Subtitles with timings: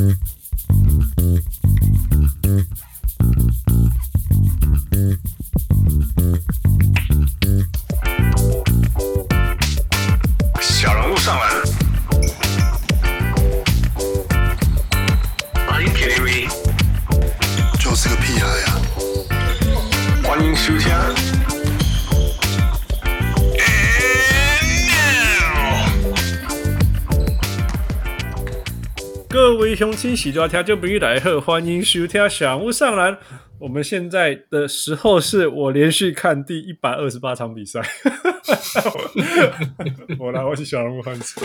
[0.00, 0.39] Mm-hmm.
[30.16, 30.16] 小人物上篮，欢迎 KTV，就是个屁孩呀！
[30.16, 30.16] 欢迎收听。
[30.16, 33.18] 各位乡亲，喜多听就不来贺，欢迎收听小人物上篮。
[33.58, 37.80] 我们现在的时候是我连续看第一百二十八场比赛。
[40.18, 41.40] 我来，我是小人物汉斯。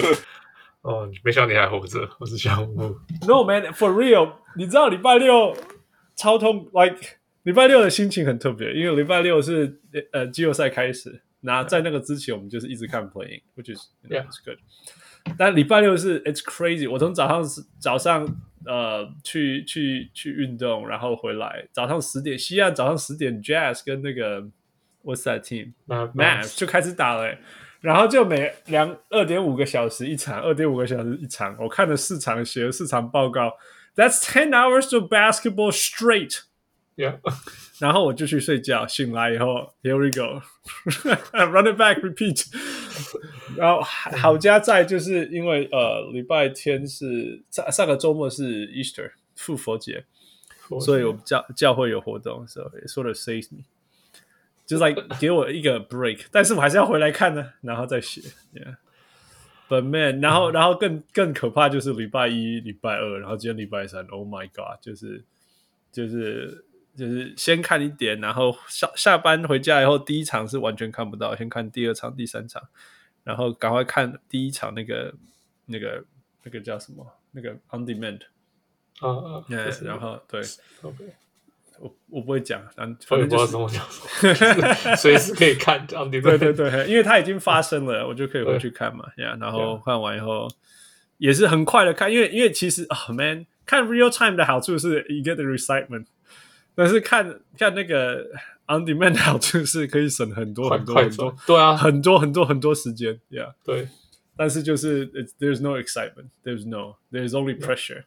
[0.82, 2.98] 哦，没想到你还活着，我是小人物。
[3.28, 4.34] No man, for real。
[4.56, 5.56] 你知道礼拜六
[6.16, 6.98] 超痛，like
[7.44, 9.82] 礼拜六的心情很特别，因为礼拜六是
[10.14, 14.58] 呃季后赛开始，那在那个之前我们就是一直看 playing，which is you know, it's good。
[15.38, 17.44] 但礼拜六是 it's crazy，我从早上
[17.80, 18.26] 早上
[18.66, 24.42] 呃去去去运动，然后回来早上十点，西岸早上十点，Jazz 跟那个
[25.04, 27.38] What's that team？Mavs 就开始打了，欸，
[27.82, 33.54] 然后就每两二点五个小时一场，二点五个小时一场，我看了四场，写了四场报告
[33.96, 36.44] ，That's ten hours of basketball straight。
[36.96, 37.20] Yeah.
[37.80, 42.46] 然后我就去睡觉，醒来以后，Here we go，run it back，repeat。
[43.58, 50.06] 然后好家在就是因为呃礼拜天是上上个周末是 Easter 复活节，
[50.80, 53.64] 所以我们教教会有活动，所以 it sort of saves me，
[54.66, 58.22] 就是 like 给我一个 break，但是我还是要回来看呢，然后再写。
[58.54, 65.26] Yeah，but man，然后然后更更可怕就是礼拜一、礼拜二，然后今天礼拜三，Oh my God，就是
[65.92, 66.64] 就是。
[66.96, 72.62] 就是先看一点，然后下下班回家以后，第一场是完全看不到，先看第二场、第三场，
[73.24, 75.14] 然后赶快看第一场那个
[75.66, 76.04] 那个
[76.44, 77.06] 那个叫什么？
[77.32, 78.22] 那个 on demand
[79.02, 79.46] 啊啊，
[79.84, 80.42] 然后对
[80.82, 81.04] ，OK，
[81.80, 90.48] 我我不会讲，反正就是什么讲，随时可以看 on demand， 对对对，因为它已经发生了，我就可以回去看嘛，呀，然后看完以后
[91.18, 96.06] 也是很快的看，因为因为其实啊，man，看 real time 的好处是 you get the excitement。
[96.76, 98.30] 但是看看那个
[98.68, 103.88] on demand 的好处是可以省很多很多很多，对啊，很多很多很多时间，yeah，对。
[104.38, 105.10] 但是就是
[105.40, 108.04] there's no excitement，there's no there's only pressure，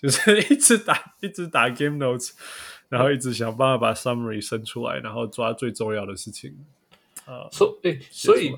[0.00, 2.30] 就是一直打一直打 game notes，
[2.88, 6.56] 然后一直想办法把 summary 生出来，然后抓最重要的事情。
[7.26, 8.56] 啊，所以所以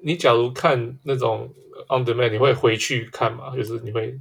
[0.00, 1.54] 你假如看那种
[1.88, 3.54] on demand，你会回去看吗？
[3.54, 4.18] 就是你会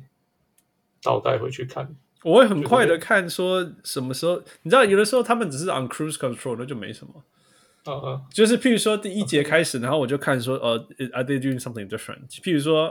[1.01, 1.95] 倒带回去看？
[2.23, 7.23] 我会很快的看，说什么时候你知道，有的时候他们只是 on cruise control，那就没什么。
[7.85, 8.21] Uh -huh.
[8.33, 12.27] 就是譬如说第一节开始，然后我就看说，呃、uh,，are they doing something different？
[12.41, 12.89] 譬如说，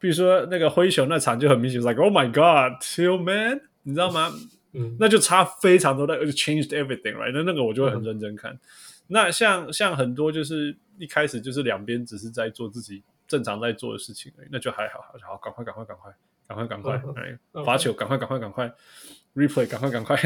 [0.00, 4.32] 譬如说那个灰熊那场就很明显，like oh my god，Tillman 你知道吗？
[4.72, 7.30] 嗯，那就差非常多，那就 changed everything，right？
[7.32, 8.50] 那那个我就会很认真看。
[8.52, 8.58] 嗯、
[9.06, 16.12] 那像像很多就是一开始就是两边只是在做自己正常在做的事情而已，那就还好，好，赶快，赶快，赶快。
[16.46, 17.22] 赶快，赶快！
[17.22, 18.72] 哎，罚球，赶快，赶快，赶快
[19.34, 20.16] ！Replay，赶快，赶快！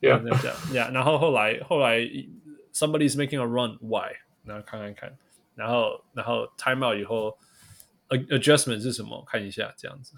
[0.00, 0.92] 这样这样，Yeah。
[0.92, 1.98] 然后后来，后来
[2.72, 4.16] ，Somebody is making a run，Why？
[4.44, 5.16] 然后看看看，
[5.54, 7.38] 然后然后 Time out 以后
[8.08, 9.24] ，Adjustment 是什么？
[9.26, 10.14] 看一下，这样子。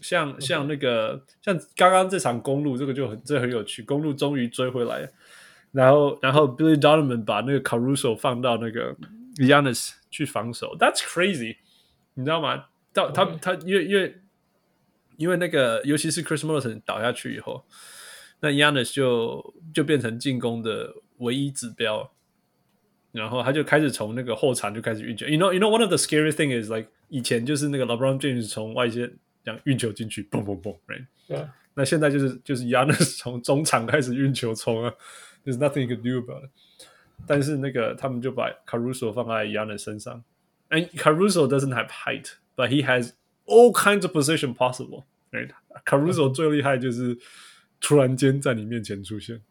[0.00, 3.82] 像像那个，像刚刚这场公路，这个就很这很有趣。
[3.82, 5.08] 公路终于追回来，
[5.70, 8.96] 然后然后 Billy Donovan 把那个 Caruso 放到那个
[9.36, 11.58] Giannis 去防守，That's crazy，
[12.14, 12.64] 你知道吗？
[12.92, 14.18] 到他他因为因为。
[15.16, 17.64] 因为那个，尤其是 Chris Middleton 倒下去以后，
[18.40, 22.10] 那 Giannis 就就变成进攻的唯一指标，
[23.12, 25.26] 然后他就开始从那个后场就开始运球。
[25.26, 31.48] You know, you know, one of the scary thing is like 以前就是那个 LeBron James 从外线这样运球进去，嘣嘣嘣，right？Yeah.
[31.74, 34.92] 那现在就是就是 Giannis 从中场开始运球冲啊
[35.44, 36.50] ，There's nothing you can do about it。
[37.26, 40.22] 但是那个他们就把 Caruso 放在 Giannis 身上
[40.70, 43.12] ，and Caruso doesn't have height, but he has
[43.46, 45.50] All kinds of position possible, right?
[45.84, 47.18] Caruso 最厉害就是
[47.78, 49.42] 突然间在你面前出现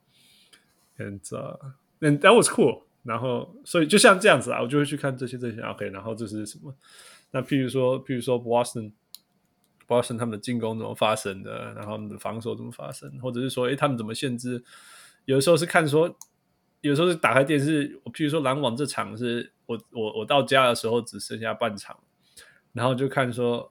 [0.97, 1.59] ，and uh,
[1.99, 2.85] and that was cool.
[3.03, 5.61] 然后，所以就像这样子啊，我就会去看这些这些。
[5.61, 6.73] OK，然后这是什么？
[7.29, 8.93] 那譬如说，譬如说 Boston,
[9.87, 11.73] Boston 他们的进攻怎么发生的？
[11.73, 13.11] 然后他们的防守怎么发生？
[13.19, 14.63] 或者是说，诶，他们怎么限制？
[15.25, 16.17] 有的时候是看说，
[16.81, 18.01] 有时候是打开电视。
[18.05, 21.99] 我譬如说篮网这场是我我我到家的时候只剩下半场，
[22.71, 23.69] 然后就看说。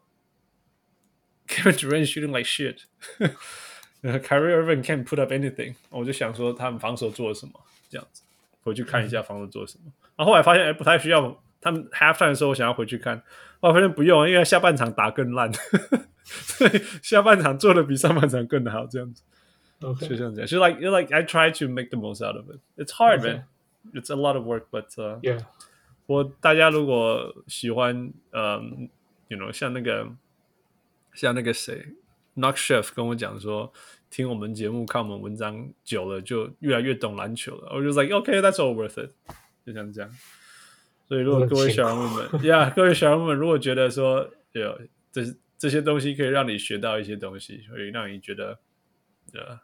[1.51, 2.83] Kevin Durant shooting like shit，
[4.01, 7.53] 然后 Kyrie Irving can't put up anything，我就想说他们防守做了什么，
[7.89, 8.23] 这样子
[8.63, 9.91] 回去看一下防守做了什么。
[10.15, 13.21] 然后后来发现哎，不太需要 他们 halftime 的时候，我想要回去看，
[13.59, 15.51] 我发现不用，因为下半场打更烂，
[16.23, 19.23] 所以下半场做的比上半场更好，这样子。
[19.81, 22.59] OK，就 像这样，就 like like I try to make the most out of it.
[22.75, 23.43] It's hard, man.
[23.93, 25.45] It's a lot of work, but uh, yeah.
[26.07, 28.89] 我大家如果喜欢，嗯，
[29.27, 30.07] you know，像那个
[31.12, 31.94] 像那个谁
[32.36, 33.72] ，Knock Chef 跟我讲说，
[34.10, 37.72] 听我们节目、看我们文章久了，就越来越懂篮球了。
[37.74, 39.10] 我就 like OK，that's all worth it，
[39.64, 40.10] 就像这样。
[41.06, 44.80] 所以如果各位小人物们， Yeah，各位小人物们，如果觉得说有
[45.10, 45.22] 这
[45.58, 48.58] 这些东西可以让你学到一些东西，会让你觉得
[49.34, 49.60] 呃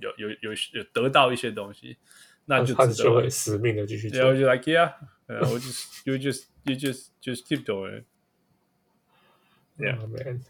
[0.00, 1.96] 有有有有得到一些东西，
[2.44, 4.20] 那就值得会死命的继续做。
[4.20, 4.92] 然后就 like yeah。
[5.26, 8.04] Uh, we'll just you just you just just keep doing it.
[9.78, 10.42] Yeah, oh, man.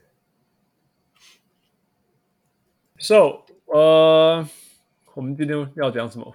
[2.99, 4.49] So, 呃，
[5.15, 6.35] 我们今天要讲什么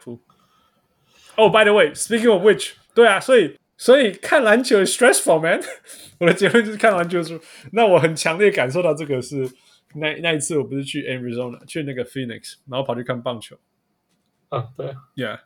[1.36, 5.62] ？Oh, by the way, speaking of which，对啊，所以所以看篮球 is stressful, man。
[6.20, 7.40] 我的结论就是看篮球是，
[7.72, 9.50] 那我很强烈感受到这个是
[9.96, 13.58] 那那一次我不是去 Arizona 去那个 Phoenix，然后跑去看棒球。
[14.50, 15.40] 啊，对，Yeah，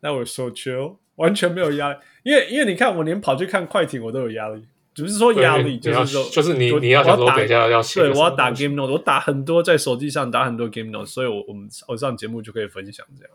[0.00, 0.98] 那我 so chill。
[1.16, 4.66] 完全没有压力，因为因为你看，我连跑去看快艇我都有压力，
[5.06, 13.32] 只是说压力，就是说，就是你你要想说等一下要写，对，我要打 game note，我打很多在手机上打很多 game note，所以我我们我上节目就可以分享这样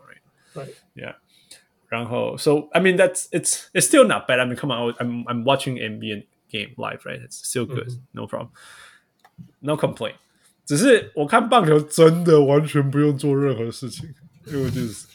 [0.54, 1.14] ，right？Yeah。
[1.88, 4.40] 然后，so I mean that's it's it's still not bad.
[4.40, 7.20] I mean come on, I'm I'm watching NBA game live, right?
[7.20, 8.48] It's still good, no problem,
[9.60, 10.14] no complaint。
[10.64, 14.08] 只是我看棒球真的完全不用做任何事情，
[14.46, 15.06] 因为就是。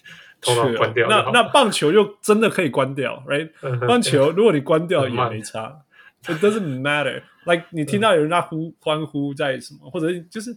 [0.43, 3.51] 通常关掉，那那棒球就真的可以关掉，right？
[3.85, 5.83] 棒球如果你关掉也没差
[6.27, 7.23] ，it doesn't matter。
[7.45, 10.55] like 你听到有人在呼欢呼在什么，或者就是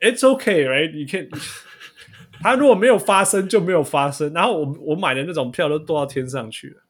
[0.00, 0.92] it's okay，right？
[0.94, 1.28] 你可以，
[2.42, 4.32] 他如果没有发生就没有发生。
[4.32, 6.82] 然后我我买的那种票都剁到天上去了，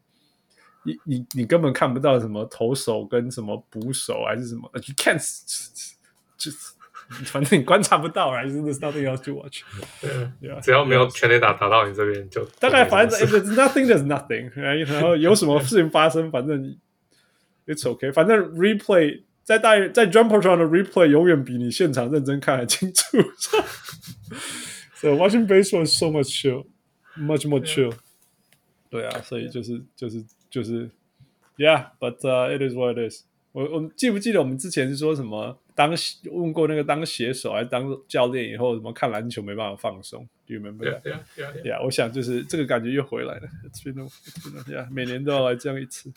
[0.85, 5.19] 你你你根本看不到什么投手跟什么捕手还是什么，you can't
[6.37, 6.57] 就是。
[7.27, 9.61] 反正你观察不到，还是 there's nothing else to watch。
[10.63, 14.51] 只要没有全垒打打到你这边，就大概反正 there's nothing there's nothing。
[14.55, 16.75] 然后有什么事情发生，反正
[17.66, 18.12] it's okay。
[18.12, 23.18] 反正 replay 在大在 jumbotron 的 replay 永远比你现场认真看还清楚。
[24.96, 26.66] so watching baseball is so much chill,
[27.18, 27.94] much more chill。
[28.90, 30.90] 对啊，所以就是就是就是，
[31.58, 33.24] yeah，but、uh, it is what it is。
[33.52, 35.58] 我我记不记得我们之前是说什么？
[35.76, 35.94] 当
[36.32, 40.28] 问过那个当写手还是当教练以后，什么看篮球没办法放松？
[40.48, 41.02] Do you remember that?
[41.04, 41.64] Yeah, yeah, yeah.
[41.64, 41.86] yeah.
[41.86, 43.48] 我想就是这个感觉又回来了。
[43.64, 46.12] It's been, it's been, yeah, 每年都要来这样一次。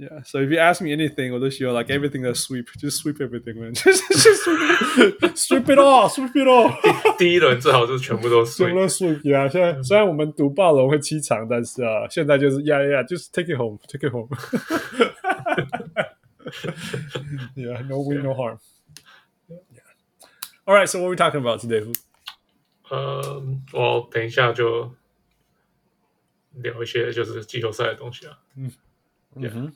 [0.00, 4.02] Yeah, so if you ask me anything，我都希望 like everything that sweep，就是 sweep everything man， 就是
[5.34, 6.72] sweep it all，sweep it all。
[7.18, 8.68] 第一轮最好是全部都 sweep。
[8.68, 9.46] 全部 sweep 啊！
[9.46, 14.26] 现在虽然我们赌暴龙会七场，但是啊，现在就是 yeah yeah，就是 take it home，take it home。
[17.54, 18.58] yeah, no win, no harm.
[19.50, 19.84] Yeah.
[20.64, 21.84] All right, so what are we talking about today?
[22.90, 24.94] 嗯，我等一下就
[26.54, 28.38] 聊一些就是季后赛的东西啊。
[28.56, 28.72] 嗯，
[29.36, 29.72] Yeah，嗯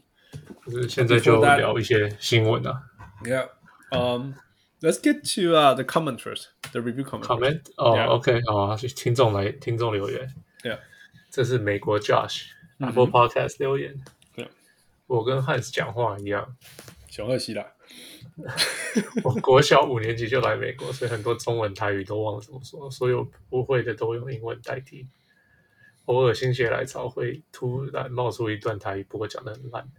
[0.66, 2.84] 就是现在就聊一些新闻啊。
[3.24, 3.50] Yeah,
[3.92, 4.34] um,
[4.81, 7.24] let's get to uh the comment first, the review comment.
[7.26, 7.62] Comment?
[7.78, 10.34] 哦，OK，好啊，听众来，听众留言。
[10.64, 10.80] Yeah，
[11.30, 12.48] 这是美国 Josh
[12.80, 13.96] Apple Podcast 留言。
[15.08, 16.56] 我跟汉斯讲话一样，
[17.10, 17.66] 小贺西啦。
[19.24, 25.07] 我国小五年级就来美国，所以很多中文台语都忘了怎么说，所有不会的都用英文代替。
[26.06, 29.90] 偶尔心血来潮会突然冒出一段台语，不过讲的很烂。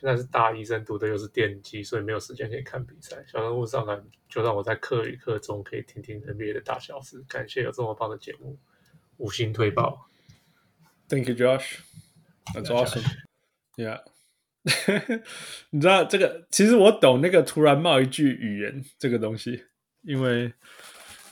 [0.00, 3.22] 现在是大一生，读的又是电机，所以没有时间可以看比赛。
[3.26, 7.22] 小人物上篮就让我在课余课中可以听听 NBA 的大小事。
[7.28, 8.58] 感谢有这么棒的节目，
[9.18, 10.06] 五星推爆。
[11.06, 11.80] Thank you, Josh.
[12.54, 13.04] That's awesome.
[13.76, 14.00] Yeah.
[15.68, 16.46] 你知道这个？
[16.50, 19.66] 其实我懂那个突然冒一句语言这个东西，
[20.00, 20.54] 因为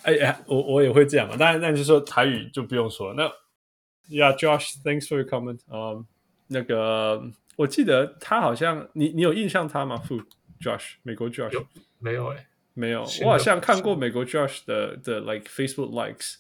[0.03, 1.39] 哎呀，我我也会这样嘛。
[1.39, 3.15] 当然，那就是说台语就不用说了。
[3.15, 5.61] 那，Yeah，Josh，thanks for your comment。
[5.69, 6.07] 嗯，
[6.49, 7.23] 那个
[7.59, 9.97] 我记得他好像你你有印象他吗？
[9.97, 10.23] 副
[10.61, 11.67] Josh，美国 Josh 有
[11.99, 12.29] 没有？
[12.29, 13.03] 哎，没有。
[13.25, 16.37] 我好像看过美国 Josh 的的 like Facebook likes，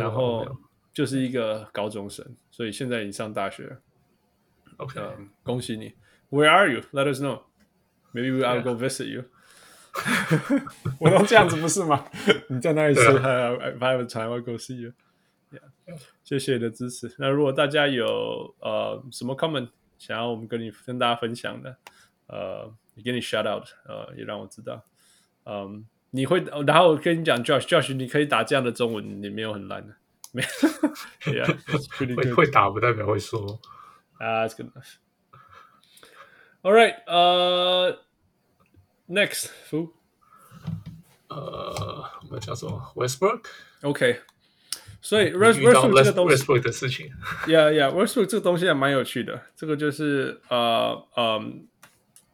[0.00, 0.58] 然后
[0.90, 3.76] 就是一个高中生，所以现在已经上大学。
[4.78, 4.98] OK，
[5.42, 5.92] 恭喜你。
[6.30, 6.80] Where are you?
[6.92, 7.42] Let us know.
[8.14, 9.24] Maybe we I'll go visit you.
[10.98, 12.06] 我都这样子不是吗？
[12.48, 14.92] 你在那里吃？If I have time, I'll go see you.
[15.50, 15.98] Yeah.
[16.24, 17.14] 谢谢你的支持。
[17.18, 21.76] 那如果大家有呃什么 comment 想要我们跟你跟大家分享的，
[22.28, 24.82] 呃，也给你 shout out，呃，也让我知道。
[25.44, 29.94] 嗯，你会，然后我跟你讲，Josh，Josh，你可以打这样的中文，你没有很烂的，
[30.32, 30.42] 没
[32.16, 33.60] 会会打不代表会说。
[34.18, 34.96] 啊，That's good enough.
[36.62, 37.98] All right，呃、
[39.64, 39.94] 夫，
[41.28, 44.22] 呃，我们叫做 Westbrook，OK，
[45.00, 47.10] 所以 Westbrook 这个东西 Westbrook 的事情
[47.46, 49.42] ，Yeah Yeah，Westbrook 这个东西还蛮有趣的。
[49.56, 51.40] 这个就是呃呃，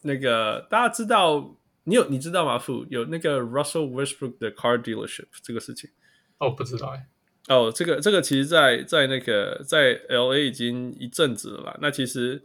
[0.02, 2.59] 那个大家知道，你有你知道吗？
[2.59, 5.90] 夫有那个 Russell Westbrook 的 car dealership 这个事情？
[6.38, 7.06] 哦，不知道哎。
[7.49, 11.78] 哦，这个这个其实在，在在那个在 LA 已经一阵子了啦。
[11.83, 12.42] 那其实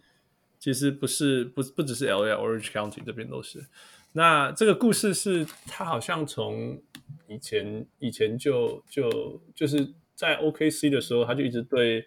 [0.60, 3.66] 其实不是不不只是 LA，Orange County 这边都是。
[4.12, 6.82] 那这个故事是他好像从
[7.28, 12.06] 以前以前就就就是在 OKC 的时候，他就一直对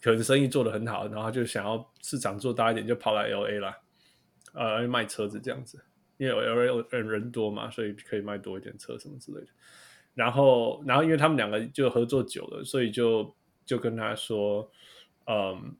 [0.00, 3.78] 可能生意做得很好，然后他就想要市场做大一点，就跑来 LA 啦，
[4.54, 5.84] 呃，卖车子这样子，
[6.16, 9.46] 因为 LA 人人多嘛，所以可以卖多一点车什么之类的。
[10.18, 13.34] 然后，然后因为他们两个就合作久了，所以就
[13.64, 14.68] 就跟他说，
[15.26, 15.76] 嗯，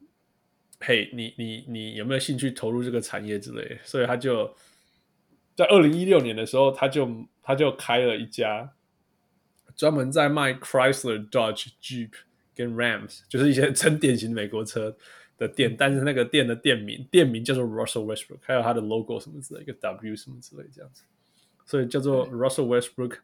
[0.80, 3.78] 嘿，你你你有没有兴趣投入这个产业之类的？
[3.84, 4.54] 所以他就。
[5.58, 8.72] 在二零一六年的时候，他就他就开了一家
[9.74, 12.10] 专门在卖 Chrysler、Dodge、Jeep
[12.54, 14.96] 跟 Rams，就是一些真典型美国车
[15.36, 15.74] 的店。
[15.76, 21.02] 但是那个店的店名店名叫做 Russell Westbrook，还有他的 logo 什么之类，一个 W 什么之类这样子，
[21.66, 23.16] 所以叫做 Russell Westbrook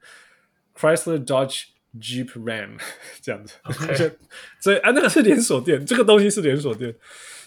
[0.74, 1.64] Chrysler、Dodge、
[1.98, 2.78] Jeep、Ram
[3.22, 3.54] 这样子。
[4.60, 6.94] 所以 啊，那个是连锁店，这个东西是连锁店，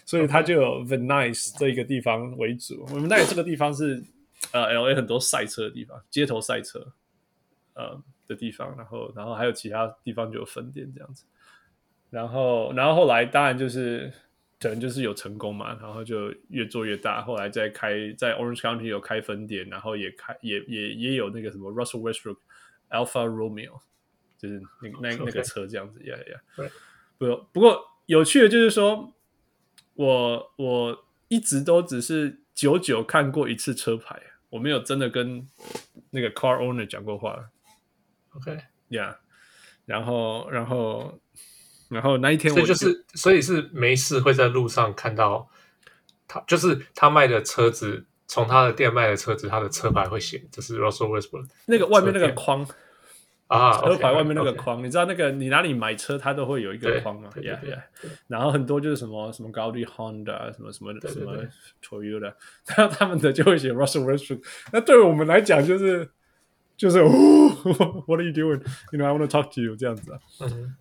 [0.06, 2.86] 所以它就有 Van Nuys 这一个地方为主。
[2.92, 4.04] 我们那里这个地方是。
[4.52, 6.94] 呃，L A 很多赛车的地方，街头赛车，
[7.74, 11.26] 呃的地方，然后，然后还有其他地方就有分店这样子，
[12.12, 14.14] 然后，然后后来当然就是
[14.60, 22.38] 可能就是有成功嘛，然后就越做越大，后来再开在 Orange County 有开分店，然后也开也也也有那个什么 Russell Westbrook
[22.90, 23.80] Alfa Romeo，
[24.38, 26.72] 就是那那 那个车这样子，呀呀，对，
[27.18, 29.14] 不不过有趣的就是说，
[29.96, 34.22] 我我一直都只是久久看过一次车牌。
[34.50, 35.46] 我没有真的跟
[36.12, 37.50] 那个 car owner 讲过话
[38.30, 39.18] ，OK，Yeah，
[39.86, 41.20] 然后，然后，
[41.90, 45.50] 然后那一天我就，所以就是，所以是没事会在路上看到
[46.30, 52.68] 他，就是他卖的车子，从他的店卖的车子，他的车牌会写，这是 Russell Westbrook 那个外面那个框。
[53.48, 57.80] 啊，车牌外面那个框，你知道那个你哪里买车，它都会有一个框嘛，Yeah Yeah。
[58.28, 61.34] 然后很多就是什么什么高迪 Honda 什么什么什么
[61.82, 62.34] Toyota，
[62.76, 64.44] 然 后他们的就会写 Russell Westbrook。
[64.74, 66.10] 那对我们来讲就是
[66.76, 67.02] 就是，
[68.06, 68.62] What are you doing?
[68.92, 70.20] You know I want to talk to you 这样子啊。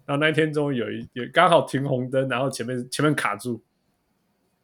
[0.05, 3.62] 然后那一天终于有一有刚好停红灯，然后前面前面卡住，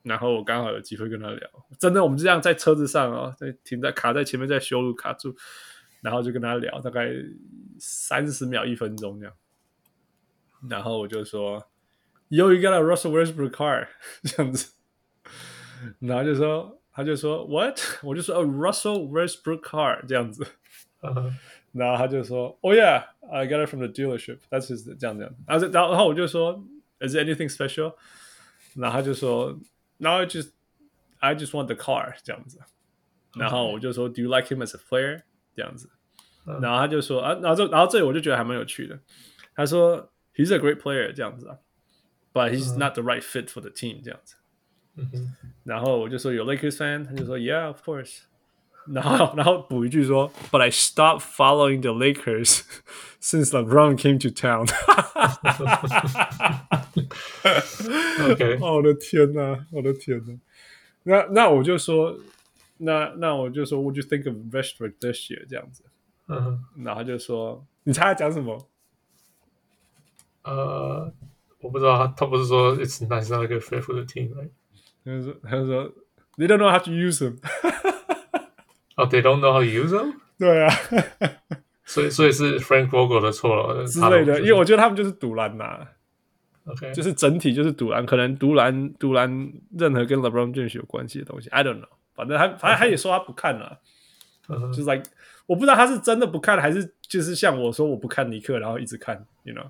[0.03, 1.49] 然后我刚好有机会跟他聊。
[1.79, 5.35] 真的，我们就这样在车子上啊，在停在卡在前面在修路卡住。
[5.99, 7.09] 然后就跟他聊，大概
[7.79, 9.33] 三十秒、一分钟这样。
[10.69, 11.65] 然后我就说：“
[12.29, 13.87] Yo, you got a Russell Westbrook car？”
[14.23, 14.73] 这样子。
[15.99, 20.45] 然后就说，他就说：“What？” 我就说：“A Russell Westbrook car。”这样子。
[21.01, 21.33] Uh huh.
[21.71, 24.37] 然后他就说：“Oh yeah, I got it from the dealership.
[24.51, 26.63] That's his 这样这样。”然后然后我就说：“
[27.01, 27.95] Is it anything special？”
[28.75, 29.59] 然后他就说
[30.01, 30.51] ：“No, I just
[31.19, 32.59] I just want the car。”这样子。
[33.35, 35.23] 然后我就说：“Do you like him as a player？”
[35.55, 35.89] 这样子，
[36.61, 38.99] 然后他就说啊，然后这然后这里我就觉得还蛮有趣的。
[39.55, 41.57] 他说，He's a great player，这样子啊，
[42.31, 44.35] But he's not the right fit for the team，这样子。
[45.63, 48.25] 然后我就说有 Lakers fan，他就说 Yeah, of course。
[48.87, 52.61] 然后然后补一句说，But I stopped following the Lakers
[53.21, 54.67] since LeBron came to town。
[58.31, 60.39] OK，我的天哪，我的天哪。
[61.03, 62.17] 那那我就说。
[62.79, 65.43] 那那我就说，Would you think of Westbrook this year？
[65.49, 65.83] 这样子，
[66.27, 68.69] 嗯哼，然后他就说，你猜他讲什么？
[70.43, 71.11] 呃，
[71.59, 74.51] 我不知道，他他不是说 It's nice not a good fit for the team，right？
[75.03, 75.91] 他就说，他就说，
[76.37, 77.39] They don't know how to use him。
[79.02, 80.72] 哦，They don't know how to use them 对啊，
[81.84, 85.86] 所以所以是 Frank Vogel 的错了之类的，因为我觉得他们就是赌烂呐。
[86.64, 91.88] OK，就是整体就是赌烂，可能独篮独篮任何跟 LeBron James 有关系的东西，I don't know。
[92.14, 93.78] 反正他，反正他也说他不看了，
[94.48, 95.02] 就是 like
[95.46, 99.66] 我不知道他是真的不看，还是就是像我说我不看尼克，然后一直看，you know。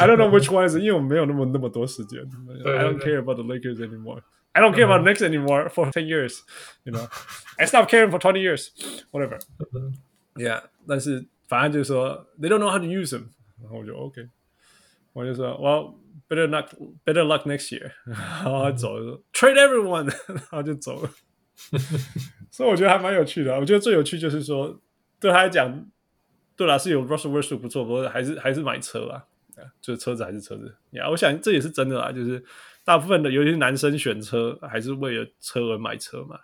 [0.00, 2.20] I don't know which one is，因为我没有那么那么多时间。
[2.64, 4.20] I don't care about the Lakers anymore.
[4.57, 6.43] I don't care about the Knicks anymore for ten years.
[6.83, 7.07] You know,
[7.57, 8.71] I stopped caring for twenty years.
[9.11, 9.39] Whatever.
[10.35, 13.29] Yeah，但是反正就是说，they don't know how to use them。
[13.61, 14.29] 然后我就 OK，
[15.13, 15.95] 我就说，Well,
[16.29, 16.69] better luck,
[17.03, 17.93] better luck next year。
[18.05, 21.09] 然后走了， trade everyone， 然 后就走了。
[22.51, 23.59] 所以我觉得还蛮有趣的。
[23.59, 24.79] 我觉得最有趣就是说，
[25.19, 25.85] 对他来讲，
[26.55, 29.25] 对啦，是有 Russell Westbrook 不错，不过还是还是买车啦。
[29.79, 32.11] 就是车子还是车子呀，yeah, 我想这也是真的啦。
[32.11, 32.43] 就是
[32.88, 36.40] 大部分的，尤其是男生选车，还是为了车而买车嘛。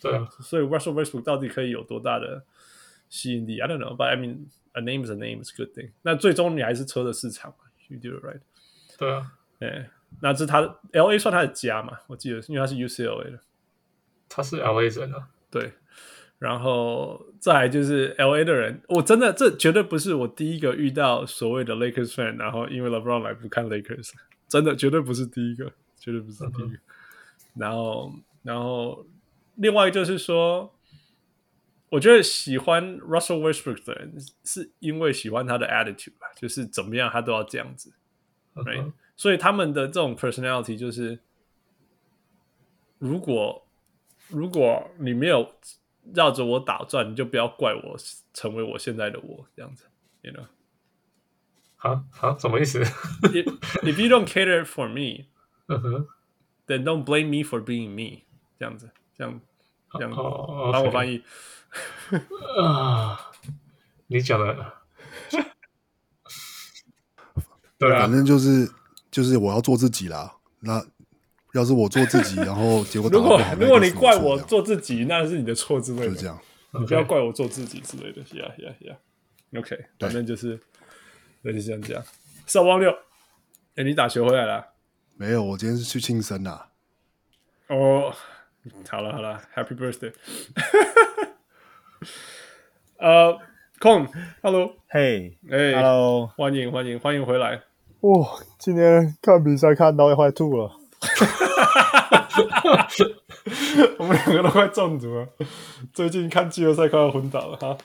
[0.00, 2.44] 对啊，所以 Russell Westbrook 到底可以有多大的
[3.08, 5.90] 吸引力？I don't know, but I mean, a name is a name, it's a good thing。
[6.02, 8.40] 那最终你还是车的市场嘛？You do it right。
[8.98, 9.90] 对啊，哎，
[10.22, 10.60] 那这是他
[10.92, 11.98] LA 算他的家嘛？
[12.06, 13.40] 我记得，因为他是 UCLA 的，
[14.28, 15.26] 他是 LA 人啊。
[15.50, 15.72] 对。
[16.38, 24.12] 然后再来就是 L A 的人，我真的这绝对不是我第一个遇到所谓的 Lakers fan，然后因为 LeBron 来不看 Lakers，
[24.50, 26.78] 真的绝对不是第一个，绝对不是第一个。
[27.54, 29.06] 然后，然后
[29.54, 30.74] 另外就是说，
[31.88, 34.14] 我觉得喜欢 Russell Westbrook 的人
[34.44, 37.94] 是因为喜欢他的 attitude 吧，就是怎么样他都要这样子
[38.54, 38.92] ，right？
[39.16, 41.20] 所以他们的这种 personality 就是，
[42.98, 43.66] 如果
[44.28, 45.54] 如果你没有。
[46.14, 47.94] 绕着我打转，你就不要怪我
[48.32, 49.84] 成为我现在的我这样子
[50.22, 50.46] ，you know？
[51.82, 52.78] 好好，什么意思？
[53.82, 55.24] If you don't cater for me，
[55.68, 56.06] 嗯哼
[56.66, 58.24] ，then don't blame me for being me。
[58.58, 59.40] 这样子，这样
[59.92, 61.22] 这样，帮我翻译。
[62.62, 63.18] 啊，
[64.08, 64.72] 你讲的，
[67.78, 68.70] 对啊，反正就是
[69.10, 70.36] 就是我要做自己啦。
[70.60, 70.84] 那。
[71.52, 76.10] 要是我做自己，然后结果如果如果你怪我做自己，那是你的错之类的。
[76.10, 76.38] 就这样，
[76.78, 78.20] 你不要怪我做自己之类的。
[78.38, 78.96] 呀呀呀
[79.58, 80.60] ，OK，反正就是，
[81.42, 82.02] 那就这样讲。
[82.46, 82.90] 少王六，
[83.76, 84.66] 哎，你打球回来了？
[85.16, 86.50] 没有，我今天是去庆生的。
[87.68, 88.12] 哦，
[88.88, 90.12] 好了好了，Happy Birthday！
[92.98, 93.38] 呃
[93.78, 97.62] ，Kong，Hello，嘿，哎，Hello，欢迎欢迎欢迎回来。
[98.00, 100.76] 哇，今天看比赛看到要快吐了。
[101.00, 102.88] 哈哈哈！
[103.98, 105.28] 我们两个都快中毒了。
[105.92, 107.78] 最近看季后赛快要昏倒了哈。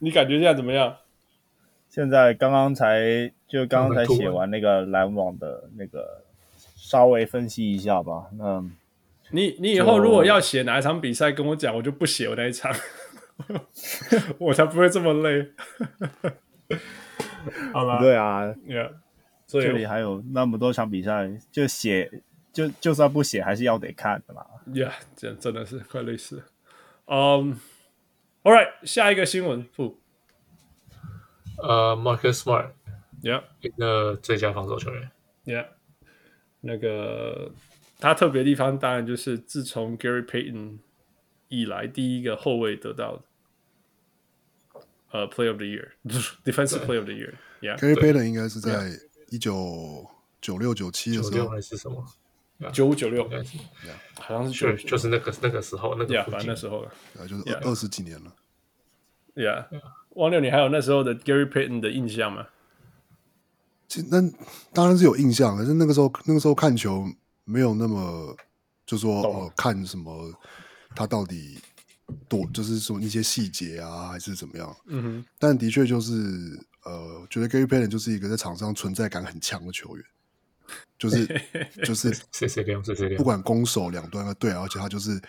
[0.00, 0.96] 你感觉现在怎么样？
[1.94, 6.24] 现在刚刚才就刚刚才写完那个篮网的那个，
[6.74, 8.26] 稍微分析一下吧。
[8.32, 8.64] 那
[9.30, 12.74] 你你以后如果要写哪一场比赛，跟我讲，我就不写我那一场，
[14.38, 15.52] 我才不会这么累。
[17.72, 18.00] 好吧？
[18.00, 18.90] 对啊，Yeah，
[19.46, 22.10] 这里还有那么多场比赛，就写。
[22.52, 24.46] 就就算不写，还是要得看的嘛。
[24.68, 26.42] Yeah，这真的是快累死了。
[27.06, 27.58] 嗯
[28.44, 29.98] ，All right，下一个新闻，不，
[31.58, 35.10] 呃，Marcus Smart，Yeah，一个最佳防守球员。
[35.44, 35.66] Yeah，
[36.60, 37.52] 那个
[37.98, 40.78] 他特别的地方，当然就是自从 Gary Payton
[41.48, 43.22] 以来第一个后卫得到的，
[45.10, 47.34] 呃，Play of the Year，Defensive Play of the Year。
[47.60, 48.90] Yeah，Gary Payton 应该是在
[49.28, 50.06] 一九
[50.40, 51.48] 九六九七的时候。
[51.48, 52.04] 还是什么？
[52.72, 53.28] 九五九六，
[54.20, 56.92] 好像是就就是那个那个时候，那个反正那时候了，
[57.26, 58.32] 就是二十几年了。
[59.34, 59.66] Yeah，
[60.14, 62.46] 汪六，你还有那时候的 Gary Payton 的印象吗？
[64.10, 64.20] 那
[64.72, 67.04] 当然是有印象，可是那个时候那个时候看球
[67.44, 68.36] 没有那么，
[68.84, 70.32] 就说哦看什么
[70.96, 71.58] 他到底
[72.28, 74.76] 多，就是说一些细节啊，还是怎么样？
[74.86, 75.24] 嗯哼。
[75.38, 76.12] 但的确就是
[76.84, 80.04] 呃，觉得 Gary Payton 就是一个在场上存在感很强的球员。
[80.98, 81.26] 就是
[81.84, 82.10] 就是，
[83.18, 85.20] 不管攻守两端的对，而且他就是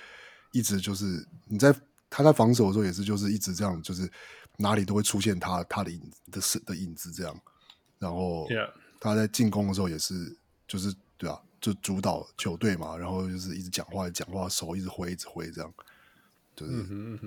[0.54, 1.76] 一直就是你在
[2.10, 4.10] 他在防守的时候也是就是一直这样，就是
[4.58, 6.00] 哪里都会出现他他的影
[6.32, 7.40] 的的影子这样。
[7.98, 8.48] 然后
[9.00, 10.36] 他在进攻的时候也是
[10.68, 15.74] 就是对啊，就主导球队嘛，然后就是一直讲话讲话，手一直挥一直挥这样，
[16.56, 16.74] 就是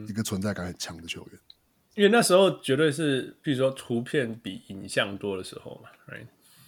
[0.09, 1.41] 一个存在感很强的球员。
[1.95, 6.27] 因为那时候绝对是，比如说图片比影像多的时候嘛，right？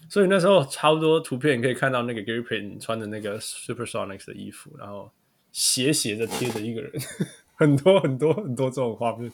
[0.08, 5.12] 所以那时候差不多图片你可以看到那个 Gary Payton 穿的那个 Supersonics 的衣服，然后
[5.52, 6.92] 斜斜的贴着一个人，
[7.54, 9.30] 很多很多很多这种画面。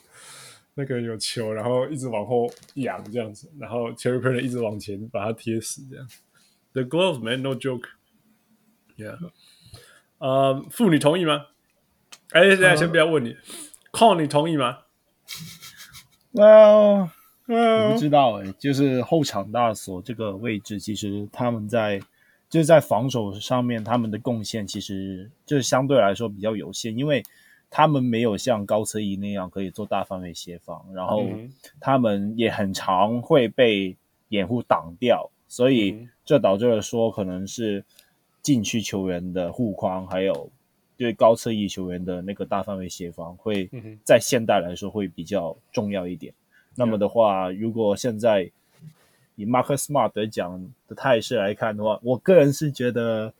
[0.76, 6.06] 那个人有球，然后一直往后仰这样子，然后 Gary Peron 一直往前把它贴死这样。
[6.72, 7.88] The glove man, no joke.
[8.96, 9.18] Yeah.
[10.18, 11.46] 呃，妇女同意吗？
[12.30, 13.34] 哎，现在先不要问你
[13.90, 14.78] ，Con，你同意吗
[16.32, 17.08] ？Well.
[17.48, 22.00] 我不知道哎、欸，就是后场大锁这个位置，其实他们在
[22.50, 27.22] 就是在防守上面，他们的贡献其实就是相对来说比较有限，因为
[27.68, 31.26] 他们没有像高车翼那样可以做大范围协防，然后
[31.80, 33.96] 他们也很常会被
[34.28, 37.84] 掩护挡掉，所以这导致了说可能是
[38.40, 40.48] 禁区球员的护框，还有
[40.96, 43.68] 对高侧翼球员的那个大范围协防，会
[44.04, 46.32] 在现代来说会比较重要一点。
[46.74, 48.50] 那么的话，如果现在
[49.34, 53.34] 以 Marcus Smart 得奖的态势来看的话，我个人是觉得。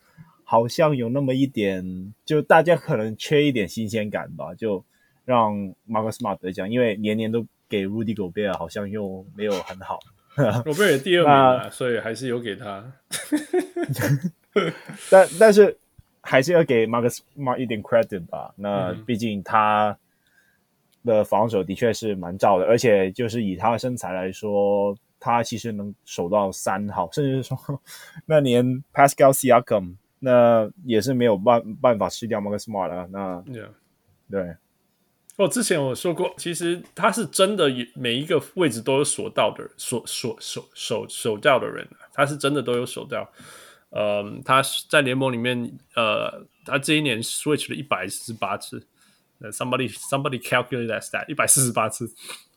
[0.49, 4.85] 好像有那么一点，就大家可能缺一点新鲜感吧，就
[5.25, 5.53] 让
[5.89, 9.99] Marcus Smart 得奖，因为年年都给 Rudy Gobert，好像又没有很好。
[10.37, 12.93] Gobert 也第二名了，所以还是有给他。
[15.11, 15.77] 但但是
[16.21, 18.55] 还是要给 Marcus Smart 一点 credit 吧。
[18.57, 19.99] 那毕竟他
[21.05, 27.59] 的防守的确是蛮照的，而且就是以他的身材来说，他其实能守到三号，甚至是说
[28.27, 29.97] 那年 Pascal Siakam。
[30.19, 33.07] 那也是没有办办法吃掉 Marcus Smart 啊。
[33.11, 33.69] 那 Yeah.
[34.31, 34.57] 对，
[35.37, 43.31] 哦，之前我说过，其实他是真的每一个位置都有守到的，守守守守守掉的人，他是真的都有守掉。
[43.91, 48.87] 嗯，他在联盟里面，呃，他这一年 switch 了一百四十八次。
[49.53, 52.11] Somebody somebody calculate that stat，一百四十八次。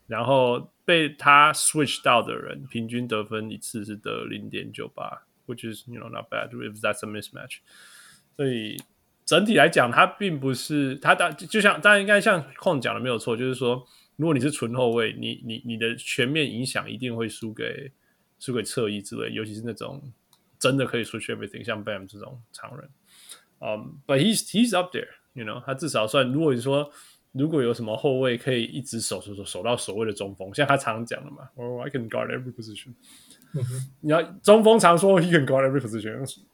[0.07, 5.23] 然后被他 switch 到的人，平均得分一次是得零点九八。
[5.49, 7.57] Which is you know not bad if that's a mismatch。
[8.37, 8.77] 所以
[9.25, 13.85] 整体来讲，他并不是他当就像当然应该像控讲的没有错，就是说
[14.15, 17.91] 如果你是纯后卫，你你你的全面影响一定会输给
[18.39, 20.01] 输给侧翼之类，尤其是那种
[20.57, 22.89] 真的可以出 everything 像 Bam 这种常人。
[23.59, 26.89] um,，but he's he's up there，you know，他至少算如果你说
[27.33, 32.93] 如果有什么后卫可以一直守守守守到所谓的中锋，像他常讲的嘛，Oh I can guard every position。
[34.01, 36.45] 你要中锋常说 he can guard every position，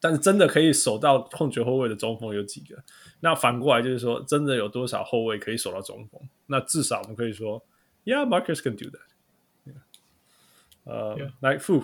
[0.00, 2.76] 但是真的可以守到控球后卫的中锋有几个？
[3.20, 6.20] 那反过来就是说，真的有多少后卫可以守到中锋？
[6.46, 7.64] 那至少我们可以说
[8.04, 9.00] ，Yeah，Marcus can do that。
[10.84, 11.82] 呃，来傅，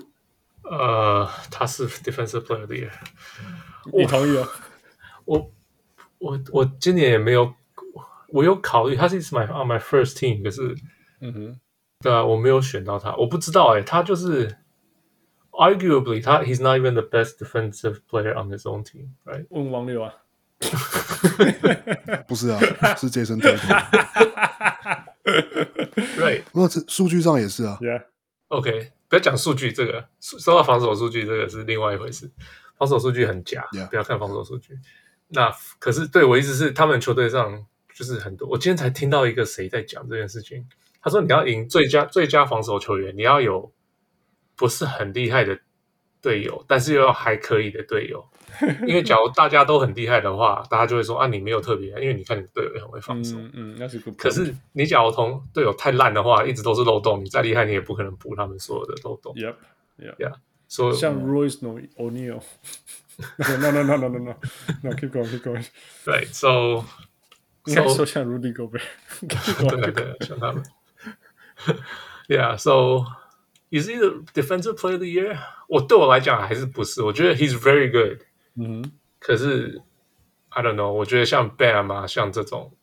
[0.62, 2.90] 呃，他是 Defensive Player Year，
[3.92, 4.48] 你同意哦？
[5.25, 5.51] 我
[6.18, 7.53] 我我今年也没有，
[8.29, 10.77] 我有考虑，他是 my on my first team，可是，
[11.20, 11.61] 嗯哼。
[12.03, 14.57] 对啊，我没有选到他，我不知道哎，他就是
[15.53, 19.47] arguably 他 he's not even the best defensive player on his own team，right？
[19.51, 20.12] 问王六啊，
[22.27, 22.61] 不是啊，
[22.97, 23.49] 是杰森特。
[26.19, 27.79] Right，那这数据上也是啊。
[27.81, 32.31] Yeah，OK，不要讲数据，这个说到防守数据，这个是另外一回事。
[32.77, 33.88] 防守数据很假，Yeah.
[33.88, 34.79] 不要看防守数据。
[35.29, 38.49] 那可是对我意思是，他们球队上就是很多。
[38.49, 40.67] 我今天才听到一个谁在讲这件事情。
[41.03, 43.73] 他说：“你要赢最佳最佳防守球员，你要有
[44.57, 45.59] 不是很厉害的
[46.21, 48.25] 队友，但是又要还可以的队友。
[48.87, 53.37] 因为假如大家都很厉害的话，大家就会说啊，你没有特别，因为你看你队友也很会防守。
[53.37, 54.12] 嗯嗯，那是个。
[54.12, 59.35] 可是你假如同队友太烂的话，一直都是漏洞，你再厉害，你也不可能补他们所有的漏洞。
[59.35, 59.57] Yep,
[59.99, 60.35] yeah, yeah.
[60.69, 61.59] 所以像 Royce
[61.97, 62.41] O'Neal。
[63.37, 64.19] No, no, no, no, no, no,
[64.83, 64.91] no.
[64.95, 65.67] Keep going, keep going.
[66.07, 66.85] Right, so
[67.67, 68.83] 应该说像 Rudy Gobert。
[69.21, 70.62] 对对，像他们。”
[72.28, 73.06] Yeah, so
[73.72, 75.38] is he the defensive player of the year?
[75.67, 77.02] 我对我来讲还是不是？
[77.02, 78.22] 我觉得 he's very good。
[78.56, 79.82] 嗯哼，可是
[80.50, 82.74] I don't know，我觉得像 Bam 啊，像这种，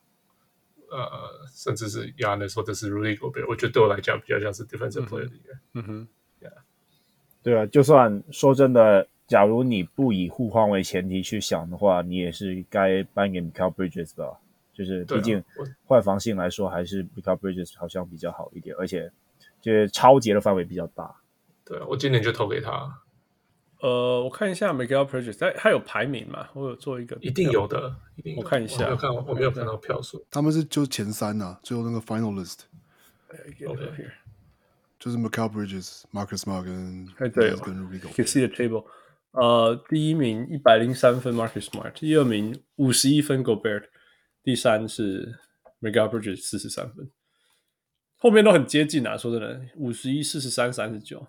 [0.90, 5.58] 呃，甚至是 Giannis 或者是 Rudy Gobert，我觉得对我来讲比较像是 defensive player of the year。
[5.74, 6.08] 嗯哼，
[6.40, 6.52] Yeah，
[7.42, 14.38] 对啊，就算说真的，假如你不以护框为前提去想的话，你也是该颁给 Mikal Bridges 吧。
[14.79, 15.43] 就是，毕竟
[15.83, 19.11] 换防性来说，还是 Mikal Bridges 好像比较好一点，而且
[19.59, 21.13] 就是超节的范围比较大。
[21.65, 23.01] 对，我今年就投给他。
[23.81, 26.47] 呃，我看一下 Mikal Bridges，他他有排名嘛？
[26.53, 28.41] 我有做一个，一定有的，一定有。
[28.41, 30.25] 我看一下，我没有看，我没有看到票数。
[30.31, 32.59] 他们是就前三呐、啊，最后那个 Finalist。
[33.67, 34.07] OK，
[34.97, 37.75] 就是 Mikal Bridges、Marcus Smart 跟哎对，跟。
[38.15, 38.85] Can see the table。
[39.31, 43.83] 呃，第一名一百零三分，Marcus Smart；第二名五十一分，Gobert。
[44.49, 45.38] 第三是
[45.79, 47.12] Mikal Bridges 四十三分，
[48.17, 49.15] 后面都很接近啊。
[49.15, 51.27] 说真的，五十一、四十三、三十九，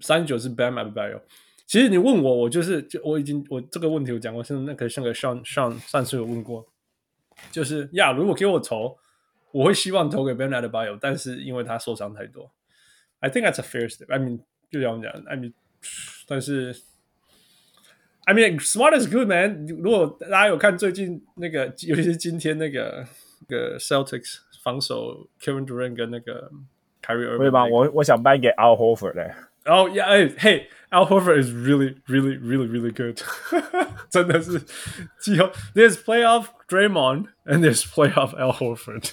[0.00, 1.20] 三十九是 Bam a b i o。
[1.66, 6.66] 其实你问我，我就是就我已经我这个问题我讲过，像那个像个上上上次有问过，
[7.52, 8.96] 就是呀，如果给我投，
[9.52, 12.50] 我会希望投给 Bam a b i o 但是因为他受伤太多
[13.18, 14.10] ，I think that's a fair step。
[14.10, 14.38] I mean，
[14.70, 15.52] 就这样讲，I mean，
[16.26, 16.74] 但是。
[18.27, 19.65] I mean, smart is good, man.
[19.67, 23.05] 如果大家有看最近那个，尤其是今天那个
[23.47, 26.49] 那个 Celtics 防守 Kevin Durant 跟那个
[27.01, 27.65] Kyrie Irving，会吗？
[27.65, 29.33] 我我想颁给 Al Horford 嘞。
[29.63, 33.17] 然后呀，哎嘿 Al Horford is really, really, really, really good
[34.09, 34.59] 真的是
[35.21, 39.09] 季后 There's playoff Draymond and there's playoff Al Horford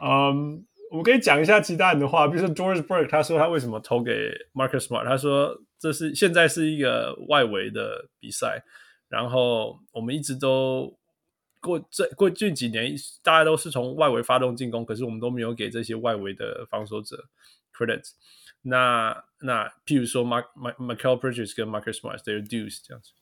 [0.00, 4.12] 嗯， 我们可以讲一下其他人的话，比如说 George Burke，他说他为什么投给
[4.52, 8.64] Marcus Smart，他说 这是现在是一个外围的比赛，
[9.08, 10.96] 然后我们一直都
[11.60, 17.24] 过这过近几年，大家都是从外围发动进攻，可是我们都没有给这些外围的防守者
[17.72, 18.12] credits。
[18.62, 23.12] 那那，譬如说，Mark Mikal Bridges 跟 Marcus Smart，they're dudes 这样子。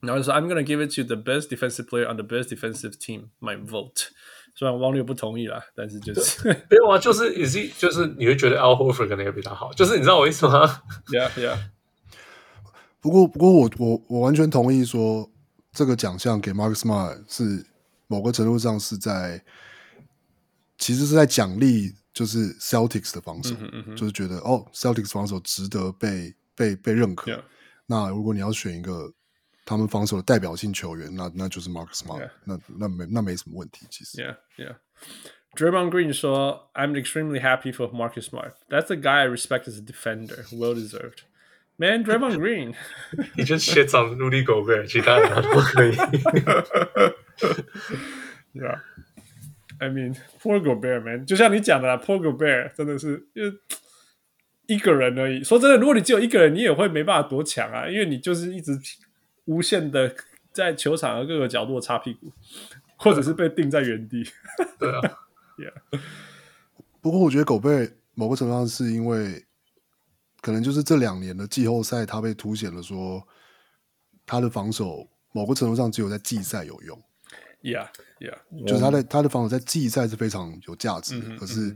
[0.00, 3.30] 然后就说，I'm gonna give it to the best defensive player on the best defensive team.
[3.40, 4.10] My vote。
[4.54, 10.82] 虽然汪六不同意啦，但是就是没有啊，就是也是就是你会觉得 Al Horford 可能也比他好，就是你知道我意思吗？
[11.06, 11.56] Yeah, yeah。
[13.03, 15.29] 不过不过我我我完全同意说，
[15.71, 17.63] 这个奖项给 Marcus Smart 是
[18.07, 19.43] 某个程度上是在，
[20.79, 21.93] 其实是在奖励。
[22.13, 27.31] 就是 Celtics 的防守，嗯嗯、就是觉得哦，Celtics 防守值得被被被认可。
[27.31, 27.41] Yeah.
[27.87, 29.11] 那如果你要选一个
[29.65, 32.29] 他们防守的代表性球员，那那就是 Marcus Smart Yeah.
[32.45, 33.87] 那那没那没什么问题。
[33.89, 34.75] 其实，Yeah, Yeah.
[35.55, 38.53] Draymond Green 说：“I'm extremely happy for Marcus Smart.
[38.69, 40.45] That's the guy I respect as a defender.
[40.55, 41.23] Well deserved.
[41.77, 42.73] Man, Draymond Green.
[43.35, 45.95] He just shits on Rudy Gobert，其他人都可以。
[48.53, 48.79] Yeah.”
[49.79, 53.51] I mean, poor Gobert, man，就像你讲的啦，poor Gobert 真的是因为
[54.67, 55.43] 一个人而已。
[55.43, 58.79] 说真的，如果你只有一个人，你也会没办法多强啊，因为你就是一直
[59.45, 60.15] 无限的
[60.53, 62.31] 在球场的各个角落擦屁股，
[62.95, 64.23] 或者是被定在原地。
[64.79, 65.01] 对啊
[65.57, 65.99] ，Yeah。
[67.01, 69.43] 不过我觉得狗贝某个程度上是因为，
[70.43, 73.25] 可能就是这两年的季后赛，他被凸显了说
[74.25, 77.01] 他的防守某个程度上只有在季赛有用。
[77.61, 77.87] Yeah,
[78.19, 81.73] yeah，就是他的他的防守在季赛是非常有价值的，嗯、可是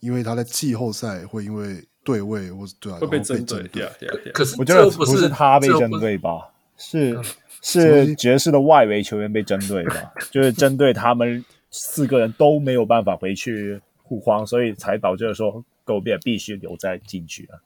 [0.00, 4.32] 因为他在季后赛会因为对位或者对啊会被针对，对，yeah, yeah, yeah.
[4.32, 7.18] 可是我觉得不是他被针对吧，是
[7.62, 17.56] 是爵士的外围球员被针对吧，就是针对他们四个人都没有办法回去护框，所以才导致了说狗贝必须留在禁区啊。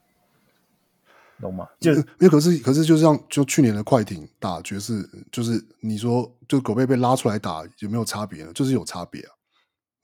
[1.41, 1.67] 懂吗？
[1.81, 8.53] 就因为可是可是就像就去年的快艇打爵士，就是你说就狗贝被拉出来打有没有差别呢？
[8.53, 9.31] 就是有差别啊。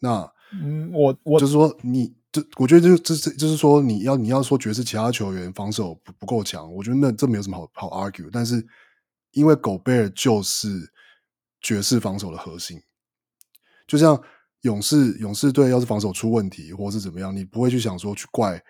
[0.00, 8.28] 那嗯，我我就是说你这我觉得就这这就是说你要你要说爵士其他球员防守不不够强，我觉得那这没有什么好好 argue。
[8.32, 8.66] 但是
[9.32, 10.90] 因为狗贝尔就是
[11.60, 12.82] 爵士防守的核心，
[13.86, 14.20] 就像
[14.62, 18.62] 勇士勇士队要是防守出问题或是怎么样，你不会去想说去怪。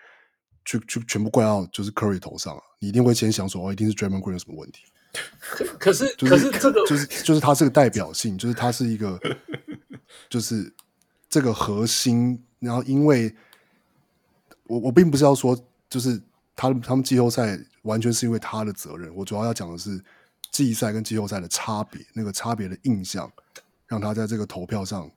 [0.65, 4.83] 去去全部怪到就是 Curry 头上了，你一定会先想说哦，一定是 Draymond Green 有什么问题。
[5.39, 9.19] 可可是、就是、可是这个就是就是他是个代表性，就是他是一个
[10.29, 10.73] 就是
[11.29, 12.41] 这个核心。
[12.59, 13.35] 然后因为
[14.67, 16.21] 我我并不是要说就是
[16.55, 20.01] 他他们季后赛完全是因为他的责任，我主要要讲的是
[20.51, 23.29] 季赛跟季后赛的差别，那个差别的印象
[23.87, 25.09] 让他在这个投票上。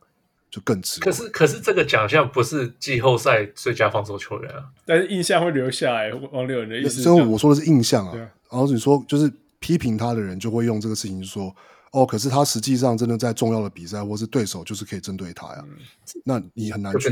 [0.54, 1.00] 就更值。
[1.00, 6.12] 可是，可是这个奖项不是季后赛最佳防守球员啊，但是印象会留下来。
[6.30, 8.12] 王六人的意思，所以我说的是印象啊。
[8.16, 11.52] 啊然后你说，就是批评他的人就会用这个事情说，
[11.90, 15.64] 哦，可是他实际上真的在重要的比赛，或是对手就是可以针对他呀。
[15.68, 15.76] 嗯、
[16.22, 17.10] 那你很难去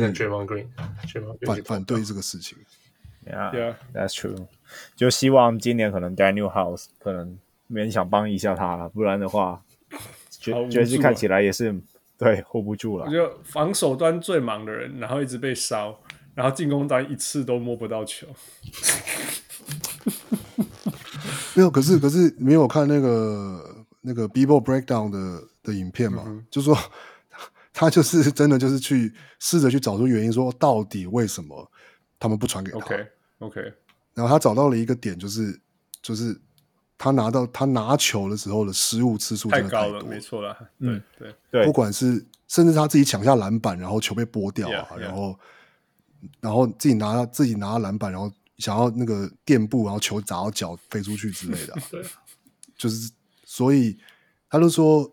[1.44, 2.56] 反反对这个事情。
[3.26, 4.46] Yeah，that's true。
[4.94, 7.36] 就希望今年可能 Daniel House 可能
[7.68, 9.62] 勉强帮一下他了，不然的话，
[10.30, 11.74] 爵爵士看起来也是。
[12.22, 13.10] 对， hold 不住了。
[13.10, 16.00] 就防守端最忙的人，然后一直被烧，
[16.34, 18.26] 然后进攻端一次都摸不到球。
[21.54, 26.24] 没有，可是可是没有看那个那个 B-Ball Breakdown 的的影片嘛？
[26.26, 26.76] 嗯、就说
[27.72, 31.70] 他就是真的就是去试着去找出原因，说到底为什么
[32.18, 33.06] 他们不传给他？OK
[33.40, 33.60] OK。
[34.14, 35.60] 然后他找到了一个点，就是
[36.00, 36.40] 就是。
[37.02, 40.56] 他拿到他拿球的时候的失误次数真的太多，太高了，没错啦。
[40.78, 45.00] 对，对对，不管是甚至他自己抢下篮板，然后球被拨掉啊，yeah, yeah.
[45.00, 45.38] 然后
[46.40, 52.04] 然后自己拿自己拿篮板，然后想要那个垫步，然后球砸到脚飞出去之类的， 对，
[52.76, 53.10] 就是
[53.44, 53.98] 所以
[54.48, 55.12] 他就说，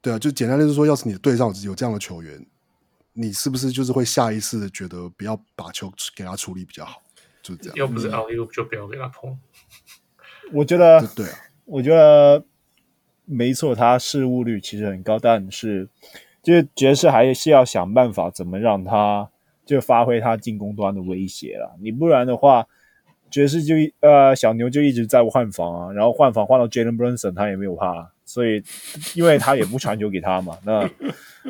[0.00, 2.42] 对啊，就简单就是说，要是你的队上有这样的球员，
[3.12, 7.02] 你是不是就是会下意识的觉得不要把球给他处理比较好，
[7.42, 9.38] 就是这样，要不是 alley-oop 就不要给他碰。
[10.52, 11.32] 我觉得，对啊，
[11.64, 12.44] 我觉得
[13.24, 15.88] 没错，他失误率其实很高，但是
[16.42, 19.28] 就是爵士还是要想办法怎么让他
[19.64, 21.76] 就发挥他进攻端的威胁了。
[21.80, 22.66] 你不然的话，
[23.30, 28.62] 爵士就呃小牛就一直在换防啊， 然后换防换到 Jalen Brunson，他也没有怕，所以
[29.14, 30.56] 因为他也不传球给他嘛。
[30.64, 30.88] 那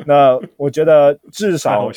[0.05, 1.91] 那我觉得至少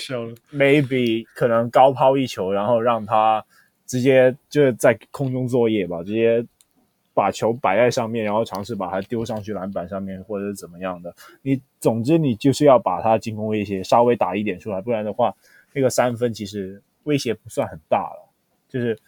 [0.52, 3.44] maybe 可能高抛一球，然后让他。
[3.86, 6.46] 直接就是在空中作业吧，直接
[7.20, 11.14] 把球摆在上面，然后尝试把它丢上去篮板上面，或者是怎么样的。
[11.42, 15.34] 你总之你就是要把它进攻威胁稍微打一点出来，不然的话，
[15.74, 18.32] 那个三分其实威胁不算很大了。
[18.70, 18.98] 就是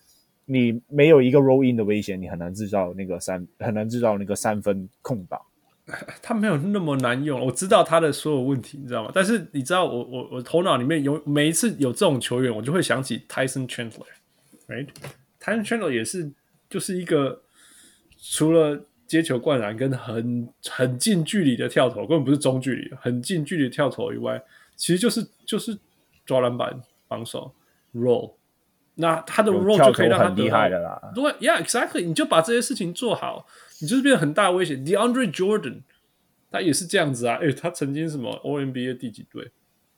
[0.44, 5.40] 你没有一个 roll in 的威胁，你很难制造那个三，很难制造那个三分空档。
[6.22, 9.10] 他没有那么难用，我知道他的所有问题，你知道吗？
[9.14, 16.30] 但是你知道我，我我头脑里面有每一次有这种球员，我就会想起 Tyson Chandler，right？Tyson Chandler 也是
[16.70, 17.42] 就是一个
[18.24, 24.40] 除了接球灌篮跟很很近距离的跳投，根本不是中距离，很近距离跳投以外，
[24.76, 25.76] 其实就是就是
[26.24, 27.52] 抓篮板、防守、
[27.92, 28.34] roll。
[28.94, 31.12] 那他的 roll 就可以让他很厉害的啦。
[31.14, 33.46] 对，Yeah，exactly，你就把这些事情做好。
[33.80, 34.76] 你就是变得很大的威胁。
[34.76, 35.80] DeAndre Jordan，
[36.50, 37.36] 他也是这样子啊。
[37.36, 39.50] 诶，他曾经什么 All NBA 第几队？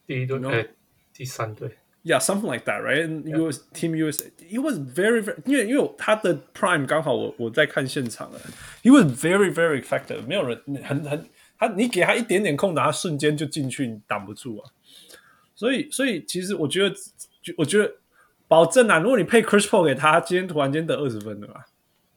[0.07, 0.71] 第一队，诶，
[1.13, 1.77] 第三队。
[2.05, 3.03] Yeah，something like that, right?
[3.09, 4.31] And US Team USA.
[4.39, 8.39] He was very, very，因为因为他的 Prime 刚好我我在看现场了。
[8.83, 10.27] He was very, very effective。
[10.27, 11.27] 没有人很很
[11.59, 14.71] 他，你给他一点点空档，他瞬间就进去，你挡不住啊。
[15.55, 16.95] 所以所以其实我觉得，
[17.57, 17.91] 我觉得
[18.47, 21.55] 保证啊，如果你配 Chris Paul 给他，他今天突然间得二十分的嘛，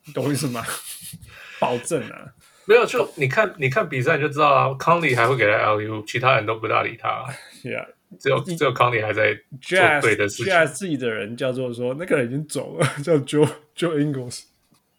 [0.05, 0.65] 你懂我意思吗？
[1.61, 2.33] 保证啊，
[2.65, 4.75] 没有就你看你看比赛你就知道啊。
[4.77, 7.25] 康利还会给他 LU，其他人都不大理他。
[7.63, 7.87] Yeah，
[8.19, 10.45] 只有只有康尼还在做对的事情。
[10.45, 14.43] Jazz 自己的人叫做说那个人已经走了， 叫 Joe Joe Ingles。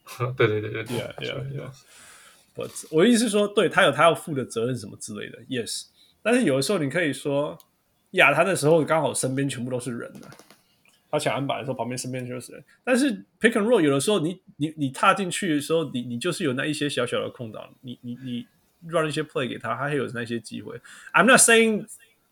[0.37, 1.71] 对对对对，Yeah Yeah Yeah。
[2.55, 5.85] 我我意思是说，对他有他要负的责任什么之类的，Yes。
[6.23, 7.57] 但是有的时候你可以说，
[8.13, 10.29] 亚他的时候刚好身边全部都是人啊。
[11.11, 12.63] 他抢篮板的时候，旁边身边就是人。
[12.85, 18.47] 但是 pick and roll 有的时候你，你你你踏进去的时候，你你就是有那一些小小的空档，你你你
[18.87, 20.79] run 一些 play 给他，他还有那些机会。
[21.15, 21.87] I'm not saying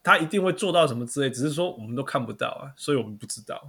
[0.06, 3.60] 他一定会做到什么之类，只是说我们都看不到啊，所以我们不知道。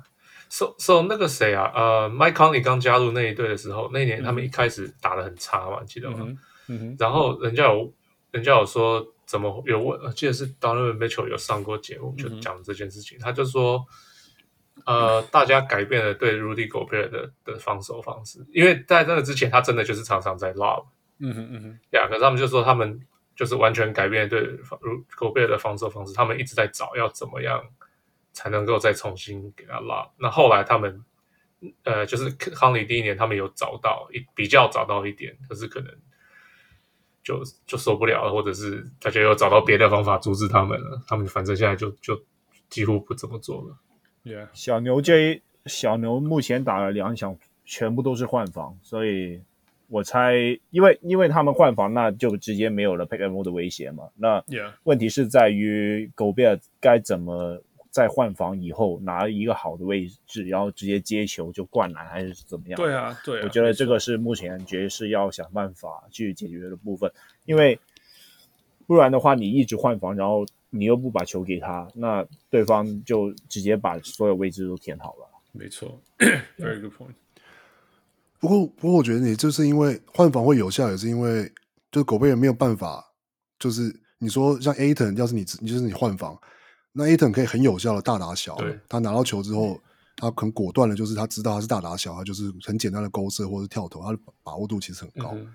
[0.50, 6.28] So so 那个谁啊，呃，Mike Conley 刚加入那一队的时候，那一年他们一开始打的很差嘛，记得吗？
[6.67, 6.95] 嗯。
[7.00, 7.91] 然后人家有
[8.32, 13.84] 人家有说怎么有问，记得是 Donovan Mitchell 有上过节目，就讲这件事情，嗯、他就说。
[14.86, 20.86] 呃，大家改变了对 Rudy Gobert 的的防守方式，因为在那个之前，他真的就是常常在 lob，
[21.17, 23.02] 嗯哼嗯哼，呀，可是他们就说他们
[23.38, 27.63] 就是完全改变了对 Rudy Gobert 的防守方式，他们一直在找要怎么样
[28.34, 30.10] 才能够再重新给他 lob。
[30.17, 31.06] 那后来他们
[31.84, 35.91] 呃，就是康里第一年，他们有找到一比较找到一点，可是可能
[37.23, 42.19] 就就受不了了，或者是大家又找到别的方法阻止他们了，他们反正现在就就
[42.69, 43.78] 几乎不怎么做了。
[44.23, 44.50] Yeah.
[44.54, 49.41] 小牛这小牛目前打了两场，全部都是换防，所以
[49.89, 50.34] 我猜，
[50.71, 54.10] 因为因为他们换防，那就直接没有了 pick and roll 的威胁嘛。
[54.15, 54.43] 那
[54.84, 62.78] 问题是在于狗贝尔该怎么在换防以后拿一个好的位置，然后直接接球就灌篮，还是怎么样？
[62.78, 67.12] 对啊，对啊，我觉得这个是目前爵士要想办法去解决的部分，
[67.45, 67.80] 因为
[68.86, 70.45] 不然的话，你一直换防，然后。
[70.69, 75.26] 你又不把球给他，那对方就直接把所有位置都填好了。
[75.54, 75.97] 没错，
[76.60, 77.13] very good point。
[78.39, 81.52] 不过，不过我觉得你就是因为换防会有效，也是因为
[81.91, 83.04] 就狗贝尔没有办法。
[83.60, 86.38] 就是你说像 Ayton，要是你你就是你换防，
[86.93, 88.58] 那 Ayton 可以很有效的大打小。
[88.88, 89.80] 他拿到球之后，
[90.15, 95.32] 他很果断的，就是他知道他是大打小，他就是很简单的勾射或者是跳投，他的把握度其实很高。
[95.34, 95.47] 嗯、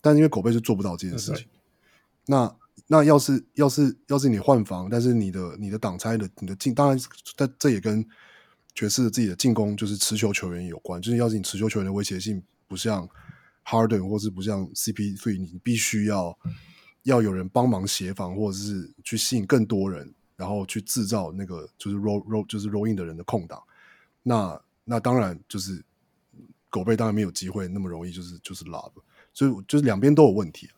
[0.00, 1.48] 但因为狗贝就做不到这件事情，嗯、
[2.26, 2.56] 那。
[2.86, 6.98] 那要是要是要是你换防，但是你的你的挡拆的你的进，当然，
[7.36, 8.04] 但这也跟
[8.74, 11.00] 爵士自己的进攻就是持球球员有关。
[11.00, 13.08] 就是要是你持球球员的威胁性不像
[13.64, 16.38] Harden 或是不像 CP3，你必须要
[17.02, 23.62] 要有人帮忙协防，或者是去吸引更多人，然后去制造那个就是 roll roll 就是 roll in 的人的空档。
[24.22, 25.82] 那那当然就是
[26.68, 28.92] 狗贝当然没有机会那么容易就是就是 love，
[29.32, 30.68] 所以就是两边都有问题。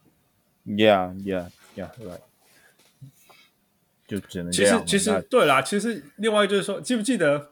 [0.65, 2.21] Yeah, yeah, yeah, right.
[4.07, 4.53] 就只能。
[4.53, 7.51] 其实其实对啦，其实另外就是说，记不记得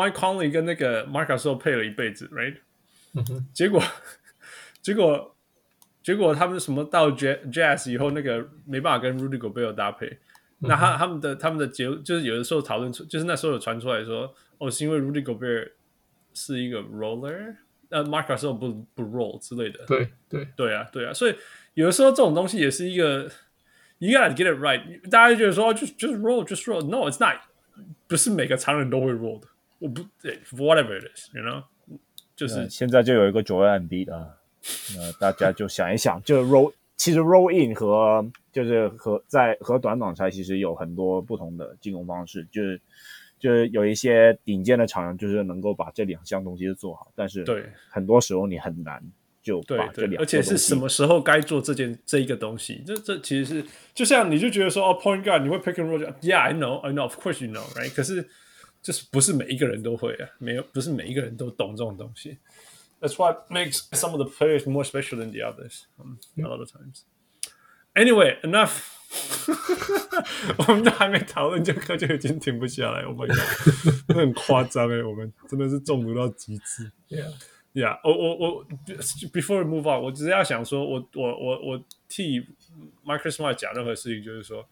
[0.00, 2.56] Mike Conley 跟那个 Marc Gasol 配了一辈子，right？
[3.14, 3.46] 嗯。
[3.52, 3.82] 结果
[4.80, 5.36] 结果
[6.02, 10.06] 结果他们什么到 Jazz 以后，那个没办法跟 Rudy Gobert 搭配。
[10.60, 15.72] 嗯、那他他们的他们的结就是有的时候讨论出，就是那时候有传出来说，哦，是因为 Rudy Gobert
[16.32, 17.56] 是一个 roller，
[17.90, 19.84] 呃，Marc Gasol 不不 roll 之类的。
[19.86, 21.34] 对对对啊对啊，所以
[21.74, 23.30] 有的时候这种东西也是一个。
[24.02, 25.10] You gotta get it right。
[25.10, 26.80] 大家觉得说，就就是 roll，just roll。
[26.88, 27.42] No，it's not。
[28.08, 29.46] 不是每个常人都会 roll 的。
[29.80, 31.64] 我不对，whatever it is，you know，
[32.36, 34.28] 就是现在就有一个 Joel Embiid 啊，
[34.94, 42.80] 那大家就想一想，就 roll，其实 roll in 和就是和在和短挡拆其实有很多不同的进攻方式，就是
[43.38, 49.02] 就是有一些顶尖的厂商，就是能够把这两项东西都做好，但是对很多时候你很难
[49.42, 57.94] 就把这两，而且是什么时候该做这件这一个东西，这这其实是就像你就觉得说哦，point guard 你会 pick and roll，yeah，I know，I know，of course you know，right？
[57.94, 58.28] 可是
[58.82, 62.38] 就是不是每一个人都会啊，没有不是每一个人都懂这种东西。
[63.00, 65.84] That's what makes some of the players more special than the others.
[65.98, 67.04] Um, a lot of times.
[67.94, 68.82] Anyway, enough.
[70.58, 73.02] 我们都还没讨论，这课就已经停不下来。
[73.02, 75.02] Oh my god，那很夸张哎！
[75.02, 76.92] 我们真的是中毒到极致。
[77.08, 77.32] Yeah,
[77.72, 77.98] yeah.
[78.04, 78.66] 我我我
[79.32, 82.40] ，before we move on，我只是要想说，我我我我替
[83.04, 84.68] Marcus Smart 讲任何事情，就是说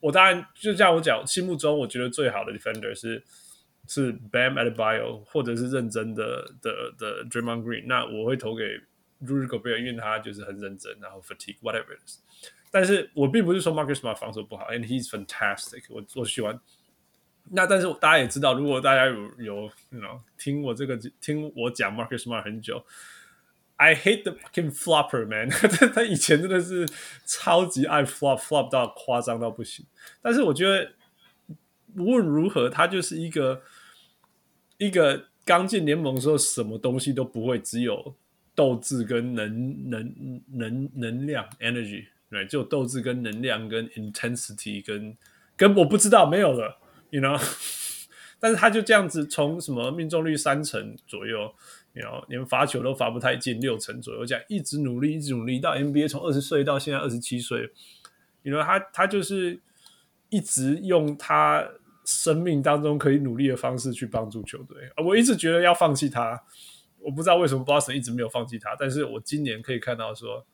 [0.00, 3.22] 我当然就像我讲，心目中我觉得最好的 defender 是。
[3.86, 8.64] 是 Bam at Bio，或者是认真的的的 Draymond Green，那我会投给
[9.24, 11.96] Rudy Gobert，因为他就是很认真，然后 fatigue whatever。
[12.70, 16.04] 但是我并不是说 Marcus Smart 防守不好，and he's fantastic 我。
[16.16, 16.60] 我喜欢。
[17.50, 19.54] 那但是大家也知道，如果大家有有
[19.90, 22.84] you know 听我这个听我讲 Marcus Smart 很久
[23.76, 25.48] ，I hate the fucking flopper man。
[25.48, 26.86] 他他以前真的是
[27.24, 29.86] 超级爱 flop，flop 到夸张到不行。
[30.20, 30.92] 但是我觉得
[31.96, 33.62] 无论如何，他就是一个。
[34.78, 38.14] 一个刚进联盟的时候，什么东西都不会，只有
[38.54, 45.16] 斗志跟能能能能量 energy，对，只有斗志跟能量跟 intensity 跟
[45.56, 46.78] 跟我不知道没有了
[47.10, 47.40] ，you know，
[48.40, 51.52] 但是他就这样子从什么命中率三成左右
[51.94, 57.70] ，you know，连罚球都罚不太进六成左右，这样一直努力一直努力到 NBA，从二十岁到现在二十七岁
[58.42, 59.60] ，you know，他他就是
[60.28, 61.66] 一直用他。
[62.06, 66.40] 生命当中可以努力的方式去帮助球队，我一直觉得要放弃他，
[67.00, 70.46] 我不知道为什么 Boston 一直没有放弃他，但是我今年可以看到说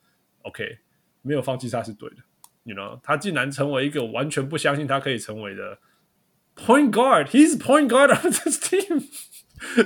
[0.45, 0.79] ，OK，
[1.21, 2.17] 没有放弃他是对的
[2.65, 5.79] ，you know，他竟然成为一个完全不相信他可以成为的
[6.57, 9.07] point guard，he's point guard of this team，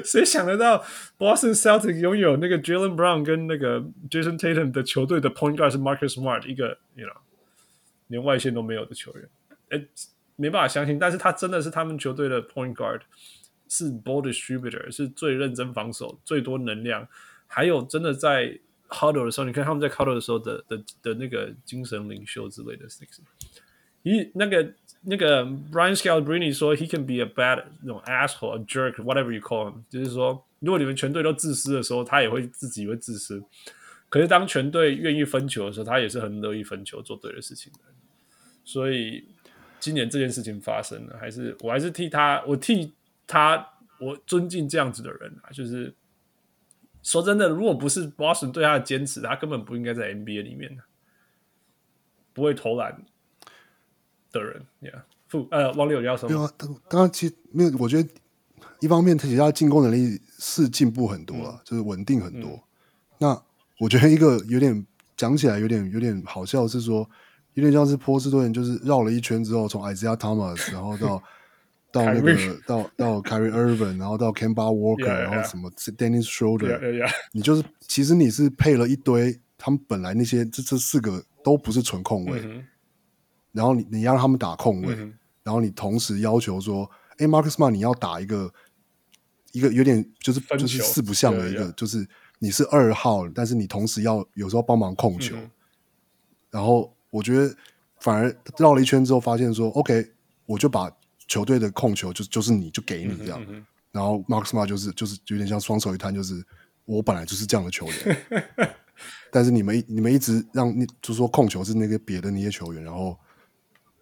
[0.05, 0.85] 谁想得到
[1.19, 7.07] Boston Celtics 拥有那个 Jaylen Brown 跟那个 Jason Tatum 的球队的 point guard 是 Marcus Smart，一个 you
[7.09, 7.17] know
[8.07, 9.29] 连外线都没有的球员，
[9.71, 9.89] 诶
[10.37, 13.01] 没办法相信，但是他真的是他们球队的 point guard，
[13.69, 17.09] 是 ball distributor，是最认真防守、最多能量，
[17.47, 18.59] 还有真的在
[18.89, 22.85] huddle 的时候，你看他们在 huddle 的时候的的的那个精神领袖之类的。
[24.03, 33.43] 一那个那个 Brian Scalabrine 说，he can be a bad 那种 asshole，a jerk，whatever you call him，就是说，如果你们全队都自私的时候，他也会自己会自私。
[34.11, 37.79] 可是当全队愿意分球的时候，他也是很乐意分球，做对的事情的。
[38.65, 39.25] 所以。
[39.87, 42.93] 今年这件事情发生了，还是我还是替他，我替
[43.25, 43.65] 他，
[44.01, 45.47] 我尊敬这样子的人啊。
[45.53, 45.95] 就是
[47.05, 50.77] 说真的，如果不是 Boston 对他的坚持，他根本不应该在 NBA 里面，
[52.33, 53.01] 不会投篮
[54.33, 54.67] 的人。
[54.83, 58.09] Yeah，副呃，王六要说，没有啊，当刚其实没有，我觉得
[58.81, 62.63] 一方面他其实他进攻能力是进步很多了，嗯，就是稳定很多，嗯。
[63.19, 63.43] 那
[63.79, 64.85] 我觉得一个有点
[65.17, 67.09] 讲起来有点有点好笑是说。
[67.57, 71.23] 有点像是波士顿，就是绕了一圈之后，从 Isaiah Thomas， 然后到
[71.91, 77.11] 到那个到到 Kyrie Irving，然后到 Kemba Walker，、yeah, 然后什么 Dennis Schroeder，、yeah.
[77.33, 82.67] 你就是其实你是配了一堆，他们本来那些这这四个都不是纯控卫、嗯，
[83.53, 88.53] 然后你你让他们打控卫、嗯，然后你同时要求说，哎，Marcus Smart 你要打一个
[89.53, 92.07] 一个有点就是就是四不像的一个.就是
[92.39, 95.51] 你是二号，但是你同时要有时候帮忙控球，嗯、
[96.51, 96.93] 然后。
[97.17, 97.57] 我觉得
[98.01, 100.07] 反而绕了一圈之后，发现说，OK，
[100.45, 100.95] 我就把
[101.27, 106.45] 球队的控球就就是你就给你这样，嗯嗯、然后 Smart 就是就是有点像双手一摊，就是
[106.85, 108.45] 我本来就是这样的球员，
[109.33, 113.19] 但是你们你们一直让你就是说控球是那个别的那些球员，然后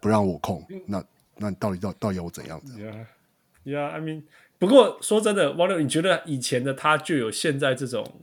[0.01, 1.05] 不让我控，那
[1.37, 4.25] 那到底到到底要我怎样子？Yeah，Yeah，I mean，
[4.59, 8.21] 不过说真的，王六，你觉得以前的他就有现在这种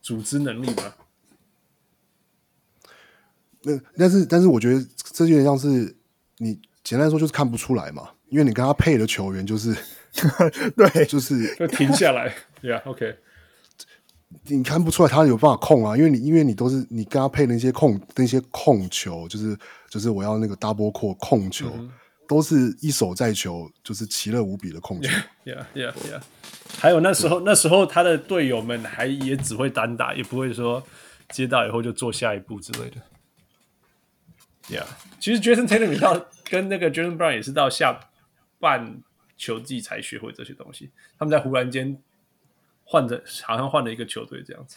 [0.00, 0.94] 组织能力吗？
[3.62, 5.94] 那但是但是我觉得这有点像是
[6.38, 9.74] 你简单来说就是看不出来嘛，因为你跟他配的球员就是
[10.76, 13.16] 对，就是就停下来，Yeah，OK，
[14.48, 19.56] 你看不出来他有办法控啊，因为你因为你都是你跟他配的那些控那些控球，就是
[19.88, 21.90] 就是我要那个 double core 控球，嗯，
[22.26, 25.08] 都是一手在球，就是其乐无比的控球
[25.44, 26.20] ，Yeah，Yeah，Yeah，yeah, yeah.
[26.78, 30.82] 还有那时候那时候他的队友们还也只会单打，也不会说
[31.30, 32.96] 接到以后就做下一步之类的。
[34.68, 34.84] Yeah，
[35.20, 37.98] 其实 Jason Tatum 到跟那个 Jaylen Brown 也是到下
[38.60, 39.02] 半
[39.36, 40.90] 球季才学会这些东西。
[41.18, 41.98] 他们在忽然间
[42.84, 44.76] 换着，好像换了一个球队这样子。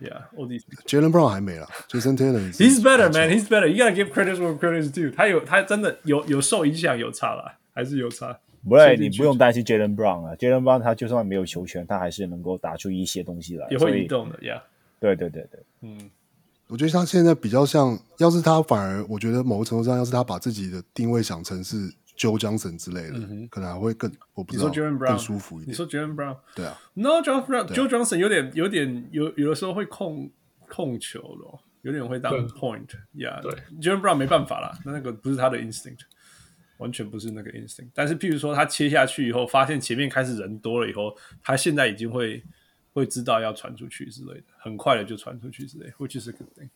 [0.00, 3.68] These Jaylen Brown 还没了，Jason Tatum，He's better man, he's better.
[3.68, 5.14] You gotta give credit where credit is due。
[5.14, 8.36] 他有他真的有有受影响，有差了，还是有差。
[8.64, 14.36] 不对，你不用担心 Jaylen Brown 啊，Jaylen Brown 他就算没有球权，他还是能够打出一些东西来，也会移动的。
[14.38, 14.62] Yeah.
[14.98, 16.10] 对对对对，嗯，
[16.72, 21.76] 我觉得他现在比较像，要是他反而，我觉得某个程度上，要是他把自己的定位想成是
[22.16, 25.68] Joe Johnson 之类的，嗯、可能还会更，我不知道，你说 Jaylen Brown 更舒服一点。
[25.70, 30.30] 你说 Jaylen Brown，对啊，No，Joe Brown，Joe Johnson 有点有点有有的时候会控
[30.66, 31.60] 控球咯。
[31.82, 35.98] 有点会当 point，yeah，对，Jaylen Brown 没办法啦，那那个不是他的 instinct，
[36.78, 37.90] 完全不是那个 instinct。
[37.92, 41.12] 但是，譬如说他切下去以后，发现前面开始人多了以后，
[41.42, 42.40] 他现在已经会
[42.92, 46.68] 会知道要传出去之类的，很快的就传出去之类的，which is a good thing。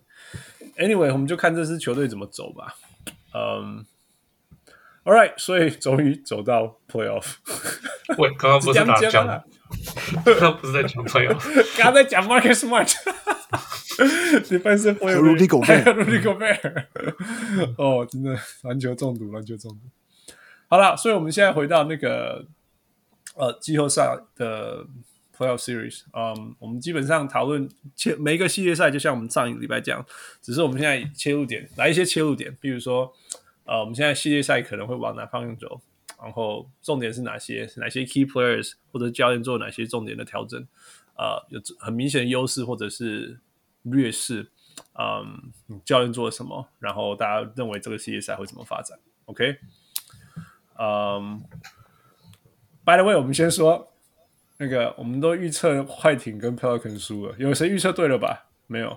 [0.76, 2.74] Anyway，我们就看这支球队怎么走吧。
[3.34, 3.84] 嗯、
[5.04, 7.34] um,，All right，所以终于走到 playoff。
[8.18, 9.44] 喂，刚刚不是讲讲了？
[10.24, 11.42] 刚刚不是在讲 playoff，
[11.76, 12.94] 刚刚在讲 Marcus Smart。
[14.50, 16.86] 你本身会有 Rudy Gobert，Rudy Gobert，
[17.78, 19.80] 哦，真的篮球中毒，篮球中毒。
[20.68, 22.46] 好了，所以我们现在回到那个
[23.34, 24.86] 呃季后赛的
[25.36, 30.04] Playoff Series，嗯，我们基本上讨论切每一个系列赛，就像我们上一个礼拜讲，
[30.40, 33.12] 只是我们现在切入点来一些切入点，比如说
[33.64, 35.80] 呃，我们现在系列赛可能会往哪方向走，
[36.22, 40.66] 然后重点是哪些，哪些 Key Players 或者教练做哪些重点的调整，
[41.16, 43.38] 呃，有很明显的优势或者是。
[43.88, 44.50] 劣势，
[44.98, 45.52] 嗯，
[45.84, 46.66] 教练做了什么？
[46.80, 49.58] 然后大家认为这个系列赛会怎么发展？OK，
[50.76, 51.40] 嗯
[52.84, 53.92] ，By the way，我们先说
[54.58, 58.46] 那个，我们都预测快艇跟 Pelican 输了，有谁预测对了吧？
[58.66, 58.96] 没有，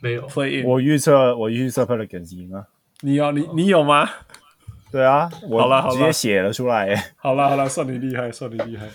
[0.00, 0.26] 没有。
[0.28, 2.66] Play in，我预测我预测 Pelican 赢啊。
[3.00, 4.08] 你有你你有吗？
[4.90, 7.12] 对啊，我直接写了出来。
[7.16, 8.88] 好了好了，算你厉害，算你厉害。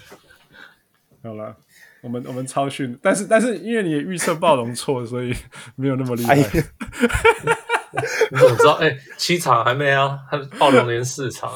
[1.23, 1.55] 好了。
[2.01, 5.31] 我们我们超逊，但是但是因为你预测暴龙错，所以
[5.75, 6.35] 没有那么厉害。
[6.35, 8.73] 你怎么知道？
[8.81, 11.51] 哎、欸，七场还没啊，他暴龙连四场。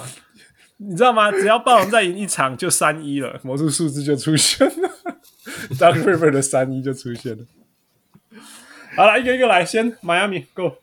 [0.77, 1.31] 你知道吗？
[1.31, 4.89] 只要暴龙再赢一场，就三一了，魔术数字就出现了
[5.71, 7.45] ，Dark Rivers 的三一就出现了。
[8.95, 10.77] 好了，一个一个来，先迈阿密 Go。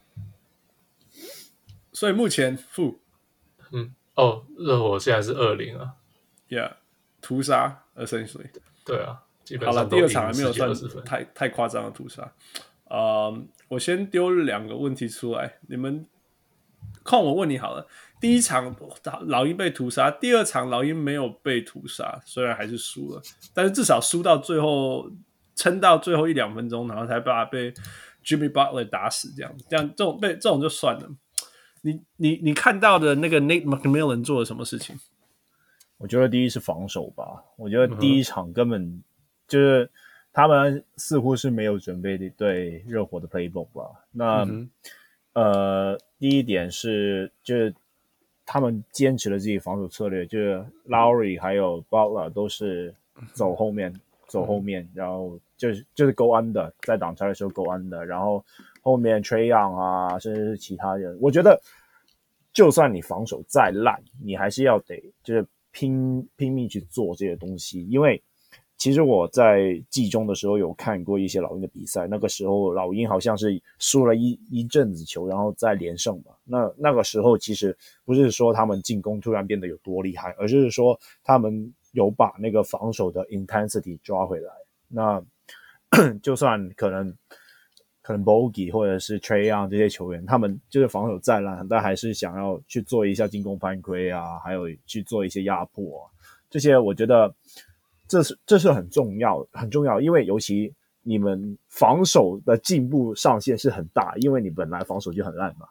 [1.93, 3.01] 所以目前负，
[3.71, 5.93] 嗯，哦，热火现在是二零啊
[6.49, 6.73] ，Yeah，
[7.21, 8.49] 屠杀 essentially，
[8.85, 9.23] 对啊。
[9.67, 10.73] 好了，第二场还没有算
[11.05, 12.33] 太太夸张的屠杀。
[12.85, 16.07] 呃、uh,，我先丢两个问题出来，你们
[17.05, 17.87] 看我问你好了。
[18.23, 18.75] 第一场
[19.27, 23.21] 老鹰被屠杀，第二场老鹰没有被屠杀，虽然还是输了，
[23.53, 25.11] 但是至少输到最后，
[25.57, 27.73] 撑到最后一两分钟，然后才把被
[28.25, 31.11] Jimmy Butler 打死，这样这样这种被这种就算了。
[31.81, 34.97] 你你你看到的那个 Nate McMillan 做了什么事情？
[35.99, 39.03] 我觉得第一是防守吧，我觉得第一场根本、嗯。
[39.49, 39.91] 就是
[40.33, 43.83] 他们似乎是没有准备对热火的 playbook 吧？
[44.11, 44.71] 那、嗯、
[45.35, 47.75] 呃，第一点是就是
[48.53, 52.95] 他们坚持了自己防守策略，就是 Lowry 还有 Butler 都是
[53.33, 53.91] 走后面，
[54.27, 58.45] 走后面，然后就是就是 go under，在挡拆的时候 go under，然后
[58.83, 61.59] 后面 Trae Young 啊，甚至是其他人，我觉得
[62.53, 68.23] 就算你防守再烂，你还是要得就是拼拼命去做这些东西，因为。
[68.83, 76.33] 其实我在季中的时候有看过一些老鹰的比赛，那个时候老鹰好像是输了一一阵子球，然后再连胜嘛。
[76.43, 84.51] 那那个时候其实不是说他们进攻突然变得有多厉害，而是说他们有把那个防守的 intensity 抓回来。
[84.89, 85.23] 那
[86.21, 87.17] 就算可能
[88.03, 96.11] 可能 Bogey 或者是 Trae Young 这些球员，他们就是防守再烂，但还是想要去做一下进攻犯规啊，还有去做一些压迫啊，
[96.51, 97.33] 这些我觉得。
[98.13, 105.67] 这是这是很重要，很重要，因为尤其你们防守的进步上限是很大，因为你本来防守就很烂嘛，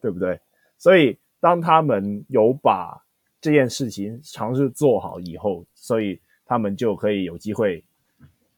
[0.00, 0.40] 对不对？
[0.76, 3.00] 所以当他们有把
[3.40, 7.84] 这件事情尝试做好以后，所以他们就可以有机会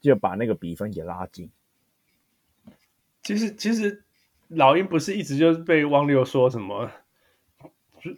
[0.00, 1.50] 就把那个比分给拉近。
[3.22, 4.02] 其实，其实
[4.48, 6.90] 老鹰不是一直就是被汪六说什么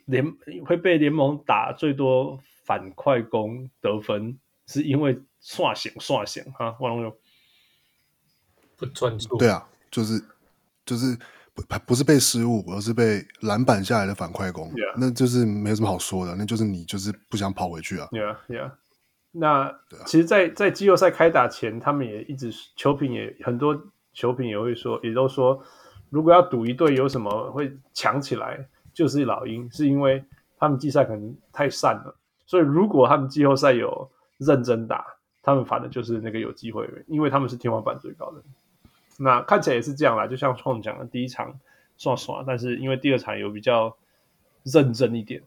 [0.04, 0.24] 联
[0.64, 4.38] 会被联盟打最多反快攻得分。
[4.66, 7.16] 是因为刷险刷险哈，万龙友
[8.76, 9.36] 不专注。
[9.36, 10.22] 对啊，就是
[10.86, 11.18] 就是
[11.52, 14.94] 不不是被失误，而是被篮板下来的反快攻，yeah.
[14.96, 18.08] 那就是没有什么好说的，那就是你就是不想跑回去啊。
[18.10, 18.72] Yeah, yeah。
[19.32, 19.70] 那
[20.06, 23.78] 其实在，在在季后赛开打前，他们也一直球评也很多
[24.12, 25.62] 球评也会说，也都说，
[26.08, 30.24] 如果要赌一队有什么会强起来，就是老鹰，是因为
[30.56, 34.10] 他们季赛可能太散了，所以如果他们季后赛有。
[34.38, 35.04] 认真打，
[35.42, 38.42] 他们反正就是那个有机会，因为他们是天花板最高的。
[39.18, 41.58] 那看起来也是这样啦，就像创讲的，第一场
[41.96, 43.96] 刷刷，但是因为第二场有比较
[44.64, 45.42] 认真一点，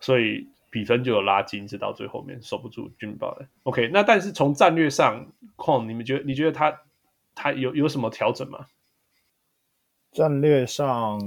[0.00, 3.46] 所以比分就有拉近，直到最后面守不住 Jimmy Butler。
[3.62, 6.80] OK，那但是从战略上，况你们觉得你觉得他
[7.34, 8.66] 他有有什么调整吗？
[10.10, 11.20] 战略上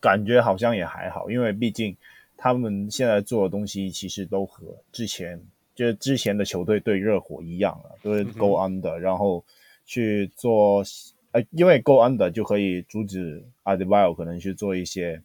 [0.00, 1.96] 感觉好像也还好，因为毕竟
[2.36, 5.40] 他们现在做的东西其实都和之前
[5.80, 9.42] 就是之前的球队对热火一样啊，都是 go under，然后
[9.86, 10.84] 去做。
[11.32, 15.22] 呃，因为 go under 就可以阻止 Adebayo 可能去做一些，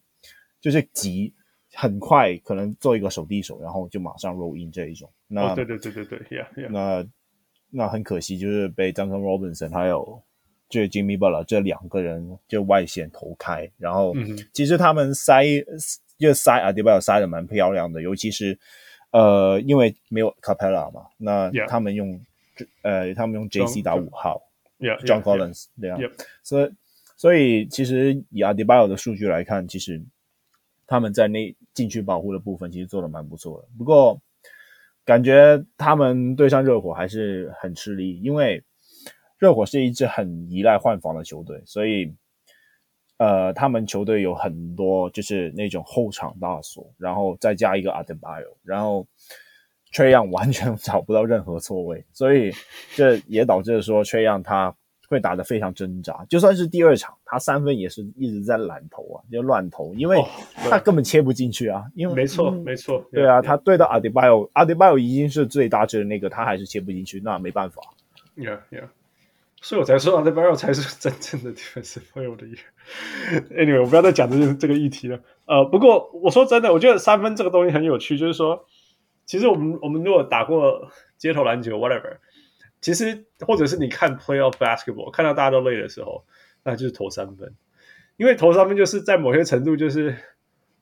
[0.60, 1.34] 就是急
[1.74, 5.10] 很快可能做一个手递手，然后就马上 roll in 这一种。
[5.26, 6.70] 那、哦、对对对对对，yeah, yeah.
[6.70, 7.06] 那
[7.70, 10.22] 那很可惜，就是被 Duncan Robinson 还有
[10.68, 14.14] 就是 Jimmy Butler 这两个人就外线投开，然后
[14.54, 15.42] 其实他们塞
[16.16, 18.56] 就塞 Adebayo 塞的蛮漂亮的，尤其是
[19.10, 22.20] 呃因为没有 Capela 嘛，那他们用.
[22.80, 24.40] 呃他们用 JC 打五号。
[24.78, 25.98] John Collins 这样，
[26.42, 26.70] 所以
[27.16, 30.02] 所以其实以 Adibayo 的数据来看，其实
[30.86, 33.68] 他们在那禁区保护的部分其实做的蛮不错的。
[33.78, 34.20] 不过
[35.02, 38.62] 感觉他们对上热火还是很吃力，因为
[39.38, 42.14] 热火是一支很依赖换防的球队，所以
[43.18, 49.06] 呃，他们球队有很多就是那种后场大锁，然后再加一个 Adebayo，然后。
[49.92, 52.52] Trae Young 完全 找不到任何错位，所以
[52.94, 54.74] 这也导致说 Trae Young 他
[55.08, 56.26] 会打得非常挣扎。
[56.28, 60.22] 就算是第二场，他三分也是一直在懒投啊，就乱投，因为
[60.54, 61.84] 他根本切不进去啊。
[61.94, 67.80] 因为没错，没错，对啊，他对到 Adebayo，Adebayo 已经是最大值的那个，他还是切不进去，那没办法。
[68.36, 68.88] Yeah, yeah.
[69.60, 72.60] 所以我才说 Adebayo 才是真正的 Defensive Player of the Year。
[73.50, 75.20] Anyway，我不要再讲这个这个议题了。
[75.46, 78.66] 呃，不过我说真的，我觉得三分这个东西很有趣，就是说。
[79.28, 80.88] 其实我们我们如果打过
[81.18, 82.18] 街头篮球，whatever，
[82.80, 86.24] 其实或者是你看 playoff basketball，看到大家都累的时候，
[86.62, 87.52] 那就是投三分，
[88.18, 90.16] 因为投三分就是在某些程度就是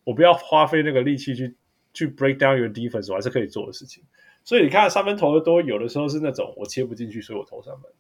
[0.05, 1.57] 我不要花费那个力气去
[1.95, 4.05] 去 break down your defense，我还是可以做的事情。
[4.45, 7.91] 所以你看三分投的多，有的时候是那种我切不进去，所以我投三分。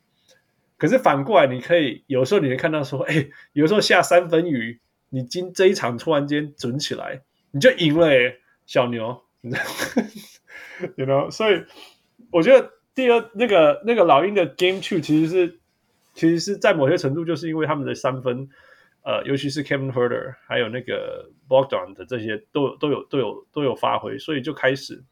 [0.85, 4.79] 可是反过来，你可以有时候你会看到说，哎，有时候下三分雨，
[5.09, 7.23] 你今这一场突然间准起来，
[7.53, 9.23] 你就赢了诶，小牛。
[10.97, 11.65] you know，所以
[12.31, 15.59] 我觉得第二那个那个老鹰的 Game Two 其实是
[16.13, 18.47] 其实是在某些程度就是因为他们的三分，
[19.03, 25.03] 呃，尤其是 Kevin Huerter 还有那个 Bogdan 的这些都有都有都有都有发挥，所以就开始，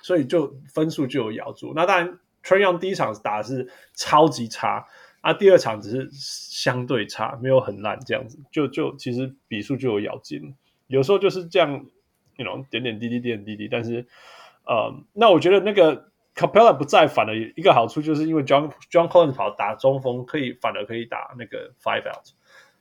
[0.00, 1.72] 所以就分数就有咬住。
[1.74, 4.86] 那当然 Treyon 第一场打的是超级差，
[5.20, 10.54] 啊，第二场只是相对差，没有很烂这样子，就就其实比数就有咬劲。
[10.86, 11.84] 有时候就是这样。
[12.38, 14.06] You know, 点点滴滴，点点滴滴，但是，
[14.66, 22.34] 呃、那我觉得那个 Capela 不在，反而一个好处就是因为 John John Collins 跑打中锋，可以反而可以打那个 Five Out。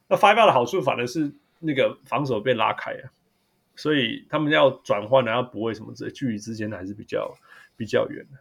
[0.09, 3.09] 那 Five Out 的好处反而是那个防守被拉开了，
[3.77, 7.33] 所以他们要转换，然后补位什么之类，距离之间还是比较
[7.77, 8.37] 比较远的。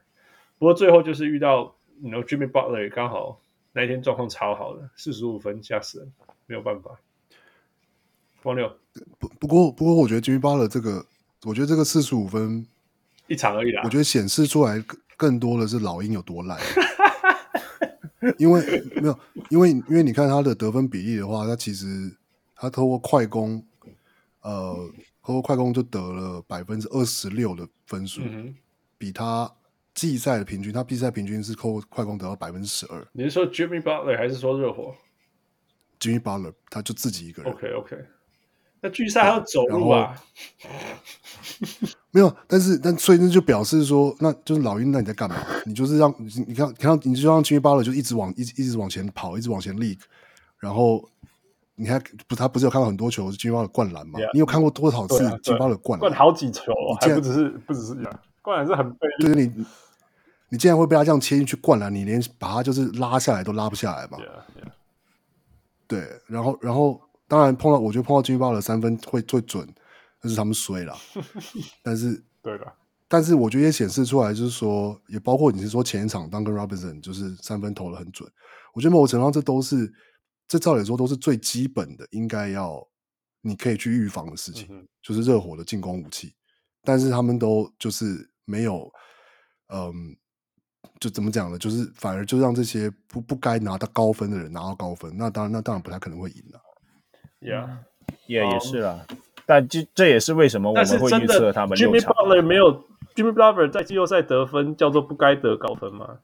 [0.59, 3.41] 不过最后就是遇到，You know, Jimmy Butler 刚好
[3.73, 6.13] 那一天状况超好的，四十五分吓死人，
[6.47, 6.99] 没有办法。
[8.43, 8.71] 王六。
[9.19, 11.05] 不不过不过，我觉得 Jimmy Butler 这个，
[11.45, 12.65] 我觉得这个四十五分
[13.27, 13.83] 一场而已啦。
[13.85, 16.59] 我觉得显示出来更更多的是老鹰有多烂，
[18.39, 18.61] 因为
[18.95, 19.19] 没有，
[19.51, 22.17] 因为因为你看他的得分比例的话，他其实
[22.55, 23.65] 他透过快攻，
[24.43, 24.89] 呃，
[25.23, 28.55] 透过快攻就得了百分之二十六的分数，嗯、
[28.97, 29.51] 比他
[29.95, 33.07] 季赛的平均，他季赛平均是扣快攻得到百分之十二。
[33.13, 34.95] 你是说 Jimmy Butler 还是说热火
[36.01, 37.53] ？Jimmy Butler 他就自己一个人。
[37.53, 37.97] OK OK。
[38.81, 40.15] 那季赛还要走路啊？
[42.11, 45.37] 没有，但是但所以那就表示说，那就是老鹰，那你在干嘛？
[45.65, 50.01] 你就是让你你看，看到你就让 Jimmy Butler 就一直往一直一直往前跑，一直往前 leak，
[50.59, 51.09] 然后
[51.77, 56.11] 你还不他不是有看到很多球是 Jimmy Butler 灌篮吗？Yeah, 你有看过多少次 Jimmy Butler 灌篮？
[56.11, 59.25] 灌好几球，还不只是不只是这样，灌篮是很费力。
[59.25, 59.65] 就是你
[60.55, 64.73] 你竟然会被他这样切进去灌篮，你连把他就是拉下来都拉不下来嘛？Yeah, yeah.
[65.89, 67.01] 对，然后然后。
[67.27, 69.67] 当然碰到，我觉得碰到 Jimmy Butler 的三分会最准，
[70.21, 70.95] 那是他们衰了。
[71.83, 72.73] 但是，对的。
[73.09, 78.31] 但是我觉得也显示出来，就是说，也包括你是说前一场 Duncan Robinson 就是三分投的很准。
[78.75, 79.91] 我觉得某种程度上，这都是
[80.47, 82.87] 这照理说都是最基本的，应该要
[83.41, 86.35] 你可以去预防的事情，嗯、就是热火的进攻武器。
[86.83, 88.93] 但是他们都就是没有，
[89.69, 90.15] 嗯，
[91.01, 91.59] 就怎么讲呢？
[91.59, 95.15] 就是反而就让这些不不该拿到高分的人拿到高分。
[95.17, 96.61] 那当然，那当然不太可能会赢了。
[97.41, 97.69] Yeah，
[98.27, 99.07] 也也是啦，
[99.45, 101.77] 但这这也是为什么我们会预测他们。
[101.77, 106.19] Jimmy Butler 没有 Jimmy Butler 在季后赛得分叫做不该得高分吗？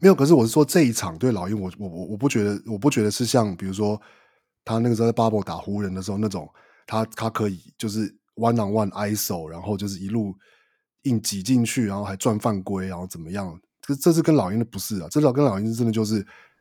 [0.00, 4.00] 没有，可是我是说这一场对老鹰，我我我我不觉得，我不觉得是像比如说
[4.64, 6.48] 他那个时候在 Bubble 打湖人的时候那种，
[6.88, 10.34] 他他可以就是 one on one ISO，然后就是一路
[11.02, 13.60] 硬挤进去，然后还赚犯规，然后怎么样？
[13.80, 16.14] 这这是跟老鹰的不是啊，这老跟老鹰真的就是，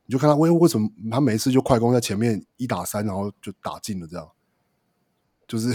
[0.06, 4.28] 你就看他为为什么他每一次就快攻在前面一打三，然后就打进了这样，
[5.48, 5.70] 就是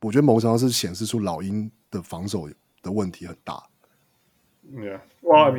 [0.00, 2.48] 我觉得某种程度是显示出老鹰的防守
[2.80, 3.60] 的问题很大。
[4.72, 5.50] Yeah，哇，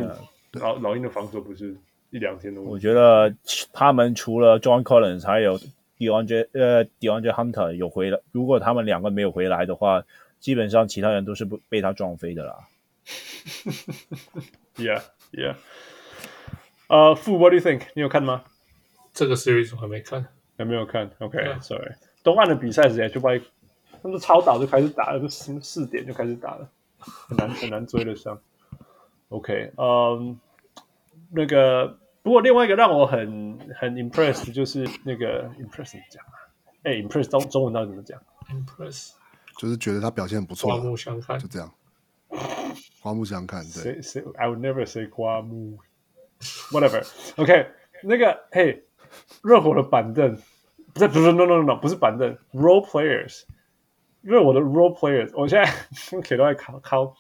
[0.53, 1.76] 老老鹰的防守不是
[2.10, 2.74] 一两天的问题。
[2.74, 3.36] 我觉得
[3.74, 5.60] 他们除了 John Collins 还有
[5.97, 10.01] DeAndre 呃 DeAndre Hunter 有回来，如果他们两个没有回来的话，
[10.39, 12.67] 基本上其他人都是不被他撞飞的啦。
[14.77, 15.55] Yeah, yeah.
[16.88, 17.81] 呃，傅，What do you think？
[17.95, 18.43] 你有看吗？
[19.13, 20.27] 这个 series 我还没看，
[20.57, 21.09] 还没有看。
[21.19, 21.91] OK，Sorry。
[21.91, 21.97] Yeah.
[22.23, 23.31] 东岸的比赛直接就把
[24.03, 26.69] 他们超早就开始打了，就四四点就开始打了，
[26.99, 28.39] 很难 很难追得上。
[29.29, 30.35] OK，嗯、um,，
[31.31, 36.38] 那个不过另外一个让我很很 impressed 就是那个 impress 怎么讲啊？
[36.83, 39.13] 哎，impress 中中文到底怎么讲？impress
[39.58, 41.72] 就是觉得他表现不错，刮目相看，就这样。
[43.01, 44.01] 刮目相看，对。
[44.01, 45.80] Say, say, I would never say 刮目
[46.72, 47.05] ，whatever。
[47.38, 47.68] OK，
[48.03, 48.84] 那个嘿，
[49.41, 50.38] 热火的板凳，
[50.93, 53.43] 不是不是 no no no 不是板凳，role players。
[54.22, 57.16] 热火的 role players，我现在给都在考考。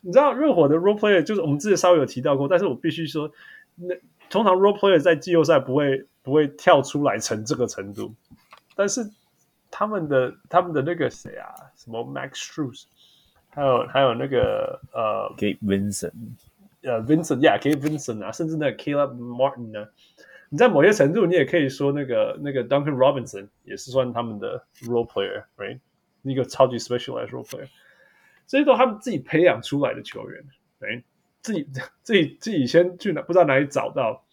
[0.00, 3.30] 你知道热火的 role player 就是我们之前稍微有提到过，但是我必须说，
[3.74, 3.94] 那
[4.30, 8.14] 通常 role player 在季后赛不会不会跳出来成这个程度，
[8.74, 9.10] 但是
[9.78, 12.84] 他们的他们的那个谁啊，什么 Max Strus，
[13.50, 16.12] 还有还有那个呃 Gabe Vincent，
[16.80, 19.86] 呃 Vincent，yeah，Gabe Vincent 啊，甚至那个 Caleb Martin 呢，
[20.48, 25.78] 你在某些程度你也可以说那个那个 Duncan Robinson 也是算他们的 role player，right，
[26.22, 27.68] 一个超级 specialized role player。
[28.46, 30.42] 这些都他们自己培养出来的球员
[30.80, 31.02] ，，right？，
[31.42, 31.68] 自己
[32.02, 34.24] 自己自己先去哪不知道哪里找到，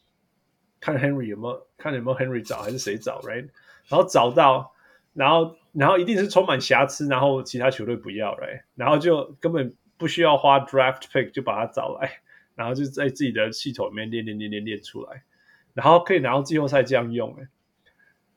[0.79, 3.49] 看 Henry 有没有看有没有 Henry 找还是谁找，right？
[3.89, 4.72] 然后找到，
[5.13, 12.21] 然后然后一定是充满瑕疵，然后其他球队不要嘞然后就根本不需要花 draft pick 就把他找来，
[12.55, 15.23] 然后就在自己的系统里面练练练练练出来，
[15.73, 17.47] 然后可以拿到季后赛这样用，哎，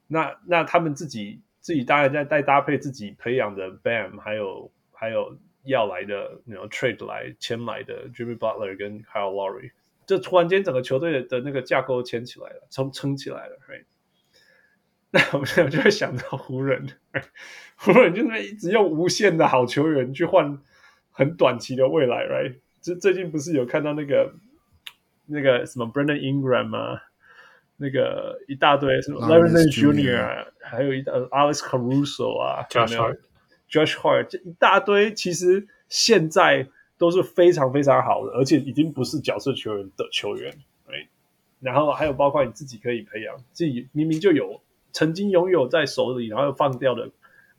[0.07, 5.37] 那那他们自己自己当然在再搭配自己培养的 Bam，还有还有。
[5.69, 9.73] 要来的，那种 trade 来签来的 Jimmy Butler 跟 Kyle Lowry，
[10.07, 13.85] 就突然间整个球队的那个架构牵起来了，撑撑起来了，right？
[15.11, 16.87] 那我们就会想到湖人，
[17.77, 20.59] 湖人就那么一直用无限的好球员去换
[21.11, 22.57] 很短期的未来，right？
[22.83, 24.35] 就最近不是有看到那个
[25.27, 27.03] 那个什么 Brandon Ingram 啊，
[27.77, 32.67] 那个一大堆什么 Larry Junior 啊，还有一大 Alex Caruso 啊
[33.69, 40.53] ，？Josh Hart 这一大堆，其实现在都是非常非常好的，而且已经不是角色球员的球员
[40.89, 41.07] ，right?
[41.61, 44.61] 然后还有包括你自己可以培养，自己明明就有
[44.97, 47.11] 曾经拥有在手里，然后又放掉的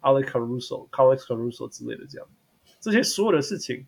[0.01, 2.27] Alex Caruso、Alex Caruso 之类的这样，
[2.79, 3.85] 这些所有的事情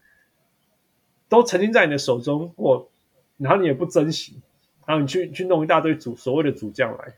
[1.27, 2.91] 都曾经在你的手中过，
[3.37, 4.39] 然后你也不珍惜，
[4.85, 7.15] 然后你去去弄一大堆主所谓的主将来，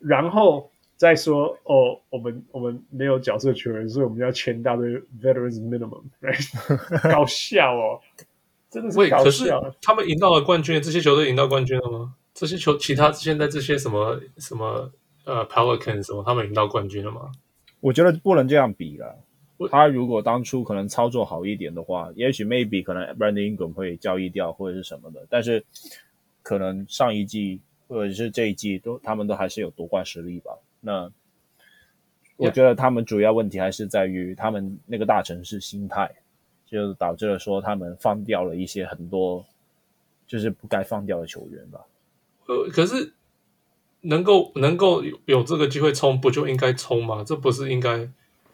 [0.00, 0.68] 然后。
[0.96, 4.88] 再说哦，我们我们没有角色球员，所以我们要签一大堆
[5.20, 6.46] veterans minimum，right?
[7.12, 8.00] 搞笑哦，
[8.70, 9.24] 真的是搞笑。
[9.24, 12.14] 可是他们赢到了冠军，这些球队赢到冠军了吗？
[12.32, 14.92] 这些球，其他现在这些什么什么
[15.24, 17.32] 呃 Pelicans 什么，他们赢到冠军了吗？
[17.80, 19.18] 我觉得不能这样比了。
[19.70, 25.64] 他如果当初可能操作好一点的话，也许 maybe 可能 Brandon Ingram 会交易掉或者是什么的，但是
[26.42, 30.50] 可能上一季或者是这一季都他们都还是有夺冠实力吧。
[30.80, 31.10] 那
[32.36, 36.10] 我觉得他们主要问题还是在于他们那个大城市心态，
[36.66, 39.42] 就导致了说他们放掉了一些很多
[40.26, 41.80] 就是不该放掉的球员吧。
[42.46, 43.14] 呃，可是
[44.04, 47.22] 能够能够有有这个机会冲，不就应该冲吗？
[47.26, 48.08] 这不是应该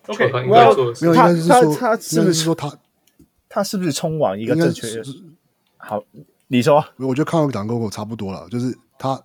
[0.07, 1.13] ？OK，应该做的事。
[1.15, 2.79] 他他他是不是说他
[3.49, 5.05] 他是不是冲往一个正确的？
[5.77, 6.03] 好，
[6.49, 9.23] 你说，我觉得看到讲过差不多了，就是他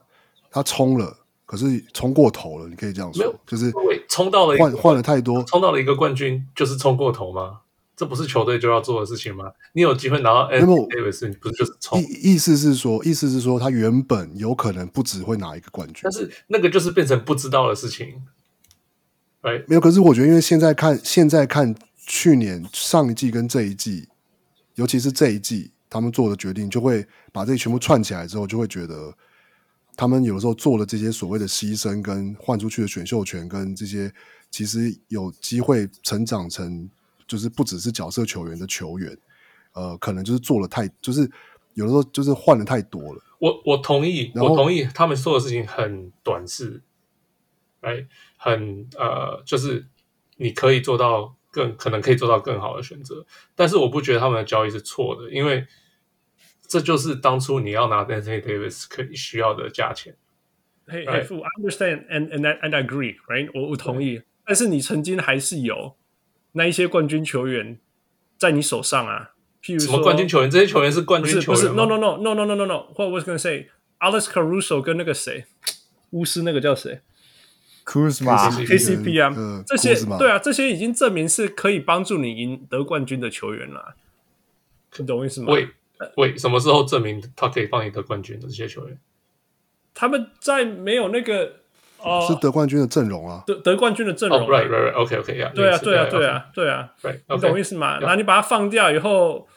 [0.51, 1.17] 他冲了。
[1.47, 3.71] 可是冲过头了，你可以这样说，没有就是
[4.09, 7.59] 冲到了换换了太多，冲到了一个冠军就是冲过头吗？
[7.95, 9.51] 这不是球队就要做的事情吗？
[9.73, 12.01] 你有机会拿到 Anthony Davis，你不是就是冲？
[12.01, 18.21] 意意思是说，意思是说，他原本有可能不只会拿一个冠军，但是那个就是变成不知道的事情。
[19.41, 19.81] 哎，没有。
[19.81, 21.75] 可是我觉得，因为现在看现在看
[22.05, 24.07] 去年上一季跟这一季，
[24.75, 29.13] 尤其是这一季他们做的决定，就会把这些全部串起来之后，就会觉得。
[29.97, 34.11] 他们有时候做了这些所谓的牺牲，跟换出去的选秀权，跟这些
[34.51, 36.89] 其实有机会成长成
[37.27, 39.17] 就是不只是角色球员的球员，
[39.73, 41.29] 呃，可能就是做了太，就是
[41.73, 43.21] 有的时候就是换的太多了。
[43.39, 46.81] 我我同意，我同意他们做的事情很短视，
[47.81, 48.07] 哎，
[48.37, 49.85] 很呃，就是
[50.37, 53.25] 你可以做到更可能可以做到更好的选择。
[53.55, 55.67] 但是我不觉得他们的交易是错的，因为
[56.67, 60.15] 这就是当初你要拿 Anthony Davis 可以需要的价钱。
[60.87, 63.49] Hey, hey, Fu, I understand and and I, and I agree, right？
[63.53, 64.21] 我我同意。
[64.45, 65.95] 但是你曾经还是有
[66.57, 67.77] 那一些冠军球员
[68.37, 69.31] 在你手上啊，
[69.61, 70.49] 譬如说什么冠军球员？
[70.49, 71.53] 这些球员是冠军球员吗？
[71.53, 72.87] 不是，不是，no no no no no no no no。
[72.95, 73.67] What was going to say?
[73.99, 75.45] Alex Caruso 跟那个谁，
[76.11, 77.01] 巫师那个叫谁
[77.85, 83.95] KCP 啊，呃、这些对啊，这些已经证明是可以帮助你赢得冠军的球员了。
[84.97, 85.51] 你懂我意思吗？
[85.51, 85.67] 喂
[86.15, 88.97] 喂，什么时候证明他可以帮你得冠军的这些球员？
[89.93, 91.64] 他们在没有那个。
[92.05, 94.39] 哦，是得冠军的阵容啊，得得冠军的阵容。
[94.39, 94.93] Oh, right, right, right.
[94.93, 95.51] OK, OK, yeah.
[95.53, 96.93] 对啊，对啊，对啊，对啊。
[97.01, 97.19] Right.
[97.27, 97.97] 你懂意思吗？
[97.99, 99.47] 那你把它放掉以后，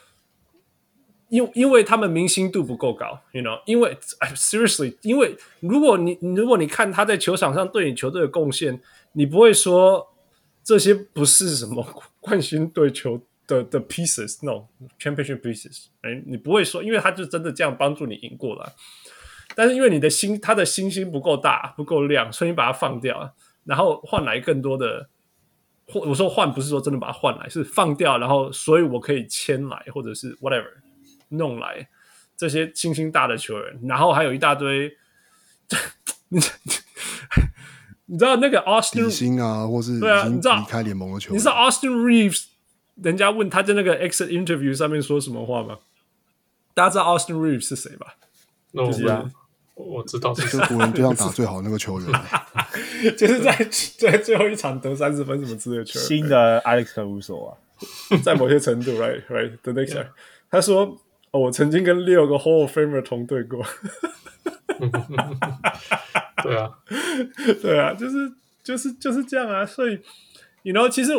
[1.28, 3.60] 因因为他们明星度不够高，you know？
[3.66, 3.94] 因为
[4.34, 8.80] seriously，因为如果你如果你看他在球场上对你球队的贡献，
[9.12, 10.08] 你不会说
[10.64, 11.86] 这些不是什么
[12.20, 15.88] 冠军队球的的 pieces，no，championship pieces。
[16.00, 18.72] 哎，你不会说，因为他就真的这样帮助你赢过了。
[19.58, 23.34] 但是因为你的星，他的星星不够大，不够亮，所以你把它放掉，
[23.64, 25.08] 然后换来更多的。
[25.88, 30.68] 或我说换不是说真的把它换来，是放掉，然后所以我可以签来，或者是 whatever
[31.30, 31.88] 弄来
[32.36, 34.96] 这些星星大的球员，然后还有一大堆。
[36.28, 36.38] 你
[38.06, 42.44] 你知道那个 Austin 星啊，或是对啊，你知道离开联盟的球员，你知道 Austin Reeves
[42.94, 45.78] 人家问他在那个 exit interview 上面说什么话吗？
[46.74, 48.14] 大家知道 Austin Reeves 是谁吧？
[48.72, 49.28] 就是啊。
[49.78, 52.10] 我知道，就湖人队上打最好的那个球员，
[53.16, 53.54] 就是在
[53.96, 56.06] 在最后一场得三十分什么之类的球员。
[56.08, 57.56] 新的 Alex Caruso 啊，
[58.24, 60.08] 在某些程度，right right the next time，
[60.50, 60.98] 他说
[61.30, 63.64] ：“哦，我曾经跟六个 Hall of Famer 同队过。
[66.42, 66.70] ”对啊，
[67.62, 69.64] 对啊，就是就是就是这样啊。
[69.64, 69.98] 所以
[70.62, 71.12] ，you know，其实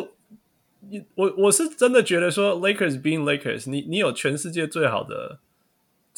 [1.15, 5.39] 我我是真的觉得说，Lakers being Lakers，你你有全世界最好的。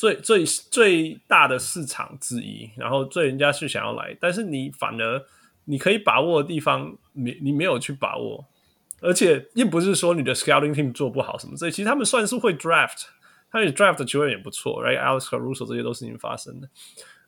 [0.02, 5.24] 最最最大的市场之一，然后最人家是想要来，但是你反而
[5.66, 8.44] 你可以把握的地方，你你没有去把握，
[9.00, 13.04] 而且又不是说你的 scouting team 做不好什么，所以其实他们算是会 draft，
[13.52, 16.68] 他们 draft 的球员也不错，right？Alex Caruso 这些都是已经发生的。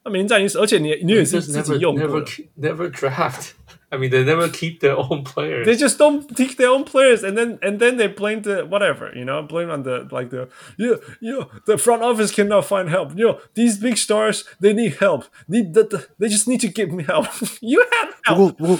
[0.04, 3.52] 那名战英，而且你你也是自己用过的 never, never draft。
[3.93, 5.66] I mean, they never keep their own players.
[5.66, 9.11] They just don't keep their own players, and then and then they blame the whatever,
[9.14, 13.16] you know, blame on the like the you you the front office cannot find help.
[13.16, 15.25] You know, these big stars they need help.
[15.49, 17.27] Need the, the they just need to give me help.
[17.62, 18.37] you had help.
[18.37, 18.79] 不过不过，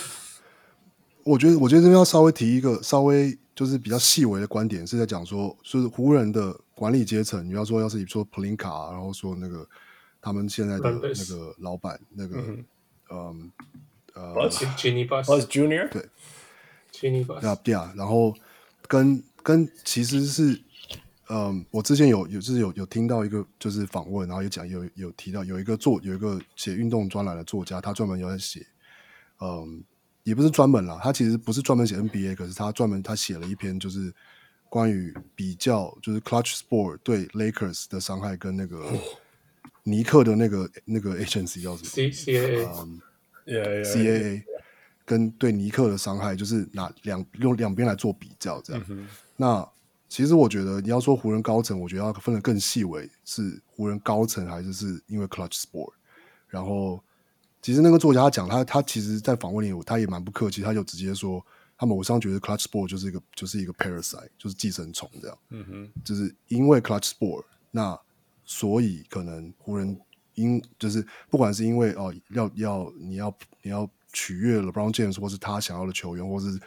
[1.25, 9.67] 我觉得我觉得这边要稍微提一个稍微就是比较细微的观点，是在讲说，就是湖人的管理阶层，你要说要是你说普林卡，然后说那个
[10.21, 12.37] 他们现在的那个老板那个
[13.11, 13.51] 嗯。
[14.16, 16.06] 嗯呃 Junior 对
[16.92, 18.36] ，Jeanie Buss 对啊，然后
[18.88, 20.62] 跟跟其实是，
[21.30, 28.66] 嗯，我之前有有就是有有听到一个就是访问，然后也讲有有提到有一个作有一个写运动专栏的作家，他专门有在写，
[29.42, 29.84] 嗯，
[30.24, 34.14] 也不是专门啦，他其实不是专门写 NBA，可是他专门他写了一篇就是
[34.70, 38.86] 关于比较就是 Clutch Sport 对 Lakers 的伤害跟那个
[39.84, 42.68] 尼克的那个那个 agency 叫什么？C C A。
[43.46, 44.44] Yeah, yeah, CAA
[45.06, 48.82] 跟对尼克的伤害，就是拿两用两边来做比较，这样。
[48.88, 49.08] Mm -hmm.
[49.36, 49.70] 那
[50.08, 55.92] 其实我觉得，你要说湖人高层，我觉得要分得更细微，是湖人高层还是是因为 Clutch Sport。
[56.48, 57.04] 然后，
[57.62, 61.46] 其实那个作家他讲，他他其实，在访问里，他也蛮不客气，他就直接说，
[61.78, 65.38] 他某上觉得 Clutch Sport 就是一个就是一个 parasite，就是寄生虫这样。
[65.50, 68.00] 嗯哼，就是因为 Clutch Sport，那
[68.46, 70.00] 所以可能湖人。
[70.36, 76.60] 因就是不管是因为哦要要你要你要取悦 LeBron James 或是他想要的球员，或是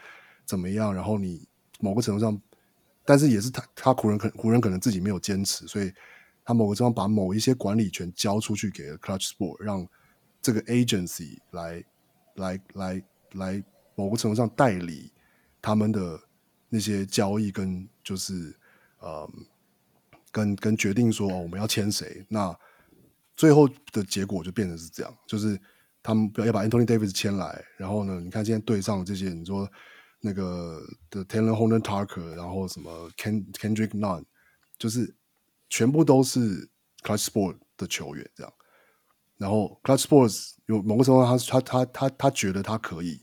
[0.45, 1.47] 怎么样，然后你
[1.81, 2.41] 某个程度上，
[3.05, 5.93] 但是也是他他湖人可湖人可能自己没有坚持，所以
[6.45, 9.87] 他某个地方把某一些管理权交出去给了 Clutch Sport，让
[10.41, 11.85] 这个 agency 来
[12.35, 13.03] 来来
[13.33, 13.65] 来
[13.95, 15.11] 某个程度上代理
[15.61, 16.21] 他们的
[16.69, 18.57] 那些交易跟就是
[19.01, 19.29] 呃
[20.31, 22.57] 跟跟决定说哦我们要签谁那。
[23.37, 25.61] 最后的结果就变成是这样，就是
[26.03, 29.71] 他们要把 Anthony Davis 签来，然后呢，你看现在队上这些，你说
[30.21, 30.81] 那个
[31.11, 34.25] 的 Talen Horton-Tucker，然后什么 Ken Kendrick Nunn，
[34.79, 35.15] 就是
[35.69, 36.67] 全部都是
[37.03, 38.53] Clutch Sport 的球员这样。
[39.37, 43.21] 然后 Clutch Sports 有某个时候，他他他他他觉得他可以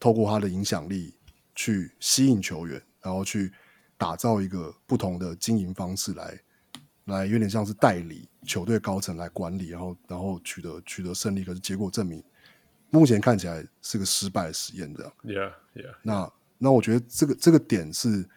[0.00, 1.14] 透过他的影响力
[1.54, 3.52] 去吸引球员，然后去
[3.96, 6.40] 打造一个不同的经营方式来。
[7.10, 12.22] 来有点像是代理球队高层来管理，然后然后取得取得胜利，可是结果证明，
[12.90, 15.12] 目前看起来是个失败的实验，这样。
[15.24, 15.94] Yeah, yeah.
[16.02, 18.28] 那那我觉得这个这个点是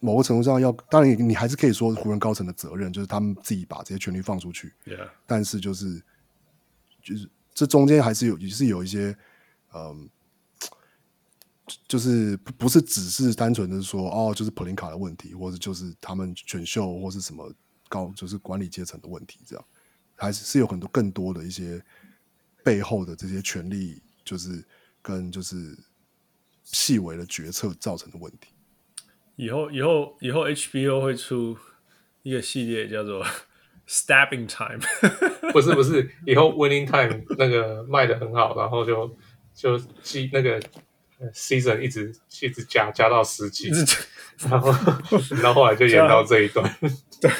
[0.00, 4.72] 某个程度上要，当然你还是可以说湖人高层的责任，就是他们自己把这些权利放出去。
[4.84, 5.08] Yeah.
[5.26, 6.02] 但是就是
[7.02, 9.16] 就是这中间还是有也是有一些
[9.74, 10.08] 嗯，
[11.86, 17.52] 就是不是只是单纯的说哦，就是普林卡的问题，或者就是他们选秀或是什么
[17.88, 19.64] 高就是管理阶层的问题，这样
[20.14, 21.82] 还是是有很多更多的一些
[22.64, 24.64] 背后的这些权利，就是
[25.02, 25.76] 跟就是。
[26.70, 28.50] 细微的决策造成的问题。
[29.36, 31.56] 以后，以后，以后，HBO 会出
[32.22, 33.24] 一个系列叫做
[33.88, 34.78] Stabbing Time。
[35.50, 39.16] 不是不是，以后 Winning Time 那个卖的很好，然后就
[39.54, 40.60] 就记那个
[41.32, 43.70] season 一直一直加加到十集，
[44.46, 44.70] 然后
[45.42, 46.70] 然后后来就演到这一段。
[47.22, 47.30] 对。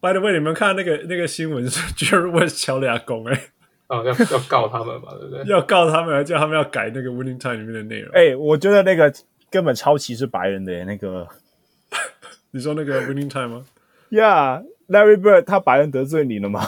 [0.00, 3.50] By the way，你们看那个那个新闻是 Jerry West 敲俩工哎。
[3.88, 5.44] 哦，要要告他们嘛，对不对？
[5.50, 8.12] 要告他们，还叫他们要改那个 Winning Time 里面的内容。
[8.14, 9.12] 哎、欸，我觉得那个
[9.50, 11.26] 根本超歧视白人的耶，那个。
[12.52, 13.64] 你说那个 Winning Time 吗
[14.10, 16.62] ？Yeah，Larry Bird 他白人得罪你了吗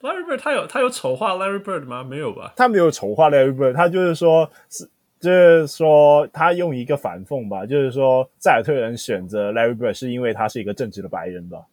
[0.00, 2.02] ？Larry Bird 他有他有丑化 Larry Bird 吗？
[2.02, 2.52] 没有吧？
[2.56, 4.88] 他没有丑化 Larry Bird，他就是说是
[5.20, 11.66] 就是说他用一个反讽吧，就是说塞尔特人选择 Larry Bird 是因为他是一个正直的白人吧？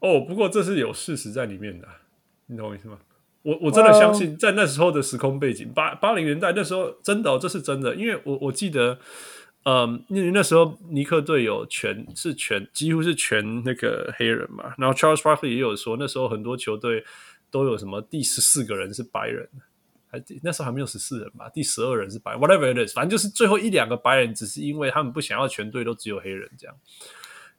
[0.00, 1.88] 哦，不过这是有事实在里面的。
[2.46, 2.98] 你懂我意思吗？
[3.40, 8.98] 我我真的相信，在那时候的时空背景，八八零年代那时候真的、哦，这是真的，因为我我记得，
[9.64, 17.04] 嗯，因为那时候尼克队有全是全几乎是全那个黑人嘛，然后 Charles Barkley 也有说，那时候很多球队
[17.50, 19.48] 都有什么第十四个人是白人，
[20.42, 26.76] 那时候还没有十四人吧，第十二人是白，whatever it is，反正就是最后一两个白人，只是因为他们不想要全队都只有黑人这样。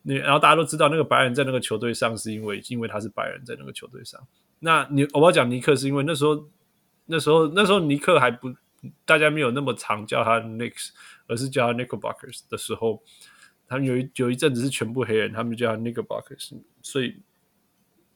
[0.04, 4.22] 你然后大家都知道，那个白人在那个球队上是因为因为他是白人在那个球队上。
[4.60, 6.48] 那你我要讲尼克是因为那时候
[7.06, 8.54] 那时候那时候尼克还不
[9.04, 10.90] 大家没有那么常叫他 Nick，
[11.28, 13.02] 而是叫他 Nickelbackers 的时候，
[13.68, 16.54] 他们有一有一阵子是全部黑人，他们就叫他 Nickelbackers，
[16.84, 17.18] 所以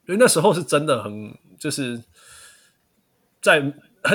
[0.06, 2.00] 所以那时候是真的很就是
[3.42, 3.60] 在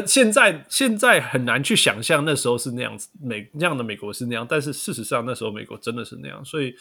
[0.06, 6.76] 现在现在很难去想象那时候是那样子美那样的美国是那样，但是事实上那时候美国真的是那样，所以。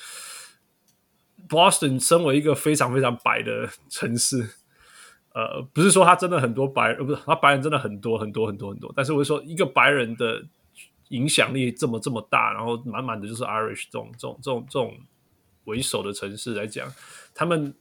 [1.46, 4.48] Boston 身为一个非常非常白的城市，
[5.34, 10.42] 呃，不是说他真的很多白，呃，不是他白人真的很多很多很多很多，但是我是说一个白人的
[11.09, 14.96] 影响力这么这么大，然后满满的就是 Irish 这种这种这种这种
[15.64, 16.90] 为首的城市来讲，
[17.34, 17.74] 他们，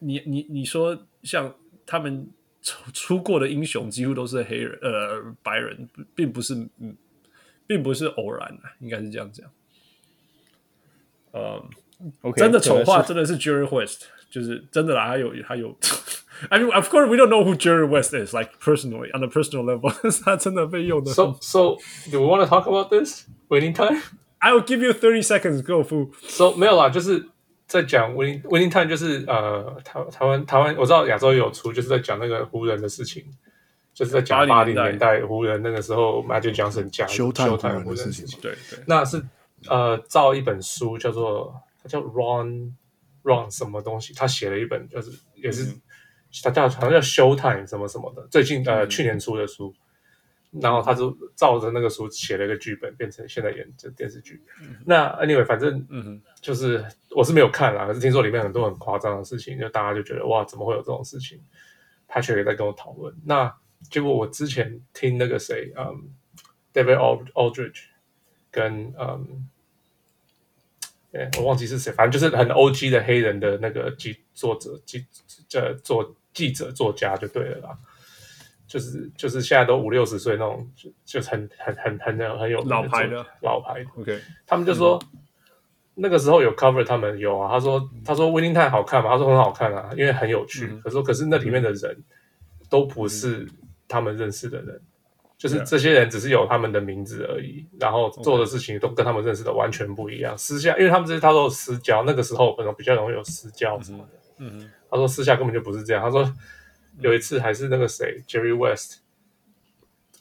[0.00, 1.54] 你你你说像
[1.86, 2.28] 他们
[2.65, 6.95] 出出过的英雄几乎都是黑人，呃，白人，并不是，嗯，
[7.65, 9.49] 并不是偶然的，应该是这样讲，
[11.31, 11.63] 呃。
[12.23, 15.77] Okay, 真的丑化真的是 Jerry West，就是真的啦，还有还有，
[16.49, 19.61] I mean of course we don't know who Jerry West is like personally on a personal
[19.63, 21.11] level， 他真的被用的。
[21.11, 21.77] So so
[22.09, 24.01] do we want to talk about this winning time?
[24.39, 26.11] I will give you thirty seconds go fu.
[26.27, 27.29] So 没有啦，就是
[27.66, 33.24] 在讲 winning winning time，就是呃台台湾台湾我知道亚洲也有出，就是在讲那个湖人的事情，
[33.92, 38.40] 就是在讲八零年代湖人那个时候 Magic Johnson 加 Showtime 湖人的事情。
[38.40, 39.22] 对对，那是
[39.68, 41.88] 呃造一本书叫做他。
[41.88, 42.72] 叫 Ron
[43.22, 44.12] Ron 什么东西？
[44.12, 45.80] 他写了一本，就是也是、嗯、
[46.42, 49.72] 他叫好像叫 Showtime 什么什么的，最近呃、嗯、去年出的书，
[50.60, 54.42] 然后他就照着那个书写了一个剧本，变成现在演这电视剧。
[54.62, 61.40] 嗯、那 Anyway，反正嗯，就是我是没有看啦，可是听说里面很多很夸张的事情，就大家就觉得哇，怎么会有这种事情
[62.08, 63.14] ？Patrick 也在跟我讨论。
[63.24, 63.54] 那
[63.90, 66.10] 结果我之前听那个谁，嗯
[66.72, 66.96] ，David
[67.32, 67.84] Aldridge
[68.50, 69.48] 跟嗯。
[71.38, 75.02] 我忘记是谁，反正就是很 OG 的黑人的那个记作者记
[75.54, 77.78] 呃做记者作家就对了啦，
[78.76, 83.90] 就是就是现在都五六十岁那种，就就是很很很很很有老牌的老牌的。
[83.96, 85.18] OK，他们就说、嗯、
[85.94, 90.68] 那个时候有 cover 他们有啊，他说他说 Winning Time 好看嘛，他说很好看啊，因为很有趣。
[90.70, 91.96] 嗯、可是说可是那里面的人
[92.68, 93.48] 都不是
[93.88, 94.78] 他们认识的人。
[95.38, 100.36] 就是这些人只是有他们的名字而已然后做的事情都跟他们认识的完全不一样。
[100.36, 104.10] 私下，因为他们这些他都有私交，那个时候可能比较容易有私交什么的。
[104.38, 104.70] 嗯、mm hmm.
[104.90, 106.02] 他说私下根本就不是这样。
[106.02, 106.24] 他说
[107.00, 109.00] 有一次还是那个谁，Jerry West，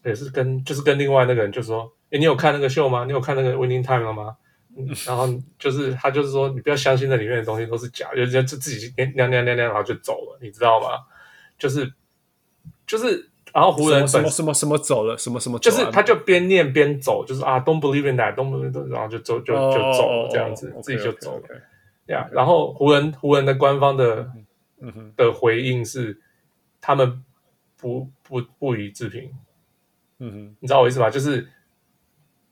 [0.04, 3.06] 也是跟就是跟另外那个人就说：“哎，你有看那个秀吗？
[3.06, 4.38] 你有看那个 Winning Time 了吗？”
[5.06, 10.90] 然后就是他就是说：“你不要相信那里面的东西都是假，就就自己亮亮亮亮，然后就走了，你知道吗？”
[11.58, 11.92] 就是
[12.86, 13.30] 就是。
[13.54, 21.44] 然后湖人什么什么什么走了，什么什么就是他就边念边走，就是啊，Don't believe in that，Don't believe in that，然后就走就就走了这样子，自己就走了。
[22.08, 24.30] 呀，然后湖人湖人的官方的
[25.16, 26.20] 的回应是，
[26.86, 27.24] 他们
[27.76, 29.32] 不不不予置评。
[30.20, 31.10] 嗯哼，你知道我意思吗？
[31.10, 31.50] 就是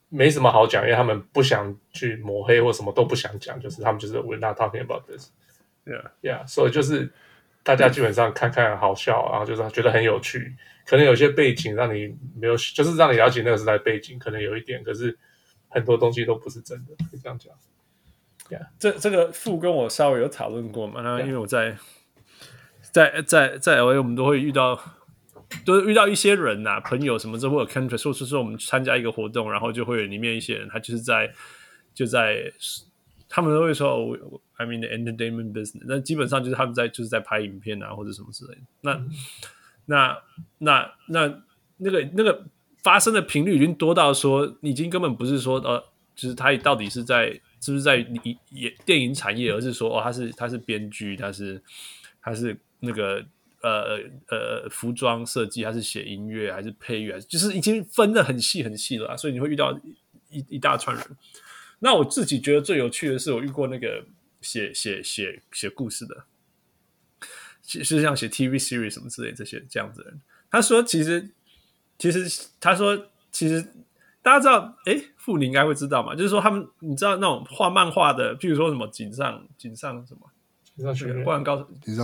[0.09, 5.29] 没什么好讲，因为他们不想去抹黑或什么都不想讲，就是他们就是 we're not talking about this。
[5.85, 7.13] Yeah, yeah，所以就是
[7.61, 10.55] 大家基本上看看好笑，然后就是觉得很有趣。
[10.85, 15.15] 可能有些背景让你没有，就是让你了解那个时代背景，可能有一点，可是
[15.69, 17.53] 很多东西都不是真的，可以这样讲。
[18.49, 21.01] Yeah，这这个副跟我稍微有讨论过嘛？
[21.01, 21.77] 那因为我在
[22.93, 24.79] 在在在 LA，我们都会遇到。
[25.63, 31.31] 都是遇到一些人呐、啊，朋友什么之后，或者 country，说是说我们参加一个活动，然后就会有里面一些人，他就是在
[31.93, 32.51] 就在，
[33.29, 34.17] 他们都会说、oh,
[34.55, 38.61] I mean the entertainment business，那基本上就是他们在就是在拍影片啊，或者什么之类的。
[38.81, 39.09] 那、嗯、
[39.85, 40.19] 那
[40.57, 41.43] 那那
[41.77, 42.43] 那个那个
[42.81, 45.83] 发生的频率已经多到说，已经根本不是说呃，
[46.15, 47.29] 就是他到底是在
[47.61, 51.61] 是不是在演演电影产业，而是说哦，他是他是编剧，他是
[52.19, 53.25] 他是那个。
[53.65, 59.71] 呃呃，服装设计还是写音乐还是配乐，还是就是已经分的很细很细了啊，所以你会遇到
[60.29, 61.05] 一一大串人。
[61.79, 64.03] 那我自己觉得最有趣的是，我遇过那个
[64.41, 66.25] 写写写写故事的，
[67.61, 70.21] 其实像写 TV series 什么之类这些这样子的人。
[70.51, 71.29] 他说，其实
[71.97, 73.65] 其实他说，其实
[74.21, 80.29] 大家知道，哎，傅你应该会知道嘛，就是说他们，你知道那种画漫画的，譬如说什么井上井上什么。
[81.23, 81.57] 灌篮高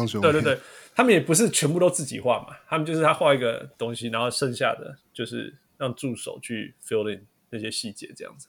[0.06, 0.60] 手，对对对，
[0.94, 8.48] 他们也不是全部都自己画嘛，他们就是他画一个东西，然后剩下的就是让助手去 fill in 那些细节这样子。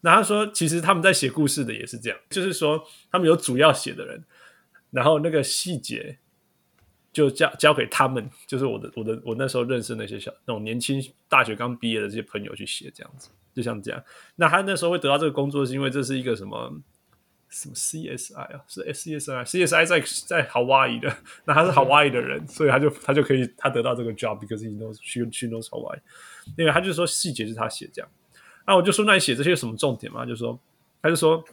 [0.00, 2.82] 那他说，其实他们在写故事的也是这样，就是说
[3.12, 4.24] 他们有主要写的人，
[4.90, 6.18] 然后那个细节
[7.12, 14.02] 就交交给他们，就是我的我的我那时候认识那些小那种年轻大学刚毕业的这些朋友去写这样子，就像这样。
[14.34, 16.80] 那他那时候会得到这个工作，是因为这是一个什么？
[17.50, 18.64] 什么 CSI 啊？
[18.68, 25.98] 是 CSI，CSI 在在 Hawaii 的，那他是 Hawaii 的人，所以他就他就可以他得到这个 job，because he knows she she knows Hawaii。
[26.56, 28.08] 因为他就说细节是他写这样，
[28.66, 30.24] 那我就说那你写这些有什么重点吗？
[30.24, 30.58] 就说
[31.02, 31.44] 他就说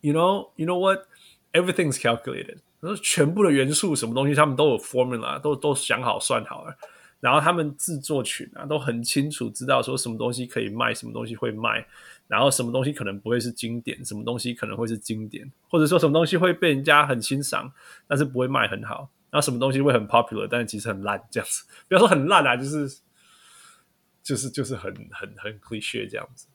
[0.00, 1.04] ，you know you know what
[1.52, 6.76] everything's calculated，他说全部的元素什么东西他们都有 formula，都都想好算好了，
[7.18, 11.84] 然后他们制作群啊都很清楚知道说什么东西可以卖，什么东西会卖。
[12.26, 17.72] 然后什么东西可能不会是经典，什么东西可能会是经典，或者说什么东西会被人家很欣赏，
[18.06, 19.10] 但是不会卖很好。
[19.30, 21.64] 然后什么东西会很 popular，但是其实很烂，这样子。
[21.88, 23.00] 不要说很烂啊，就是
[24.22, 26.46] 就是就是很很很 cliché 这样子。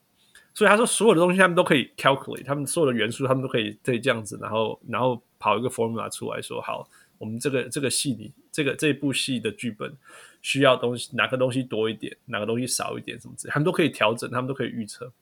[0.54, 9.94] 所以他说所有的东西他们都可以 calculate，他们所有的元素他们都可以可以这样子，然后然后跑一个 formula 出来说，好，我们这个这个戏里这个这部戏的剧本
[10.42, 15.12] 需要东西哪个东西多一点，哪个东西少一点，什么之类，他们都可以调整，他们都可以预测。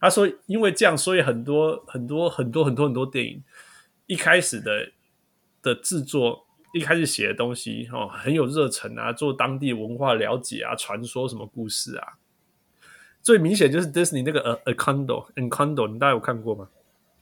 [0.00, 3.44] 他说：“因为这样，所以很多很多很多很多很多电影
[4.06, 4.92] 一开始的
[5.62, 12.14] 的制作，一开始写的东西哦，很有热忱啊，做当地文化了解啊，传说什么故事啊。
[13.20, 16.68] 最明显就是 Disney 那个呃 Encanto，Encanto，你大家有看过吗？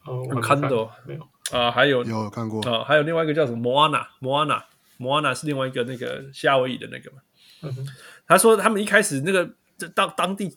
[0.05, 7.19] 哦，Encanto 没有啊，还有有看过啊，还有另外一个叫什么 Moana，Moana，Moana 是另外一个那个夏威夷的那个嘛。
[7.63, 7.87] 嗯哼，
[8.25, 10.53] 他说他们一开始那个。”这当当地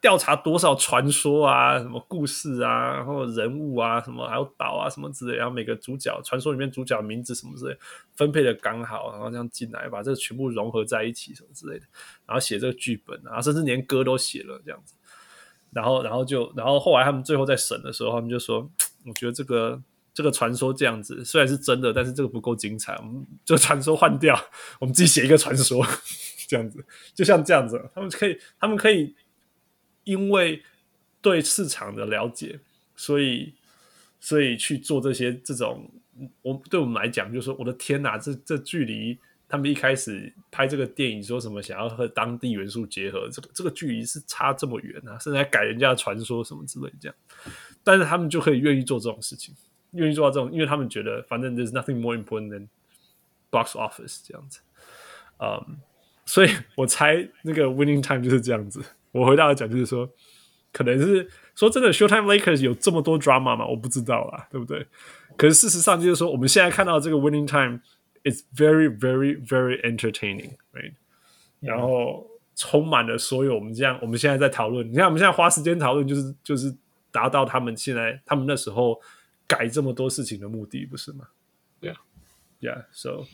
[0.00, 7.78] 调查多少传说啊，什么故事啊，然后人物啊，什么还有岛啊，什么之类，然后每个主角传说里面主角名字什么之类，
[8.16, 11.86] 分配的刚好，然后这样进来，把这个全部融合在一起，什么之类的，
[12.26, 14.94] 然后写这个剧本啊，甚至连歌都写了这样子，
[15.70, 18.68] 然后然后就然后后来他们最后在审的时候，他们就说，
[19.06, 19.80] 我觉得这个
[20.12, 24.36] 这个传说这样子虽然是真的，但是这个不够精彩，我们这个传说换掉，
[24.80, 25.86] 我们自己写一个传说。
[26.48, 26.84] 这样子，
[27.14, 29.14] 就像这样子，他们可以，他们可以，
[30.04, 30.62] 因为
[31.20, 32.58] 对市场的了解，
[32.96, 33.52] 所以，
[34.18, 35.90] 所以去做这些这种，
[36.40, 47.14] 我对我们来讲，就是说，我的天哪，这这距离他们一开始拍这个电影说什么想要和当地元素结合，这个这个距离是差这么远啊，甚至还改人家的传说什么之类这样，
[47.84, 49.54] 但是他们就可以愿意做这种事情，
[49.92, 52.66] 愿意做到这种，因为他们觉得反正 there's nothing more important than
[53.50, 54.60] box office 这样子，
[55.38, 55.78] 嗯、
[56.28, 58.84] 所以我猜那个 winning time 就是这样子。
[59.12, 60.06] 我回答的讲就是说，
[60.70, 63.66] 可能是说真的，Showtime Lakers 有这么多 drama 吗？
[63.66, 64.86] 我不知道啦，对不对？
[65.38, 67.80] 可是事实上就是说，我们现在看到这个 winning time
[68.24, 70.92] is very, very, very entertaining，right？
[71.60, 74.86] 然后充满了所有我们这样，我们现在在讨论。
[74.92, 76.76] 你看，我们现在花时间讨论，就是就是
[77.10, 79.00] 达到他们现在他们那时候
[79.46, 81.26] 改这么多事情的目的，不是吗
[81.80, 81.96] ？Yeah,
[82.60, 82.84] yeah.
[82.92, 83.24] So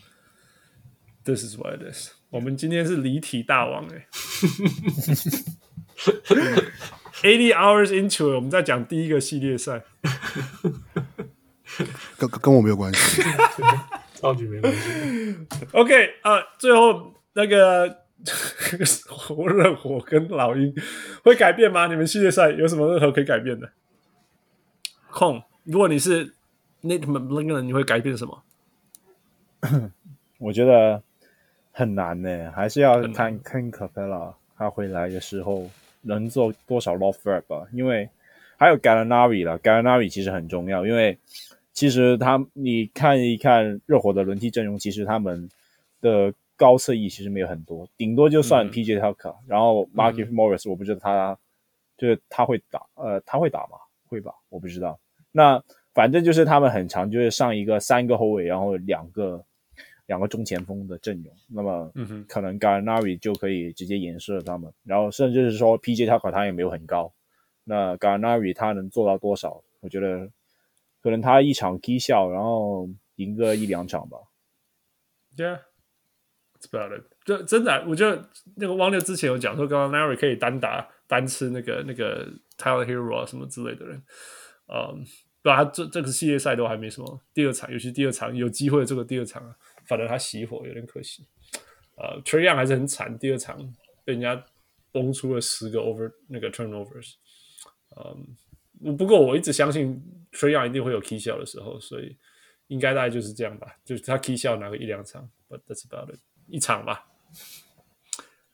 [1.25, 2.11] this is what it is.
[2.29, 4.07] 我们今天是离题大王哎，
[7.23, 9.83] Eighty hours into it，我们在讲第一个系列赛，
[12.17, 13.21] 跟跟我没有关系，
[14.15, 14.79] 超级没关系。
[15.73, 17.87] OK 啊，最后那个
[19.57, 20.73] 热火跟老鹰
[21.23, 21.87] 会改变吗？
[21.87, 23.71] 你们系列赛有什么任何可以改变的？
[25.09, 26.35] 控，如果你是
[26.83, 28.43] Nate McMillan，你会改变什么？
[30.39, 31.01] 我觉得
[31.77, 35.69] 很难呢，还是要看看 Capela 他回来的时候
[36.03, 37.67] 能做多少 lob threat 吧。
[37.73, 38.09] 因为
[38.55, 41.17] 还有 Gallinari 了，Gallinari 其实很重要，因为
[41.73, 45.49] 其实他你看一看热火的轮替阵容，其实他们
[45.99, 51.37] 的高侧翼其实没有很多，顶多就算 PJ Tucker，、嗯、然后 Markieff Morris，我不知道他
[51.97, 53.77] 就是他会打，呃，他会打吗？
[54.07, 54.97] 会吧，我不知道。
[55.33, 55.61] 那
[55.93, 59.43] 反正就是他们很长，就是上一个三个后卫，然后两个
[60.07, 61.33] 两个中前锋的阵容。
[61.47, 61.91] 那么，
[62.27, 64.71] 可能 Gallinari 就可以直接掩饰了他们。
[64.83, 67.13] 然后，甚至是说 PJ Tucker 他也没有很高，
[67.63, 69.63] 那 Gallinari 他能做到多少？
[69.81, 70.29] 我觉得
[71.01, 74.17] 可能他一场低效，然后赢个一两场吧。
[75.35, 75.59] Yeah,
[76.53, 77.03] that's about it.
[77.25, 82.27] 就真的，我觉得那个汪六之前有讲说，Gallinari 可以单打单吃那个那个
[82.57, 84.01] Tyler Herro 啊什么之类的人。
[84.67, 85.05] 嗯，
[85.43, 89.55] 对啊，他这这个系列赛都还没什么第二场，尤其第二场有机会的这个第二场啊，
[89.87, 91.25] 反正他熄火有点可惜。
[91.97, 93.57] 呃，Trae Young 还是很惨，第二场
[94.03, 94.45] 被人家
[94.91, 97.13] 崩出了十个 over 那个 turnovers。
[97.95, 100.01] 嗯，不过我一直相信
[100.31, 102.17] Trae Young 一定会有 key 笑的时候，所以
[102.67, 107.07] 应该大概就是这样吧，就是他 key 笑拿个一两场，but that's about it，一场吧。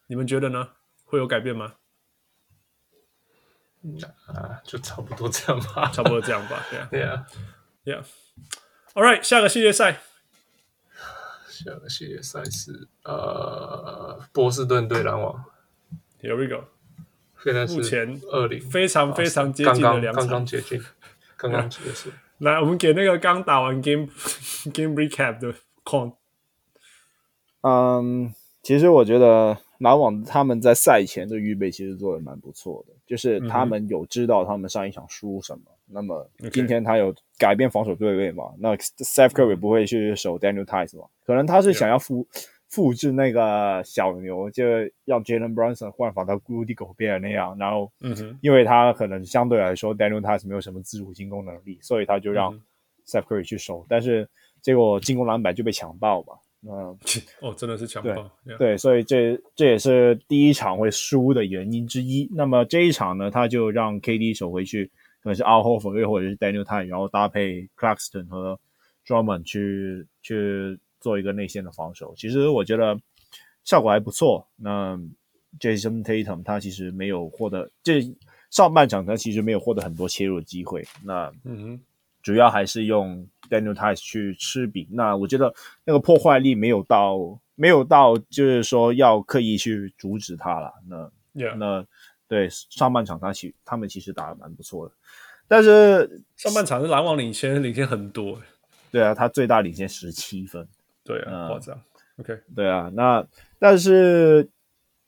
[0.07, 0.73] 你们觉得呢？
[1.03, 1.75] 会有改变吗？
[4.27, 6.87] 啊，就差不多这样吧，差不多这样吧，对啊，
[7.83, 8.05] 对啊
[8.93, 10.01] ，Yeah，All right，下个系列赛，
[11.63, 15.43] 下个系列赛事呃波士顿对篮网
[16.21, 16.65] ，Here we go，
[17.43, 20.81] 现在是目前二零，非常非常接近的两场，刚刚接近，
[21.37, 22.09] 刚刚结束。
[22.39, 24.07] 来，我们给那个刚打完 game
[24.73, 25.53] game recap 的
[25.85, 26.13] con，
[27.61, 28.33] 嗯，
[28.63, 29.57] 其实我觉得。
[29.81, 35.63] 篮网他们在赛前的预备其实做的蛮不错的，就是他们有知道他们上一场输什么。
[35.67, 41.05] 嗯、那么今天他有改变防守对位嘛.那 Steph Curry 不会去守 Daniel Theis 嘛？
[41.25, 42.27] 可能他是想要复.
[42.73, 44.63] 复制那个小牛，就
[45.03, 47.53] 让 Jalen Brunson 换防到 Rudy Gobert 那样。
[47.59, 52.57] 然后，嗯哼因为他可能相对来说 Daniel Theis 没有什么自主进攻能力，所以他就让
[53.05, 53.85] Steph Curry 去守。
[53.89, 54.25] 但是
[54.61, 56.33] 结果进攻篮板就被抢爆嘛。
[56.65, 56.97] 嗯，
[57.41, 62.29] 哦，真的是强暴，对，对，所以这这也是第一场会输的原因之一。
[62.33, 64.89] 那么这一场呢，他就让 KD 守回去，
[65.21, 68.59] 可能是 Al Horford 又或者是 Daniel Theis，然后搭配 Claxton 和
[69.05, 72.13] Drummond 去去做一个内线的防守。
[72.17, 72.99] 其实我觉得
[73.63, 74.47] 效果还不错。
[74.55, 74.99] 那
[75.59, 78.01] Jason Tatum 他其实没有获得这
[78.49, 80.83] 上半场，他其实没有获得很多切入的机会。
[81.03, 81.31] 那
[82.21, 83.27] 主要还是用。
[83.49, 85.53] Daniel Theis 去吃饼，那我觉得
[85.83, 87.17] 那个破坏力没有到，
[87.55, 90.71] 没有到，就是说要刻意去阻止他了。
[90.87, 91.53] 那、yeah.
[91.57, 91.85] 那
[92.31, 94.93] 对上半场他其他们其实打的蛮不错的，
[95.49, 98.39] 但是上半场是篮网领先，领先很多。
[98.89, 100.65] 对啊，他最大领先十七分。
[101.03, 101.77] 对啊，夸张。
[102.19, 103.27] OK，对啊，那
[103.59, 104.49] 但是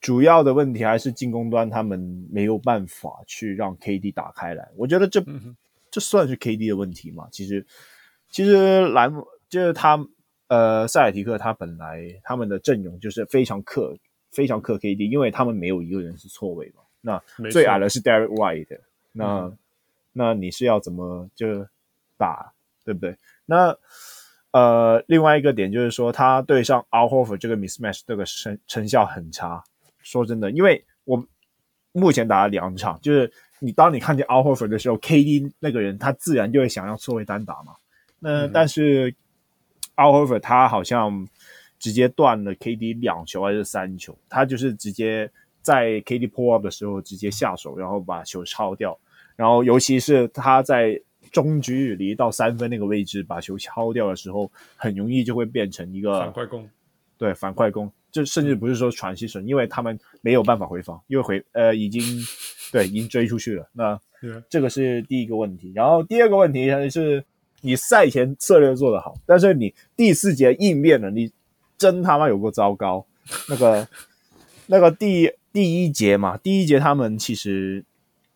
[0.00, 4.68] 主要的问题还是进攻端他们没有办法去让 KD 打开来。
[4.76, 5.56] 我觉得这、嗯、
[5.90, 7.28] 这算是 KD 的问题嘛？
[7.32, 7.66] 其实。
[8.30, 9.14] 其实篮
[9.48, 9.96] 就是他，
[10.48, 13.96] 呃，塞尔提克他本来他们的阵容就是非常克
[14.32, 16.82] 非常克 KD，因为他们没有一个人是错位嘛。
[17.06, 18.80] 那最矮的是 Derrick White，
[19.12, 19.58] 那、嗯、
[20.14, 21.66] 那你是要怎么就
[22.16, 22.50] 打，
[22.82, 23.14] 对不对？
[23.44, 23.76] 那
[24.52, 29.62] 呃，另外一个点就是说，他对上 Al Horford 这个 mismatch 这个成成效很差。
[29.98, 31.22] 说真的，因为我
[31.92, 37.74] 目前打了两场，就是你当你看见 Al Horford 的时候，KD 那个人他自然就会想要错位单打嘛。
[38.18, 39.12] 那、嗯、但是
[39.96, 41.28] Al Horford 他好像
[41.78, 45.30] 直接断了 KD 两球还是三球，他就是直接
[45.64, 48.96] 在 KD pull up 的时候直接下手，然后把球抄掉，
[49.34, 51.00] 然后尤其是他在
[51.32, 56.70] 中距离到三分那个位置把球抄掉的时候，很容易就会变成一个反快攻，
[57.18, 62.00] 对，反快攻，就甚至不是说 transition，因为他们没有办法回防，因为回呃已经
[62.70, 63.98] 对已经追出去了，那
[64.48, 67.24] 这个是第一个问题，然后第二个问题还是。
[67.66, 71.32] 你赛前策略做得好，但是你第四节应变能力
[71.78, 73.06] 真他妈有够糟糕。
[73.48, 73.88] 那个
[74.68, 77.84] 那个第第一节嘛，第一节他们其实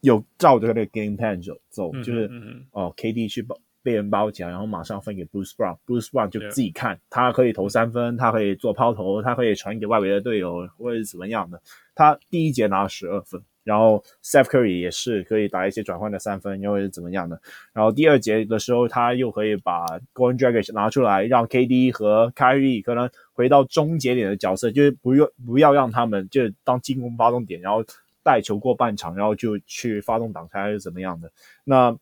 [0.02, 2.30] 有照着那个 game plan 走走，就是
[2.70, 11.60] 哦，KD 去包被人包夹，然后马上分给 Bruce Brown，Bruce Brown 就自己看他可以投三分，他可以做抛投，他可以传给外围的队友或者是怎么样的。
[11.94, 13.42] 他第一节拿了十二分。
[13.68, 17.38] 然后 Steph Curry 也是可以打一些转换的三分，又是怎么样的。
[17.74, 19.84] 然后第二节的时候，他又可以把
[20.14, 27.84] Goran Dragic 拿出来，让 KD 和 Kyrie 可能回到终结点的角色，就是不用不要让他们就当进攻发动点，然后
[28.22, 31.30] 带球过半场，然后就去发动挡拆还是怎么样的。
[31.62, 31.94] 那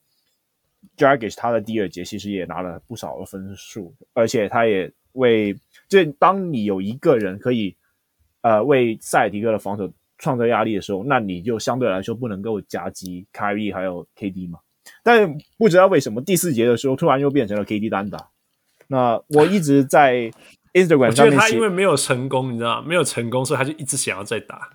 [0.97, 7.74] Dragic 他的第二节其实也拿了不少的分数，而且他也为就当你有一个人可以
[8.43, 9.93] 呃为塞尔提克的防守。
[10.18, 14.60] 创造压力的时候，那你就相对来说不能够夹击 Kyrie 还有 KD 嘛。
[15.02, 18.28] 但不知道为什么第四节的时候突然又变成了 KD 单打。
[18.86, 20.30] 那我一直在
[20.72, 22.86] Instagram 上面写，我觉得他因为没有成功，你知道吗？
[22.86, 24.70] 没有成功，所以他就一直想要再打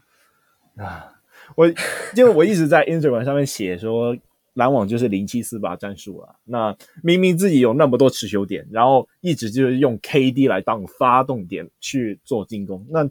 [0.77, 1.13] 啊。
[1.55, 1.67] 我
[2.15, 4.15] 因为我一直在 Instagram 上面写说
[4.53, 6.35] 篮网就是零七四八战术啊。
[6.43, 13.09] 那明明自己有那么多持球点，然后一直就是用 KD 来当发动点去做进攻，那。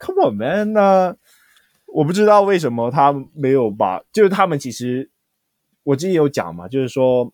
[0.00, 0.72] Come on, man！
[0.72, 1.14] 那
[1.86, 5.10] 我不知道为什么他没有把，就是他们其实
[5.82, 7.30] 我之前有讲嘛，就是说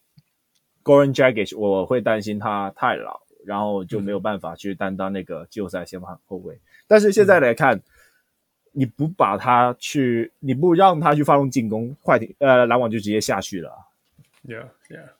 [0.82, 6.54] Goran Dragic 我会担心他太老，然后就没有办法去担当那个季后赛先发后卫。
[6.54, 7.80] 嗯、但是现在来看，
[8.72, 13.70] 你不把他去，你不让他去发动进攻，快艇呃篮网就直接下去了。
[14.44, 15.10] Yeah, yeah，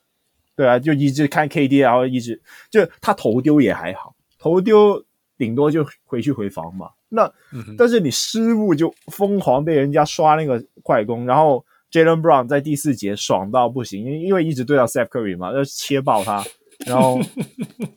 [0.55, 5.05] 对啊，就一直看 KD，然后一直就他头丢也还好，头丢
[5.37, 6.91] 顶多就回去回防嘛。
[7.09, 16.43] 那，嗯、但是你失误就疯狂被人家刷那个快攻，然后 Jaylen Brown 在第四节爽到不行，因因为一直对到 Steph Curry 嘛，要切爆他，
[16.85, 17.19] 然后，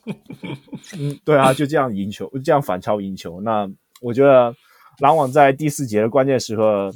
[0.96, 3.40] 嗯，对啊，就这样赢球，这样反超赢球。
[3.40, 3.68] 那
[4.00, 4.54] 我觉得
[5.00, 6.90] 篮网在第四节的关键时刻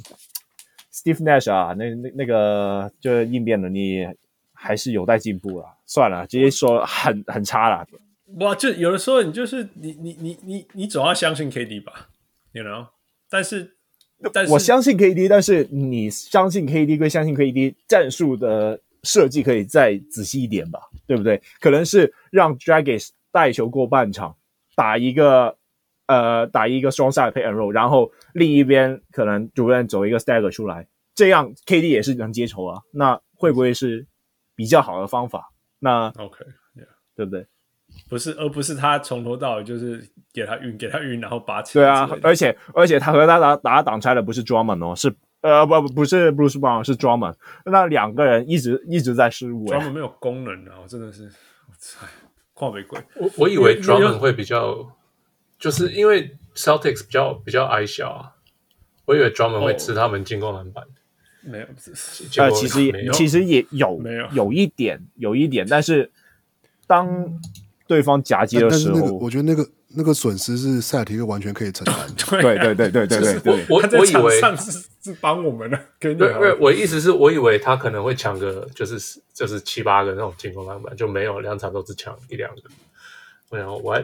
[0.93, 4.07] ，Steve Nash 啊，那那那个就是应变能力
[4.53, 5.65] 还是有待进步了。
[5.85, 7.85] 算了，直接说很很差了。
[8.39, 12.09] 哇，就有的时候你就是你你你你你总要相信 KD 吧
[12.51, 12.87] ，you know？
[13.29, 13.77] 但是
[14.33, 21.41] 但是我相信 KD，但是你相信 KD 归相信 KD，战术的设计可以再仔细一点吧，对不对？
[21.59, 24.35] 可能是让 Dragic 带球过半场，
[24.75, 25.57] 打一个
[26.07, 32.81] 呃打一个 strong side pick and roll，然后另一边可能主任走一个 stagger 出来，这样 KD 也是能接球啊。
[32.91, 34.07] 那会不会是
[34.55, 35.51] 比较好的方法？
[35.79, 36.87] 那 OK，yeah.
[37.15, 37.45] 对不对？
[38.07, 41.83] 不是，而不是他从头到尾就是给他运，给他运，然后拔起来。
[41.83, 47.35] 对啊，而且而且他和他打打挡拆的不是 Drummond 哦，是呃不不不是 Bruce Brown，是 Drummond。
[47.65, 49.65] 那两个人一直一直在失误。
[49.65, 52.05] Drummond 没有功能啊，我真的是，我操，
[52.53, 52.99] 跨北鬼。
[53.15, 54.87] 我我以为 Drummond 会比较，
[55.57, 58.31] 就是因为 Celtics 比较比较矮小啊，
[59.05, 60.83] 我以为 Drummond 会吃他们进攻篮板。
[61.41, 61.65] 没有，
[62.37, 66.11] 呃，其实也其实也有没有有一点有一点，但是
[66.85, 67.39] 当。
[67.87, 71.95] 对方夹击的时候，但是那个我觉得那个那个损失是塞尔提克完全可以承担。
[72.41, 74.71] 对对对对对对对，我我以为是
[75.03, 78.97] 是帮我们的， 对对，我意思是我以为他可能会抢个就是
[79.33, 82.61] 就是七八个那种进攻篮板，就没有两场都只抢一两个。
[83.49, 83.95] 我想我，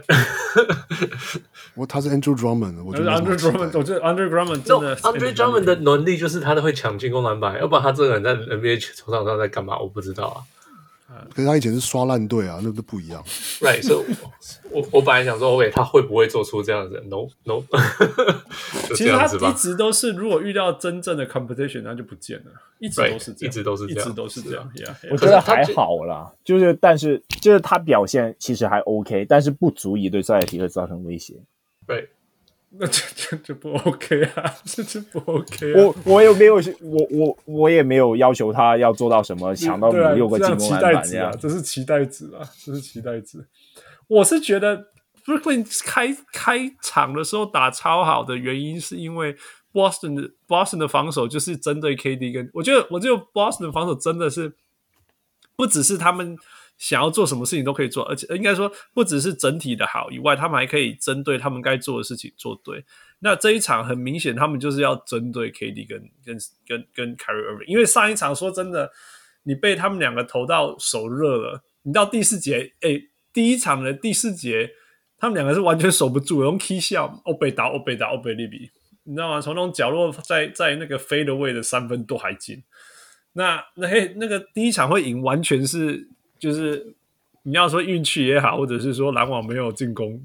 [1.74, 9.80] 我他是 Andrew Drummond，我觉得 Andrew Drummond，我觉得 Andrew Drummond 真的 Andrew Drummond 的能力就是他都会抢进攻篮板，要不然他这个人在 NBA 球场上在干嘛？
[9.80, 10.46] 我不知道啊。
[11.34, 13.24] 可是他以前是刷烂队啊，那都不一样。
[13.60, 14.16] Right，所以
[14.70, 17.64] 我我本来想说，OK，他会不会做出这样子？No，No。
[18.96, 24.72] 其实他一直都是，如果遇到真正的 competition，他就不见了，一直都是这样，一直都是这样，一直都是这样。
[25.12, 31.36] 我觉得还好啦，就是但是就是他表现其实还 OK，但是不足以对塞尔提克造成威胁。
[31.88, 32.10] 对。
[32.74, 34.56] 那这这这不 OK 啊！
[34.64, 35.84] 这这不 OK 啊！
[35.84, 41.38] 我我也没有，我我我也没有要求他要做到什么抢到五六个进攻篮板这样。
[41.38, 42.50] 这是期待值啊！
[42.64, 43.46] 这是期待值。
[44.08, 44.88] 我是觉得
[45.26, 49.36] Brooklyn 开开场的时候打超好的原因，是因为
[49.74, 54.54] Boston 的 Boston 的防守就是针对 KD 跟我觉得，我觉得 Boston 的防守真的是
[55.58, 56.38] 不只是他们。
[56.82, 62.84] 想要做什么事情都可以做，而且应该说不只是整体的好以外，他们还可以针对他们该做的事情做对。
[63.20, 66.38] 那这一场很明显，他们就是要针对 KD 跟跟
[66.68, 68.92] 跟跟 Kyrie Irving，因为上一场说真的，
[69.44, 71.64] 你被他们两个投到手热了。
[71.84, 73.00] 你到第四节，哎，
[73.32, 74.72] 第一场的第四节，
[75.20, 78.72] 他们两个是完全守不住，用 K 笑欧北打欧北打欧北利比，
[79.04, 79.40] 你知道吗？
[79.40, 82.64] 从那种角落在在那个飞的位的三分都还进。
[83.34, 86.10] 那那嘿，那个第一场会赢，完全是。
[86.42, 86.96] 就是
[87.44, 90.20] 你要说运气也好，或者是说篮网没有进攻，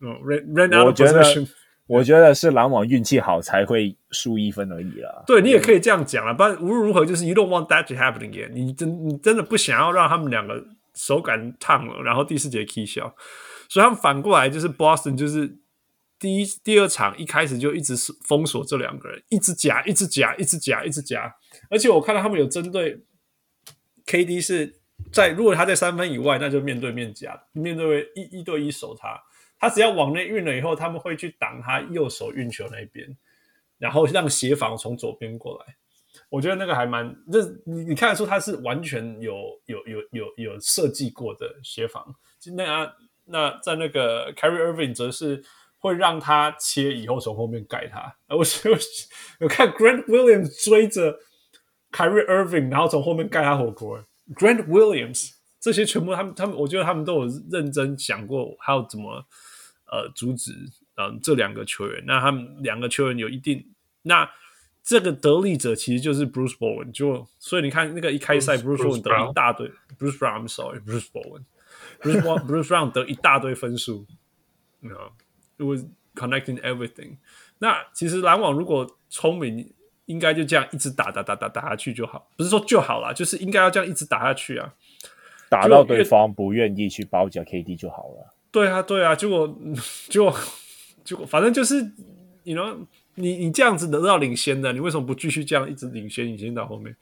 [0.00, 1.48] 嗯，ran out of possession，
[1.88, 5.24] 我觉得是篮网运气好才会输一分而已啦。
[5.26, 8.52] 对，你也可以这样讲啊，但无论如何，就是 you don't want that to happen again。
[8.52, 10.64] 你真你真的不想要让他们两个
[10.94, 13.12] 手感烫了，然后第四节 K 笑，
[13.68, 15.58] 所以他们反过来就是 Boston 就是
[16.20, 21.34] 第一、第二场一开始就一直是封锁这两个人，一直夹，一直夹，一直夹，一直夹。
[21.68, 23.00] 而且我看到他们有针对
[24.06, 24.77] KD 是
[25.12, 29.20] 在，如果他在三分以外，那就面对面夹，面对一一对一守他。
[29.58, 33.16] 他只要往内运了以后，他们会去挡他右手运球那边，
[33.78, 35.76] 然后让协防从左边过来。
[36.28, 39.34] 我觉得那个还蛮，这你你看得出他是完全有
[39.66, 42.14] 有有有有设计过的协防。
[42.56, 42.92] 那啊，
[43.24, 45.44] 那在那个 Kyrie Irving 则是。
[45.80, 48.68] 会让他切以后从后面盖他，我是
[49.38, 51.16] 有看 Grant Williams 追着
[51.92, 54.04] Kyrie Irving，然后从后面盖他火锅。
[54.34, 59.24] Grant Williams 这些全部他们他们，我觉得他们都有认真想过，还有怎么
[59.90, 60.52] 呃阻止
[60.96, 62.04] 嗯、呃、这两个球员。
[62.06, 63.66] 那他们两个球员有一定，
[64.02, 64.30] 那
[64.82, 66.92] 这个得利者其实就是 Bruce Bowen。
[66.92, 74.06] 就所以你看那个一开赛 Bruce, Bruce Bowen 得一大堆，Bruce Brown，I'm sorry，Bruce Bowen，Bruce Bruce Brown 得一大堆分数，
[74.80, 75.16] 你知道。
[75.58, 75.84] It was
[76.14, 77.16] connecting everything。
[77.58, 79.74] 那其实篮网如果聪明，
[80.08, 82.28] 应该就这样一直打打打打打下去就好。
[82.36, 84.74] 不是说就好了，就是应该要这样一直打下去啊，
[85.48, 88.34] 打到对方不愿意去包夹 KD 就好了。
[88.50, 89.46] 对啊，对啊，结果
[90.10, 90.34] 结果
[91.04, 91.76] 结果，反正就是
[92.42, 92.76] ，you know，
[93.14, 96.96] 你你这样子得到领先的，你为什么不继续这样一直领先，领先到后面？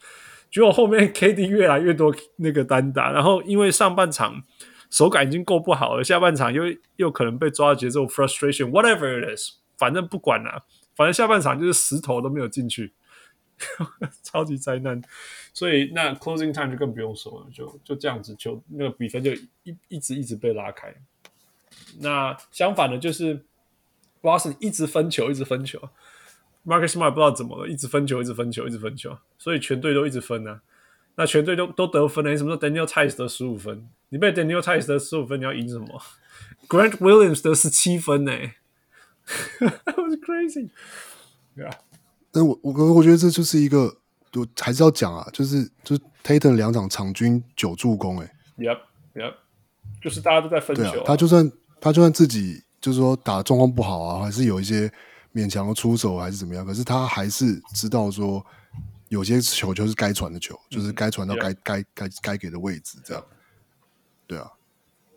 [0.51, 4.43] 结果后面 KD 越来越多那个单打，然后因为上半场。
[4.89, 6.63] 手感已经够不好了，下半场又
[6.95, 10.63] 又可能被抓到节奏，frustration，whatever it is，反正不管了，
[10.97, 12.91] 反正下半场就是十投都没有进去，
[14.23, 14.99] 超级灾难。
[15.53, 19.31] 所以那 closing time 就更不用说了，就就这样子，就那个比分就
[19.63, 20.93] 一一直一直被拉开。
[21.99, 23.45] 那相反的，就是
[24.21, 25.79] Boston 一直分球，一直分球
[26.65, 30.61] ，Marcus Smart 不知道怎么了，一直分球，一直分球，一直分球，所以全队都一直分啊。
[31.15, 33.87] 那全队都都得分了，你什么时候 Daniel Theis 得十五分？
[34.09, 36.01] 你被 Daniel Theis 得十五分，你要赢什么
[36.67, 38.31] ？Grant Williams 得十七分呢
[39.59, 40.69] That was crazy。
[41.55, 41.77] 对啊，
[42.31, 43.97] 但我我我觉得这就是一个，
[44.33, 48.79] 我还是要讲啊，就是就是 Tatum 两场场均九助攻，哎，Yep
[49.15, 49.33] Yep，
[50.01, 51.03] 就是大家都在分球、啊啊。
[51.05, 54.91] 他就算他就算自己就是说打的状况不好啊，还是有一些
[55.33, 58.45] 勉强的出手还是怎么样，可是他还是知道说。
[59.09, 63.23] 有些球就是该传的球，就是该传到该该该该给的位置，这样。
[64.27, 64.51] 对啊，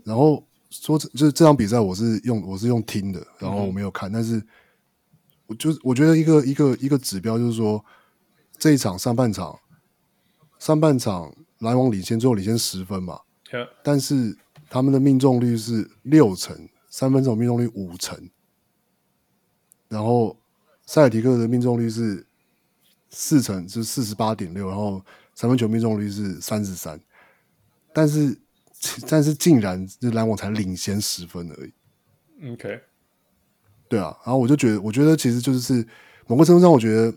[0.05, 4.43] 然后说就是这场比赛我是用我是用听的，然后我没有看，但是
[5.47, 7.85] 我就我觉得一个一个一个指标就是说，
[8.59, 9.59] 这一场上半场
[10.59, 13.21] 上半场篮网领先，最后领先十分嘛，
[13.83, 14.37] 但是
[14.69, 18.31] 他们的命中率是六成，三分这种命中率五成，
[19.89, 20.37] 然后
[20.87, 22.27] 塞尔提克的命中率是。
[23.13, 26.97] 四成是四十八点六，然后三分球命中率是三十三，
[27.93, 28.39] 但是
[29.09, 32.53] 但是竟然就篮网才领先十分而已。
[32.53, 32.81] OK，
[33.89, 35.87] 对啊，然后我就觉得，我觉得其实就是
[36.27, 37.13] 某个程度上，我觉得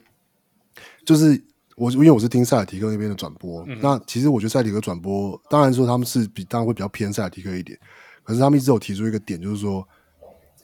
[1.06, 1.42] 就是
[1.76, 7.80] 我因为我是听塞尔提克那边的转播，嗯、那其实我觉得塞尔提克转播，当然说他们是比当然会比较偏塞尔提克一点，
[8.24, 9.88] 可是他们一直有提出一个点，就是说。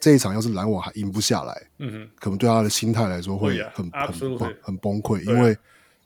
[0.02, 5.58] 这一场要是篮网还赢不下来，嗯哼，可能对他的心态来说会很、oh、很很崩溃，因为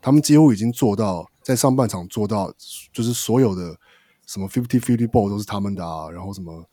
[0.02, 2.52] 他们几乎已经做到在上半场做到，
[2.92, 3.78] 就是所有的
[4.26, 6.66] 什么 fifty fifty ball 都是他们的啊，然后什么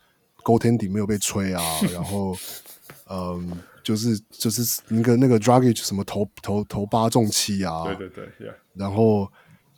[0.44, 1.62] goaltending 没有被吹啊，
[1.93, 2.36] 然后
[3.09, 3.51] 嗯，
[3.82, 8.55] 就是就是那个那个 Dragic 什么投投投八中七啊，对对对，yeah.
[8.74, 9.31] 然后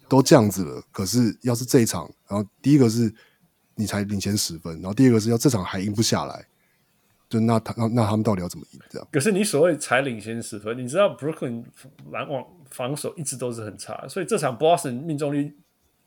[0.09, 3.13] 都这样子了，可是要是这一场，然后第一个是
[3.75, 6.47] 你才领先十分，然后第二个是要这场还赢不下来。
[7.29, 8.81] 就那他那那他们到底要怎么赢？
[8.91, 9.09] 这样？
[9.11, 11.65] 可是你所谓才领先十分，你知道 Brooklyn
[12.11, 15.57] 篮网防守一直都是很差，所以这场 Boston 命中率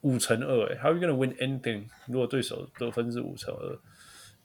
[0.06, 1.86] 五乘二，哎，How are you gonna win anything？
[2.06, 3.80] 如果对手得分是五乘二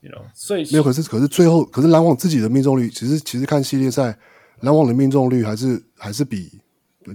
[0.00, 0.24] ，you know？
[0.34, 4.18] 所以没有，可是可是最后，可是篮网自己的命中率，其实其实看系列赛，
[4.60, 6.58] 篮网的命中率还是还是比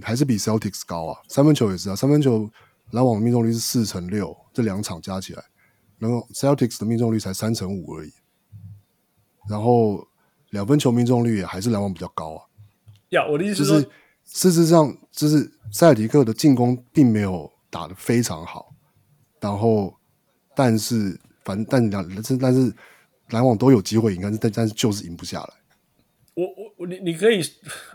[0.04, 2.48] 还是比 Celtics 高啊，三分球也是啊，三分球
[2.92, 5.44] 篮网的命中率是四乘六，这两场加起来，
[5.98, 8.12] 然后 Celtics 的命中率才三乘五而已。
[9.50, 10.08] 然后
[10.52, 12.42] 两分球命中率也还是篮网比较高啊。
[13.10, 13.90] 呀，我的意思就是
[14.24, 18.74] 事实上，就是塞尔提克的进攻并没有打得非常好。
[19.42, 19.94] 然后，
[20.56, 22.74] 但是反正但两，但是但是
[23.32, 25.50] 篮网都有机会赢，但是但但是就是赢不下来。
[26.36, 26.48] 我
[26.78, 27.42] 我你你可以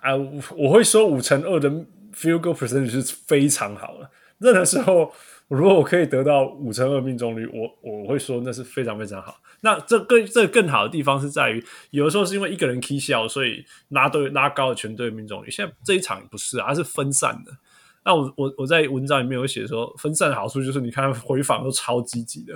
[0.02, 0.14] 啊，
[0.56, 1.70] 我会说五成二的
[2.14, 4.10] field goal percentage 是非常好的。
[4.38, 5.12] 任何时候。
[5.50, 9.34] 如果我可以得到五成二命中率，我我会说那是非常非常好。
[9.62, 15.50] 那这更这更好的地方是在于，有的时候是因为一个人 key 笑，所以拉队拉高了全队命中率。
[15.50, 17.50] 现在这一场不是啊，它是分散的。
[18.04, 22.54] 那我我我在文章里面有写说，分散的好处就是你看回访都超积极的，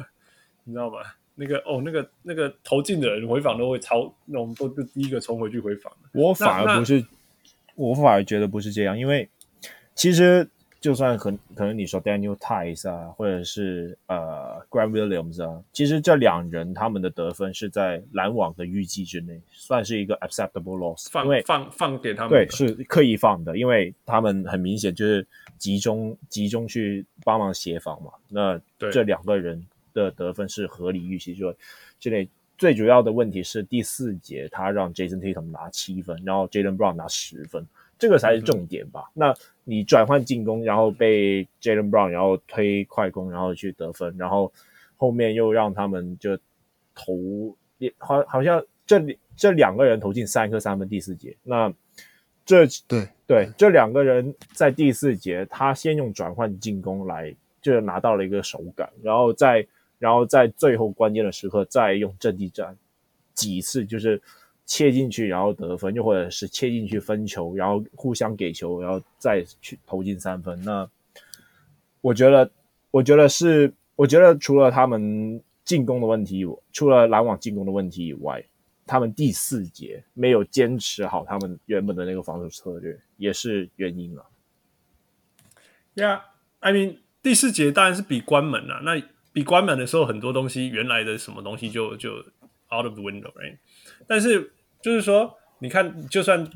[0.65, 0.99] 你知道吗？
[1.37, 5.93] 那个哦，那个那个投进的人回访都会超，那我们都第一个冲回去回访。
[6.13, 7.05] 我反而不是，
[7.75, 9.29] 我反而觉得不是这样，因为
[9.95, 10.49] 其实
[10.85, 28.11] 就算可可能你说 Daniel Theis 啊，或者是呃 Grant Williams 啊，其实这两人他们的得分是在篮网的预计之内，算是一个 acceptable loss，放放放给他们，对，是刻意放的，因为他们很明显就是集中集中去帮忙协防嘛。
[28.29, 28.61] 那
[28.93, 29.65] 这两个人。
[29.95, 31.55] 的得分是合理预期，就
[32.01, 32.29] 这里
[32.59, 37.65] 最主要的问题是第四节他让 Jason Tatum 拿七分，然后 Jaylen Brown 拿十分，
[37.99, 39.05] 这个才是重点吧？
[39.09, 39.35] 嗯、那
[39.65, 44.53] 你转换进攻，然后被 Jaylen Brown 然后推快攻，然后去得分，然后
[44.97, 46.37] 后面又让他们就
[46.95, 47.57] 投，
[47.99, 51.73] 好好像这里这两个人投进三颗三分，第四节，那
[52.45, 59.67] 这对对这两个人在第四节他先用转换进攻来就拿到了一个手感，然后再。
[60.01, 62.77] 然后在最后关键的时刻，再用阵地战
[63.33, 64.21] 几次，就是
[64.67, 70.61] 切进去，然后得分，又或者是切进去分球，然后互相给球，然后再去投进三分。
[70.63, 70.89] 那
[72.01, 72.51] 我觉得，
[72.91, 78.45] 我觉得是，我觉得除了他们进攻的问题，除了篮网进攻的问题以外，
[78.87, 84.27] 他们第四节没有坚持好他们原本的那个防守策略，也是原因了。
[85.95, 89.03] Yeah，I mean，第四节当然是比关门了，那。
[89.35, 92.13] 比关门的时候，很多东西原来的什么东西就就
[92.71, 93.57] out of the window，right？
[94.07, 94.53] 但是
[94.85, 96.47] 就是说，你看，就算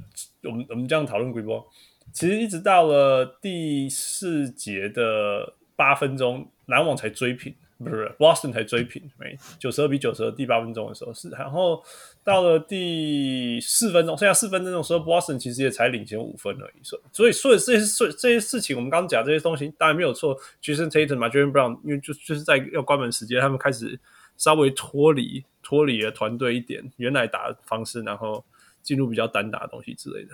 [0.43, 1.67] 我们我们这样讨论规波，
[2.13, 7.55] 其实一直到了第四节的八分钟，篮网才追平。
[7.79, 11.83] 不是，Boston 才追平，没九十二比九十二，第八分钟的时候是，然后
[12.23, 16.83] 到了第四分钟，剩下四分钟的时候，Boston 其实也才领先五分而已。
[16.83, 20.37] 所以，所以这些事这些事情，我们刚刚讲这些东西，当然没有错。
[20.61, 23.99] ，Jason Tatum 嘛，Jaylen Brown，因为就就是在要关门时间，他们开始
[24.39, 28.43] 稍微脱离脱离了团队一点原来打的方式，然后
[28.83, 30.31] 进入比较单打的东西之类的。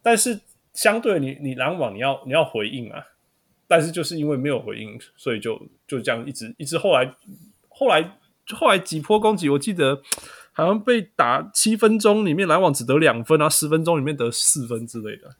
[0.00, 0.40] 但是
[0.72, 3.08] 相对你你篮网，你要你要回应啊。
[3.66, 7.14] 但是就是因为没有回应，所以就就这样一直一直后来
[7.68, 8.18] 后来
[8.50, 10.02] 后来几波攻击，我记得
[10.52, 15.36] 好像被打七分钟里面篮网只得两分，然后十分钟里面得四分之类的。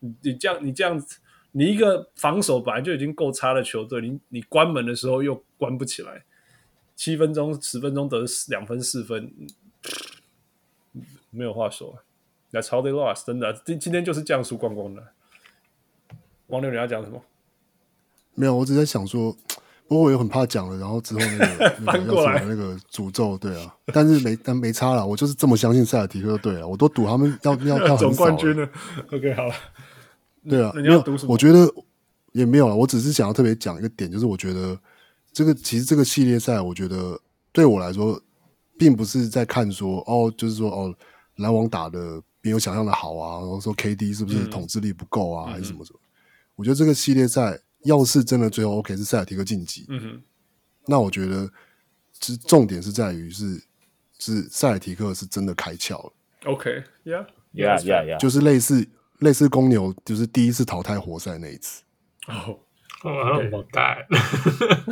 [0.00, 1.18] 你你这样你这样子，
[1.52, 6.24] 你一个防守本来就已经够差的球队，你你关门的时候又关不起来，
[7.02, 9.28] 七分钟十分钟得两分四分，
[11.30, 11.98] 没有话说。
[12.52, 15.02] That's how they lost，真的，今今天就是这样输光光的。
[16.46, 17.20] 王六，你要讲什么？
[18.36, 19.36] 没有，我只在想说，
[19.88, 28.68] 不过我也很怕讲了，然后之后那个 那个要什么那个诅咒，对啊，但是没但没差了，我就是这么相信塞尔提克就对了，我都赌他们要要 要总冠军了。
[29.10, 29.54] OK，好了，
[30.48, 31.68] 对啊，没有，我觉得
[32.30, 34.78] 也没有了，我只是想要特别讲一个点，就是我觉得
[35.32, 37.20] 这个其实这个系列赛，我觉得
[37.52, 38.20] 对我来说，
[38.78, 40.94] 并不是在看说哦，就是说哦，
[41.36, 46.00] 篮网打的比我想象的好啊，然后说 KD 是不是统治力不够啊，嗯、还是什么什么？
[46.54, 47.58] 我觉得这个系列赛。
[47.84, 50.22] 要是真的最后 OK 是塞尔提克晋级，嗯哼，
[50.86, 51.50] 那我觉得，
[52.12, 53.60] 其实重点是在于是
[54.20, 56.12] 是塞尔提克是真的开窍了。
[56.44, 58.88] OK，Yeah，Yeah，Yeah，Yeah，就是类似
[59.18, 61.82] 类似公牛，就是第一次淘汰活塞那一次。
[62.28, 62.56] 哦，
[63.04, 64.06] 我带，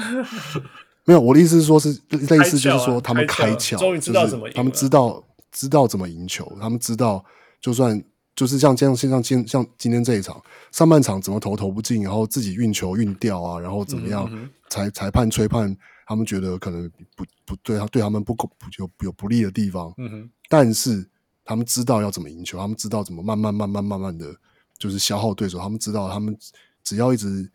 [1.04, 7.24] 没有，我的意思是说，是类似，就是说他们开窍，终于知道怎么赢，他们知道知道怎么赢球，他们知道
[7.60, 8.02] 就算。
[8.36, 10.42] 就是像这样，像今像今天这一场，
[10.72, 14.30] 上半场怎么投投不进，然后自己运球运掉啊，然后怎么样
[14.70, 15.76] 裁裁判吹判，
[16.06, 21.06] 他们觉得可能不不对他对他们不不有有不利的地方，嗯哼，但是
[21.44, 24.34] 他们知道要怎么赢球，他们知道怎么慢慢慢慢慢慢的
[24.78, 26.34] 就是消耗对手，他们知道他们
[26.82, 27.46] 只要一直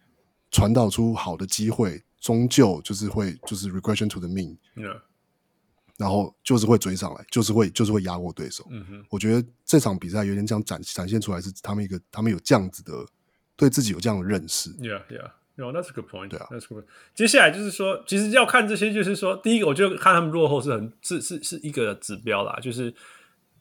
[0.55, 4.55] 传导出好的机会，终究就是会就是 regression to the mean。
[4.73, 5.01] Yeah.
[5.97, 8.65] 然后就是会追上来，就是会就是会压过对手。
[8.69, 13.05] 嗯哼，我觉得这场比赛有点这样展展现出来，是他们一个他们有这样子的
[13.57, 14.69] 对自己有这样的认识。
[14.77, 16.29] Yeah, yeah, no, that's a good point.
[16.29, 16.85] 对啊，that's good.
[17.13, 22.93] 接下来就是说，其实要看这些，就是说，第一个，我觉得看他们落后是很是是是一个指标啦，就是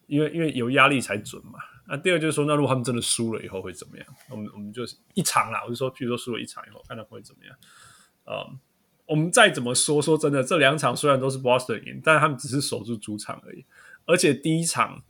[0.07, 1.59] 因为因为有压力才准嘛。
[1.87, 4.07] 那第二就是说，那如果他们真的输了以后会怎么样？
[4.31, 7.57] 我们我们就是一场啦，我就说，比如说输了一场以后，看他们会怎么样？
[8.27, 8.57] 嗯、um,。
[9.07, 13.63] 我们再怎么说，说真的，这两场虽然都是 Boston 赢，但是他们只是守住主场而已，
[14.07, 15.03] 而且第一场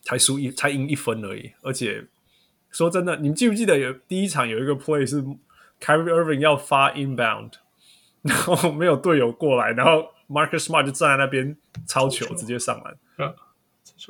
[0.00, 1.52] 才输一，才赢一分而已。
[1.62, 2.08] 而且
[2.72, 5.22] 说真的，你们记不记得有第一场有一个 play 是
[5.80, 7.52] Kyrie Irving 要发 inbound，
[8.22, 11.56] 然后没有队友过来，然后 Marcus Smart 就站在那边
[11.86, 13.32] 抄球，直接上篮，啊、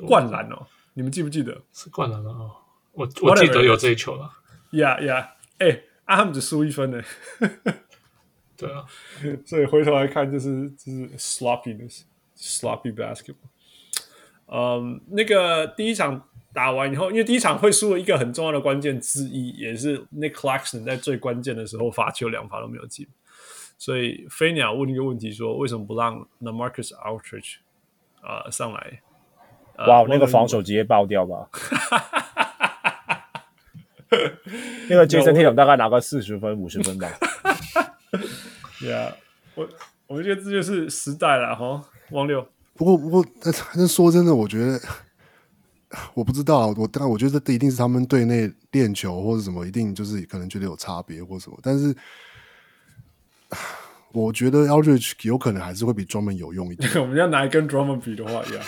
[0.07, 0.65] 灌篮哦！
[0.93, 1.61] 你们记不记得？
[1.71, 2.51] 是灌篮哦，
[2.91, 4.31] 我我记得有这一球了。
[4.71, 5.27] Yeah, yeah，
[5.59, 7.01] 哎，啊，他们只输一分呢。
[8.57, 8.85] 对啊，
[9.45, 13.49] 所以回头来看就是就是 sloppiness，sloppy basketball。
[14.47, 23.07] 嗯，那个第一场打完以后，因为第一场会输了一个很重要的关键之一，也是 Nick Clarkson 在最关键的时候罚球两罚都没有进。
[23.77, 27.57] 所以飞鸟问一个问题说：为什么不让 The Marcus Aldridge
[28.21, 29.02] 啊、呃、上来？
[29.77, 31.49] 哇，呃、那个防守直接爆掉吧！
[34.87, 37.09] 那个 Jason Tatum 大概拿个四十分、五十分吧。
[38.79, 39.11] 对啊，
[39.55, 39.67] 我
[40.07, 42.47] 我觉得这就是时代了哈，王六。
[42.75, 44.79] 不过不过，但是说真的，我觉得
[46.13, 51.57] 我不知道，我当然我觉得这一定是他们队内练球或者什么，一定就是可能觉得有差别或什么。
[51.63, 51.95] 但是
[54.13, 56.91] 我觉得 Aldridge 有可能还是会比 Drummond 有用一点。
[57.01, 58.61] 我们要拿来跟 Drummond 比的话，呀、yeah.，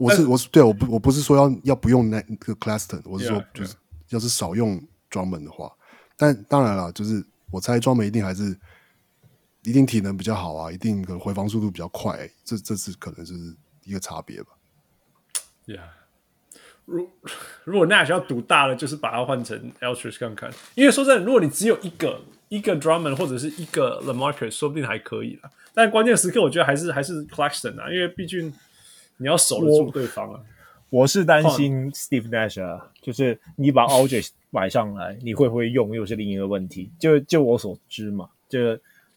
[0.00, 3.74] 我是我是对我不我不是说要要不用那个 Claston，我是说就是
[4.08, 5.70] 要是少用 Drummond 的话，
[6.16, 8.58] 但当然了，就是我猜 Drummond 一定还是。
[9.62, 13.54] 一定体能比较好啊，一定可能回防速度比较快，欸，这这是可能就是
[13.84, 14.48] 一个差别吧。
[15.66, 15.80] Yeah，
[16.86, 17.06] 如
[17.64, 20.50] 如果 Nash 要赌大了，就是把它换成 Aldridge 看看。
[20.74, 25.50] 因为说真的，如果你只有一个一个 Drummond 或者是一个 l e m a r c u s 说不定还可以啦。
[25.74, 28.50] 但关键时刻，我觉得还是还是 Claxton 啊，因为毕竟
[29.20, 30.40] 你要守得住对方啊。
[30.88, 36.90] 我，是担心 Steve Nash 啊，就是你把 Aldridge 买上来，你会不会用又是另一个问题。
[36.98, 38.58] 就就我所知嘛，就。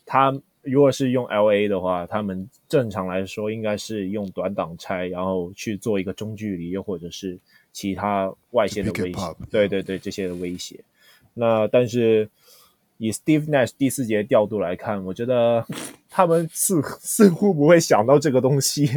[0.05, 7.39] 他如果是用 LA 的话，他们正常来说应该是用短挡拆，然后去做一个中距离，又或者是
[7.71, 9.35] 其他外线的威胁。
[9.49, 10.77] 对对对，这些的威胁。
[11.33, 12.29] 那但是
[12.97, 15.65] 以 Steve Nash 第四节调度来看，我觉得
[16.09, 18.89] 他们似似乎不会想到这个东西。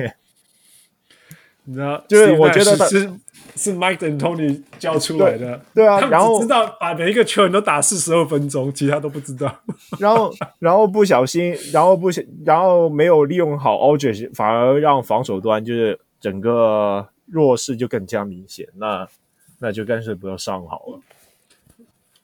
[1.68, 3.12] 你知道，就是我觉得是
[3.56, 9.52] 是 Mike D'Antoni 教出来的，对，对啊，然后知道把每一个球员都打四十二分钟，其他都不知道。
[9.98, 18.68] 然后，然后不小心，然后不小，然后没有利用好 Aldridge，反而让防守端就是整个弱势就更加明显。
[18.76, 19.08] 那
[19.58, 21.00] 那就干脆不要上好了。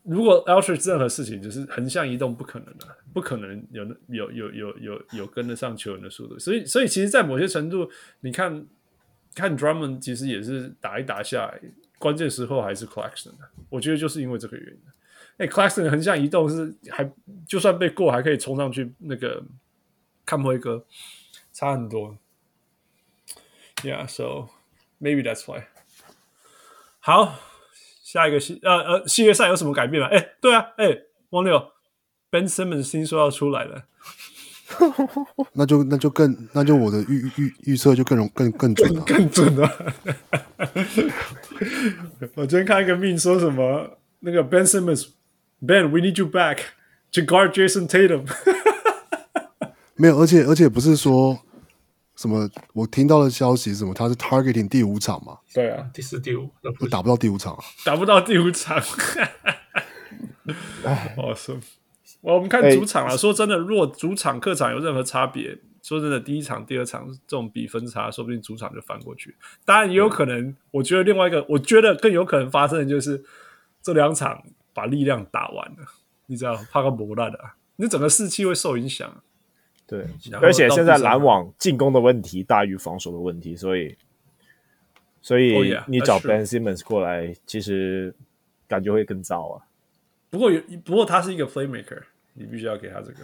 [0.05, 6.39] 如果 Aldridge 任何事情就是横向移动，不可能的，不可能有有有有有有跟得上球员的速度。
[6.39, 7.89] 所以，所以其实，在某些程度，
[8.21, 8.65] 你看。
[9.35, 11.61] 看 Drummond 其实也是打一打下来，
[11.99, 13.49] 关键时候还是 Claxton 的。
[13.71, 14.81] 我觉得就是因为这个原因。
[15.39, 17.11] 哎，Claxton 横向移动是还
[17.47, 19.43] 就算被过，还可以冲上去那个
[20.27, 20.85] 看辉哥，
[21.53, 22.19] 差很多。
[23.83, 24.49] Yeah，so
[25.01, 25.65] maybe that's why。
[27.01, 27.41] 好，
[28.05, 30.09] 下一个系呃呃系列赛有什么改变吗？
[30.09, 31.73] 哎，对啊，哎，汪六
[32.31, 33.87] Ben Simmons 听说要出来了。
[35.55, 39.95] 那就那就更那就我的预预预测就更容更更准了，更准了。
[42.35, 45.09] 我昨天看一个命说什么，那个 Ben Simmons
[45.67, 46.59] Ben we need you back
[47.13, 48.27] to guard Jason Tatum。
[49.97, 51.39] 没有，而且而且不是说
[52.17, 55.39] 什么，我听到的消息是什么，他是 targeting 第五场嘛？
[55.53, 58.83] 对啊，第四、第五，不打不到第五场啊，打不到第五场。
[61.17, 61.61] Awesome。
[62.23, 69.35] 我们看主场啊，说真的，如果主场、客场有任何差别，说真的，第一场、第二场这种比分差，说不定主场就翻过去。
[69.65, 73.23] 当然也有可能，我觉得另外一个，我觉得更有可能发生的就是
[73.83, 74.41] 这两场
[74.73, 75.79] 把力量打完了，
[76.27, 77.39] 你知道，怕个磨烂的，
[77.75, 79.21] 你整个士气会受影响。
[79.85, 80.07] 对，
[80.41, 83.97] 而且现在篮网进攻的问题大于防守的问题，所以，
[85.21, 88.15] 所以你找 Ben Simmons 过来，其实
[88.69, 89.67] 感觉会更糟啊。
[90.31, 92.01] 不过有，不过他是一个 playmaker。
[92.35, 93.19] 你必须要给他这个，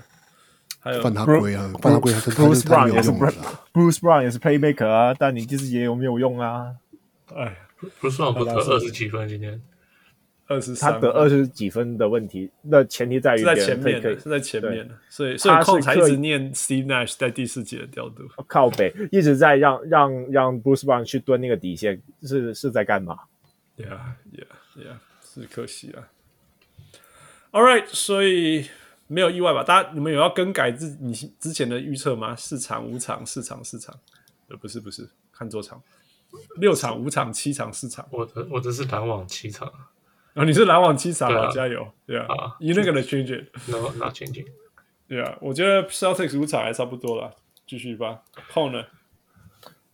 [0.81, 6.77] 还有犯他规啊，犯他规啊，Bruce Brown 也是 Bruce Brown 也是 playmaker 啊，但你就是也有没有用啊？
[7.35, 7.57] 哎
[8.01, 9.61] ，Bruce Brown 不得二十几分今天，
[10.47, 23.19] 二十他得二十几分的问题，那前提在于在前面，是在前面，所以所以控才一直念 Steve Nash 在第四节的调度，靠北一直在让让让 Bruce Brown 去蹲那个底线，是是在干嘛
[23.79, 23.99] ？Yeah
[24.33, 26.09] yeah yeah，是可惜啊。
[27.53, 28.67] All right，所以。
[29.09, 29.65] 没有意外吧？
[29.65, 32.37] 大家你们有要更改自你之前的预测吗？
[32.37, 33.99] 四场五场四场四场，
[34.49, 35.83] 呃，不是不是，看多场，
[36.57, 38.07] 六场五场七场四场。
[38.11, 39.67] 我的我的是篮网七场，
[40.35, 44.47] 然后你是篮网七场啊，加油，对啊，以那个的 change no not changing，
[45.09, 47.35] 对啊，我觉得 Celtics 五场还差不多了，
[47.67, 48.23] 继续吧。
[48.51, 48.85] 后呢？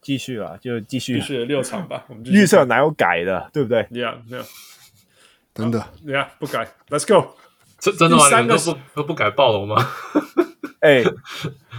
[0.03, 2.05] 继续啊，就继续，继续六场吧。
[2.09, 4.45] 我们预测哪有改的，对不对？Yeah，没有，
[5.55, 7.39] 真的，Yeah，不改，Let's go。
[7.85, 8.29] 真真的吗？
[8.31, 9.77] 三个都不都不改暴龙吗？
[10.81, 11.15] 哎、 欸，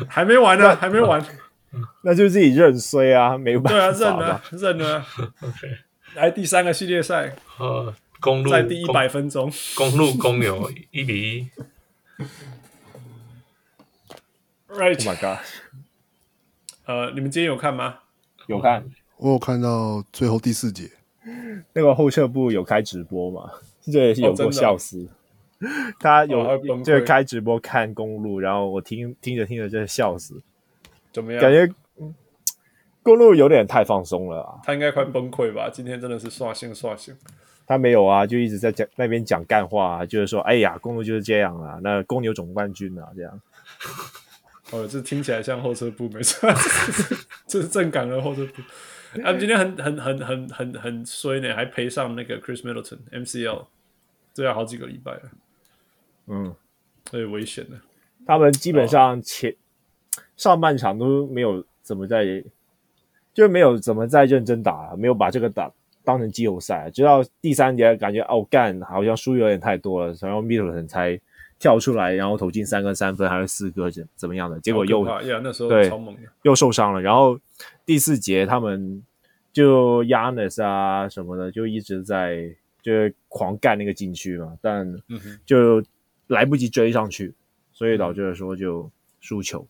[0.07, 1.23] 还没完呢，还没完，
[2.03, 3.69] 那就自己认衰啊，没办法。
[3.71, 5.05] 对啊，认了， 认了。
[5.41, 5.77] OK，
[6.13, 11.49] 来第三个系列赛，呃，公路在第一百分钟，公路公牛一比一。
[14.69, 15.07] Right.
[15.07, 15.39] Oh my god！
[16.85, 17.99] 呃，你们今天有看吗？
[18.45, 18.85] 有看，
[19.17, 20.91] 我有看到最后第四节，
[21.73, 23.49] 那个后撤步有开直播嘛？
[23.91, 24.99] 这也是有过笑死。
[24.99, 25.09] 哦、
[25.99, 30.41] 他有、哦、就是开直播看公路，然后我听听着听着就笑死。
[31.11, 31.41] 怎么样？
[31.41, 31.73] 感觉
[33.01, 34.59] 公路有点太放松了啊！
[34.63, 35.69] 他应该快崩溃吧？
[35.69, 37.15] 今天真的是刷新刷新。
[37.67, 43.41] 他没有啊，就一直在讲那边讲干话、啊，就是说，哎呀，公路就是这样啊，那公牛总冠军啊，这样。
[44.71, 46.49] 哦，这听起来像后车部，没错，
[47.47, 48.61] 这是正港的后车部。
[49.23, 53.65] 他们今天很很很很很很衰呢，还赔上那个 Chris Middleton MCL，
[54.33, 55.21] 这要好几个礼拜了。
[56.27, 56.55] 嗯，
[57.03, 57.81] 太危险了。
[58.25, 59.55] 他们基本上前、哦、
[60.35, 62.43] 上半场都没有怎么在，
[63.33, 65.71] 就没有怎么在认真打，没有把这个打。
[66.03, 71.19] 当成季后赛，直到第三节感觉哦干，好像输有点太多了，然后 Middleton 才
[71.57, 77.01] 跳出来，然后投进三个三分还是四个怎怎么样的，结果又呀那时候对超猛的，又受伤了。
[77.01, 77.39] 然后
[77.87, 79.03] 第四节他们
[79.51, 82.91] 就 Giannis 啊什么的就一直在就
[83.27, 84.87] 狂干那个禁区嘛，但
[85.43, 85.81] 就
[86.27, 87.33] 来不及追上去，
[87.71, 89.67] 所以导致了说就输球。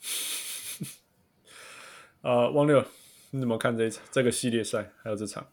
[2.22, 2.84] 呃，汪六。
[3.30, 5.46] 你怎么看这一场这个系列赛还有这场？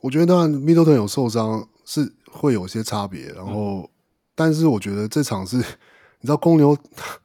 [0.00, 3.88] 我觉得当然，Middleton 有受伤是会有些差别，然后，嗯、
[4.34, 5.56] 但是我觉得这场是，
[6.20, 6.76] 你知道公牛，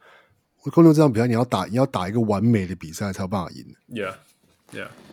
[0.71, 3.75] 公牛这场比赛你要打，你要打一个完美的比赛才有办法赢。
[3.89, 4.15] Yeah，Yeah，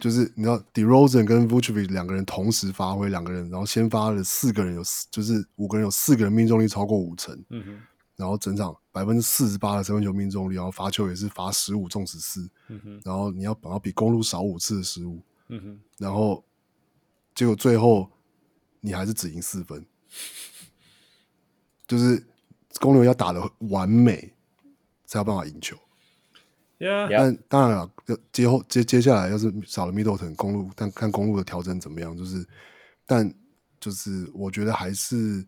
[0.01, 7.35] 就是你知道 DeRozan 跟 Vucevic 两个人同时发挥，两个人然后先发了四个人有，就是五个人有四个人命中率超过五成。
[7.51, 7.83] 嗯哼。
[8.17, 12.49] 然后整场百分之四十八的三分球命中率，然后罚球也是罚十五中十四，
[13.05, 16.43] 然后你要把它比公路少五次的失误，嗯哼，然后
[17.35, 18.11] 结果最后
[18.81, 19.85] 你还是只赢四分，
[21.87, 22.27] 就是
[22.81, 24.33] 公牛要打的完美
[25.05, 25.77] 才有办法赢球。
[26.79, 27.09] Yeah.
[27.11, 27.91] 但当然了，
[28.33, 32.47] 接后接接下来要是少了 Middleton 公路，但看公路的调整怎么样，就是
[33.07, 33.33] 但
[33.81, 35.45] 就是我觉得还是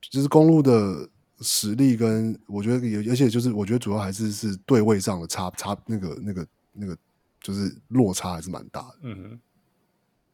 [0.00, 1.08] 就是公路的。
[1.42, 6.96] 实力跟我觉得有，而且就是我觉得主要还是是对位上的差差那个那个那个
[7.42, 8.94] 就是落差还是蛮大的。
[9.02, 9.40] 嗯哼，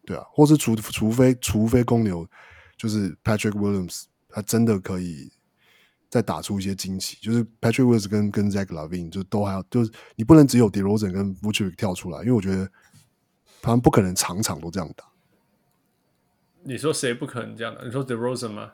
[0.06, 2.24] 对啊，或是除除非除非公牛
[2.76, 5.28] 就是 Patrick Williams 他真的可以
[6.12, 12.70] 再打出一些惊喜，就是 Patrick Williams 跟跟 Zach LaVine 就都还要就是你不能只有 DeRozan 跟 Vucevic 跳出来，因为我觉得
[13.62, 15.06] 他们不可能场场都这样打。
[16.64, 17.82] 你说谁不可能这样打？
[17.82, 18.72] 你说 DeRozan 吗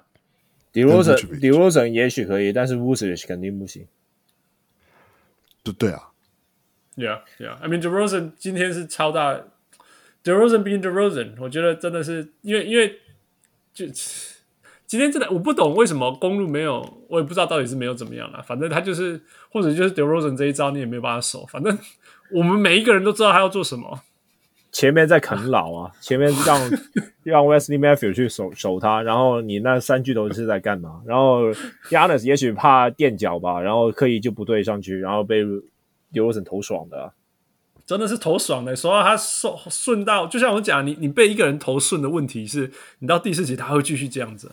[0.73, 3.87] ？DeRozan，DeRozan 也许可以，但是 Vucevic 肯定不行。
[5.63, 6.11] 对对啊
[6.97, 9.45] ，Yeah，Yeah，I mean DeRozan 今天是超大
[10.25, 12.99] ，DeRozan being DeRozan，我觉得真的是因为因为
[13.73, 13.87] 就
[14.89, 19.21] 今天真的我不懂为什么公路没有，我也不知道到底是没有怎么样了，反正他就是
[19.51, 21.79] 或者就是 DeRozan 这一招你也没有办法守，反正
[22.33, 24.01] 我们每一个人都知道他要做什么。
[24.73, 26.71] 前面在啃老啊， 前面让
[27.23, 31.03] 让 Wesley Matthews 去守守他，然后你那三巨头是在干嘛？
[31.07, 31.51] 然后
[31.91, 35.45] Giannis 也许怕垫脚吧，然后刻意就不对上去，然后被
[36.13, 37.13] DeRozan 投爽的、啊，
[37.85, 38.75] 真的是投爽的。
[38.75, 42.71] 说到他顺顺到，就像我讲，你你被一个人投顺的问题是，
[43.01, 44.53] 你到第四集他会继续这样子，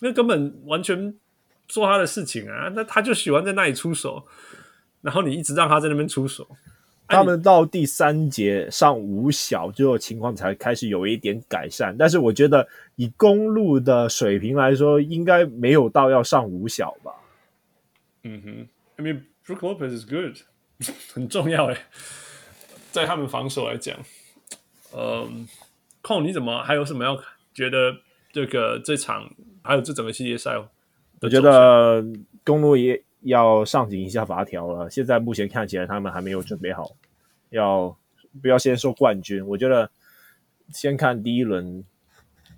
[0.00, 1.14] 那根本完全
[1.66, 4.26] 做他的事情啊，那他就喜欢在那里出手，
[5.02, 6.48] 然后你一直让他在那边出手。
[7.10, 11.96] 他们到第三节上五小之后，情况才开始有一点改善。
[11.98, 17.10] 但是我觉得以公路的水平来说，应该没有到要上五小吧。
[18.24, 20.36] 嗯哼，I mean Brook Lopez is good，
[21.14, 21.78] 很重要诶，
[22.92, 23.96] 在他们防守来讲，
[24.94, 25.48] 嗯，
[26.02, 27.18] 控你怎么还有什么要
[27.54, 27.96] 觉得
[28.32, 29.30] 这个这场
[29.68, 30.68] 还有这整个系列赛哦？
[31.20, 32.04] 我觉得
[32.44, 33.00] 公路也。
[33.22, 34.88] 要上紧一下罚条了。
[34.88, 36.92] 现在目前看起来，他们还没有准备好。
[37.50, 37.94] 要
[38.40, 39.44] 不要先说冠军？
[39.44, 39.90] 我觉得
[40.72, 41.84] 先看第一轮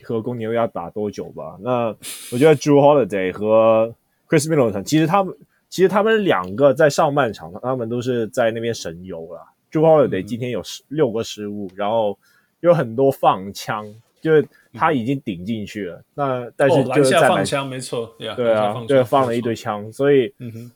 [0.03, 1.57] 和公牛要打多久吧。
[1.61, 1.87] 那
[2.31, 3.95] 我觉得 Drew Holiday 和
[4.29, 5.35] Chris Middleton，其实他们
[5.71, 9.43] 其实他们两个在上半场，他们都是在那边神游了。
[9.73, 12.19] Drew Holiday 今天有十六个失误，然后
[12.61, 13.87] 有很多放枪。
[14.21, 20.73] 就是他已经顶进去了，嗯、那但是就是在、哦、放枪，没错，对啊，放对，放了一堆枪，所以嗯哼，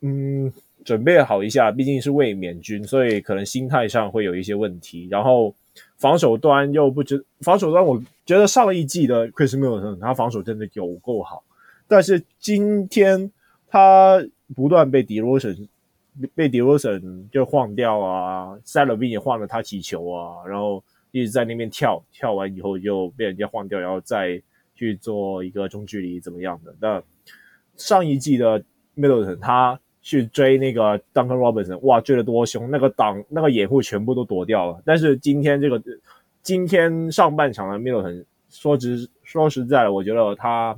[0.00, 0.52] 嗯，
[0.84, 5.06] 准备好一下，毕竟是卫冕军，所以可能心态上会有一些问题。
[5.08, 5.54] 然后
[5.98, 11.44] 防守端又不知防守端，我觉得上一季的 Chris Middleton 他防守真的有够好，
[11.86, 13.30] 但是今天
[13.68, 14.20] 他
[14.56, 15.68] 不断被 DeRozan
[16.34, 20.82] 被 DeRozan 就晃掉啊，Zach LaVine 也晃了他几球啊，然后。
[21.12, 24.42] 一直在那边跳，跳完以后就被人家晃掉，然后再
[24.74, 26.74] 去做一个中距离怎么样的？
[26.80, 27.02] 那
[27.76, 28.64] 上一季的
[28.96, 34.82] Middleton 他去追那个 Duncan Robinson，哇，追得多凶，那个挡那个掩护全部都躲掉了。
[34.84, 35.80] 但是今天这个
[36.42, 40.76] 今天上半场的 Middleton 说实说实在的，我觉得他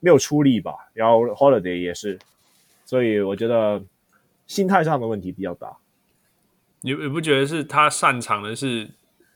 [0.00, 2.18] 没有出力吧，然后 Holiday 也是，
[2.84, 3.82] 所以我觉得
[4.46, 5.76] 心态上的问题比较大。
[6.80, 8.88] 你你不觉得是他擅长的是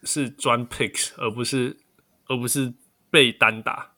[0.07, 1.77] 是专 picks，而不是
[2.29, 2.73] 而不是
[3.11, 3.91] 被单打？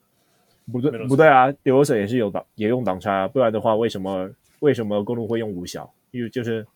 [0.72, 4.28] 不对不对啊，DeRozan 也是有挡也用挡拆啊，不然的话为什么？
[4.60, 5.88] 为什么公路会用五小？
[6.10, 6.66] 因为就是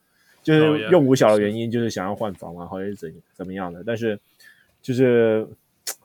[0.41, 3.83] 就是用五小的原因，就是想要换防啊，或者是怎怎么样的。
[3.85, 4.17] 但是
[4.81, 5.45] 就是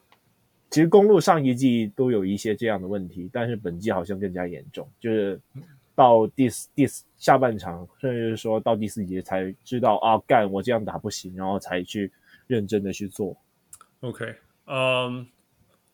[0.71, 4.89] 其实公路上一季都有一些这样的问题，但是本季好像更加严重。
[4.99, 5.39] 就是
[5.93, 12.11] 到第四第四下半场，甚至是说到第四节才知道啊，干我这样打不行，然后才去
[12.48, 13.38] 认真的去做。
[13.99, 15.26] OK，嗯、um，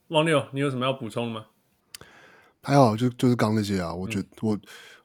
[0.07, 1.47] 王六，你有什么要补充吗？
[2.61, 4.55] 还好，就就是刚那些啊，我觉得我。
[4.55, 4.61] 嗯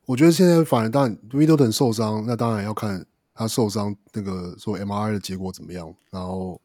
[0.09, 3.05] 我觉得现在反而当然，Middleton 受伤，那当然要看
[3.35, 5.95] 他受伤那个说 MRI 的结果怎么样。
[6.11, 6.59] 然后，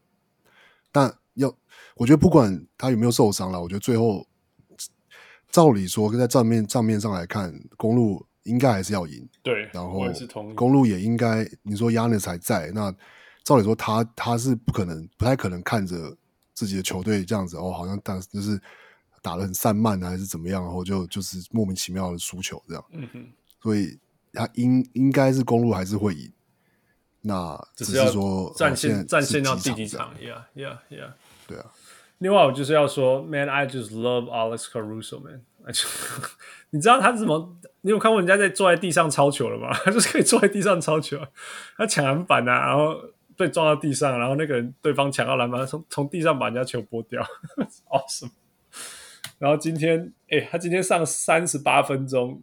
[0.94, 1.54] 但要
[1.98, 4.26] 我觉得不管他有没有受伤了，我觉得最后
[5.50, 9.28] 照理说，在账面账面上来看，公路应该还是要赢。
[9.42, 10.00] 对，然后
[10.56, 12.96] 公路也应该，你说 Giannis 还在，那
[13.44, 16.15] 照理说他他是不可能不太可能看着
[16.53, 18.60] 自己的球队这样子哦，好像当就是。
[19.24, 23.26] 打得很散漫还是怎么样，然后就就是莫名其妙的输球这样，嗯哼，
[23.61, 23.98] 所以
[24.34, 26.30] 他应应该是公路还是会赢，
[27.22, 31.14] 那只是说战线战线要第几场？Yeah yeah yeah，
[31.48, 31.72] 对啊。
[32.18, 35.45] 另外我就是要说，Man，I just love Alex Caruso，Man，
[36.72, 37.56] 你知道他是怎么？
[37.80, 39.74] 你有看过人家在坐在地上抄球了吗？
[39.86, 41.18] 他就是可以坐在地上抄球，
[41.78, 42.98] 他抢篮板啊，然后
[43.38, 47.22] 被撞到地上，然后那个人对方抢到篮板，从从地上把人家球拨掉，
[47.90, 48.32] Awesome。
[49.40, 52.42] 然后今天，哎，他今天上三十八分钟，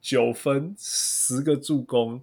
[0.00, 2.22] 九分，十个助攻，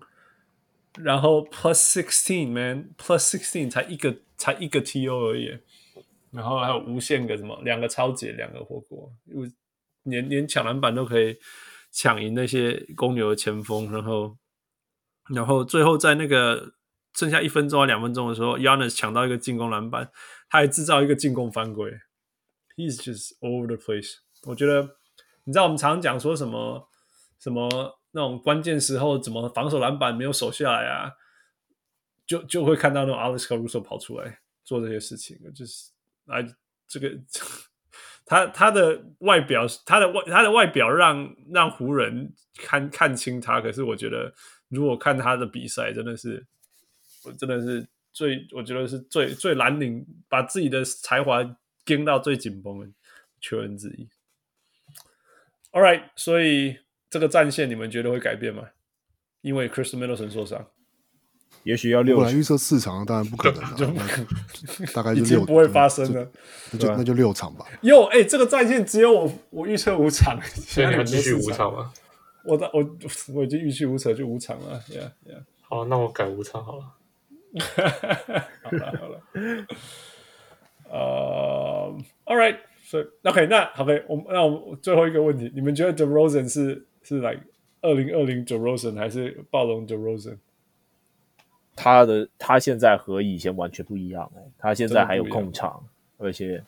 [1.00, 5.58] 然后 plus sixteen man，plus sixteen 才一个才一个 TO 而已，
[6.32, 9.12] 然后还有无限个什么两个超解，两个火锅，
[10.04, 11.38] 连连抢篮板都可以
[11.92, 14.38] 抢赢那些公牛的前锋，然后
[15.30, 16.74] 然后最后在那个
[17.16, 20.12] 剩下一分钟啊两分钟的时候，Yanis 抢到一个进攻篮板，
[20.50, 21.92] 他还制造一个进攻犯规。
[22.76, 24.16] He's just over the place。
[24.44, 24.96] 我觉得，
[25.44, 26.90] 你知道我们常讲说什么
[27.40, 31.12] 什么那种关键时候怎么防守篮板没有守下来啊，
[32.26, 35.38] 就就会看到那种 Alex Caruso 跑出来做这些事情。
[35.54, 35.92] 就是
[36.26, 36.38] 啊，
[36.88, 37.12] 这个
[38.26, 43.62] 他他的外表，他的外他的外表让让湖人看看清他。
[43.62, 44.34] 可是我觉得，
[44.70, 46.46] 如果看他的比赛，真的是
[47.24, 51.44] 我真的是最我觉得是最最蓝领，把自己的才华。
[51.86, 52.88] 跟到最紧绷的
[53.42, 54.08] 球员之一。
[55.74, 56.78] All right，所以
[57.10, 58.64] 这个战线你们觉得会改变吗？
[59.42, 60.66] 因为 Chris Middleton 受伤，
[61.64, 62.22] 也许要六。
[62.22, 64.28] 本来预测四场，当然不可能了，
[64.94, 66.32] 大概就 六，不会发生的，
[66.72, 67.66] 那就那就六场吧。
[67.82, 71.92] 哟，哎，这个战线只有我我预测五场，所以你们继续五场吗？
[72.48, 72.98] 我的我
[73.34, 75.44] 我已经预期五场就五场了，Yeah Yeah。
[75.64, 76.86] 好，那我改五场好了。
[78.64, 79.22] 好了好了。
[80.90, 87.36] 呃、uh,，All right，所以 OK，那 OK，我们那我们最后一个问题，你们觉得 DeRozan 是是来
[87.82, 90.38] 二零二零 DeRozan 还是暴龙 DeRozan？
[91.76, 95.84] 他的他现在和以前完全不一样哎，他现在还有控场，
[96.18, 96.64] 而且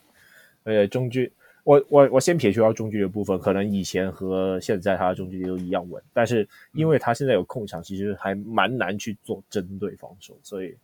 [0.64, 1.32] 而且中距，
[1.66, 10.76] 我我我先撇除掉中距离的部分，可能以前和现在他的中距离都一样稳，但是因为他现在有控场，其实还蛮难去做针对防守，所以。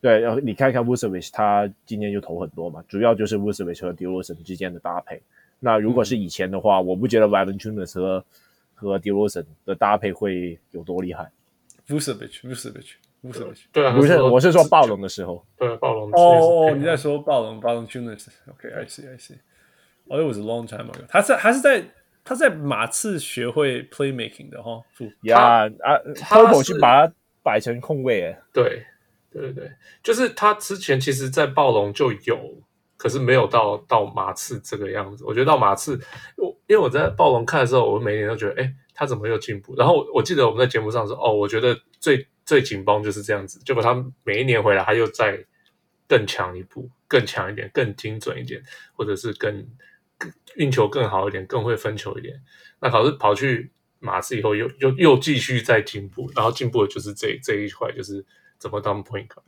[0.00, 5.20] 对，然后你看看 Vucevic，他今天就投很多嘛，主要就是 Vucevic 和 DeRozan 之间的搭配。
[5.58, 8.24] 那如果是以前的话，嗯、我不觉得 Valanciunas 和
[8.76, 11.28] 和 DeRozan 的搭配会有多厉害。
[11.88, 15.44] Vucevic，Vucevic，Vucevic，对啊，不是，我是说暴龙的时候。
[15.56, 16.12] 对，暴龙。
[16.12, 19.34] 哦，你在说暴龙，Valanciunas，OK，I see，I see。
[20.08, 21.04] 哦，it was a long time ago。
[21.08, 21.84] 他在，他是在，
[22.24, 24.82] 他在马刺学会 playmaking 的哈。
[25.22, 27.12] 呀啊，Popo 去把它
[27.42, 28.84] 摆成控卫，哎，对。
[29.30, 29.70] 对对对，
[30.02, 32.62] 就是他之前其实，在暴龙就有，
[32.96, 35.22] 可是没有到到马刺这个样子。
[35.22, 36.00] 我觉得到马刺，
[36.38, 39.76] 我因为我在暴龙看的时候，我每年都觉得，哎，他怎么又进步？
[39.76, 43.60] 然后我记得我们在节目上说，哦，我觉得最最紧绷就是这样子。
[43.66, 43.94] 结果他
[44.24, 45.38] 每一年回来，他又再
[46.08, 48.62] 更强一步，更强一点，更精准一点，
[48.94, 49.66] 或者是更更
[50.56, 52.42] 运球更好一点，更会分球一点。
[52.80, 58.24] 那可是跑去马刺以后又，又又又继续在进步，然后进步的就是这这一块，就是。
[58.60, 59.44] 怎么当 point guard？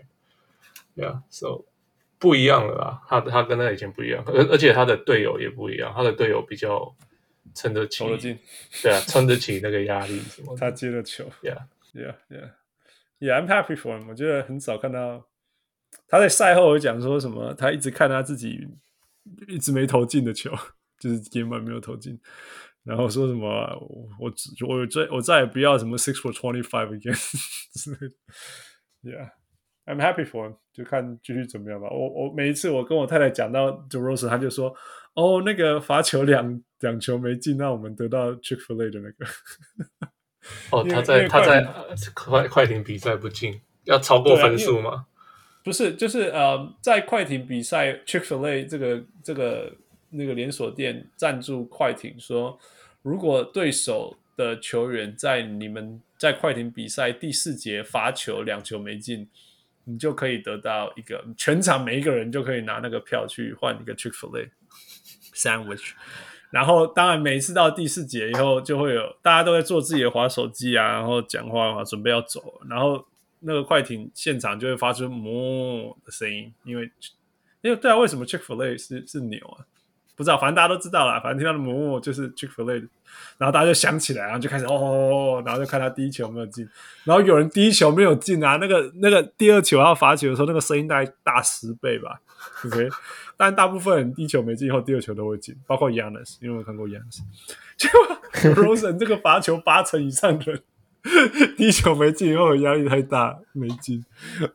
[0.94, 1.64] 对啊，so
[2.20, 3.02] 不一样了啦。
[3.08, 5.92] 他他跟他以前不一样，而而且他的队友也不一样。
[5.92, 6.94] 他的队友比较
[7.52, 8.04] 撑得起，
[8.84, 10.54] 对啊，撑得起那个压力什么。
[10.56, 11.58] 他接了球，Yeah
[11.92, 12.50] Yeah Yeah
[13.18, 14.06] Yeah，I'm happy for him。
[14.08, 15.26] 我觉得很少看到
[16.06, 18.68] 他在赛后有讲说什么，他一直看他自己
[19.48, 20.50] 一直没投进的球，
[20.98, 22.18] 就是 game one 没有投进，
[22.84, 23.48] 然后说什么
[23.80, 24.32] 我我
[24.68, 27.14] 我再我再也不要什么 six for twenty five again
[27.74, 28.14] 之类的。
[29.02, 30.56] Yeah，I'm happy for him。
[30.72, 31.88] 就看继续怎么样吧。
[31.90, 34.74] 我我每一次我跟我太太讲到 d e r o s e 他就说。
[35.14, 39.26] 哦，那个罚球两两球没进，那我们得到 Chick-fil-A 的那个。
[40.70, 41.66] 哦， 他在他在
[42.14, 45.06] 快快艇比赛不进，要超过分数吗？
[45.62, 49.72] 不是，就是呃，在快艇比赛，Chick-fil-A 这个这个
[50.10, 52.58] 那个连锁店赞助快艇，说
[53.02, 59.28] 如果对手的球员在你们在快艇比赛第四节罚球两球没进，
[59.84, 64.50] 你就可以得到一个全场每一个人就可以拿那个票去换一个 Chick-fil-A。
[65.32, 65.92] Sandwich，
[66.50, 73.02] 然后当然每次到第四节以后，就会有大家都在做自己的滑手机啊，然后讲话啊，准备要走，然后
[73.40, 76.90] 那个快艇现场就会发出“哞”的声音，因为
[77.62, 79.66] 因为对啊，为什么 Chick-fil-A 是是牛啊？
[80.16, 82.74] 不知道，反正大家都知道啦，反正听到的“哞”就是 Chick-fil-A，
[83.38, 86.68] 然后大家就想起来，然后就开始哦，然后就看他第一球有没有进，
[87.04, 92.20] 然后有人第一球没有进啊，那个那个第二球要罚球的时候，那个声音大概大十倍吧
[92.66, 92.88] ，OK。
[93.38, 97.20] 但大部分人第一球没进，以后第二球都会进，包括 Yanis，因为我看过 Yannis？。
[97.78, 97.88] 就
[98.52, 100.62] Rosen 这个罚球八成以上的人，
[101.56, 104.04] 第一球没进，以后压力太大没进，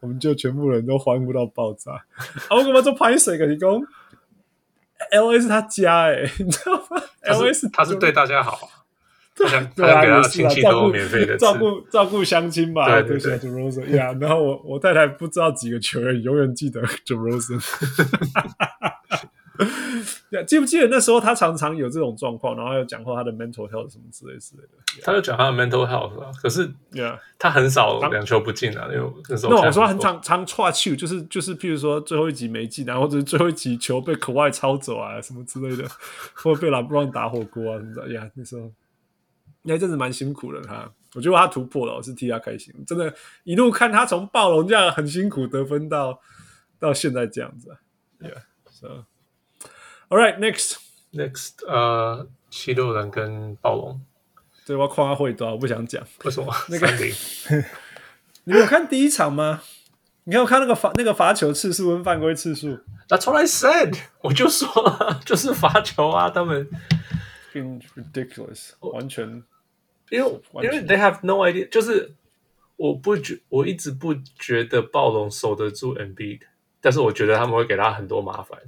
[0.01, 1.91] 我们就全部人都欢呼到爆炸。
[1.91, 3.69] 啊，我干嘛做拍水给你讲
[5.11, 8.69] ？LA 是他家哎、欸， 你知道吗？LA 是他是对大家好。
[9.35, 10.91] 对啊，对啊，也是啊，照顾
[11.37, 17.59] 照顾照顾乡亲吧，对对对，DeRozan，呀，然后我我太太不知道几个球员永远记得 DeRozan，
[20.45, 26.71] 记不记得那时候他常常有这种状况，然后又讲过他的 mental health 什么之类之类的，他就讲他的 mental health 啊，可是
[27.39, 35.87] 他很少两球不进啊，因为那时候那我说很常常错球，就是就是譬如说最后一集没进啊，或者是最后一集球被 Kawhi 抄走啊，什么之类的，
[36.33, 38.71] 或者被 LeBron 打火锅啊什么的，呀，那时候。
[39.67, 42.71] 那阵子蛮辛苦的他，我觉得他突破了，我是替他开心。
[42.85, 43.11] 真的，
[43.43, 46.19] 一路看他从暴龙这样很辛苦得分到
[46.77, 47.75] 到现在这样子。
[48.19, 49.05] Yeah，so
[50.09, 50.77] all right, next,
[51.13, 54.01] next，呃，七六人跟暴龙，
[54.65, 56.05] 对，我夸他会多，我不想讲。
[56.23, 56.53] 为什么？
[56.69, 56.87] 那个，
[58.45, 59.61] 你有看第一场吗？
[60.27, 66.67] 你有看那个罚那个罚球次数跟犯规次数？That's what I said，我就说了， 就是罚球啊，他们
[67.53, 69.43] ridiculous，完全。
[70.09, 72.13] 因为因为 they have no idea，就是
[72.75, 76.41] 我不觉我一直不觉得暴龙守得住 Embiid，
[76.81, 78.59] 但是我觉得他们会给他很多麻烦。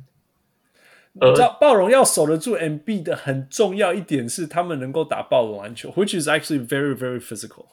[1.21, 7.65] 你知道暴龙要守得住 Embiid 的很重要一点是他们能够打暴龙篮球，which is actually very very physical。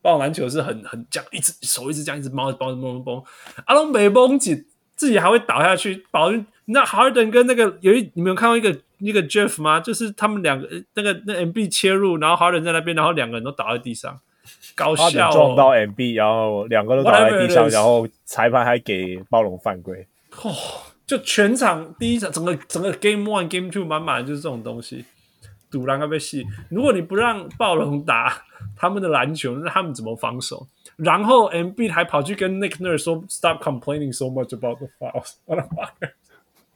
[0.00, 3.24] 暴龙篮球是很很这样，一直手一直这样一直猫包着嘣嘣，
[3.66, 4.64] 阿龙没绷紧，
[4.96, 6.04] 自己还会倒下去。
[6.10, 6.32] 保
[6.66, 8.76] 那 Harden 跟那个有一你们有看到一个？
[9.00, 9.78] 那个 Jeff 吗？
[9.78, 14.18] 就是他们两个，那个那 MB 切入，然后 Harden 在那边，然后两个人都倒在地上，
[14.74, 15.32] 搞笑、哦。
[15.32, 20.04] 撞到 MB，然后两个都倒在地上，然后裁判还给暴龙犯规。
[20.42, 20.52] 哦，
[21.08, 25.06] 就全场第一场，整个整个 Game One、Game Two 满满就是这种东西，
[25.70, 26.46] 赌篮个被戏。
[26.68, 28.44] 如果你不让暴龙打
[28.76, 30.68] 他们的篮球，那他们怎么防守？
[30.96, 35.36] 然后 MB 还跑去跟 Nick Nurse 说：“Stop complaining so much about the fouls。”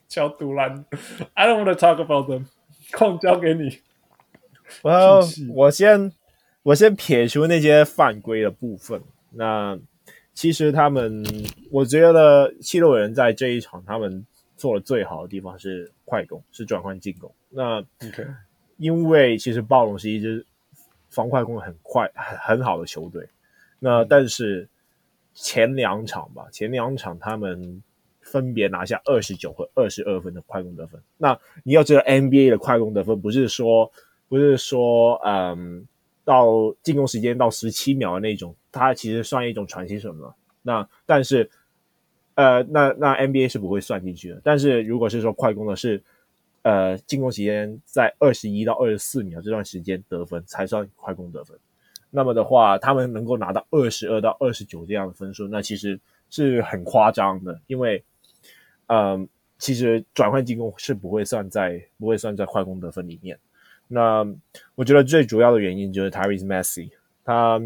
[0.09, 0.85] 小赌篮
[1.35, 2.47] ，I don't want to talk about them。
[2.93, 3.81] 空交给你。
[4.83, 6.13] Well, 我先
[6.63, 9.03] 我先撇除那些犯规的部分。
[9.33, 9.79] 那
[10.35, 11.25] 其实他们，
[11.71, 14.27] 我觉得七六人在这一场他们
[14.57, 17.33] 做的最好的地方是快攻，是转换进攻。
[17.51, 17.85] 那
[18.77, 20.45] 因为其实暴龙是一支
[21.09, 23.29] 防快攻很快很很好的球队。
[23.79, 24.69] 那但是
[25.35, 27.83] 前两场吧，前两场他们。
[28.25, 31.03] 分别拿下二十九和二十二分的快攻得分。
[31.19, 33.91] 那你要知道，NBA 的快攻得分不是说
[34.29, 35.85] 不是说，嗯，
[36.25, 40.35] 到进攻时间到十七秒的那种，它其实算一种 transition 了。
[40.63, 41.51] 那但是，
[42.35, 44.41] 呃，那那 NBA 是不会算进去的。
[44.45, 46.03] 但是如果是说快攻的是，
[46.63, 51.59] 呃，进攻时间在二十一到二十四秒这段时间得分才算快攻得分。
[52.11, 55.99] 那么的话，他们能够拿到二十二到二十九这样的分数，那其实
[56.31, 58.05] 是很夸张的，因为。
[58.89, 59.27] 嗯，
[59.59, 63.39] 其实转换进攻是不会算在不会算在快攻得分里面。
[63.93, 64.27] 那
[64.75, 66.91] 我觉得最主要的原因就是 Tyrese Maxey，
[67.25, 67.61] 他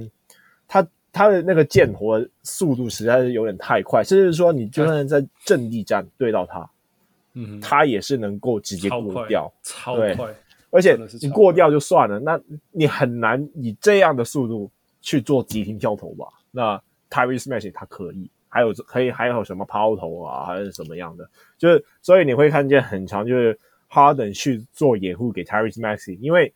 [0.67, 6.69] 他他的那个建活速度实在是有点太快，甚至说你就算在阵地战对到他，
[7.35, 10.35] 嗯，他也是能够直接过掉，超快，超快。
[10.71, 12.39] 而且你过掉就算了，那
[12.73, 14.71] 你很难以这样的速度
[15.01, 16.27] 去做急停跳投吧？
[16.51, 16.77] 那
[17.09, 21.27] Tyrese Maxey 他可以，还有可以还有什么抛投啊，还是什么样的？
[21.57, 23.59] 就是所以你会看见很长，就是
[23.97, 26.53] Harden 去做掩护给 Tyrese Maxey，因为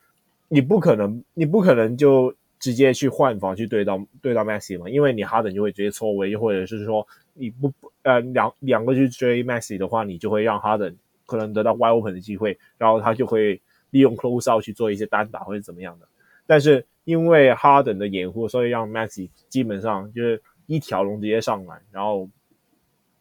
[0.48, 7.72] 你不可能，你不可能就直接去换防去对到对到 Maxey 嘛，因为你 Harden 就会直接错位，又或者是说你不
[8.02, 13.58] 呃两两个去追 Maxey 的话，你就会让 Harden 可能得到 wide open 的机会，然后他就会
[13.88, 16.06] 利用 close out 去做一些单打或者怎么样的。
[16.46, 22.28] 但是因为 Harden 的掩护，所以让 Maxey 基本上就是一条龙直接上来，然后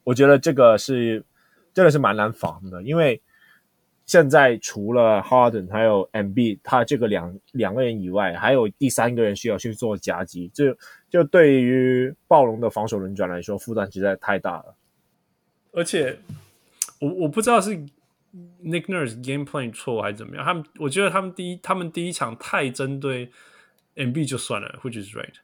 [0.03, 1.23] 我觉得这个是
[1.73, 3.21] 真的是蛮难防的，因为。
[4.09, 10.75] 现在除了 Harden 还有 m b 他这个两两个人以外，还有第三个人需要去做夹击，就，
[11.11, 14.75] 就对于暴龙的防守轮转来说，负担实在太大了。
[15.73, 16.17] 而且，
[16.99, 17.69] 我我不知道是
[18.63, 23.29] Nick Nurse game plan 错还是怎么样，他们我觉得他们第一他们第一场太针对
[23.93, 25.35] m b 就算了，which is right。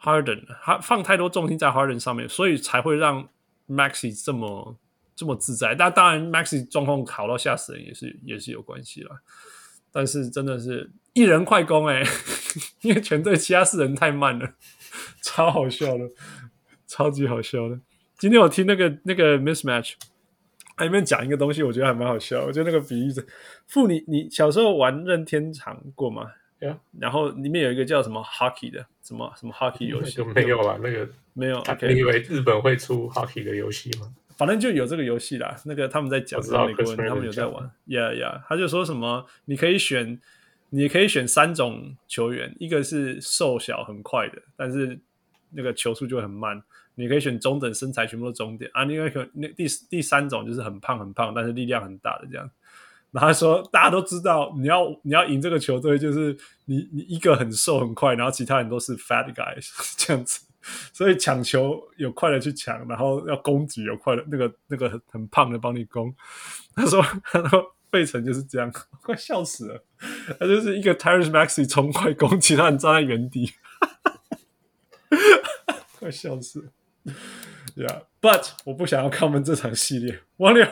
[0.00, 3.28] Harden 他放太多重心在 Harden 上面，所以才会让
[3.68, 4.78] Maxi 这么。
[5.16, 9.22] 这么自在，但当然，Maxey 状况好到吓死人，也是也是有关系啦。
[9.90, 12.10] 但是真的是一人快攻哎、欸，
[12.82, 14.52] 因为全队其他四人太慢了，
[15.22, 16.04] 超好笑的，
[16.86, 17.80] 超级好笑的。
[18.18, 19.94] 今天我听那个那个 mismatch，
[20.78, 22.44] 里面讲一个东西，我觉得还蛮好笑。
[22.44, 23.26] 我觉得那个比喻是，
[23.66, 26.30] 父你你小时候玩任天堂过吗.
[26.98, 31.62] 然后里面有一个叫什么 hockey 的，什么什么 hockey 游戏 就没有了，那个没有。
[31.62, 31.92] Okay.
[31.92, 34.12] 你以为日本会出 hockey 的游戏吗？
[34.36, 40.20] 反正就有这个游戏啦，那个他们在讲美国人，他们有在玩，Yeah Yeah，他就说什么，你可以选，
[40.70, 44.98] 你可以选三种球员，一个是瘦小很快的，但是
[45.50, 46.62] 那个球速就会很慢，
[46.96, 52.50] 你可以选中等身材，全部都中等啊，另外一个那第第三种就是很胖很胖，但是力量很大的这样。
[53.12, 56.36] 然后他说大家都知道，你要你要赢这个球队，就是
[56.66, 60.45] 你你一个很瘦很快，然后其他人都是 fat guys 这样子。
[60.92, 66.14] 所以抢球有快的去抢，然后要攻击有快的，那个那个很很胖的帮你攻。
[66.74, 68.72] 他说，他说费城就是这样，
[69.02, 69.84] 快笑死了。
[70.38, 73.52] 他就是一个 Tyrese Maxey 冲快攻，其他人站在原地，
[75.98, 77.12] 快笑死了。
[77.76, 80.20] Yeah，but 我不想要 comment 这场系列。
[80.38, 80.66] 王六，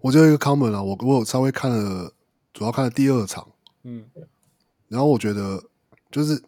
[0.00, 2.12] 我就一个 comment 啊，我我有稍微看了，
[2.52, 3.52] 主要看了第二场，
[3.84, 4.10] 嗯，
[4.88, 5.64] 然后我觉得
[6.10, 6.42] 就是。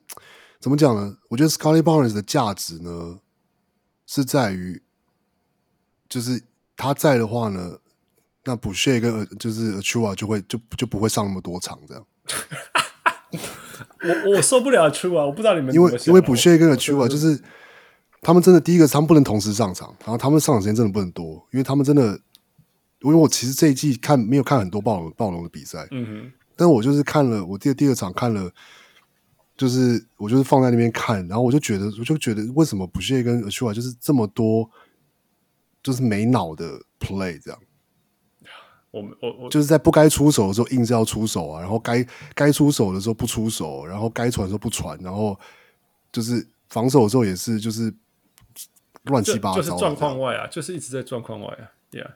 [0.65, 1.15] 怎么讲呢？
[1.28, 3.19] 我觉得 Scottie Barnes 的价值呢，
[4.07, 4.81] 是在于，
[6.09, 6.43] 就是
[6.74, 7.77] 他在的话呢，
[8.45, 12.07] 那 Boucher 跟就是 Achiuwa 就会就就不会上那么多场这样。
[14.24, 17.39] 我我受不了 Achiuwa，我不知道你们因为因为 Boucher 跟 Achiuwa 就是
[18.23, 22.19] 他们真的第一个，他们不能同时上场，然后他们上场时间真的不能多，因为他们真的，
[23.01, 28.51] 因为我其实这一季看没有看很多暴龙暴龙的比赛，嗯哼，但我就是看了我第二第二场看了。
[29.57, 34.69] 就是我就是放在那边看，然后我就觉得，我就觉得为什么 Boucher 跟 Achiuwa 就是这么多，
[35.81, 37.61] 就是没脑的 play 这样。
[38.91, 42.05] 我我我就是在不该出手的时候硬是要出手啊，然后该
[42.35, 45.39] 该出手的时候不出手，然后该传的时候不传，然后
[46.11, 47.95] 就是防守的时候也是就是
[49.05, 51.71] 乱七八糟，就是状况外啊，就是一直在状况外啊。
[51.93, 52.11] Yeah，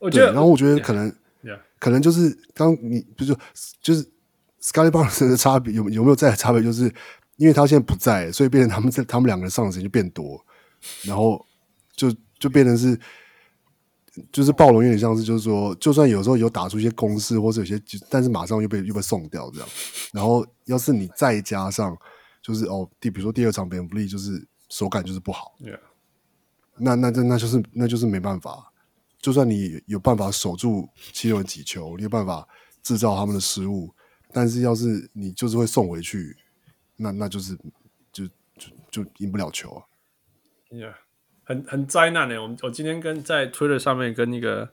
[0.00, 1.10] 我觉得，然后我觉得可能
[1.42, 1.58] ，yeah.
[1.78, 3.38] 可能就是刚你不就
[3.82, 4.13] 就是。
[4.64, 6.62] Scottie Barnes 的差别有有没有在的差别？
[6.62, 6.84] 就是
[7.36, 10.42] 因为他现在不在，所以变成他们在他们两个人上的时间就变多，
[11.02, 11.44] 然后
[11.94, 12.98] 就就变成是
[14.32, 17.78] 就是暴龙有点像是就是说，就算有时候有打出一些攻势或者有些，
[18.08, 19.68] 但是马上又被又被送掉这样。
[20.12, 21.94] 然后要是你再加上
[22.40, 25.78] 就是哦，第比如说第二场别人不利，就是手感就是不好，Yeah.
[26.78, 28.72] 那那这那就是那就是没办法。
[29.20, 32.46] 就算你有办法守住七六人几球，你有办法
[32.82, 33.92] 制造他们的失误。
[34.34, 36.36] 但是要是你就是会送回去，
[36.96, 37.56] 那那就是
[38.12, 38.26] 就
[38.58, 40.76] 就就赢不了球啊。
[40.76, 40.98] 呀
[41.44, 42.42] 很很灾难的。
[42.42, 44.68] 我们我今天跟在 Twitter 上面跟一个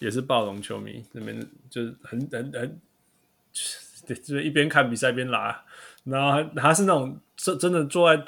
[0.00, 2.80] 也是暴龙球迷那边就是很很很，
[4.04, 5.64] 就是一边看比赛一边拉。
[6.04, 8.24] 然后他，他是那种真真的坐在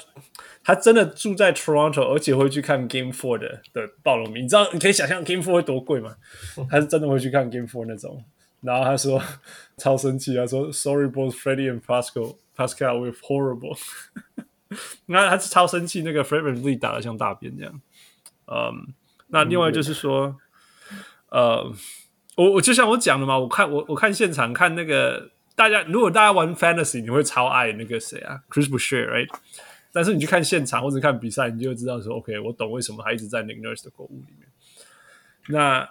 [0.63, 4.43] 他真的住在 Toronto，而且会去看 Game Four 的的暴龙迷。
[4.43, 6.15] 你知道你可以想象 Game Four 会多贵吗？
[6.69, 8.23] 他是真的会去看 Game Four 那种。
[8.61, 9.21] 然后他说
[9.77, 13.77] 超生气，他说 Sorry both Freddie and Pascal Pascal we're horrible。
[15.07, 17.81] 那他是超生气，那个 Fred VanVleet 打的像大便这样。
[18.47, 18.93] 嗯，
[19.27, 20.37] 那另外就是说，
[21.29, 21.73] 呃，
[22.37, 29.27] 我我就像我讲的嘛，我看我我看现场看那个大家，如果大家玩 Fantasy，你会超爱那个谁啊，Chris Boucher，right？
[29.91, 34.47] 但是你去看现场或者看比赛，你就会知道说，OK，我懂为什么他一直在 Nick Nurse 的购物里面。
[35.49, 35.89] 那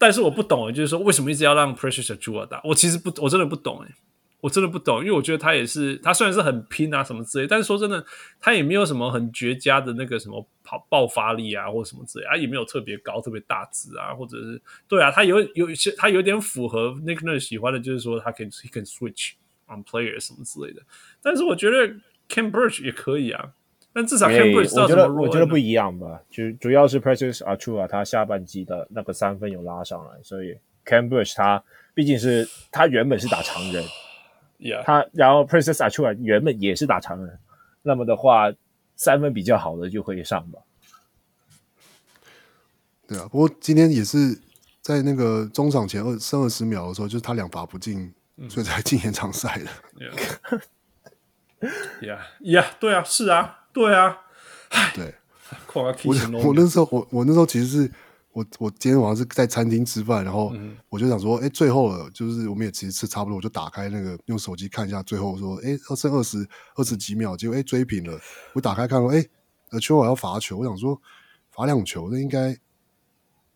[0.00, 2.58] 但是我不懂，就是说为什么一直要让 Precious a j u a 打？
[2.64, 3.94] 我其实不，我真的不懂，哎，
[4.40, 8.02] 我真的不懂，因为我觉得他也是，他虽然是很拼啊什么之类，但是说真的，
[8.40, 19.32] 他也没有什么很绝佳的那个什么跑爆发力啊，或什么之类，啊也没有特别高、特别大只啊，或者是对啊，他有有一些，他有点符合 Nick n u r 喜欢的，就是说他可以，he can switch
[19.68, 20.80] on player 什么之类的。
[21.20, 21.86] 但是我觉得
[22.28, 23.50] Khem Birch 也可以啊。
[23.92, 31.62] 但至少 Cambridge 我觉得我觉得不一样吧，就主要是 Precious Achiuwa 他下半季的那个三分有拉上来，所以 Cambridge 他
[31.92, 33.84] 毕竟是他原本是打常人
[34.60, 34.84] ，Yeah.
[34.84, 37.38] 他然后 Precious Achiuwa 原本也是打常人，
[37.82, 38.52] 那么的话
[38.94, 40.60] 三分比较好的就可以上吧。
[43.08, 44.38] 对啊，不过今天也是
[44.80, 49.66] 在那个中场前二剩二十秒的时候，就是他两罚不进，嗯、所以才进延长赛的。
[52.00, 53.59] Yeah，Yeah，对啊，是啊。
[53.72, 54.16] 对啊，
[54.94, 55.14] 对，
[56.32, 57.92] 我我那时候我我那时候其实是
[58.32, 60.52] 我我今天晚上是在餐厅吃饭，然后
[60.88, 68.18] 我就想说，哎、嗯，最后了，就是我们也其实吃差不多，我就打开那个用手机看一下，最后说，哎，剩二十二十几秒，结果哎追平了，
[68.54, 69.24] 我打开看说，哎，
[69.80, 71.00] 球我要罚球，我想说
[71.50, 72.48] 罚两球，那应该，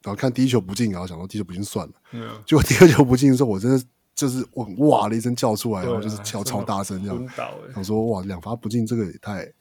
[0.03, 3.81] 然后看第一球不进，然后想说第一球不进算了，嗯、 结果第二球不进的时候，我真的
[4.15, 7.29] 就是我哇的一声叫出来，然后就是叫超大声这样，
[7.75, 9.53] 想说哇两罚不进，这个也太。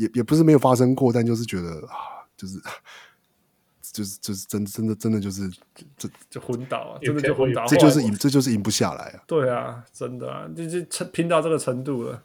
[0.00, 2.58] 也也不是没有发生过，但就是觉得啊，就是
[3.92, 5.50] 就是就是真真的真的就是
[5.98, 9.22] 这就昏倒啊，真的就昏倒，这就是赢，这就是赢不下来啊。
[9.26, 12.24] 对啊，真的啊，就就拼到这个程度了，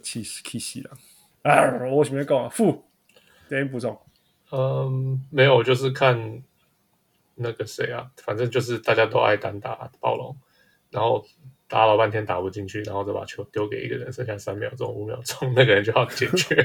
[0.00, 0.96] 气死气死了
[1.42, 1.84] 啊！
[1.90, 2.84] 我前面讲啊，负
[3.48, 3.98] 点补充，
[4.52, 6.42] 嗯，没有，就是看
[7.34, 10.36] 那个谁啊，反正就是大家都爱单打暴龙，
[10.90, 11.26] 然后。
[11.68, 16.64] 打老半天打不进去，然后再把球丢给一个人，剩下三秒钟、五秒钟，那个人就要解决。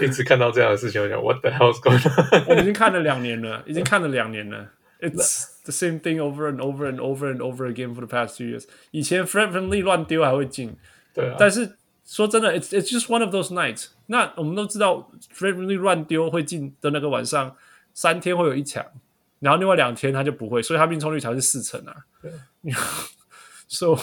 [0.00, 2.44] 一直看到这样的事情，我想，What the hell is going on？
[2.48, 4.70] 我们已经看了两年了，已经看了两年了。
[5.00, 8.46] It's the same thing over and over and over and over again for the past two
[8.46, 8.64] years。
[8.90, 10.74] 以前 Fred VanVleet 乱丢还会进，
[11.14, 11.36] 对啊。
[11.38, 13.88] 但是说真的，It's it's just one of those nights。
[14.06, 17.54] 那我们都知道，Fred VanVleet 乱丢会进的那个晚上，
[17.94, 18.84] 三天会有一场，
[19.38, 21.94] 然后另外两天他就不会，所以他命中率才是四成啊。
[23.68, 23.96] So，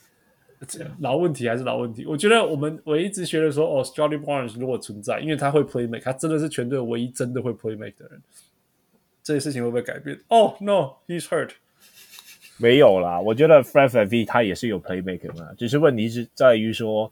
[1.00, 2.06] 老问题还是老问题。
[2.06, 8.22] 我觉得我们我一直觉得说，哦，Scottie Barnes 如果存在，因为他会 play make，他真的是全队唯一真的会 play make 的人。
[9.22, 10.16] 这些事情会不会改变？
[10.28, 11.50] 哦、oh，No，he's hurt。
[12.58, 17.10] 没有啦，我觉得 Fred v v 他也是有 play make 嘛，只是问题是在于说，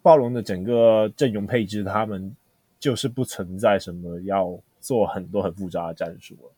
[0.00, 2.34] 暴龙的整个阵容配置，他们
[2.78, 6.50] 就是不存在什么要做很多很复杂的战术了。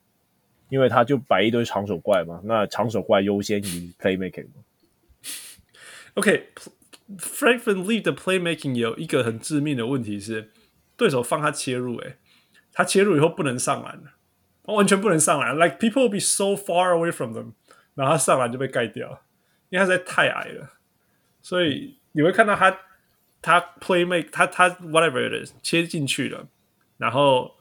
[0.74, 4.48] 因为他就摆一堆长手怪嘛，那长手怪优先于 playmaking。
[6.14, 10.50] OK，Fred VanVleet 的 playmaking 有一个很致命的问题是，
[10.96, 12.16] 对手放他切入，诶，
[12.72, 14.02] 他切入以后不能上篮，
[14.64, 15.54] 完全不能上篮。
[15.56, 17.52] Like people will be so far away from them，
[17.94, 19.22] 然后他上篮就被盖掉，
[19.68, 20.72] 因为他实在太矮了。
[21.40, 22.76] 所以你会看到他，
[23.40, 26.48] 他 playmake，他他 whatever it is，切进去了，
[26.98, 27.54] 然后。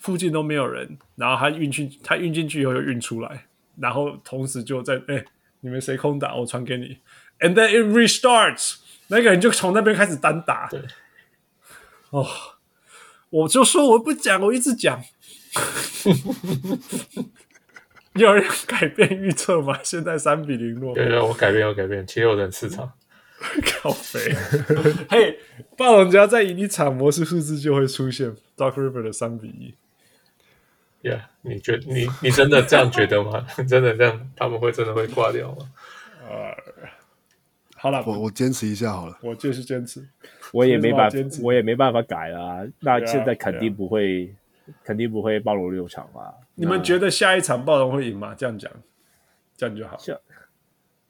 [0.00, 3.46] 附近都没有人，然后他运进，他运进去以后又运出来，
[3.78, 5.24] 然后同时就在哎，
[5.60, 6.98] 你们谁空打，我传给你
[7.38, 8.78] ，and then it restarts，
[9.08, 10.66] 那个人就从那边开始单打。
[10.68, 10.80] 对，
[12.10, 12.26] 哦，
[13.30, 15.00] 我就说我不讲，我一直讲。
[18.14, 19.78] 有人改变预测吗？
[19.84, 20.94] 现在三比零落后。
[20.94, 22.92] 对对，我改变，我改变，七六人四场。
[23.64, 24.34] 靠肥，
[25.08, 25.38] 嘿，
[25.76, 29.74] 暴龙只要再赢一场，模式数字就会出现 Doc Rivers 的三比一。
[31.02, 33.46] Yeah，你觉你你真的这样觉得吗？
[33.66, 35.70] 真的这样，他们会真的会挂掉吗？
[36.28, 36.88] 呃、uh,，
[37.74, 40.06] 好了，我我坚持一下好了，我就是坚持，
[40.52, 42.60] 我也没办法，我也没办法改啊。
[42.80, 44.74] 那现在肯定不会，yeah, yeah.
[44.84, 46.34] 肯定不会暴龙六场吧？
[46.54, 48.34] 你们觉得下一场暴龙会赢吗？
[48.36, 48.70] 这样讲，
[49.56, 49.96] 这样就好。
[49.96, 50.14] 下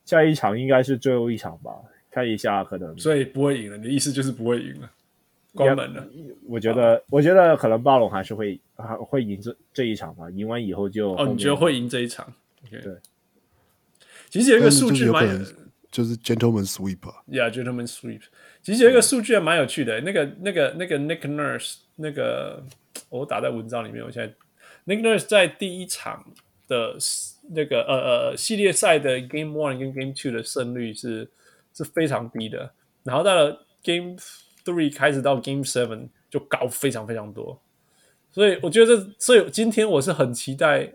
[0.05, 1.73] 下一场应该是最后一场吧？
[2.12, 3.77] 看一下，可能所以不会赢了。
[3.77, 4.91] 你的意思就是不会赢了？
[5.55, 6.06] 关门了，
[6.47, 10.31] 我觉得，我觉得可能暴龙还是会还会赢这这一场吧。
[10.31, 12.32] 赢完以后就哦，你觉得会赢这一场
[12.64, 12.82] ？Okay.
[12.82, 12.94] 对，
[14.28, 15.44] 其实有一个数据蛮，
[15.90, 18.22] 就是 gentleman sweep，yeah，gentleman sweep。
[18.62, 22.62] 其实有一个数据还蛮有趣的，那个那个那个 Nick Nurse，那个
[23.09, 24.05] 我打在文章里面。
[24.05, 24.32] 我现在
[24.86, 26.24] Nick Nurse 在第一场
[26.68, 26.97] 的
[27.48, 27.94] 那个呃
[28.31, 31.28] 呃系列赛的 Game One 跟 Game Two 的胜率是
[31.74, 32.70] 是非常低的，
[33.02, 34.16] 然后到了 Game
[34.65, 37.61] Three 开始到 Game Seven 就高非常非常多，
[38.31, 40.93] 所以我觉得，所以今天我是很期待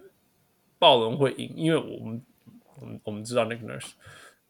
[0.79, 2.21] 暴龙会赢，因为我们
[2.79, 3.91] 我们我们知道 Nick Nurse，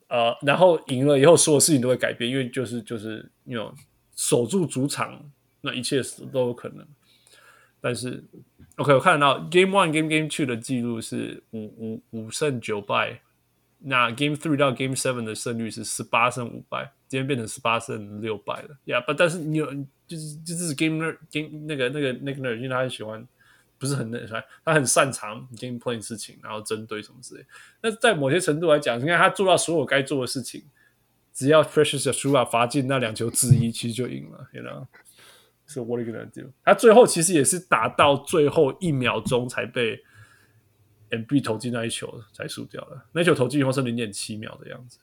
[0.08, 3.74] 呃，然后赢了以后，所有事情都会改变，因为就是就是，you know，
[4.16, 5.32] 守住主场，
[5.62, 6.02] 那一切
[6.32, 6.86] 都有可能。
[7.82, 8.24] 但是
[8.78, 13.22] OK，我看得到 Game One、Game Game Two 的记录是五五五胜九败，
[13.80, 18.78] 那 Game Three 到 Game Seven 的胜率是十八胜五败，今天变成十八胜六败了。
[18.86, 19.66] Yeah，但但是你有
[20.08, 21.00] 就是就是 Game
[21.32, 23.28] Game 那个那个那个 ner，因为他很喜欢。
[23.78, 27.46] 不是很那啥，他很擅长 game playing 事情，然后针对什么之类。
[27.82, 30.64] 那在某些程度来讲，你看他做到所有该做的事情，
[31.34, 34.48] 只要 Precious 输了罚进那两球之一，其实就赢了。
[34.54, 36.50] You know，so what are you gonna do？
[36.64, 40.02] 他最后其实也是打到最后一秒钟才被
[41.10, 43.06] MB 投进那一球才输掉了。
[43.12, 45.00] 那球投进以后是零点七秒的样子。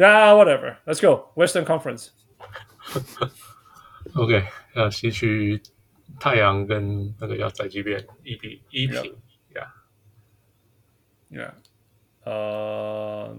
[0.00, 2.08] So yeah，whatever，let's go Western Conference。
[4.16, 5.60] OK，要吸取。
[6.18, 9.16] 太阳跟那个要宅急便一比一平
[9.54, 9.74] 呀
[11.28, 11.54] 呀，
[12.24, 13.36] 呃，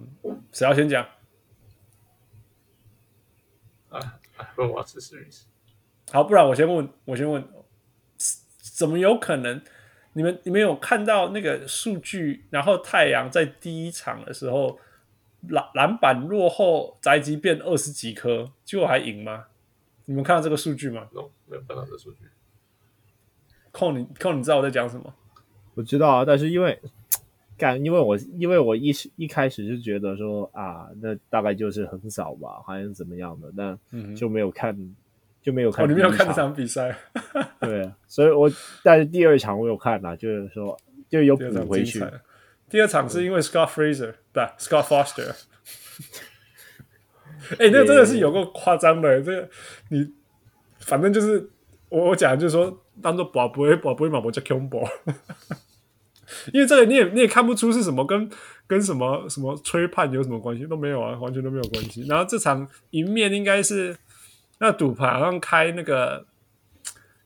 [0.52, 1.06] 谁要先讲？
[3.90, 4.20] 啊，
[4.56, 5.44] 问我是 series。
[6.12, 7.44] 好，不然我先问，我先问，
[8.78, 9.62] 怎么有可能？
[10.14, 12.46] 你们你们有看到那个数据？
[12.52, 14.80] 然后太阳在第一场的时候
[15.50, 19.46] 篮篮板落后宅急便二十几颗，结果还赢吗？
[20.06, 22.20] 你们看到这个数据吗？No，没有看到这个数据。
[23.72, 25.14] 扣你扣你知道我在讲什么？
[25.76, 26.78] 我知道啊，但是因为
[27.58, 34.96] 干，因为我因为我一一开始就觉得说啊，那大概就是很少吧，还是怎么样的，但就没有看，嗯、
[35.42, 35.86] 就没有看。
[35.86, 36.96] 哦，你没有看这场比赛？
[37.62, 38.52] 对，所以我
[38.84, 40.78] 但是第二场我有看啊，就是说
[41.08, 42.04] 就有补回去。
[42.72, 45.36] 第二场是因为 Scott Fraser 不 Scott Foster。
[47.60, 49.50] 哎、欸，那个真的是有够夸张的，这个
[49.90, 50.12] 你
[50.80, 51.52] 反正就是
[51.90, 52.80] 我我讲就是说。
[53.02, 54.88] 当做宝贝，宝贝嘛，我叫 combo，
[56.54, 58.30] 因为这个你也你也看不出是什么跟
[58.68, 62.06] 跟什么什么吹判有什么关系都没有啊，完全都没有关系。
[62.06, 63.98] 然后这场赢面应该是
[64.60, 66.28] 那赌盘好像开那个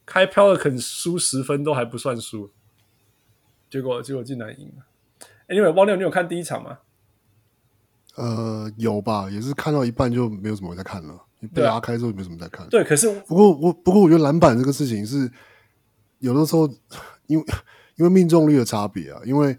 [0.06, 2.54] 开 Pelican 输十分都还不算输，
[3.70, 4.86] 结果结果竟然赢了。
[5.48, 6.80] Anyway，汪六，你有看第一场吗？
[8.16, 11.20] 呃，有吧，也是看到一半就没有什么在看了，
[11.54, 12.68] 被拉开之后就没什么在看。
[12.70, 15.32] 对，可是不过我不过我觉得篮板这个事情是。
[16.20, 16.68] 有的时候，
[17.28, 17.46] 因为
[17.98, 19.56] 因为命中率的差别啊，因为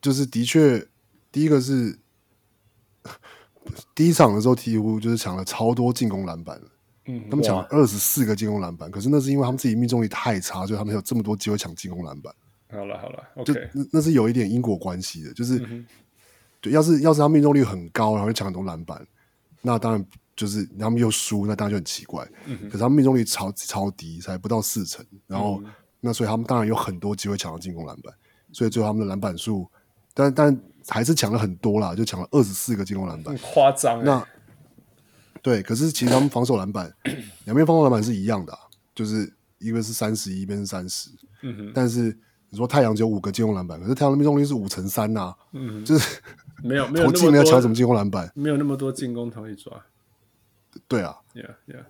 [0.00, 0.86] 就是的确，
[1.32, 1.98] 第一个是
[3.92, 6.58] 第一场的时候，鹈鹕就是抢了超多进攻篮板，
[7.06, 12.32] 嗯，他们抢了二十四个进攻篮板，可是那是因为他们自己命中率太差，所以他们有这么多机会抢进攻篮板。
[12.70, 15.86] 好了好了，OK，那那是有一点因果关系的，就是、嗯、
[16.60, 19.06] 对，要是要是他命中率很高，然后抢很多篮板，
[19.62, 20.06] 那当然。
[20.36, 22.22] 就是他们又输，那当然就很奇怪。
[22.44, 25.02] 嗯、可是他们命中率超超低，才不到四成。
[25.26, 28.12] 然后、嗯，那所以他们当然有很多机会抢到进攻篮板。
[28.52, 29.66] 所以最后他们的篮板数，
[30.12, 34.04] 但但还是抢了很多啦，就抢了二十四个进攻篮板，夸张、欸。
[34.04, 34.28] 那
[35.40, 36.92] 对，可是其实他们防守篮板，
[37.46, 38.58] 两边防守篮板是一样的、啊，
[38.94, 41.08] 就是一个是三十一，一边是三十。
[41.72, 42.14] 但是
[42.56, 46.22] 你说太阳只有五个进攻篮板，可是太阳的命中率是五成三呐，嗯，就是
[46.62, 49.70] 没有没有投进没有抢什么进攻篮板，没有那么多进攻可以抓。
[50.88, 51.84] 对啊，Yeah, yeah,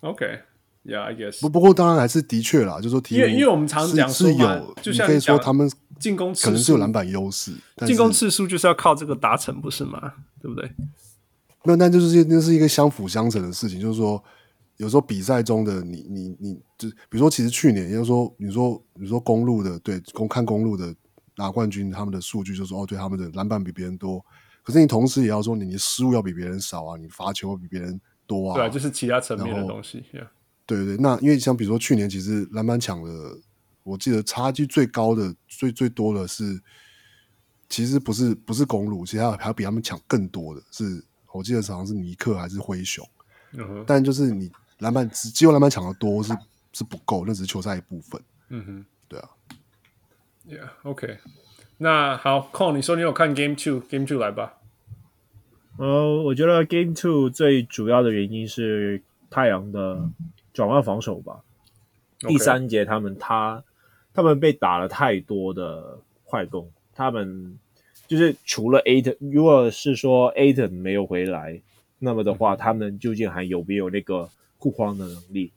[0.00, 0.40] OK,
[0.84, 1.40] Yeah, I guess。
[1.40, 5.70] 不不过当然还是的确啦，就是说，因为因为我们常讲是有，就像你可以说他们
[6.00, 7.52] 进攻可能是有篮板优势，
[7.86, 10.14] 进攻次数就是要靠这个达成，不是吗？
[10.40, 10.68] 对不对？
[11.62, 14.22] 没有，那就是那是一个相辅相成的事情，就是说，
[14.82, 20.94] 有时候比赛中的你你你，就比如说，其实去年，也就是说，你说你说公路的对公看公路的
[21.36, 24.24] 拿冠军，他们的数据就是说，哦，对，他们的篮板比别人多，
[24.62, 28.00] 可是你同时也要说，你的失误要比别人少啊，你罚球比别人。
[28.24, 29.98] 多啊，对啊，就是其他层面的东西。
[30.12, 30.28] Yeah.
[30.64, 33.10] 对对对，那因为像比如说去年，其实篮板抢的，
[33.82, 36.58] 我记得差距最高的、最最多的是，
[37.68, 43.04] 其实不是不是公路，其实还有还比他们抢更多的是，我记得好像是尼克还是灰熊。
[43.54, 43.84] Uh.
[43.86, 44.50] 但就是你
[44.82, 46.36] 篮板只只有篮板抢的多是
[46.72, 48.20] 是不够，那只是球赛一部分。
[48.48, 49.30] 嗯哼，对啊。
[50.48, 51.18] Yeah，OK。
[51.78, 54.58] 那好，Con，你说你有看 Game Two，Game Two 来吧。
[55.78, 60.10] 呃，我觉得 Game Two 最主要的原因是太阳的
[60.52, 61.40] 转换防守吧。
[62.20, 62.28] Okay.
[62.28, 63.64] 第三节他们他
[64.12, 67.58] 他们被打了太多的快攻，他们
[68.06, 71.60] 就是除了 Ayton，如果是说 Ayton 没有回来，
[71.98, 74.28] 那么的话，他们究竟还有没有那个
[74.62, 75.52] 护框的能力？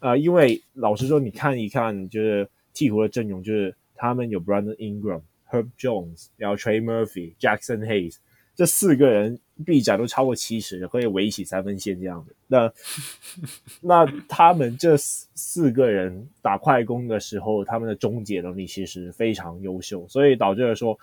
[0.00, 8.16] 呃，因为老实说，你看一看，就是鹈鹕的阵容，就是他们有 Brandon Ingram、Herb Jones，然后 Trey Murphy、Jackson Hayes。
[8.54, 12.34] 这四个人臂展都超过七十，可以围起三分线这样的。
[12.46, 12.72] 那
[13.80, 20.98] 那他们这四个人打快攻的时候，他们的终结能力其实非常优秀，所以导致了说，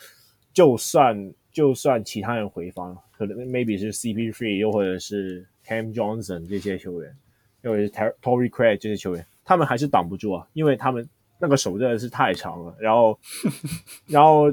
[0.54, 7.16] 就算就算其他人回防，可能 maybe 是 CP3，又或者是 Cam Johnson 这些球员，
[7.62, 11.08] 又或者是 Torrey Craig 这些球员，他们还是挡不住啊，因为他们
[11.40, 13.20] 那个手真的是太长了，然后
[14.08, 14.52] 然后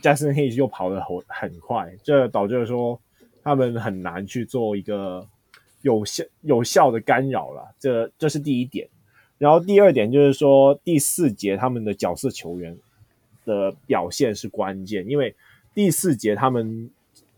[0.00, 3.00] Jackson Hayes 又跑得很很快，这导致了说
[3.42, 5.26] 他们很难去做一个
[5.82, 8.88] 有效有效的干扰了，这这是第一点。
[9.38, 12.78] 然后第二点就是说第四节他们的角色球员
[13.44, 15.34] 的表现是关键，因为
[15.74, 16.88] 第四节他们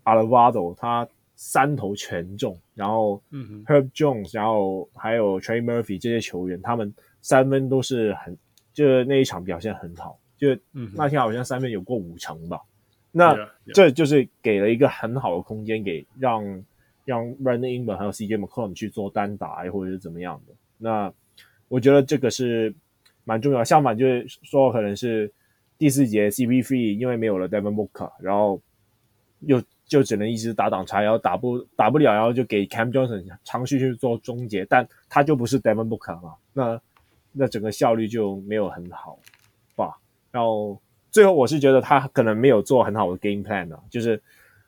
[0.05, 3.23] Alvarado 他三投全中，然后
[3.67, 6.93] Herb Jones，然后还有 Trey Murphy 这些球员，他们
[7.23, 8.37] 三分都是很，
[8.73, 10.49] 就是那一场表现很好，就
[10.93, 12.61] 那天好像三分有过五成吧。
[13.13, 13.37] 那
[13.73, 16.43] 这就是给了一个很好的空间给让
[17.05, 20.55] 让 Brandon Ingram 还有 CJ McCollum 去做单打或者是怎么样的。
[20.77, 21.13] 那
[21.69, 22.75] 我觉得这个是
[23.23, 23.63] 蛮重要。
[23.63, 25.33] 相反就是说，可能是
[25.79, 28.61] 第四节 CP3 因为没有了 Devin Booker，然后
[29.41, 29.63] 又。
[29.87, 36.81] 就只能一直打挡拆，然后打不打不了，然后就给 Cam Johnson 尝试去做终结，但他就不是 Devin Booker 嘛，那
[37.33, 39.19] 那整个效率就没有很好
[39.77, 39.99] 吧。
[40.31, 40.81] 然后
[41.11, 44.21] 最后我是觉得他可能没有做很好的 game plan 啊，就是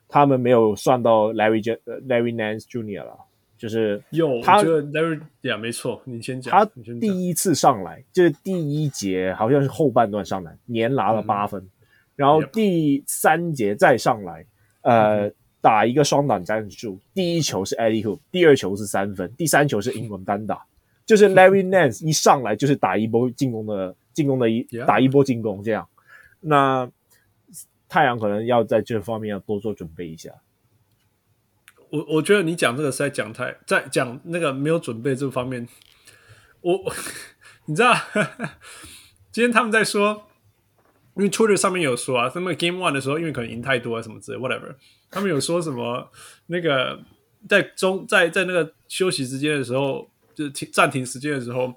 [0.07, 1.63] 他们没有算到 Larry
[2.07, 3.03] Larry Nance Jr.
[3.03, 3.17] 了，
[3.57, 6.63] 就是有他 Larry 呀，没错，你先讲，他
[7.01, 11.69] 第一次上来就是第一节好像是后半段上来，连拿了八分，嗯、
[12.15, 14.45] 然后第三节再上来。
[14.87, 20.65] 呃，打一个双打战术，第一球是 Eddie Hoop，第二球是三分，第三球是英文单打，
[21.05, 25.85] 就是 Larry Nance 一上来就是打一波进攻的进攻的一打一波进攻这样。
[26.39, 26.89] 那
[27.89, 30.31] 太阳可能要在这方面要多做准备一下。
[31.89, 35.67] 我我觉得你讲这个是在讲太在讲那个没有准备这方面。
[36.61, 36.79] 我
[37.67, 37.93] 你知道，
[39.33, 40.26] 今天他们在说。
[41.17, 44.75] 因为 Twitter 上面有说啊，他们 Game One 的时候，因为可能赢太多啊什么之类，whatever，
[45.09, 46.11] 他们有说什么
[46.45, 47.03] 那个
[47.49, 51.73] 在中在在那个休息时间的时候，就是停暂停时间的时候，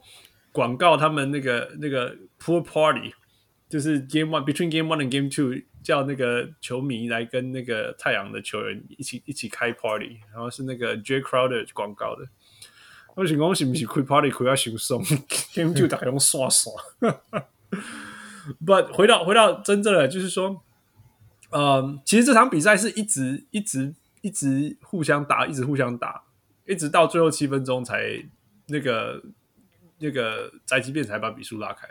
[0.52, 3.14] 广告他们那个那个 Pool Party，
[3.68, 12.28] 就是 Game One Between Game One and Game Two，叫那个球迷来跟那个太阳的球员一起一起开 Party，然后是那个 Jay Crowder 广告的。
[13.16, 15.02] 我想讲是不是开 Party 开要轻松
[15.54, 16.72] ，Game Two 大家用耍耍。
[18.64, 20.62] But 回到回到真正的，就是说，
[21.50, 26.24] 嗯，其实这场比赛是一直一直一直互相打，一直互相打，
[26.66, 28.24] 一直到最后七分钟才
[28.66, 29.22] 那个
[29.98, 31.88] 那个宅急便才把比数拉开。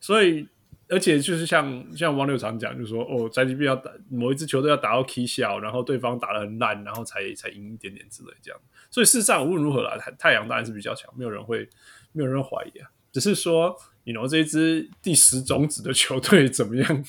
[0.00, 0.48] 所以，
[0.88, 8.60] 而且就是像像王六常讲，就是说，哦，宅急便要打某一支球队要打到 K 小，然后对方打得很烂，然后才才赢一点点之类这样。
[8.90, 11.68] 所以事实上无论如何啦，太太阳当然是比较强，没有人会
[12.12, 13.76] 没有人怀疑啊，只是说。
[14.04, 17.04] 你 you know 这一支第十种子的球队怎么样？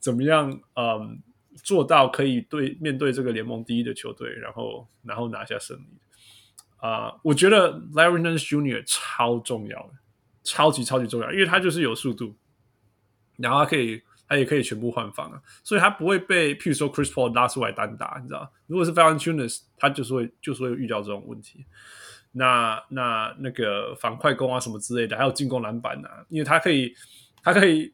[0.00, 0.60] 怎么样？
[0.74, 1.20] 嗯，
[1.62, 5.86] 做到可以对面对这个联盟第一的球队，然后然后拿下胜利
[6.78, 8.82] 啊我觉得 Larry Nance Jr.
[8.86, 9.90] 超重要，
[10.42, 12.34] 超级超级重要，因为他就是有速度，
[13.36, 18.50] 然后他可以，他也可以全部换防啊，所以他不会被譬如说 Chris Paul 拉出来单打，你知道？
[18.66, 21.64] 如果是 Valanciunas，他就是会就是会遇到这种问题。
[22.32, 26.94] 那那那个反快攻啊什么之类的，还有进攻篮板啊，因为他可以，
[27.42, 27.92] 他可以，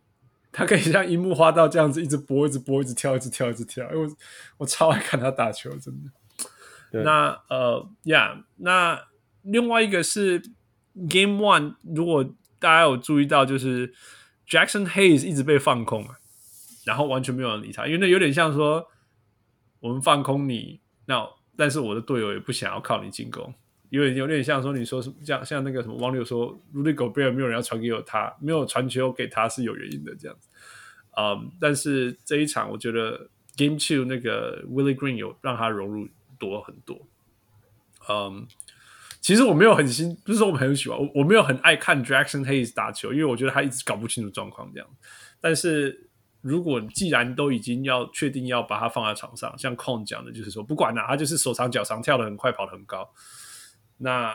[0.52, 3.84] 他可以像樱木花道这样子一直搏，一直搏，一直跳，一直跳，一直跳。
[3.92, 4.16] 因为我
[4.58, 6.10] 我超爱看他打球，真的。
[7.02, 9.04] 那呃呀，yeah, 那
[9.42, 10.40] 另外一个是
[11.10, 12.24] Game One，如果
[12.58, 13.92] 大家有注意到，就是
[14.48, 16.16] Jackson Hayes 一直被放空啊，
[16.86, 18.88] 然后完全没有人理他，因为那有点像说
[19.80, 23.52] 我们放空你，那但是我的队友也不想要靠你进攻。
[23.90, 30.48] 因为有点像说，你说什么像像那个什么网友说，Rudy Gobert 没有人要传给有他，没有传球给他是有原因的这样子。
[31.16, 36.08] 嗯，但是这一场我觉得 Game Two 那个 Willie Green 有让他融入
[36.38, 37.00] 多很多。
[38.08, 38.46] 嗯，
[39.20, 44.88] 其实我没有很新，不是说我们很喜欢我，我没有很爱看 Jackson Hayes 打球，因为我觉得他一直搞不清楚状况这样。
[45.40, 46.08] 但是
[46.40, 53.10] 如果既然都已经要确定要把他放在场上，像 Con 讲的，就是说不管哪，他就是手长脚长，跳得很快，跑得很高。
[53.98, 54.34] 那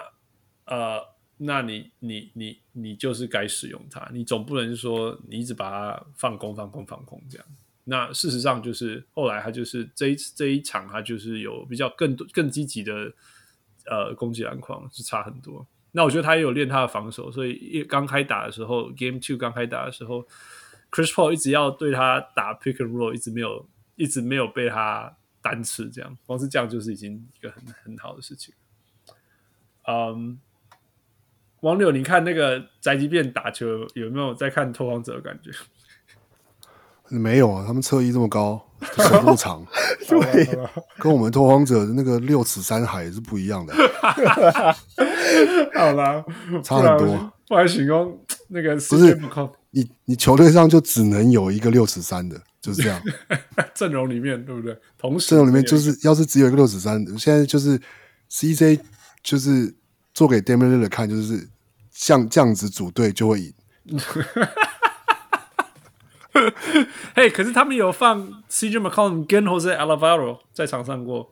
[0.66, 1.02] 呃，
[1.38, 7.48] 那你你你你就是该使用它，你总不能说你一直把它放空放空放空这样。
[7.86, 13.12] 那事实上就是后来他就是这一这一场他就是有比较更多更积极的
[13.88, 15.68] 呃攻击篮筐是差很多。
[15.92, 20.26] 那我觉得他也有练他的防守，所以一刚开打的时候，Game Two 刚开打的时候
[20.90, 28.56] ，Chris Paul 一直要对他打 Pick and Roll，一直没有一直没有被他单吃这样，光是这样就是已经一个很很好的事情。
[29.88, 30.40] 嗯，
[31.62, 35.52] 王柳，你看那个宅急便打球有没有在看拓荒者的感觉？
[37.10, 38.66] 没有啊，他们侧翼这么高，
[38.98, 39.64] 手这么长，
[40.08, 40.46] 对，
[40.98, 43.74] 跟我们拓荒者的那个六尺三海是不一样的。
[45.76, 46.24] 好啦，
[46.64, 47.32] 差很多。
[47.48, 49.20] 不然形容那个不是
[49.72, 53.00] 你你球队上就只能有一个六尺三的，就是这样。
[53.76, 54.76] 阵容里面对不对？
[54.98, 57.80] 同时阵容里面就是要是只有一个六尺三，现在就是
[58.32, 58.80] CJ
[59.24, 59.74] 就是
[60.14, 61.50] 做给 Damian Lillard 看，就是
[61.92, 63.54] 像这样子组队就会赢。
[67.14, 71.32] 嘿，hey, 可是他们有放 CJ McCollum 跟 Jose Alvarado 在场上过。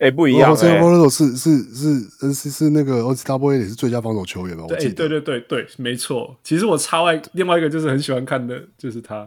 [0.00, 0.54] 哎，不一样。
[0.54, 4.66] Jose Alvarado 是是是是是那个 OCW 也是最佳防守球员哦。
[4.68, 6.36] 对对对对对，没错。
[6.42, 9.26] 其实我超爱另外一个，就是很喜欢看的，就是他，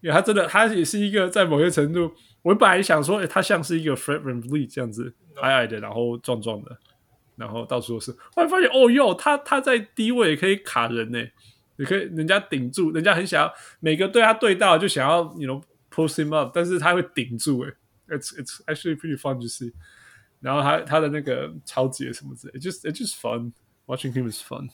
[0.00, 2.10] 因为他真的，他也是一个在某些程度，
[2.42, 6.76] 我本来想说，哎，他像是一个 Fred VanVleet 这样子，矮矮的，然后壮壮的，
[7.36, 8.12] 然后到处都是。
[8.34, 11.18] 后来发现，哦哟，他他在低位也可以卡人呢。
[11.76, 17.74] 也可以，人家顶住，人家很想要每个对他对到就想要，you know，push him up，但是他会顶住，诶
[18.10, 19.72] it's it's actually pretty fun to see。
[20.38, 23.50] 然后他他的那个超级什么之类，just it's just fun
[23.86, 24.68] watching him is fun。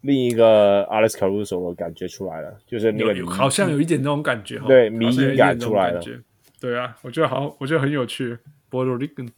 [0.00, 6.02] 另一个 Alex Caruso 我感觉出来了，就是那个好像有一点那种感觉，对，迷因感出来了。
[6.58, 8.36] 对啊，我觉得好，我觉得很有趣。
[8.68, 9.28] Puerto Rican。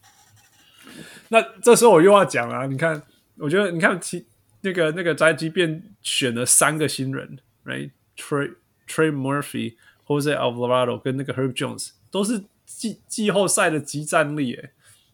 [1.28, 3.02] 那这时候我又要讲啊，你看，
[3.38, 4.26] 我觉得你看其。
[4.66, 8.54] 那个那个宅急便选了三个新人，right？Trey
[8.88, 9.74] Trey Murphy、
[10.06, 14.70] Jose Alvarado 跟那个 Herb Jones 都是季季后赛的集战力，诶，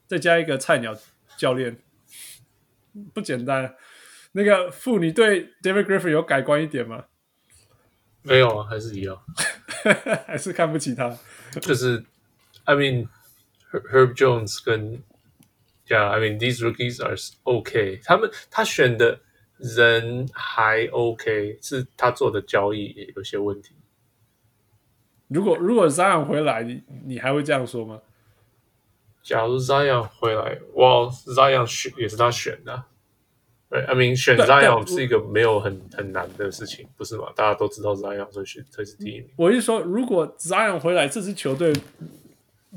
[0.06, 0.96] 再加一个菜鸟
[1.36, 1.78] 教练，
[3.12, 3.74] 不简单。
[4.30, 7.06] 那个妇女对 David Griffin 有改观一点吗？
[8.22, 9.20] 没有啊，还是一样，
[10.28, 11.18] 还是看不起他。
[11.60, 12.04] 就是
[12.62, 13.08] ，I mean
[13.72, 15.02] Herb Jones 跟
[15.90, 18.00] ，Yeah，I mean these rookies are okay。
[18.02, 19.20] 他们他选的。
[19.62, 23.74] 人还 OK，是他做的交易也有些问题。
[25.28, 28.00] 如果如果 Zion 回来，你你还会这样说吗？
[29.22, 32.84] 假如 Zion 回来，哇，Zion 选也是他选的。
[33.68, 37.30] 对，I mean 选 Zion 是一个没有很很难的事情，不是吗？
[37.36, 39.28] 大家都知道 Zion 会选，这是第一名。
[39.36, 41.70] 我是说，如果 Zion 回来，这支球队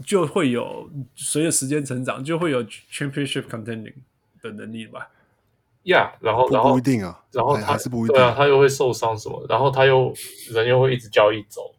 [0.05, 3.93] 就会有随着时间成长，就会有 Championship contending
[4.41, 5.09] 的能力吧。
[5.83, 10.13] 呀，yeah, 然后然后不一定啊，然后他还是不一定，对啊，他又会受伤什么，然后他又
[10.51, 11.75] 人又会一直交易走。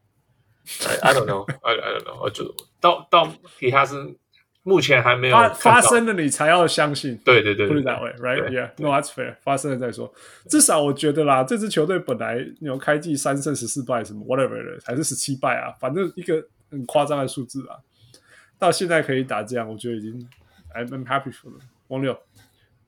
[1.03, 3.27] I don't know, I I don't know，我就到到
[3.59, 4.15] 底他是
[4.62, 7.19] 目前还没有发发生了，你才要相信。
[7.24, 8.49] 对对对，put it that way, right?
[8.51, 9.36] Yeah, no, that's fair。
[9.43, 10.12] 发生了再说，
[10.49, 17.77] 至少我觉得啦，这支球队本来有开季三胜十四败什么 whatever 的，还是十七败啊，反正一个很夸张的数字啊。
[18.59, 20.29] 到现在可以打这样，我觉得已经
[20.75, 21.61] I'm I'm happy for them。
[21.89, 22.19] 王六。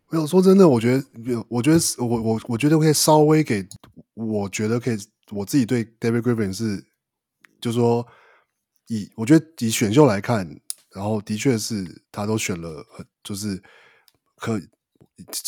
[0.09, 1.05] 没有说真的，我觉得，
[1.49, 3.67] 我觉得，我我我觉得可以稍微给，
[4.15, 4.97] 我觉得可以，
[5.33, 6.81] 我自己对 David Griffin 是，
[7.61, 8.07] 就是说
[8.87, 10.49] 以我觉得以选秀来看，
[10.95, 12.87] 然后的确是他都选了，
[13.25, 13.61] 就是
[14.37, 14.61] 可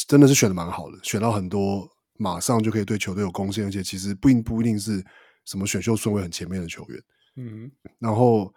[0.09, 5.01] 真的是选的蛮好的，选到很多马上就可以对球队有贡献，而且其实不一不一定是
[5.45, 7.03] 什么选秀顺位很前面的球员，
[7.37, 7.71] 嗯，
[8.01, 8.53] 然后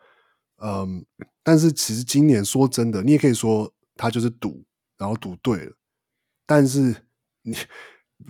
[0.63, 1.05] 嗯，
[1.43, 4.63] 但是其实今年说真的，你也可以说他就是赌，
[4.97, 5.73] 然后赌对了。
[6.45, 6.95] 但是
[7.41, 7.55] 你，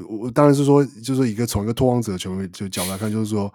[0.08, 3.54] 我当然是说，就是一个从一个拓荒者球员就角度来看，就是说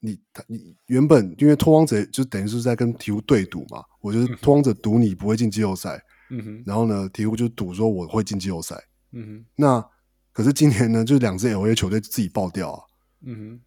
[0.00, 8.76] 你他你原本因为拓荒者就等于是在跟鹈鹕对赌嘛，我觉得拓荒者赌你不会进季后赛，嗯哼，然后呢，鹈鹕就赌说我会进季后赛，
[9.12, 9.90] 嗯哼，那
[10.32, 12.84] 可是今年呢，就两支 LA 球队自己爆掉啊，
[13.22, 13.60] 嗯哼，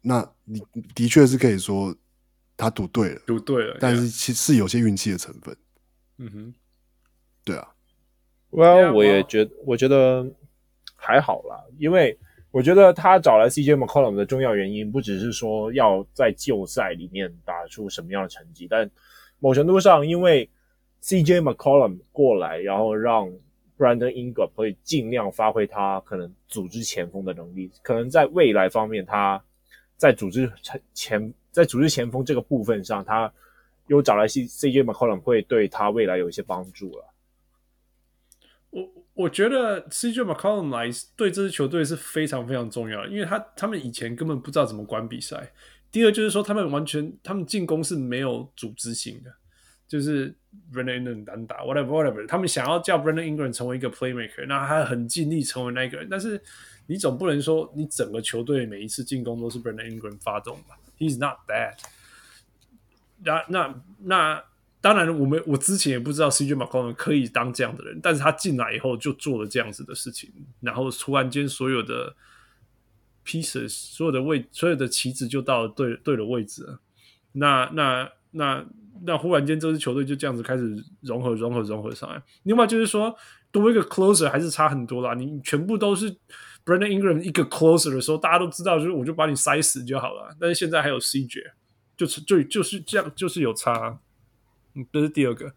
[0.00, 0.60] 那你
[0.94, 1.94] 的确是可以说
[2.62, 5.56] 他赌对了，赌对了，但是其实是有些运气的成分，
[6.18, 6.54] 嗯哼，
[7.44, 7.68] 对啊。
[8.50, 10.24] Well，我也觉得，我觉得
[10.94, 12.16] 还好啦，因为
[12.50, 18.88] 我觉得他找来 CJ McCollum 的重要原因，不只是说要在季后赛里面打出什么样的成绩，但
[19.40, 20.48] 某程度上，因为
[21.02, 23.28] CJ McCollum 过来，然后让
[23.76, 29.42] Brandon Ingram 会尽量发挥他可能组织前锋的能力，可能在未来方面，他
[30.02, 30.50] 在组织
[30.92, 33.32] 前在组织前锋这个部分上，他
[33.86, 37.04] 又找来 C CJ McCollum 会对他未来有一些帮助了。
[38.70, 45.52] 我我觉得 CJ McCollum 来对这支球队是非常非常重要的，因为他他们以前根本不知道怎么管比赛。
[45.92, 49.32] 第二就是说，他们完全他们进攻是没有组织性的，
[49.86, 50.34] 就是
[50.72, 56.42] Brandon Ingram 单打 whatever whatever，他们想要叫 Brandon Ingram 成为一个 playmaker，那他很尽力成为那个人，但是
[56.86, 61.78] 你总不能说你整个球队每一次进攻都是 Brandon Ingram 发动吧？He's not that。
[63.24, 64.44] 那那那。
[64.82, 70.28] 当然，我们我之前也不知道 CJ McCollum 可以当这样的人，但是他进来以后就做了这样子的事情，
[70.58, 72.16] 然后突然间所有的
[73.24, 76.80] pieces，所有的位，所有的棋子就到了对对的位置了。
[77.30, 78.66] 那那那
[79.04, 82.20] 那忽然间这支球队就这样子开始融合融合融合上来。
[82.42, 83.14] 另外就是说
[83.52, 85.14] 多一个 closer 还是差很多啦。
[85.14, 86.12] 你全部都是
[86.64, 90.36] Brandon Ingram 一个 closer 的时候，大家都知道就是我就把你塞死就好了。
[90.40, 91.52] 但是现在还有 CJ，
[91.96, 93.98] 就是就就是这样，就是有差。
[94.74, 95.52] 嗯，这是第二个。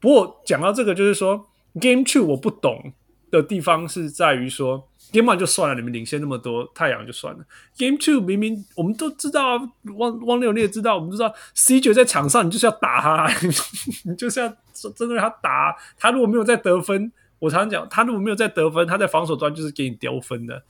[0.00, 1.48] 不过讲到这个，就是说
[1.80, 2.92] Game Two 我不懂
[3.30, 4.88] 的地方是在于说。
[5.12, 7.44] Game One 就算了，你们领先那么多，太阳就算了。
[7.78, 9.60] Game Two 明明我们都知道啊，
[9.96, 13.28] 汪汪六你也知道，我们知道 CJ 在场上，你就是要打他，
[14.06, 14.48] 你就是要
[14.96, 15.76] 真的让他打。
[15.98, 20.64] 他如果没有在得分，我常常讲，他如果没有在得分，他在防守端就是给你丢分的。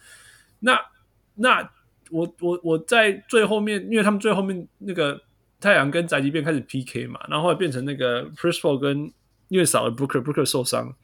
[0.61, 0.81] 那
[1.35, 1.71] 那
[2.11, 5.21] 我我我在最后面，因为他们最后面那个
[5.61, 9.13] 太阳跟宅急便开始 PK 嘛，然后后来变成那个 Chris Paul 跟
[9.49, 10.95] 因为少了 Booker，Booker 受伤。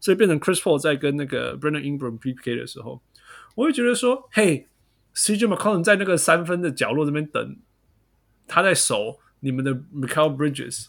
[0.00, 3.00] 所以变成 Chris Paul 在跟那个 Brandon Ingram PK 的时候，
[3.54, 4.66] 我会觉得说，嘿
[5.14, 7.56] ，CJ McCollum 在那个三分的角落这边等，
[8.48, 10.86] 他在守你们的 Michael Bridges，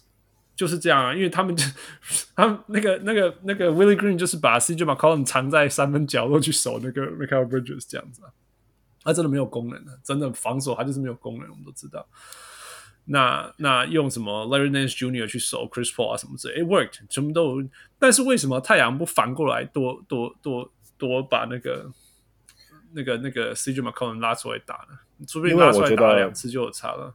[0.55, 1.65] 就是这样啊，因为他们就
[2.35, 8.29] 他们那个那个那个 Willie Green 就是把 CJ McCollum 藏在三分角落去守那个 Mikal Bridges 这样子啊，
[9.03, 12.07] 他真的没有功能的，真的防守他就是没有功能，我们都知道。
[13.05, 15.27] 那那用什么 Larry Nance Jr.
[15.27, 17.67] 去守 Chris Paul 啊什么之类，it worked，全部都有。
[17.99, 21.91] 但是为什么太阳不反过来多多多多把那个
[22.93, 24.97] 那个那个 CJ McCollum 拉出来打呢？
[25.27, 27.13] 除非拉出来打两次就有差了。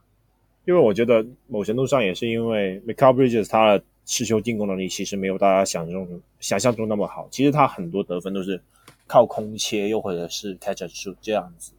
[0.64, 7.28] 因为我觉得某程度上也是因为 Mikal Bridges 他的持球进攻能力其实没有大家想象中想象中那么好。
[7.30, 8.60] 其实他很多得分都是
[9.06, 11.72] 靠空切，又或者是 catch and shoot 这样子。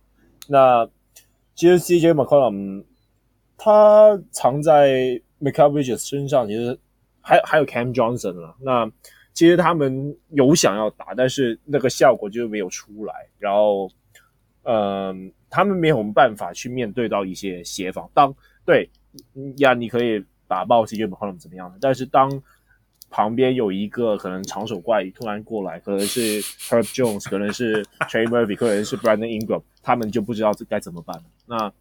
[0.47, 0.89] 那
[1.55, 2.83] 其实 CJ McCollum
[3.57, 6.77] 他藏在 Mikal Bridges 身上，其实
[7.21, 8.55] 还还有 Cam Johnson 了。
[8.59, 8.89] 那
[9.33, 13.13] 其实他们有想要打，但是那个效果就没有出来。
[13.37, 13.89] 然后，
[14.63, 18.09] 嗯、他们没有办法去面对到一些协防。
[18.13, 18.33] 当
[18.69, 18.87] 对
[19.57, 21.79] 呀，你可以打爆 CJ McCollum 怎么样的？
[21.81, 22.29] 但是当
[23.09, 31.23] 旁边有一个可能长手怪突然过来，可能是 Herb Jones，可能是 Trey Murphy，可能是 Brandon Ingram，他们就不知道这该怎么办了。
[31.47, 31.73] 那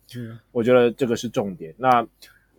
[0.51, 1.75] 我觉得这个是重点。
[1.77, 2.07] 那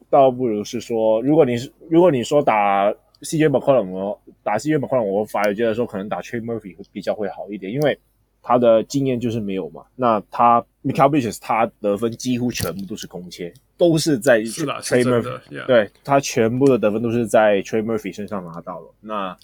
[0.07, 7.97] 倒不如是说，如果你是如果你说打 CJ McCollum，打 CJ McCollum，我反而觉得说可能打 Trey Murphy 会比较会好一点，因为
[8.41, 9.83] 他的经验就是没有嘛。
[9.95, 18.93] 那他 Mikal Bridges 他得分几乎全部都是空切，都是在 Trey Murphy，是对他全部的得分都是在 Trey Murphy 身上拿到了。
[19.01, 19.37] 那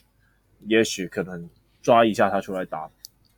[0.67, 1.47] 也许可能
[1.81, 2.89] 抓一下他出来打，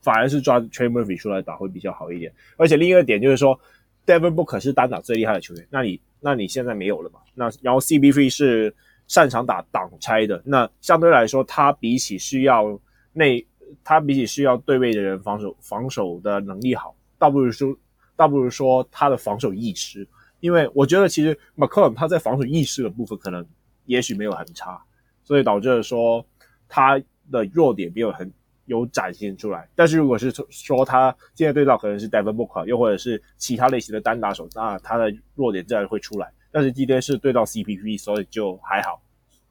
[0.01, 2.31] 反而是抓 Trey Murphy 出来打会比较好一点。
[2.55, 3.59] 而且另一个点就是说
[4.05, 7.19] ，Devin Booker 是单打最厉害的球员，那你那你现在没有了嘛？
[7.33, 8.73] 那然后 CB3 是
[9.07, 12.79] 擅长打挡拆的，那相对来说他比起需要
[13.13, 13.45] 内。
[13.83, 17.77] 他比起需要对位的人防守防守的能力好，倒不如说
[18.15, 20.07] 倒不如说他的防守意识，
[20.39, 23.45] 因为我觉得其实 m c c o l l 他在防守意识的部分可能
[23.85, 24.81] 也许没有很差，
[25.23, 26.25] 所以导致说
[26.67, 28.31] 他的弱点没有很
[28.65, 29.69] 有展现出来。
[29.75, 36.31] 但是如果是说他现在对到可能是 Devin Booker 又或者是其他类型的单打手，那他的弱点自然会出来。
[36.51, 39.01] 但是今天是对到 CP3，所以就还好。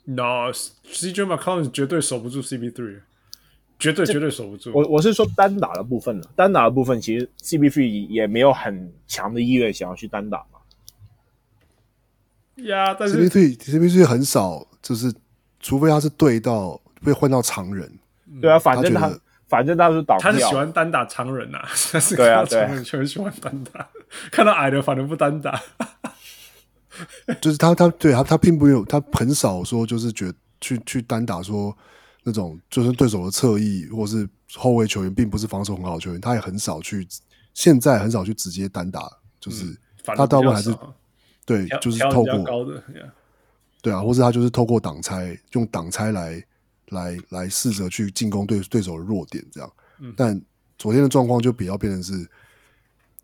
[0.05, 3.01] No，CJ m c c o l l 绝对守不住 CP3。
[3.79, 4.73] 绝对绝对守不住。
[4.75, 10.59] 我我是说单打的部分呢，单打的部分其实 CP3 也没有很强的意愿想要去单打嘛。
[12.65, 15.13] 呀，但是 CP3 CP3 很少，就是
[15.61, 17.93] 除非他是对到被换到常人。
[18.41, 23.87] 对啊，反正他，他反正他是倒，他是喜欢单打常人呐、啊，他是对啊，常人就很喜欢单打，
[24.33, 25.63] 看到矮的反而不单打。
[27.43, 31.77] 就是他他对他他并没有他很少说就是觉得去去单打说。
[32.29, 37.07] 那种就是对手的侧翼或是后卫球员，并不是防守很好的球员，他也很少去，
[37.55, 40.77] 现在很少去直接单打，就是、嗯、他大部分还是
[41.45, 42.83] 对，就是透过高的，
[43.81, 46.45] 对啊，或是他就是透过挡拆，用挡拆来
[46.89, 49.73] 来来试着去进攻对对手的弱点，这样。
[50.01, 50.43] 嗯、但
[50.77, 52.29] 昨天的状况就比较变成是，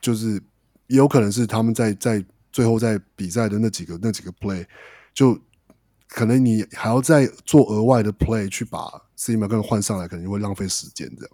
[0.01, 0.41] 就是
[0.87, 4.65] 也有可能是他们在在最后在比赛的那几个那几个 play
[5.13, 5.37] 就。
[6.15, 11.33] 可能你还要再做额外的 play 去把 C 罗跟换上来，可能会浪费时间这样。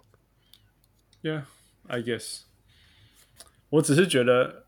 [1.21, 1.43] Yeah,
[1.87, 2.41] I guess。
[3.69, 4.63] 我只是觉得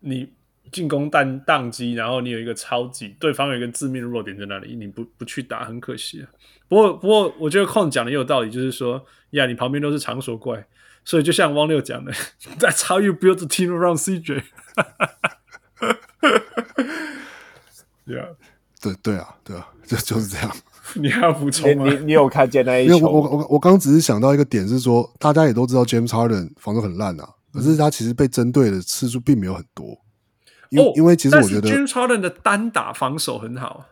[0.00, 0.32] 你
[0.72, 6.28] 进攻宕宕机，然后你有一个超级对方有一个致命的弱点在那里，你不不去打很可惜啊。
[6.66, 10.66] 不过不过，我觉得空讲的也有道理，就是说呀，你旁边都是场所怪，
[11.04, 12.12] 所以就像汪六讲的，
[12.58, 14.42] That's how you build the team around CJ。
[18.06, 18.36] Yeah.
[18.80, 20.50] 对对啊，对啊，就就是这样。
[20.94, 21.84] 你还要补充吗？
[21.84, 22.94] 你你，你有看见那一球？
[22.94, 29.98] 因为我我我我刚刚只是想到一个点是说，大家也都知道 James Harden 防守很烂啊，可是他其实被针对的次数并没有很多。
[30.70, 33.84] 因为、哦、因为其实我觉得 James Harden 的单打防守很好，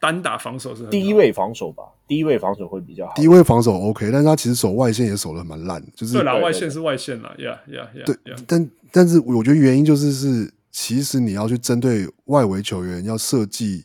[0.00, 3.12] 单打防守是第一位防守吧，第一位防守会比较好。
[3.14, 8.04] 第一位防守 OK，但是他其实守外线也守的蛮烂，就是对啦，外线是外线啦，Yeah Yeah Yeah。
[8.04, 13.84] 对，但但是我觉得原因就是是，其实你要去针对外围球员要设计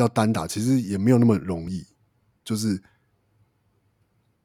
[0.00, 1.86] 要单打，其实也没有那么容易。
[2.44, 2.82] 就是，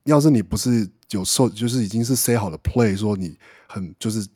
[0.04, 4.28] 要是你不是有受，就是已经是 say 好的 play，说你很就是。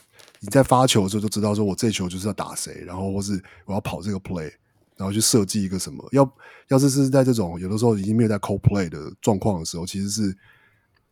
[0.42, 4.50] 你在发球的时候就知道，说我这球就是要打谁，然后或是我要跑这个 play，
[4.96, 6.08] 然后去设计一个什么。
[6.14, 6.38] 要
[6.70, 10.38] 要是是在这种有的时候已经没有在 call play 的状况的时候，其实是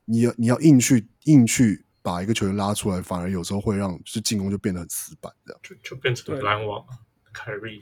[0.05, 6.85] 你要你要硬去硬去把一个球员拉出来，反而有时候会让就进攻就变得很死板，这样就就变成篮网
[7.33, 7.81] 凯瑞。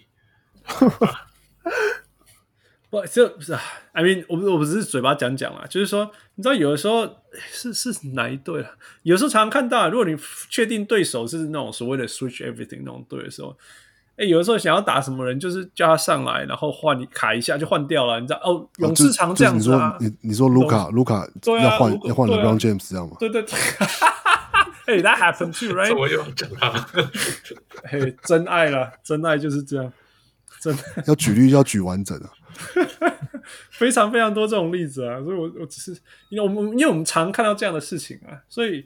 [3.02, 3.54] 不，这不是
[3.92, 7.06] ，I mean，我我不是嘴巴讲讲啊，就是说，你知道，有的时候
[7.52, 8.72] 是是哪一队啊？
[9.04, 10.16] 有时候常常看到，如果你
[10.50, 13.58] 确定对手是那种所谓的 switch everything 那种队的时候，
[14.16, 18.40] 哎，有的时候想要打什么人，就是叫他上来，然后换你卡一下就换掉了，你知道？
[18.46, 19.98] 哦，勇士常这样子啊。
[20.00, 21.28] 你说你你说卢卡卢卡
[21.62, 23.18] 要换要换 LeBron James 这样吗？
[23.20, 23.54] 对对对。
[24.86, 25.94] 哎， That happened too, right？
[25.98, 26.72] 我又要讲他。
[27.92, 29.92] 嘿，真爱了，真爱就是这样，
[30.62, 30.74] 真
[31.08, 32.30] 要举例要举完整啊。
[33.72, 35.92] 非常非常多这种例子啊，所以我我只是
[36.30, 38.86] 因为我们因为我们常看到这样的事情啊，所以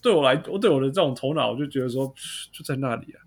[0.00, 2.06] 对我来，我对我的这种头脑，我就觉得说
[2.52, 3.20] 就在那里啊。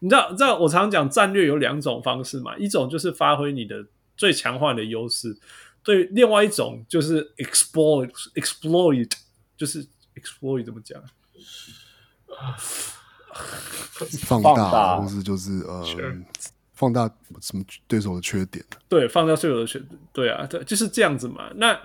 [0.00, 5.34] 你知道，你知道我常常讲战略有两种方式嘛，一种就是发挥你的最强化的优势，
[5.82, 9.10] 对，另外一种就是 exploit exploit
[9.56, 11.02] 就是 exploit 怎么讲？
[14.26, 15.84] 放大，或是就是呃。
[16.74, 17.08] 放大
[17.40, 18.64] 什么对手的缺点？
[18.88, 19.80] 对，放大对手的缺。
[20.12, 21.50] 对啊，对，就是这样子嘛。
[21.54, 21.80] 那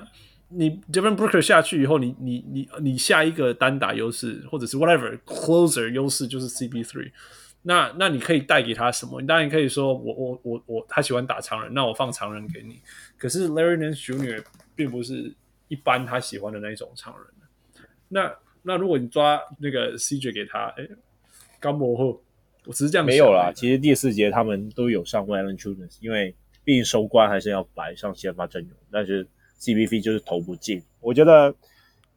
[0.50, 7.12] 你 Devin Booker 下去以后，你你你你下一个单打优势，或者是 whatever closer 优势就是 cb three。
[7.62, 9.22] 那那你可以带给他什么？
[9.22, 12.80] 你当然可以说我我我我他喜欢打长人，那我放长人给你。
[13.18, 14.44] 可是 Larry Nance Jr.
[14.76, 15.34] 并不是
[15.68, 17.28] 一般他喜欢的那一种长人。
[18.08, 20.88] 那那如果你抓那个 CJ 给他，哎，
[21.60, 22.24] 刚磨后。
[22.70, 23.52] 我只是这样，没有啦。
[23.52, 28.78] 其实第四节他们都有上 Valanciunas，因为毕竟收官还是要摆上先发阵容。
[28.92, 29.28] 但是
[29.60, 30.80] CPV 就是投不进。
[31.00, 31.52] 我觉得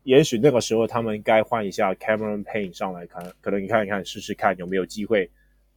[0.02, 5.30] 也许那个时候他们该换一下 Cameron Payne 上来看，可能你看一看试试看有没有机会，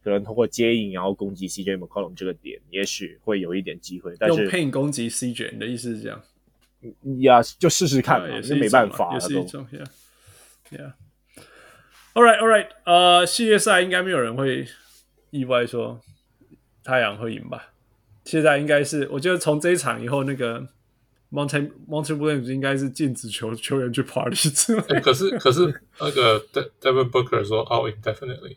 [0.03, 4.13] 可能通过接应然后攻击 CJ McCollum 这个点，也许会有一点机会。
[4.19, 6.21] 但是用 Payne 攻击 CJ，你的意思是这样？
[7.19, 10.91] 呀，就试试看嘛，也是没办法，也是一种，Yeah，Yeah。
[12.15, 14.65] All right, all right，呃，系列赛应该没有人会
[15.31, 15.99] 意外说
[16.81, 17.73] 太阳会赢吧？
[18.23, 20.65] 现在应该是，我觉得从这一场以后，那个
[21.29, 25.01] Monty Williams 应该是禁止球球员去 party 之类。
[25.01, 25.61] 可是可是
[25.99, 26.39] 那个
[26.79, 28.55] Devin Booker 说 out indefinitely。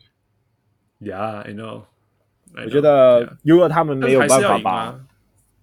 [1.01, 1.83] Yeah, I know。
[2.55, 4.99] 我觉得如果他们没有办法把，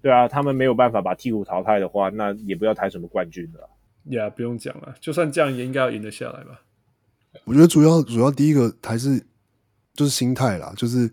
[0.03, 3.71] 对啊，他们没有办法把鹈鹕淘汰的话，那也不要谈什么冠军了。
[4.05, 6.61] Yeah，不用讲了，就算这样也应该要赢得下来吧。
[7.45, 9.25] 我觉得主要主要第一个还是
[9.95, 11.11] 就是心态啦，就是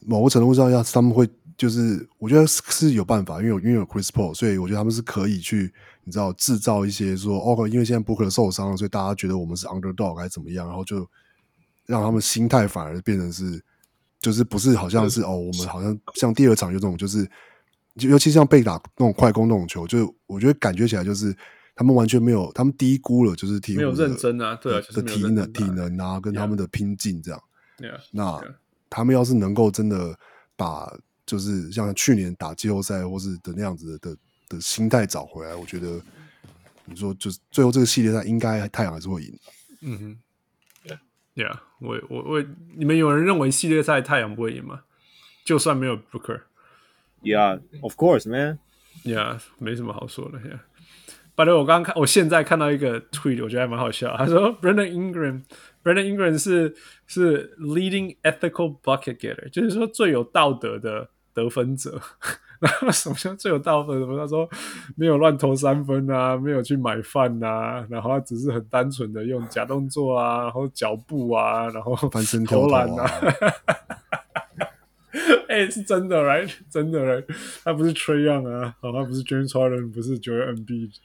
[0.00, 5.72] 某个程度上要他们会就是我觉得是有办法，因为有因为有 Chris Paul，所以我觉得他们是可以去
[6.04, 11.08] 你知道制造一些说哦，因为现在 Booker 受伤了，所以大家觉得我们是 underdog 还是怎么样，然后就
[11.86, 13.62] 让他们心态反而变成是
[14.20, 17.28] 就是不是好像是哦，我们好像像第二场有这种就是
[17.94, 21.36] 尤其像被打那种快攻那种球，就我觉得感觉起来就是。
[21.78, 27.40] 他们完全没有，他们低估了就是鹈鹕没有认真啊，对啊，的体能体能啊，跟他们的拼劲这样。
[27.78, 28.00] Yeah.
[28.10, 28.54] 那 Yeah.
[28.90, 30.18] 他们要是能够真的
[30.56, 30.92] 把
[31.24, 34.16] 就是像去年打季后赛或是的那样子的的，
[34.48, 36.02] 的心态找回来，我觉得
[36.84, 39.38] 你说就是最后这个系列赛应该太阳还是会赢。
[39.82, 40.18] 嗯哼
[41.36, 44.80] ，Yeah，我我我，你们有人认为系列赛太阳不会赢吗？
[45.44, 48.58] 就算没有 Booker，Yeah，of course, man。
[49.04, 50.58] Yeah，没什么好说的，Yeah。
[51.38, 54.12] 反正我刚刚看，我现在看到一个 tweet，我觉得还蛮好笑。
[54.16, 56.74] 他说，Brandon Ingram，Brandon Ingram 是
[57.06, 62.00] 是 leading ethical bucket getter，就是说最有道德的得分者。
[62.58, 64.18] 然后什么叫最有道德什么？
[64.18, 64.48] 他说
[64.96, 73.08] 没有乱投三分啊，没有去买饭啊，然后他只是很单纯的用假动作啊，然后脚步啊，然后翻身投篮啊。
[75.46, 76.52] 哎、欸，是真的，right？
[76.68, 77.24] 真的，right？
[77.62, 80.96] 他不是 Trae Young 啊，好，他不是 James Harden，不是 Joel Embiid。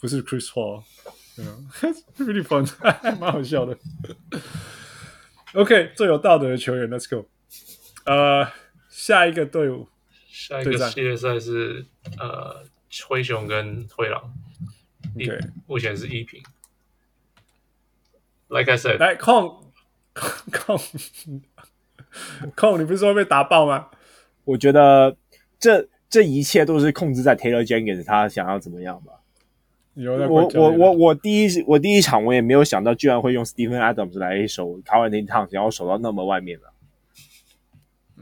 [0.00, 0.82] 不是 Chris Paul，
[1.36, 1.56] 对啊
[2.18, 2.66] ，really fun，
[3.18, 3.76] 蛮好笑的。
[5.54, 7.28] OK，最有道德的球员，Let's go。
[8.04, 8.46] 呃，
[8.88, 9.88] 下一个队伍，
[10.26, 11.84] 下一个系列赛是
[12.18, 12.64] 呃
[13.06, 14.32] 灰熊跟灰狼，
[15.18, 16.42] 对，目前是一平。
[18.48, 19.72] Like I said，来控
[20.50, 20.80] 控
[22.56, 23.90] 控，你不是说被打爆吗？
[24.44, 25.16] 我觉得
[25.58, 29.19] 这这一切都是控制在 Taylor Jenkins 他想要怎么样吧。
[29.94, 36.72] 我我我我第一我第一场我也没有想到居然会用 Stephen Adams 来守 Karl-Anthony Towns，然后守到那么外面了。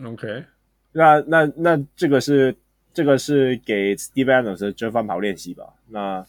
[0.08, 0.44] OK，
[0.92, 2.56] 那那那这个是
[2.94, 5.64] 这个是给 Stephen Adams 的折返跑练习吧？
[5.88, 6.24] 那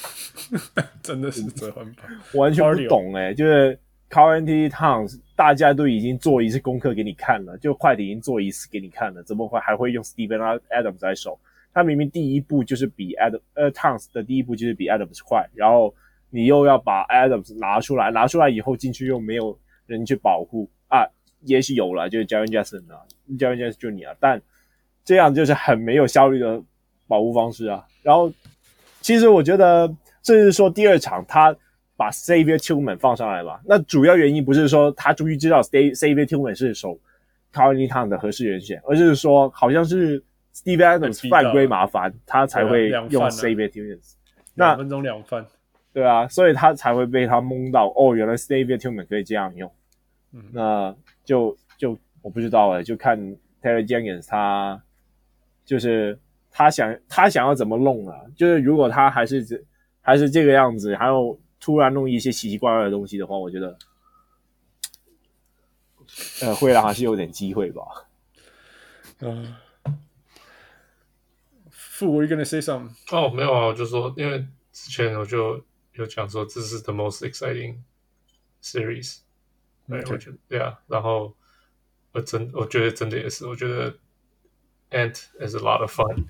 [1.02, 3.78] 真的是折返跑， 完全不懂哎、欸，就是
[4.10, 11.38] Karl-Anthony Towns 大家都已经做一次功课给你看了，就快艇已经做一次给你看了，怎么会还会用 Stephen Adams 来守？
[11.72, 15.94] 他明明第一步就是比 Adam 呃 Towns 的第一步就是比 Adams 快，然后
[16.28, 21.06] 你又要把 Adams 拿出来，拿出来以后进去又没有人去保护啊，
[21.42, 23.02] 也许有了，就是 Jaren Jackson 啊
[23.38, 24.42] ，Jaren Jackson 就你啊，但
[25.04, 26.60] 这样就是很没有效率的
[27.06, 27.86] 保护方式啊。
[28.02, 28.32] 然后
[29.00, 29.86] 其实我觉得，
[30.24, 31.56] 甚至说第二场他
[31.96, 36.98] 把 Xavier Tillman 放上来吧，那主要原因不是说他终于知道 Xavier Tillman 是守
[37.52, 40.20] Karl-Anthony Town 的合适人选，而是说好像是。
[40.52, 43.98] Steve Adams 犯规麻烦，他才会用 Xavier Tillman。
[44.54, 45.46] 那两分钟两犯，
[45.92, 47.86] 对啊，所以他才会被他蒙到。
[47.96, 49.72] 哦，原来 Xavier Tillman 可以这样用。
[50.32, 53.18] 嗯，那就就我不知道哎，就看
[53.62, 54.82] Terry Jenkins 他
[55.64, 56.18] 就是
[56.50, 58.16] 他想他想要怎么弄啊？
[58.36, 59.58] 就是如果他还是这
[60.02, 63.78] 还是这个样子，还有突然弄一些奇奇怪怪的东西的话，我觉得
[66.42, 67.82] 呃，灰狼还是有点机会吧。
[69.20, 69.54] 嗯。
[72.01, 72.91] Were you gonna say something?
[73.11, 77.77] 哦，没有啊，我就说，因为之前我就有讲说，这是 the most exciting
[78.61, 79.19] series，
[79.87, 80.11] 对，Okay.
[80.11, 81.35] 我觉得，对啊，然后
[82.11, 83.97] 我真，我觉得真的也是，我觉得
[84.91, 86.25] Ant is a lot of fun。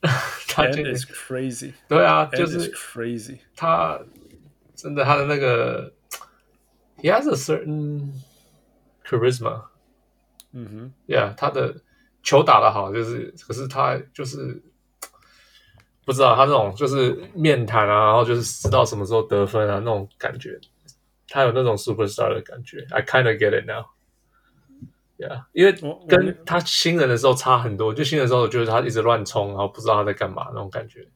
[0.00, 1.74] Ant is crazy。
[1.88, 3.40] 对啊，就是 crazy。
[3.54, 4.00] 他
[4.74, 5.92] 真的，他的那个，
[6.98, 8.12] he has a certain
[9.04, 9.66] charisma。
[10.52, 11.82] 嗯哼，Yeah，他的。
[12.21, 14.61] 球打得好，就是，可是他就是
[16.05, 20.59] 不知道他那种就是面谈啊，然后就是知道什么时候得分啊那种感觉，
[21.27, 22.85] 他有那种 superstar 的感觉。
[22.89, 25.73] I kind of get it now，yeah，因为
[26.07, 27.93] 跟他新人的时候差很多。
[27.93, 31.07] 就新人的时候，就是他一直乱冲，然后不知道他在干嘛那种感觉。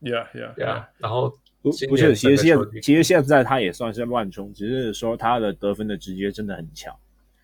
[0.00, 0.84] Yeah，yeah，yeah yeah。
[0.98, 1.30] 然后
[1.60, 6.94] 不不是，其实现其实现在他也算是乱冲，只是说他的得分的直接真的很强。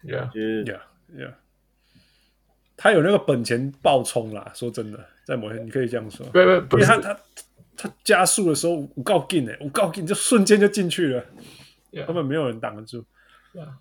[0.03, 1.35] Yeah，就是 Yeah，yeah。
[2.77, 7.19] 他有那个本钱爆冲啦，说真的，在某些你可以这样说，对对，因为他他
[7.77, 11.25] 他加速的时候，五告进哎，五告进就瞬间就进去了
[11.91, 12.05] ，yeah.
[12.05, 13.05] 根本没有人挡得住。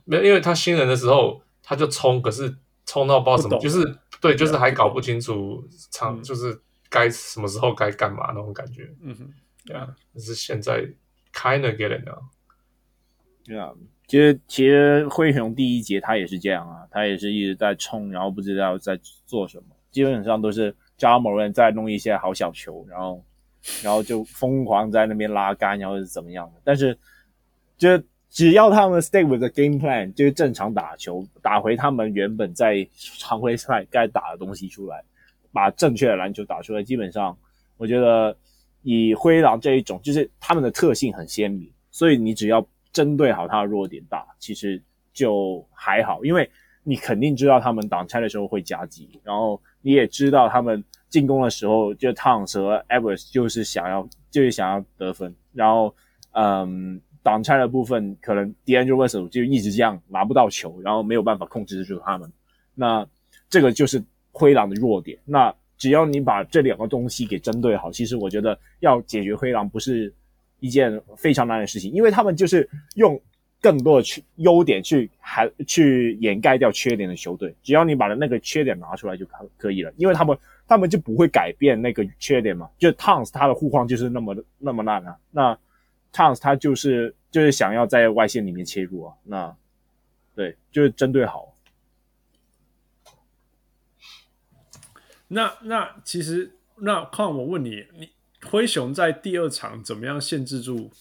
[0.05, 6.57] 没有，因为他新人的时候他就冲，可是冲到不知道什么，就是对，就是还搞不清楚场，就是
[6.89, 8.89] 该什么时候该干嘛那种感觉。
[9.01, 9.33] 嗯哼，
[9.65, 10.81] 对啊，可是现在
[11.33, 12.19] kind of get it now。
[13.43, 13.71] 对啊。
[14.07, 23.23] 其实，其实灰熊第一节他也是这样啊，他也是一直在冲，然后不知道在做什么，基本上都是扎某人在弄一些好小球，然后，
[23.83, 26.61] 然后就疯狂在那边拉杆，然后是怎么样的。
[26.63, 26.95] 但是，
[27.79, 35.03] 就只要他们 stay with the game plan，就是正常打球，打回他们原本在常规赛该打的东西出来，
[35.51, 37.35] 把正确的篮球打出来，基本上，
[37.75, 38.37] 我觉得
[38.83, 42.63] 以灰狼这一种，就是他们的特性很鲜明，所以你只要。
[42.95, 46.49] 针对好他的弱点打，其实就还好，因为
[46.81, 55.93] 你肯定知道他们挡拆的时候会夹击，然后你也知道他们进攻的时候，就 Towns 和 Edwards 就是想要就是想要得分，然后
[56.31, 62.31] 嗯，挡拆的部分可能 D'Angelo Russell 就一直这样拿不到球，然后没有办法控制住他们，
[62.73, 63.05] 那
[63.49, 64.01] 这个就是
[64.31, 65.19] 灰狼的弱点。
[65.25, 70.13] 那只要你把这两个东西给针对好，其实我觉得要解决灰狼不是。
[70.59, 73.21] 一件非常难的事情，因为他们就是用
[73.61, 77.55] 更多的缺优点去还去掩盖掉缺点的球队。
[77.61, 82.69] 只要你把那个缺点拿出来就可可以了，因为他们他们就不会改变那个缺点嘛。
[82.77, 85.57] 就 Towns 他的护框就是那么那么烂啊，那
[86.13, 89.55] Towns 他就是就是想要在外线里面切入啊，那
[90.35, 91.53] 对，就是针对好。
[95.27, 98.09] 那那其实那看我问你你。
[98.45, 100.91] 灰熊在第二场怎么样限制住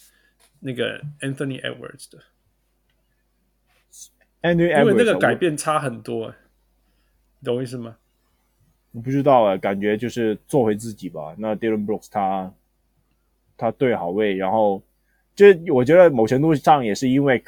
[0.60, 2.18] 那个 Anthony Edwards 的
[4.42, 6.34] ？Anthony Edwards 因为那个改变差很多，
[7.42, 7.96] 懂我意思吗？
[8.92, 11.34] 我不知道啊，感觉就是做回自己吧。
[11.38, 12.52] 那 Dylan Brooks 他
[13.56, 14.82] 他对好位，然后
[15.34, 17.42] 就是我觉得某程度上也是因为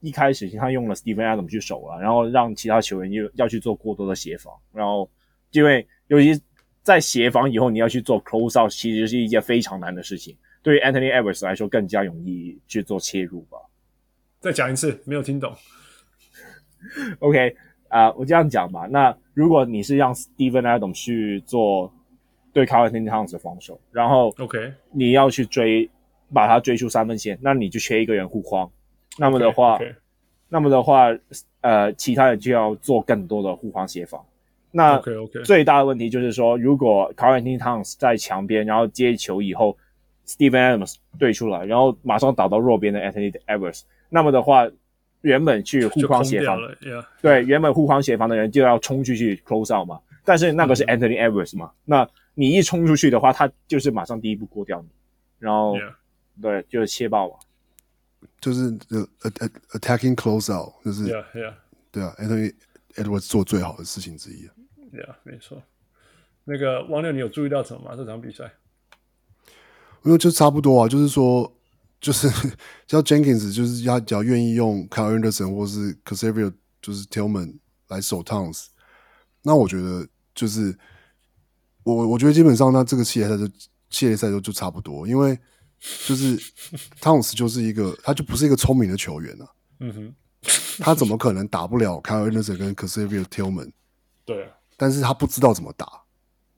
[0.00, 5.10] 一开始他用了 Stephen Adams 去守了，然后让其他球员又要去做过多的协防，然后
[5.50, 6.40] 因为尤其。
[6.86, 10.36] 在协防以后，你要去做 close out，其实是一件非常难的事情。
[10.62, 13.58] 对于 Anthony Edwards 来说，更加容易去做切入吧。
[14.38, 15.52] 再讲一次，没有听懂。
[17.18, 17.56] OK
[17.88, 18.86] 啊、呃，我这样讲吧。
[18.88, 21.92] 那如果你是让 Steven Adams 去做
[22.52, 25.90] 对 Karl-Anthony Towns 的防守，然后 OK 你要去追
[26.32, 28.70] 把他追出三分线，那你就缺一个人护框。
[29.18, 29.96] 那么的话，okay, okay.
[30.48, 31.08] 那么的话，
[31.62, 34.24] 呃，其他人就要做更多的护框协防。
[34.76, 39.74] 那 OK OK，最大的问题就是说，如果 Karl-Anthony Towns 在墙边，然后接球以后
[40.26, 44.68] ，Steven Adams 对出来，然后马上打到弱边的 Anthony Edwards，那么的话，
[45.22, 47.02] 原本去护框协防，yeah.
[47.22, 49.98] 对，原本护框协防的人就要冲出去 close out 嘛。
[50.24, 54.88] 但是那个是 Anthony Edwards 嘛，嗯、那你一冲出去的话，他就是马上第一步过掉你，
[55.38, 55.94] 然后 yeah.
[56.42, 57.34] 对，就是切爆嘛。
[58.40, 59.48] 就是呃呃呃
[59.80, 61.54] attacking close out，就是 yeah, yeah.
[61.90, 62.52] 对啊，Anthony
[62.96, 64.48] Edwards 做最好的事情之一。
[64.96, 65.62] 对啊，没错。
[66.44, 67.96] 那个王六，你有注意到什么吗？
[67.96, 68.50] 这场比赛？
[70.04, 71.52] 因为就差不多啊，就是说，
[72.00, 72.28] 就是
[72.86, 77.58] 像 Jenkins，就是他只要愿意用 Kyle Anderson 或是 Cassavio，就是 Tillman
[77.88, 78.68] 来守 Towns，
[79.42, 80.78] 那我觉得就是
[81.82, 83.46] 我我觉得基本上那这个系列赛就
[83.90, 85.36] 系列赛就就差不多，因为
[86.06, 86.38] 就是
[87.00, 89.50] Towns 就是一个他就不是一个聪明的球员啊，
[89.80, 90.14] 嗯哼，
[90.78, 93.72] 他怎么可能打不了 Kyle Anderson 跟 Cassavio Tillman？
[94.24, 94.55] 对啊。
[94.76, 95.86] 但是他不知道怎么打，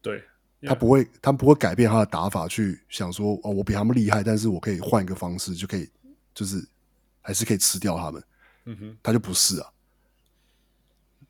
[0.02, 0.22] 对，
[0.62, 5.88] 他不会，他不会改变他的打法去想说，哦，我比他们厉害，但是我可以换一个方式就可以，
[6.34, 6.66] 就是
[7.20, 8.22] 还是可以吃掉他们。
[8.64, 9.68] 嗯哼，他就不是啊。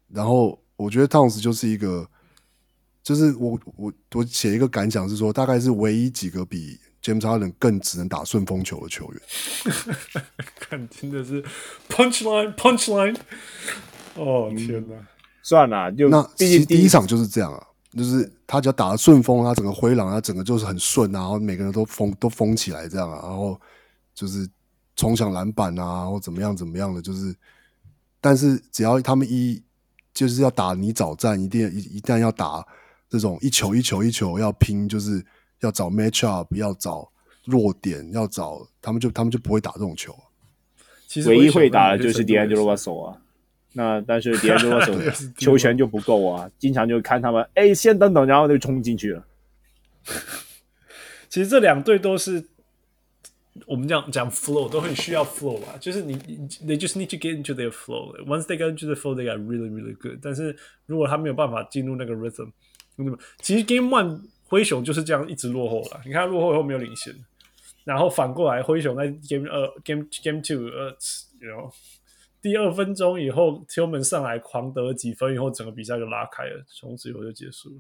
[0.09, 2.09] 然后我觉得 Towns 就是一个，
[3.03, 9.23] 就是我我我写一个感想是说，大概是唯一几个比 James Harden 更只能打顺风球的球员。
[10.59, 11.45] 看，真的是
[11.89, 13.17] punchline punchline，
[14.15, 14.97] 哦天哪！
[15.49, 23.59] 嗯算了，就那毕竟第一场就是这样啊，就是他只要打得顺风，他整个灰狼，他整个就是很顺啊，然后每个人都封都封起来这样啊，然后
[24.15, 24.47] 就是
[24.95, 27.35] 冲向篮板啊，或怎么样怎么样的，就是，
[28.21, 29.63] 但是只要他们一
[30.13, 32.63] 就是要打泥沼战，一定一一旦要打
[33.09, 35.25] 这种一球一球一球要拼，就是
[35.61, 37.11] 要找 match up，要找
[37.47, 40.15] 弱点，要找他们就他们就不会打这种球。
[41.07, 43.17] 其实唯一会打的就是 D'Angelo Russell 啊。
[43.75, 45.03] 那但是别人就说什么
[45.37, 49.25] 球权就不够啊，经常就看他们哎，先等等，然后就冲进去了。
[51.29, 52.43] 其实这两队都是
[53.67, 58.17] 我们讲讲 flow 都很需要 flow 吧，就是你 they just need to get into their flow.
[58.25, 60.19] Once they get into the flow, they got really really good.
[60.23, 60.57] 但是
[60.87, 62.51] 如果他没有办法进入那个 rhythm，
[62.97, 66.01] 兄弟们其实 Game One 灰熊就是这样一直落后了。
[66.07, 67.15] 你看落后以后没有领先，
[67.85, 70.97] 然后反过来灰熊在 Game 二 Game Game Two 呃
[71.39, 71.71] ，you know。
[72.41, 77.77] 第二分钟以后，Tillman 上来狂得几分，以后整个比赛就拉开了，从此以后就结束了。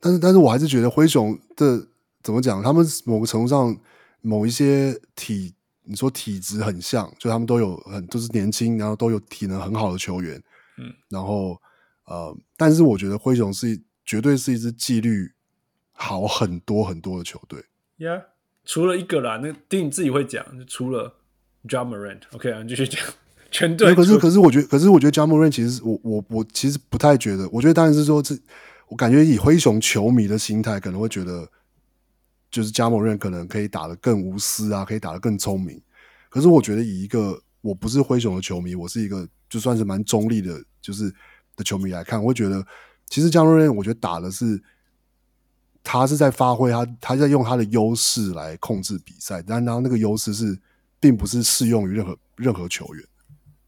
[0.00, 1.86] 但是，但是我还是觉得灰熊的
[2.22, 2.60] 怎么讲？
[2.62, 3.78] 他们某个程度上，
[4.20, 10.42] 某一些体，你说体质很像，就他们都有很都是年轻，然后都有体能很好的球员。
[10.78, 11.56] 嗯，然后
[12.06, 15.32] 呃，但是我觉得灰熊是绝对是一支纪律
[15.92, 17.64] 好很多很多的球队。
[17.98, 18.24] Yeah，
[18.64, 21.14] 除了一个啦，那丁你自己会讲，除了。
[21.68, 23.00] Ja Morant，OK 啊，你继续讲。
[23.48, 27.48] 全队，可是可是我觉得，可是我觉得 Ja Morant 其实我我我其实不太觉得。
[27.50, 28.36] 我觉得当然是说，这
[28.88, 31.48] 我感觉以灰熊球迷的心态，可能会觉得，
[32.50, 35.80] 就是 Ja Morant 可能可以打得更无私啊，可以打得更聪明。
[36.28, 41.10] 可是我觉得，以一个我不是灰熊的球迷，我是一个就算是蛮中立的，就是
[41.54, 42.62] 的球迷来看，我会觉得，
[43.08, 44.60] 其实 Ja Morant 我觉得打的是
[45.84, 50.58] 他是在发挥他，他在用他的优势来控制比赛，但然后那个优势是。
[51.06, 53.04] 并不是适用于任何任何球员，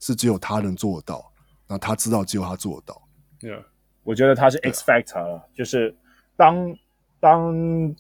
[0.01, 1.33] 是只有他能做得到。
[1.69, 3.01] 那他知道，只有他做得到。
[3.41, 3.63] Yeah.
[4.03, 5.95] 我觉得他是 X factor 了，就是
[6.37, 6.77] 当
[7.21, 7.95] 当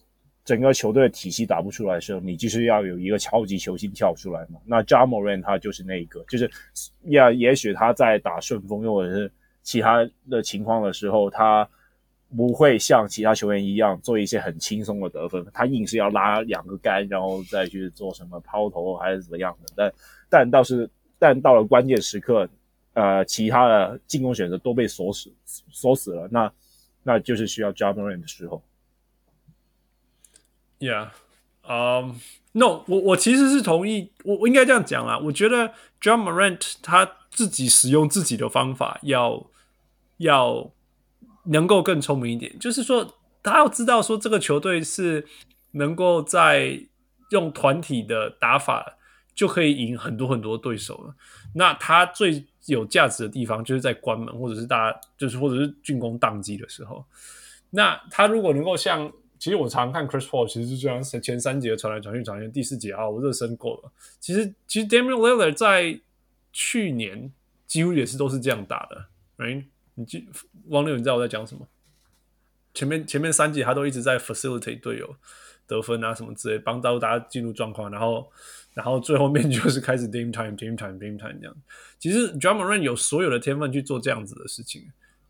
[0.44, 4.58] 整个球队的体系打不出来的时候，你就是要有一个超级球星跳出来嘛。
[4.64, 6.50] 那 Ja Morant 他就是那一个，就是
[7.10, 9.30] 呀，也许他在打顺风或者是
[9.62, 11.68] 其他的情况的时候，他。
[12.36, 19.72] 不会像其他球员一样做一些很轻松的得分，他硬是要拉两个杆，然后再去做什么抛投还是怎么样的。
[19.74, 19.94] 但
[20.28, 22.46] 但倒是，但到了关键时刻，
[22.92, 25.32] 呃，其他的进攻选择都被锁死
[25.70, 26.52] 锁死了，那
[27.02, 28.62] 那就是需要 Ja Morant 的时候。
[30.80, 31.08] Yeah，
[31.66, 32.14] 嗯、
[32.52, 35.18] um,，No，我我其实是同意，我我应该这样讲啦。
[35.18, 35.68] 我觉得
[36.02, 39.46] Ja Morant 他自己使用自己的方法要
[40.18, 40.70] 要。
[41.50, 45.26] 能够更聪明一点，就是说，他要知道说这个球队是
[45.72, 46.80] 能够在
[47.30, 48.96] 用团体的打法
[49.34, 51.14] 就可以赢很多很多对手了。
[51.54, 57.04] 那他最有价值的地方就是在关门，或者是大家就是或者是进攻宕机的时候。
[57.70, 63.92] 那他如果能够像，其实我常看 Chris Paul，其实是这样，前三节传来传去，传去第四节啊，我热身够了。
[64.20, 65.98] 其实其实 Damian l i l l a r 在
[66.52, 67.32] 去年
[67.66, 69.06] 几乎也是都是这样打的
[69.38, 69.64] ，right？
[69.98, 70.28] 你记
[70.68, 71.66] 汪六，你知道我在讲什么？
[72.72, 75.16] 前面前面三节他都一直在 facilitate 队友
[75.66, 78.30] 得分啊什么之类，帮到大家进入状况，然后
[78.74, 81.56] 然后最后面就是开始 Dame time Dame time Dame time 这样。
[81.98, 84.84] 其实 d r u m m e r n 有所有的天分去做这样子的事情，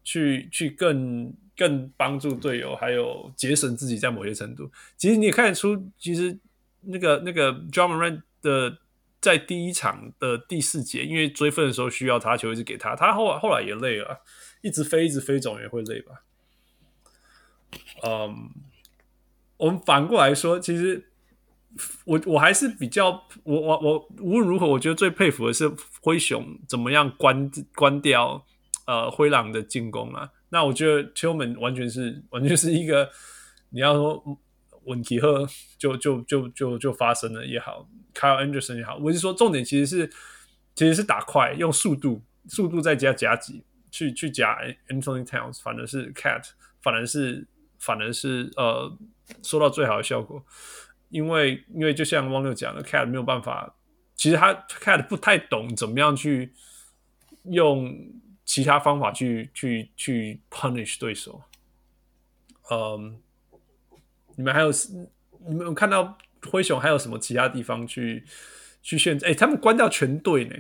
[0.05, 4.71] 去去更更帮助队友，还有节省自己在某些程度。
[4.99, 6.39] 其实你也看得出，其实
[6.83, 8.79] 那个那个 d r u m m e r n 的。
[9.21, 14.21] 在第一场的第四节，因为追分的时候需要他，球一直给他，他后来后来也累了，
[14.63, 16.23] 一直飞一直飞总也会累吧。
[18.05, 18.51] 嗯，
[19.57, 21.11] 我们反过来说，其实
[22.05, 23.11] 我我还是比较
[23.43, 25.69] 我我我无论如何，我觉得最佩服的是
[26.01, 28.47] 灰熊怎么样关关掉
[28.87, 30.31] 呃灰狼的进攻啊。
[30.51, 33.11] 那我觉得 Tillman 完全是完全是一个
[33.71, 34.39] 你要说。
[34.89, 35.47] 问题后
[35.78, 40.10] 就就就就就发生了也好，Kyle Anderson 也好，我是说重点其实是
[40.75, 44.58] 其实是打快，用速度速度再加夹击去去夹
[44.89, 46.49] Anthony Towns，反而是 Cat，
[46.81, 47.47] 反而是
[47.78, 48.97] 反而是呃
[49.42, 50.42] 收到最好的效果，
[51.10, 53.75] 因为因为就像汪六讲的，Cat 没有办法，
[54.15, 56.52] 其实他 Cat 不太懂怎么样去
[57.44, 57.94] 用
[58.44, 61.42] 其他方法去去去 punish 对手，
[62.70, 63.20] 嗯。
[64.39, 64.70] 你们还有，
[65.49, 66.17] 你们有看到
[66.49, 68.25] 灰熊还有什么其他地方去
[68.81, 69.26] 去限制？
[69.26, 70.55] 哎，他们关掉全队呢，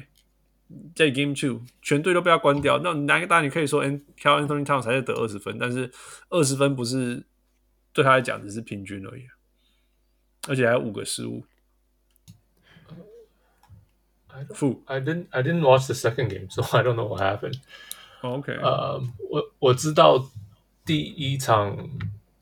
[0.96, 2.80] 在 Game Two 全队都被他关掉。
[2.80, 5.92] 那哪个当然你可以说，嗯，Karl Anthony Towns 才是得二十分，但是
[6.28, 7.24] 二十分不是
[7.92, 9.22] 对他来讲只是平均而已，
[10.48, 11.44] 而且还有五个失误。
[14.54, 17.60] 负 I didn't I didn't watch the second game, so I don't know what happened.
[18.22, 19.00] OK，呃，
[19.30, 20.28] 我我知道
[20.84, 21.88] 第一场。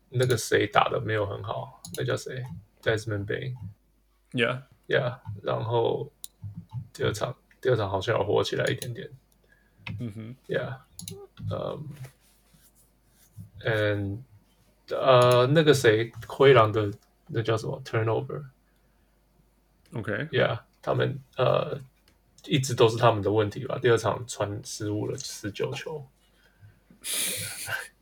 [0.08, 2.44] 那个谁打的没有很好，那叫谁
[2.82, 6.12] ？Desmond Bane，Yeah Yeah，然后
[6.92, 9.10] 第二场第二场好像要火起来一点点，
[9.98, 10.78] 嗯哼，Yeah，
[11.50, 11.88] 嗯
[13.64, 14.18] ，and
[14.88, 16.92] 呃那个谁灰狼的
[17.26, 21.80] 那叫什么 Turnover？OK，Yeah，他们呃
[22.44, 23.78] 一直都是他们的问题吧？
[23.82, 26.06] 第二场传失误了十九球。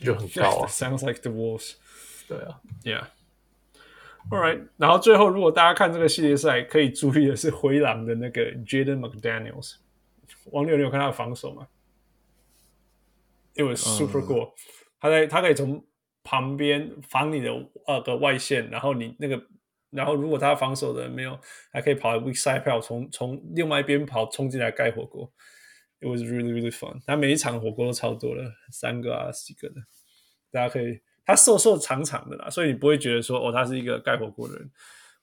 [0.00, 1.74] 就很高啊， Sounds like the Wolves。
[2.28, 3.04] 对啊，Yeah。
[4.30, 9.76] All right，然后最后，如果大家看这个系列赛，可以注意的是灰狼的那个 Jaden McDaniels。
[10.52, 11.66] 王六，你有看他的防守吗
[13.54, 14.52] ？It was super cool。
[15.00, 15.82] 他在，他可以从
[16.22, 17.50] 旁边防你的
[17.86, 19.42] 二个外线，然后你那个，
[19.88, 21.38] 然后如果他防守的人没有，
[21.72, 25.32] 还可以跑 weak side 跑，从从另外一边跑冲进来盖火锅。
[26.00, 27.00] It was really really fun。
[27.06, 29.82] 他每一场火锅都超多了，三个啊，几个的，
[30.50, 31.00] 大家可以。
[31.26, 34.70] 他瘦瘦长长的啦，所以你不会觉得说哦，他是一个盖火锅的人，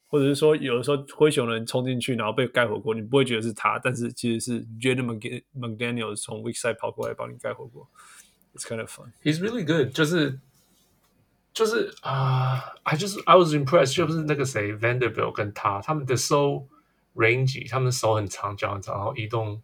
[0.06, 7.90] 或者是说有的时候灰熊人冲进去然后被盖火锅，你不会觉得是他，但是其实是 Jaden McDaniels 从 weak side 跑过来帮你盖火锅。
[8.54, 9.14] It's kind of fun.
[9.24, 9.94] He's really good.
[9.94, 10.40] 就是
[11.54, 16.68] 就是啊、uh,，I 就是 I was impressed，就是那个谁 Vanderbilt 跟他他们的手
[17.16, 19.64] range，他们的手很长，脚很长，然后移动。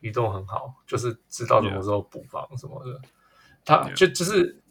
[0.00, 2.92] 移动很好，就是知道什么时候补防什么的。
[2.92, 3.02] Yeah.
[3.64, 4.62] 他就就是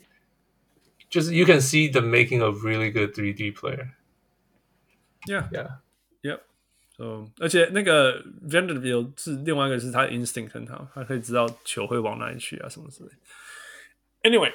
[1.09, 3.89] 就是 you can see the making of really good 3D player.
[5.27, 5.80] Yeah, yeah,
[6.23, 6.39] yep.
[6.97, 13.11] So 而且那个 Vanderbilt 是另外一个是他的 instinct 很好，他可以知道球会往哪里去啊什么之类。
[14.23, 14.51] Anyway，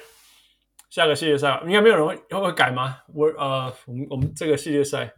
[0.89, 2.97] 下个系列赛应该没有人会会不会改吗？
[3.13, 5.13] 我呃，我们我们这个系列赛，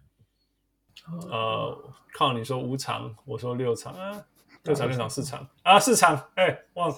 [1.32, 4.24] 呃，靠你说五场，我说六场啊。
[4.66, 6.98] 六场六场四场啊，四场哎、欸，忘了，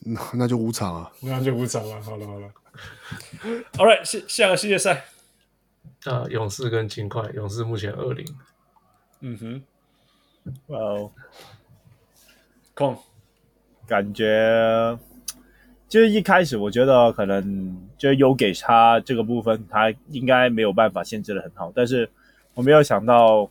[0.00, 2.02] 那那就五场啊，那就五场了。
[2.02, 2.50] 好了好了
[3.74, 5.04] ，All right，下下个系列赛
[6.04, 8.26] 啊，勇士跟金块，勇士目前二零。
[9.20, 9.62] 嗯哼，
[10.66, 11.12] 哇哦，
[12.74, 12.98] 空，
[13.86, 14.98] 感觉
[15.88, 22.10] 就是一开始我觉得可能就有给他这个部分，他应该没有办法限制的很好，但是
[22.54, 23.48] 我没有想到。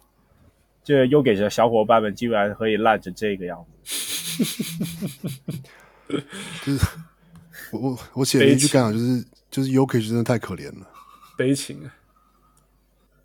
[0.83, 4.53] 就又给这小伙伴们竟然可以烂成这个样子，
[6.65, 6.85] 就是
[7.71, 10.85] 我我我写了一句感想，就是就是 Jokic 真的太可怜了，
[11.37, 11.95] 悲情啊。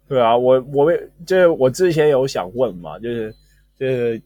[0.07, 0.93] 对啊，我我
[1.27, 3.35] 就是我之前有想问嘛，就是
[3.77, 4.23] 就是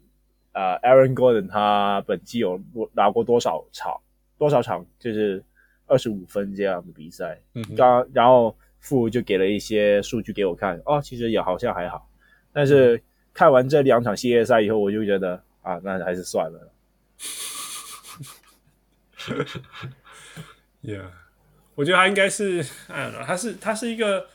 [0.52, 2.60] 啊、呃、，Aaron Gordon 他本季有
[2.92, 3.98] 拿过多少场
[4.36, 5.42] 多少场就是
[5.86, 7.40] 二十五分这样的比赛？
[7.54, 12.06] 嗯，刚然后父就给了一些数据给我看，哦，其实也好像还好，
[12.52, 13.02] 但是。
[13.34, 16.72] 看完这两场系列赛以后，我就觉得啊，那还是算了。
[20.82, 21.10] Yeah，
[21.76, 24.26] 我觉得他应该是，哎，他是他是一个，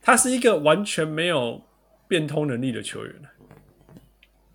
[0.00, 1.60] 他是一个完全没有
[2.06, 3.14] 变通能力的球员。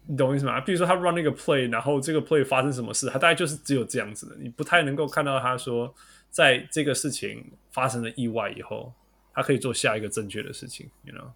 [0.06, 0.62] 你懂我意思吗？
[0.62, 5.94] 比如说他 run 那个 play，然后这个 play 发生什么事，他大概就是只有这样子的，你不太能够看到他说，
[6.30, 8.94] 在这个事情发生了意外以后，
[9.34, 11.30] 他可以做下一个正确的事情，you know？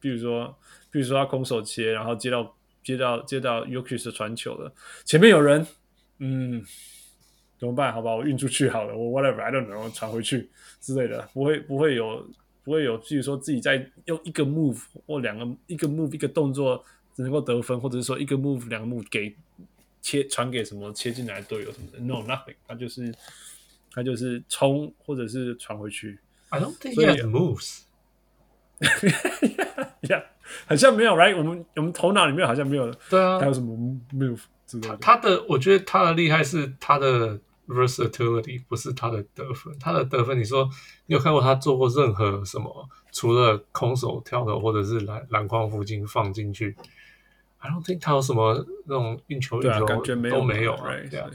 [0.00, 0.56] 比如说，
[0.90, 4.72] 比如说他空手切，然后接到接到接到 y o k i s 的传球了，
[5.04, 5.66] 前面有人，
[6.18, 6.64] 嗯，
[7.58, 7.92] 怎么办？
[7.92, 10.48] 好吧，我运出去好了，我 whatever，I don't know，传回去
[10.80, 12.28] 之类的，不会不会有
[12.64, 16.84] 不会有，比如说自己在用一个 move 或两个一个 move 一个动作。
[17.16, 19.34] 只能够得分，或者是说一个 move 两个 move 给
[20.02, 23.10] 切传给什么切进来的队友什么的，no nothing，他就是
[23.90, 26.18] 他就是冲或者是传回去。
[26.50, 27.84] I don't think he has moves。
[30.02, 30.22] yeah，
[30.66, 31.36] 好像没有，right？
[31.36, 32.92] 我们我们头脑里面好像没有。
[33.10, 33.74] 对啊，还有什么
[34.12, 34.96] move 之类的？
[34.98, 39.76] 他的我觉得他的厉害是他的 versatility，不是他的得分。
[39.78, 40.68] 他的得分，你说
[41.06, 42.88] 你有看过他做过任何什么？
[43.12, 46.76] 除了空手跳投或者是篮篮筐附近放进去
[47.58, 51.08] ？I don't think 他有什么那种运球运球、啊、感觉没有都没有，right？
[51.08, 51.30] 对啊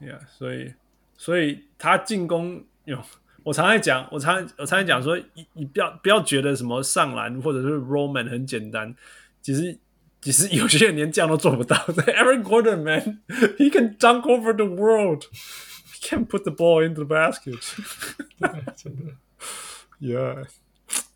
[0.00, 0.74] ，yeah，所以
[1.16, 2.98] 所以他进攻有，
[3.42, 8.94] 我常在讲，我常我常在讲说，你你不要不要觉得什么上篮或者是 Roman 很简单，
[9.40, 9.78] 其实
[10.20, 11.76] 其实有些人连这样都做不到。
[11.76, 17.58] Aaron Gordon man，he can dunk over the world，he can put the ball into the basket。
[18.76, 19.12] 真的
[20.00, 20.46] ，yeah，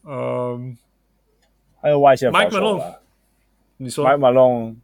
[0.05, 0.77] 嗯、um,，
[1.81, 2.94] 还有外线 Mike Malone。
[3.77, 4.81] 你说麦马龙，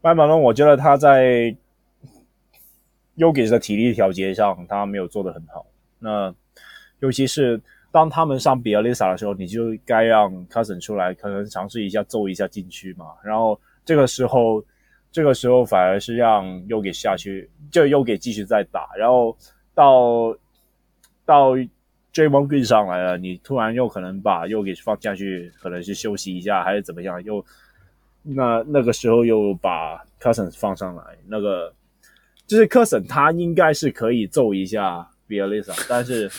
[0.00, 1.54] 麦马龙，我觉得他在
[3.16, 5.66] Jokic 的体力调节上，他没有做的很好。
[5.98, 6.34] 那
[7.02, 13.06] 尤其是当他们上比尔丽萨的时候，你就该让 Cousin 出来，可能尝试一下揍一下禁区嘛。
[13.22, 14.64] 然后这个时候，
[15.10, 18.88] 这个时候反而是让 Jokic 下去，就 Jokic 继续再打。
[18.96, 19.36] 然后
[19.74, 20.34] 到
[21.26, 21.54] 到
[22.14, 27.44] Dreaming 上来了，你突然又可能把 Jokic 放下去，可能是休息一下还是怎么样，又。
[28.24, 31.74] 那那个时候又把 Cousin 放上来，那个
[32.46, 36.30] 就是 Cousin 他应该是可以揍一下 Bjelica， 但是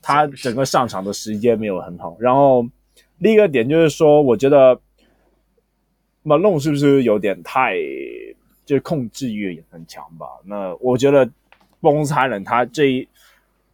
[0.00, 2.16] 他整个上场的时间没有很好。
[2.18, 2.66] 然后
[3.18, 4.80] 另一个点就是说，我觉得
[6.24, 7.74] Malone 是不是有点太
[8.64, 10.26] 就是控制欲也很强吧？
[10.44, 11.26] 那我觉得
[11.82, 13.06] Bones Hyland 他这一。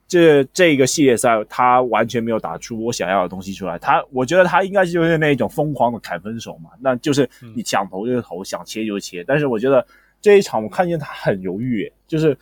[0.06, 3.78] 这这个系列赛，他完全没有打出我想要的东西出来。
[3.78, 9.24] 他，我觉得他应该就是那种疯狂的砍分手嘛，那就是你想投就投，想切就切。
[9.26, 9.84] 但是我觉得
[10.20, 12.36] 这一场我看见他很犹豫，就是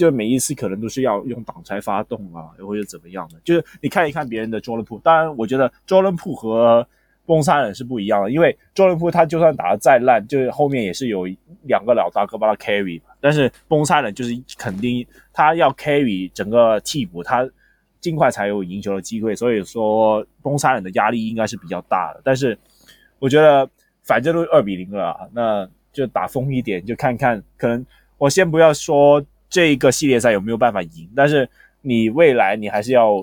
[0.00, 3.38] 就每一次可能都是要用挡拆发动啊，或者怎么样的。
[3.44, 6.88] 就是你看一看别人的 Jordan Poole，当然我觉得 Jordan Poole 和
[7.26, 11.28] 崩三人是不一样的，因为 Jordan Poole 他就算打的再烂，就是后面也是有
[11.64, 12.98] 两个老大哥帮他 carry。
[13.20, 17.46] 但是崩三人就是肯定他要 carry 整个替补，他
[18.00, 19.36] 尽快才有赢球的机会。
[19.36, 22.22] 所以说崩三人的压力应该是比较大的。
[22.24, 22.58] 但是
[23.18, 23.68] 我觉得
[24.02, 27.42] 反正都二比零了，那就打疯一点，就看看。
[27.58, 27.84] 可能
[28.16, 31.46] 我先不要说这个系列赛有没有办法赢，但是
[31.82, 33.20] 你未来你还是要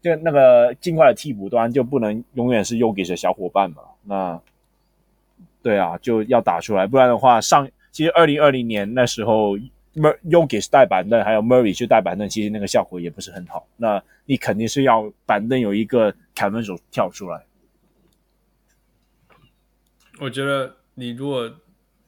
[0.00, 3.82] 就那个尽快的替补端就不能永远是 Yogi 的小伙伴嘛。
[4.04, 4.40] 那
[5.62, 7.68] 对啊，就要打出来，不然的话上。
[7.90, 9.56] 其实二零二零年那时候
[10.28, 13.66] ，Jokic 带板凳，还有 Murray 去带板凳，其实那个效果也不是很好。
[13.76, 17.40] 那你肯定是要板凳有一个砍分手跳出来。
[20.20, 21.50] 我觉得你如果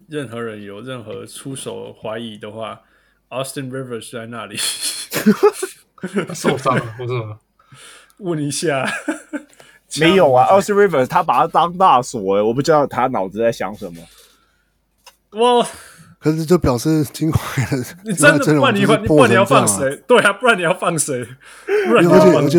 [0.09, 2.83] 任何人有任何出手怀疑的话
[3.31, 4.57] ，Austin Rivers 在那里
[6.35, 7.39] 受伤了，不是吗？
[8.19, 8.89] 问一下，
[10.01, 14.03] 没有啊，Austin Rivers 他把他当大锁，诶，我不知道他脑子在想什么。
[15.33, 15.67] 我，
[16.19, 17.41] 可是就表示金块
[17.71, 19.97] 的，你真的不然你不然你要放谁？
[20.07, 21.27] 对啊，不然你要放谁？
[21.91, 22.59] 而且而且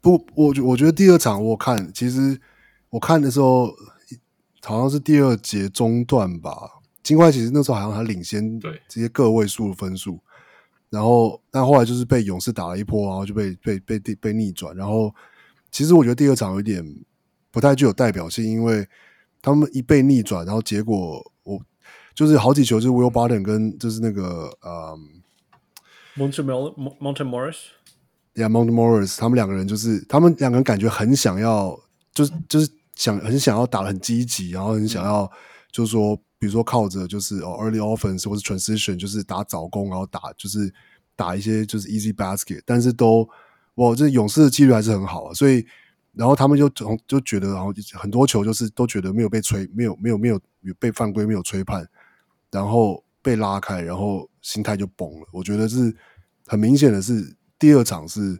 [0.00, 2.38] 不，我我觉得第二场我看，其实
[2.90, 3.74] 我看的时候
[4.62, 6.52] 好像是第二节中段吧。
[7.04, 10.18] 金块其实那时候好像还领先，对这些个位数的分数。
[10.90, 14.74] 然后但后来就是被勇士打了一波，然后就被被被被，逆转。
[14.76, 15.14] 然后
[15.70, 16.84] 其实我觉得第二场有点
[17.52, 18.88] 不太具有代表性，因为
[19.40, 21.60] 他们一被逆转，然后结果我。
[22.14, 24.96] 就是好几球，就是 Will Barton 跟就是那个呃
[26.16, 31.76] Monte Monte Morris，Yeah Monte Morris，他们两个人就是他们两个人感觉很想要，
[32.12, 35.28] 就是就是想很想要打的很积极，然后很想要
[35.72, 40.70] 就是说，比如说靠着就是哦 early offense 或者 transition，就是打早攻，然后打就是
[41.16, 43.26] 打一些就是 easy basket，但是都
[43.76, 45.64] 哇，这勇士的纪律还是很好啊，所以
[46.12, 50.38] 然后他们就从就觉得，然后很多球就是都觉得没有被吹，没有没有没有
[50.78, 51.88] 被犯规，没有吹判。
[52.50, 55.26] 然后被拉开，然后心态就崩了。
[55.32, 55.96] 我觉得是
[56.46, 58.38] 很明显的是，第二场是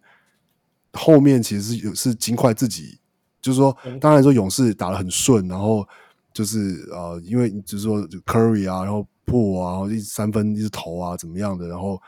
[0.93, 3.01] 后面其实是有是金块自己，
[3.41, 5.89] 就是说，当然说勇士打得很顺，然后
[6.35, 12.03] 就是呃，因为就是说 Curry 啊，然后破啊，然后一三分一直投啊，怎么样的，然后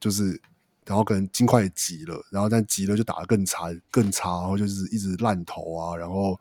[0.00, 0.38] 就是
[0.84, 6.38] 然后可能尽快急了，然后但急了就打得更差更差，然后就是一直烂投啊，然后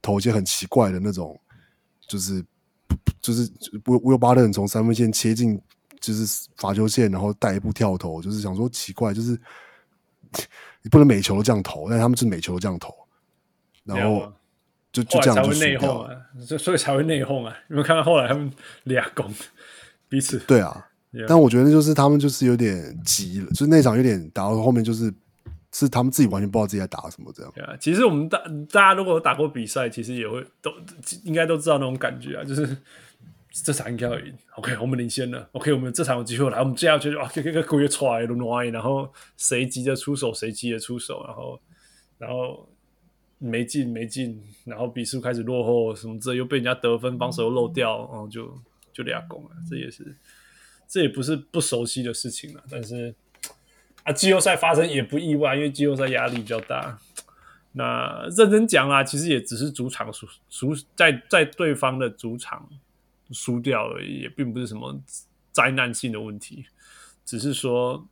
[0.00, 1.36] 投一些很奇怪的那种，
[2.06, 2.44] 就是
[3.20, 3.50] 就是
[3.82, 5.60] 不 Will Barton 从三分线切进
[5.98, 9.32] 就是罚球线，然后带一步跳投，就是想说奇怪，就是
[10.82, 12.94] 你不能每球都这样投，但他们是每球都这样投，
[13.82, 14.32] 然后。
[14.90, 16.10] 就就这样就内讧啊，
[16.58, 17.54] 所以才会内讧啊！
[17.68, 18.50] 你们看到后来他们
[18.84, 19.32] 俩攻
[20.08, 20.86] 彼此，对啊。
[21.12, 21.24] Yeah.
[21.26, 25.12] 但我觉得就是他们就是有点急了，就是那场有点打到后面，就是
[25.72, 27.52] 是他们自己完全不知道自己在打什么这样。
[27.54, 28.38] 对啊，其实我们大
[28.70, 30.70] 大家如果有打过比赛，其实也会都
[31.24, 32.76] 应该都知道那种感觉啊，就是
[33.52, 34.34] 这场应该要赢。
[34.56, 35.48] OK，我们领先了。
[35.52, 41.60] OK，我们这场有机会来，我们接下去就啊，这个鬼出来了，然后谁急着出手，谁急着出手，然后
[42.18, 42.68] 然后。
[43.38, 48.52] 没进没进，然后比数开始落后，什么这又被人家得分，防守又漏掉，然后就
[48.92, 49.50] 就俩攻了。
[49.70, 50.16] 这也是，
[50.88, 52.64] 这也不是不熟悉的事情了。
[52.70, 53.14] 但是
[54.02, 56.98] 啊，季后赛发生也不意外，因为季后赛压力比较大。
[57.72, 62.68] 那认真讲啦，其实也只是主场输输在在对方的主场
[63.30, 65.00] 输掉而已，也并不是什么
[65.52, 66.66] 灾难性的问题，
[67.24, 68.06] 只是说。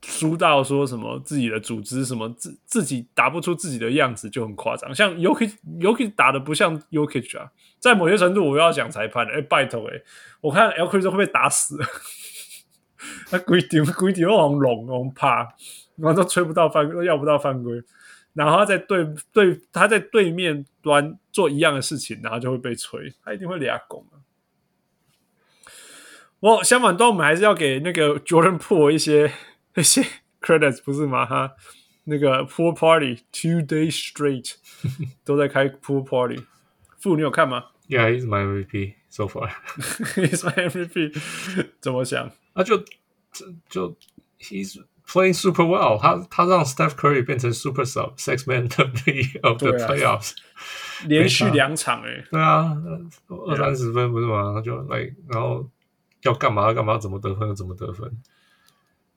[0.00, 10.04] 输到说什么自己的组织什么自自己打不出自己的样子就很夸张，像 y o k i y o k i 打的不像 Jokic 啊，在某些程度我要讲裁判，哎、欸、拜托哎、欸，
[10.40, 11.76] 我看 Jokic 会被打死，
[13.28, 15.48] 他规定规定往龙龙趴，
[15.96, 17.82] 然后都吹不到犯，要不到犯规，
[18.34, 24.22] 然后他在对对他在对面端做一样的事情，然后就会被吹，他一定会俩拱啊。
[26.38, 29.32] 我相反，端我们还是要给那个 Jordan Po 一些。
[29.73, 30.05] 那些
[30.41, 31.25] credits 不是吗？
[31.25, 31.53] 哈，
[32.05, 34.55] 那个 pool party two days straight
[35.23, 36.41] 都在开 pool party。
[36.99, 37.65] 傅，你有看吗？
[37.87, 39.49] Yeah, he's my MVP so far.
[40.15, 41.67] he's my MVP。
[41.79, 42.31] 怎么想？
[42.53, 42.83] 那就
[43.69, 43.95] 就
[44.39, 46.15] he's playing super well 他。
[46.15, 48.63] 他他让 Steph Curry 变成 super sub six man
[49.43, 52.25] of the playoffs，、啊、连续两场诶、欸。
[52.31, 52.75] 对啊，
[53.29, 54.59] 二三十分不是吗？
[54.61, 55.69] 就 like 然后
[56.23, 58.11] 要干嘛干嘛，怎么得分就怎么得分。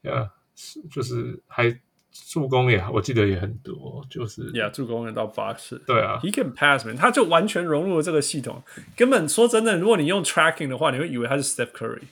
[0.03, 0.31] Yeah。
[0.56, 1.78] 是，就是还
[2.12, 5.78] 助攻也，我记得也很多，就是呀，yeah, 助攻也到八次。
[5.86, 8.64] 对啊，He can pass man，他就完全融入了这个系统。
[8.96, 12.04] 根本说真的，如果你用 tracking 的话，你会以为他是 Steph Curry。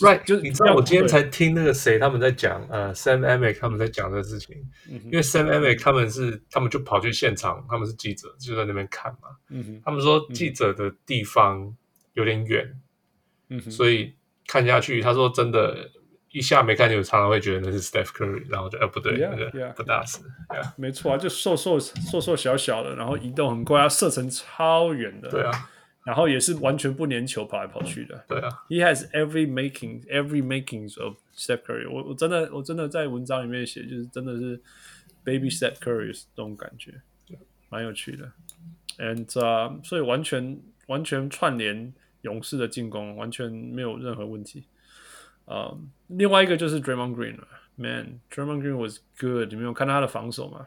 [0.00, 4.56] Right，就是你知道，我今天才听那个谁他们在讲，呃，Sam Amick 他们在讲这个事情。
[4.90, 9.28] 嗯、因为 Sam Amick 他们是，他们就跑去现场，他们是记者，就在那边看嘛。
[9.50, 11.72] 嗯、哼他们说记者的地方
[12.14, 12.76] 有点远，
[13.50, 14.14] 嗯、哼所以
[14.48, 15.90] 看下去，他说真的。
[16.34, 20.72] 一下没看见，我常常会觉得那是 Steph Curry，然后就呃不对，yeah, 那个 yeah, 不大是，yeah.
[20.76, 25.70] 没错啊，就瘦瘦瘦瘦小小的，然后移动很快，他射程超远的，对啊，
[26.04, 34.60] 然后也是完全不粘球跑来跑去的，对啊，He has every making every makings of Steph Curry，我我真的我真的在文章里面写，就是真的是
[35.24, 37.00] Baby Steph Curry 这种感觉，
[37.70, 38.32] 蛮有趣的
[38.98, 44.64] ，and、uh, 所以完全完全串联勇士的进攻，完全没有任何问题。
[45.46, 49.48] 啊，um, 另外一个就是 Draymond Green 了，Man，Draymond Green was good。
[49.50, 50.66] 你没有看到他的防守吗？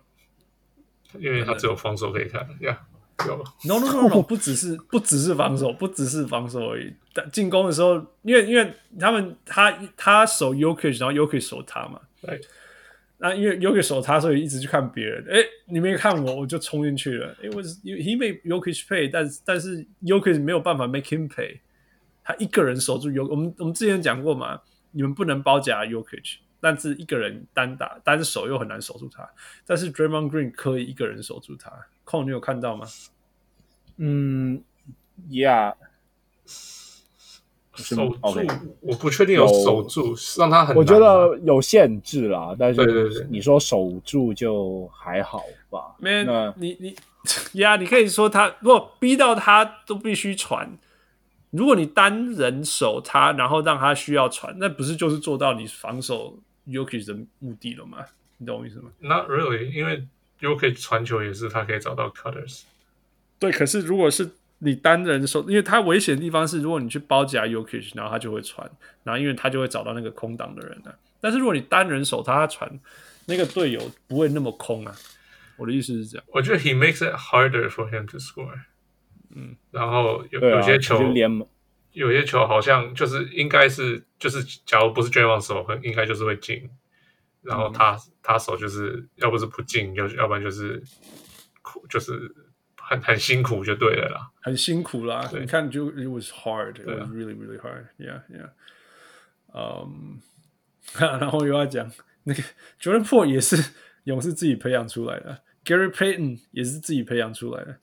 [1.17, 2.79] 因为他只有防守可以看呀。
[3.25, 6.93] 有 no, no no no，不只是不只是防守，不只是防守而已。
[7.13, 11.99] 但进攻的时候，因为因为他们他他守 Jokic，然后 Jokic 守他嘛。
[12.21, 12.39] 对。
[13.17, 15.25] 那因为 Jokic 守他，所以一直去看别人。
[15.31, 17.35] 哎，你没看我，我就冲进去了。
[17.41, 21.57] It was he made Jokic pay，但但是 Jokic 没有办法 make him pay。
[22.27, 24.59] 他一个人守住 Jokic，我们我们之前讲过嘛，
[24.91, 29.25] 你们不能包夹 y o k i c 但是一个人单打单手又很难守住他。
[29.65, 31.71] 但是 Draymond Green 可以一个人守住他。
[32.03, 32.85] Cole，你有看到吗？
[33.95, 34.61] 嗯
[35.29, 35.75] ，Yeah，
[37.75, 38.59] 守住，Okay.
[38.81, 40.75] 我不确定有守住，让他很。
[40.75, 45.95] 我觉得有限制啦，但是你说守住就还好吧。
[45.99, 46.93] Man，那你你
[47.61, 50.77] 呀， 你可以说他如果逼到他都必须传。
[51.57, 58.05] 如果你单人守他，然后让他需要传，那不是就是做到你防守 Yuki 的目的了吗？
[58.37, 60.07] 你懂我意思吗？Not really，因为
[60.39, 62.61] Jokic 传球也是他可以找到 cutters。
[63.39, 64.29] 对，可是如果是
[64.59, 68.69] 你单人守，因为他危险的地方是，如果你去包夹 Yuki，然后他就会传，
[69.03, 70.95] 然后因为他就会找到那个空档的人了。
[71.19, 72.79] 但是如果你单人守他，他传
[73.25, 74.95] 那个队友不会那么空啊。
[75.57, 76.25] 我的意思是这样。
[76.27, 78.53] 我觉得 he makes it harder for him to score。
[79.37, 80.99] 嗯，然后有有些球，
[81.91, 86.67] 有些球好像就是应该是就是，假如不是 Draymond 手，应该就是会进。
[87.43, 90.83] 然后他他手就是要不是不进，要要不然就是
[91.61, 92.11] 苦就是
[92.75, 95.25] 很很辛苦就对了啦，很辛苦啦。
[95.31, 97.85] 对你看就 it was hard, really really hard.
[97.97, 98.49] Yeah, yeah.
[99.53, 100.19] 嗯、
[100.99, 101.89] 然后又要讲
[102.23, 102.43] 那个
[102.81, 107.79] Jordan Po 也是勇士自己培养出来的，Gary Payton 也是自己培养出来的。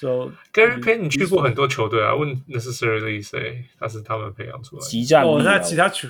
[0.00, 5.28] So Gary Payton 去过很多球队啊，问 necessarily say 他是他们培养出来的。
[5.28, 6.08] 哦，他其他球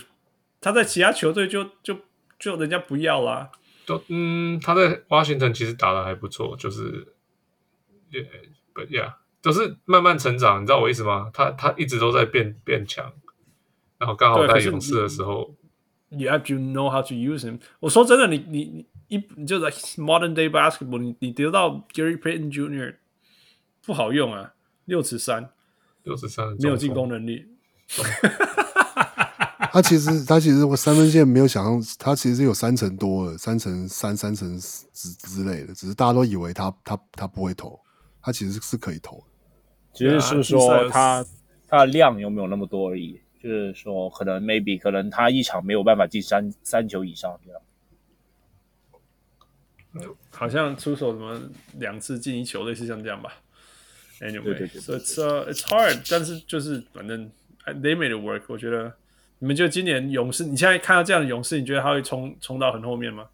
[0.60, 1.98] 他在其他球队就就
[2.38, 3.50] 就人家不要啦。
[3.86, 7.14] 都嗯，他在 Washington 其实打的还不错，就是
[8.10, 8.20] 也
[8.74, 11.30] but yeah，都是慢慢成长，你知道我意思吗？
[11.32, 13.10] 他他一直都在变变强，
[13.96, 15.54] 然后刚好在勇士的时候
[16.10, 17.60] ，You have to know how to use him。
[17.80, 18.86] 我说真的，你你你
[19.16, 22.96] 一你就在 modern day basketball，你你得到 Gary Payton Jr.
[23.88, 24.52] 不好用啊，
[24.84, 25.48] 六尺三，
[26.02, 27.46] 六十三没有进攻能力。
[29.72, 37.80] 他其实他其实我三分线没有想象，他其实有三成多的，三成三、三成之之类的，只是大家都以为他他他不会投，
[38.20, 39.24] 他其实是可以投的。
[39.94, 41.24] 只是是说他
[41.66, 47.62] 他的量有没有那么多而已，就是说可能 maybe 可能他一场没有办法进三三球以上这样。
[50.28, 51.40] 好像出手什么
[51.78, 53.32] 两次进一球，类似像这样吧。
[54.18, 57.30] 对对 Anyway, 对 so it's uh, it's hard，但是就是反正
[57.66, 58.42] they made it work。
[58.48, 58.92] 我觉得
[59.38, 63.28] 你们觉得今年勇士，你现在看到这样的勇士，你觉得他会冲冲到很后面吗？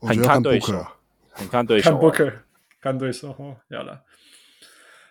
[0.00, 0.96] 很看对 Booker 手啊，
[1.32, 2.34] 很看对手、看啊，Booker，
[2.80, 4.02] 看对手哦，要了。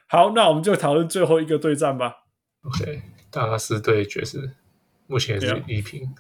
[0.08, 2.24] 好，那我们就讨论最后一个对战吧。
[2.62, 4.52] OK，达拉斯对爵士
[5.08, 6.16] 目前是一平。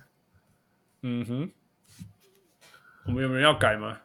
[1.01, 1.51] 嗯哼，
[3.05, 3.99] 我们有没有要改吗？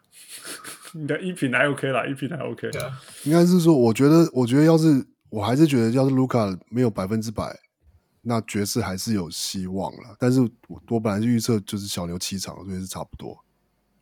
[0.95, 2.71] 你的一品还 OK 啦，一品还 OK。
[2.71, 7.57] 对啊，应该是说，我觉得，我觉得要是我还是觉得，要是卢卡没有百分之百，
[8.23, 10.17] 那爵士还是有希望了。
[10.19, 13.39] 但是我我本来就预测就是小牛七场，所以是差不多。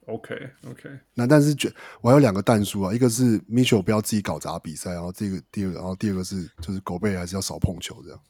[0.07, 0.35] OK
[0.71, 8.21] OK，那但是觉我还有两个弹书啊，一个是 Mitchell 不要自己搞砸比赛，然后这个第二个，然后第二个是就是狗贝还是要少碰球这样。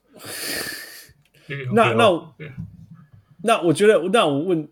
[1.73, 2.35] 那那
[3.43, 4.69] 那我觉得，那我问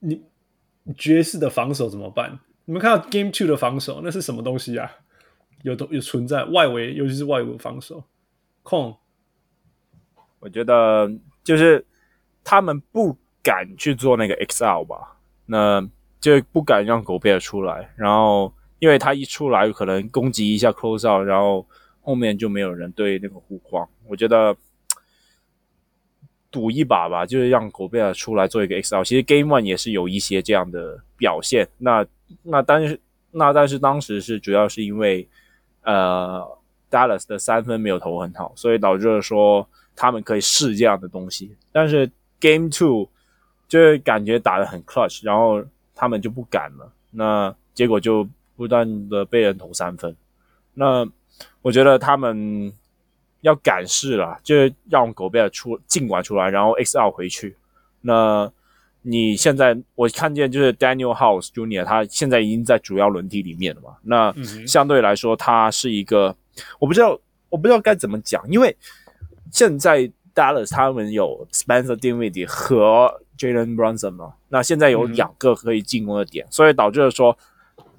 [0.00, 0.22] 你，
[0.98, 2.38] 爵士的防守怎么办？
[2.64, 4.90] 你们看到 Game Two 的防守，那是什么东西啊？
[5.62, 8.02] 有有存在外围，尤其是外围防守
[8.62, 8.96] 控。
[10.40, 11.08] 我觉得
[11.44, 11.84] 就是
[12.42, 15.16] 他们不敢去做那个 XL 吧，
[15.46, 15.80] 那
[16.20, 21.64] 就不敢让狗贝尔出来，然后因为他一出来可能攻击一下 close out，然后
[22.00, 23.88] 后面就没有人对那个护框。
[24.08, 24.56] 我觉得
[26.50, 29.04] 赌一把吧，就是让狗贝尔出来做一个 XL。
[29.04, 32.04] 其实 Game One 也是有一些这样的表现，那
[32.42, 35.28] 那但是那但是当时是主要是因为
[35.82, 36.46] 呃
[36.90, 39.68] Dallas 的三分没有投很好，所以导致了说。
[39.94, 43.06] 他们可以试这样的东西，但是 Game Two
[43.68, 45.62] 就是感觉打得很 clutch，然后
[45.94, 50.16] 他们就不敢了，那结果就不断的被人投三分。
[50.72, 51.06] 那
[51.60, 52.72] 我觉得他们
[53.42, 54.54] 要敢试了，就
[54.88, 57.54] 让狗贝尔出尽管出来，然后 XL 回去。
[58.00, 58.50] 那
[59.02, 63.96] 你现在我看见就是 Daniel House Junior，他现在已经在主要轮替里面了嘛？
[64.02, 64.34] 那
[64.66, 66.34] 相对来说，他是一个
[66.78, 68.76] 我不知道我不知道该怎么讲，因为。
[69.50, 77.36] 现在 Dallas 他们有 Spencer Dinwiddie 和 Jalen Brunson 嘛，那现在有两个可以进攻的点，嗯、所以导致了说，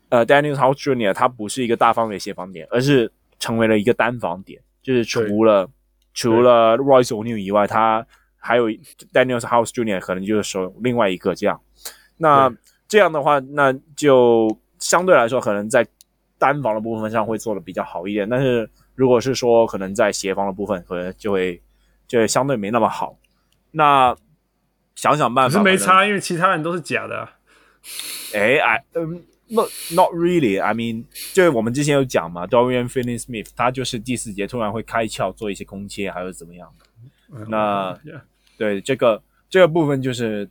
[0.09, 5.69] 呃，Daniel House Junior 他不是一个大范围协防点，而是成为了一个单防点，就是除了
[6.15, 8.03] 除了 Royce O'Neale 以外，他
[8.43, 8.69] 还有
[9.11, 11.59] Daniel House Junior 可能就是说另外一个这样。
[12.17, 12.53] 那
[12.87, 15.87] 这样的话，那就相对来说可能在
[16.37, 18.69] 单防的部分上会做的比较好一点，但是。
[18.95, 21.59] 如果是说可能在协防的部分，可能就会
[22.07, 23.17] 就会相对没那么好。
[23.71, 24.15] 那
[24.93, 27.31] 想想办法，可是没差，因为其他人都是假的、啊。
[28.35, 30.61] 哎哎，嗯，not not really。
[30.61, 36.71] I mean，就是我们之前有讲嘛，Dorian Finney-Smith，他就是第四节突然会开窍做一些空切，还是怎么样。
[37.31, 37.99] 的、那.
[38.57, 40.49] 对这个这个部分就是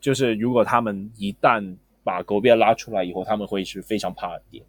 [0.00, 4.64] 就是如果他们一旦把狗变拉出来以后，他们会是非常怕的点。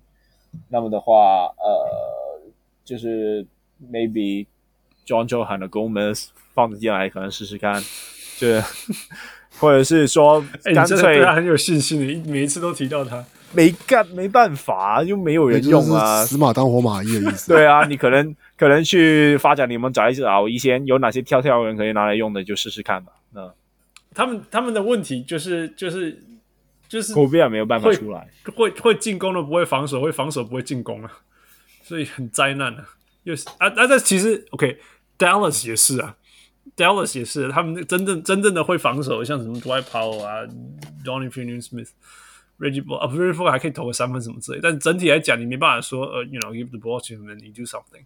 [0.70, 2.52] 那么的话，呃，
[2.86, 3.46] 就是
[3.92, 4.46] maybe
[5.06, 7.84] John Joe 喊的 Gomez 放着进来，可能试试看，
[8.38, 8.48] 就
[9.58, 17.52] 或者是说干脆、欸、对他很有信心的，每一次都提到他，没干没办法，又没有人用啊，死马当活马医的意思。
[17.54, 23.12] 对啊，你可能可能去发展联盟找一找一些有哪些跳跳人可以拿来用的，就试试看吧。
[23.32, 23.54] 那
[24.14, 26.24] 他们他们的问题就是就是。
[26.90, 31.12] 就是狗贝尔没有办法出来，会会进攻的不会防守，会防守不会进攻啊，
[31.82, 32.88] 所以很灾难啊。
[33.24, 36.16] 又是啊啊，这其实 OK，Dallas 也是啊
[36.78, 40.46] ，Dallas 也是，他们真正真正的会防守，像什么 Dwight Powell 啊
[41.04, 41.90] ，Donnie Finney-Smith、
[42.60, 48.04] Reggie Bullock 啊，Reggie Bullock 还可以投个三分什么之类，但整体来讲，你没办法说呃，you know give the ball to him and you do something。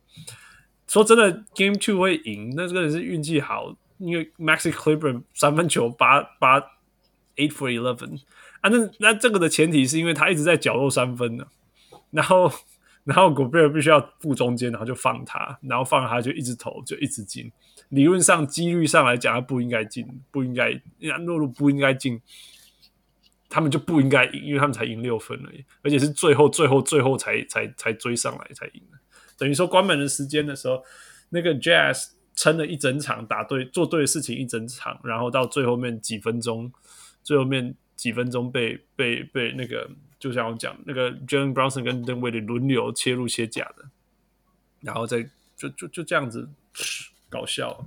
[0.88, 6.60] 说真的，Game Two 会赢，那这个人是运气好，因为 Maxi Kleber 三分球八八
[7.36, 8.22] eight for eleven
[8.62, 11.46] 啊，那那这个的前提是因为他一直在角落三分呢，
[12.12, 12.52] 然后
[13.04, 17.52] 然后古贝尔必须要负中间，然后就放他，然后放他就一直投，就一直进。
[17.90, 22.22] 理论上几率上来讲，他不应该进，不应该那，诺鲁不应该进，
[23.50, 28.98] 他们就不应该赢，因为他们才赢六分而已，而且是最后最后最后才才才追上来才赢的。
[29.38, 30.84] 等于说关门的时间的时候，
[31.30, 36.72] 那个 Jazz 撑了一整场，打对做对的事情一整场，然后到最后面几分钟，
[37.24, 43.86] 最后面几分钟被被被那个，就像我讲那个 Jalen Brownson 跟 Dinwiddie 轮流切入切假的，
[44.82, 46.48] 然后再就就就这样子
[47.30, 47.86] 搞笑，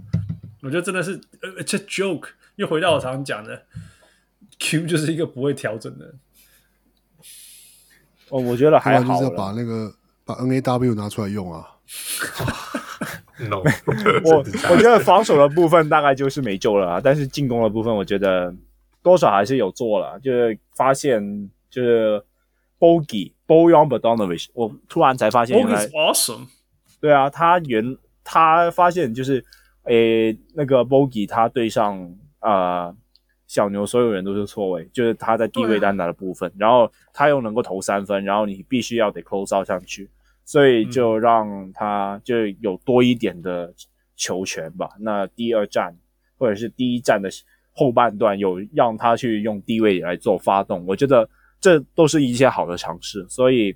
[0.63, 3.67] 我觉得真的是呃这 joke 又回到我常常讲的
[4.59, 6.15] ，Q 就是一个不会调整的。
[8.29, 9.95] 哦，我觉得还好，就是要把那个。
[10.31, 11.67] 把 N A W 拿出来用啊
[13.49, 13.63] ！No，
[14.25, 14.37] 我
[14.71, 18.55] 我觉得防守的部分大概就是没救了啊，但是进攻的部分，我觉得
[19.03, 20.19] 多少还是有做了。
[20.21, 22.23] 就是发现，就是
[22.79, 26.47] Bogey Bojan Bogdanovic，我突然才发现原来 awesome。
[27.01, 29.45] 对啊，他原他发现就是，
[29.85, 31.99] 诶，那个 Bogey 他对上
[32.39, 32.97] 啊、呃、
[33.47, 40.09] 小牛所有人都是错位，就是他在低位单打的部分，然后他又能够投三分，然后你必须要得 close out 上去。
[40.51, 43.73] 所以就让他就有多一点的
[44.17, 44.91] 球权吧。
[44.97, 45.97] 嗯、那第二战
[46.37, 47.31] 或者是第一战的
[47.71, 51.31] 后半段，有让他去用低位来做发动，我觉得
[51.61, 53.25] 这都是一些好的尝试。
[53.29, 53.69] 所以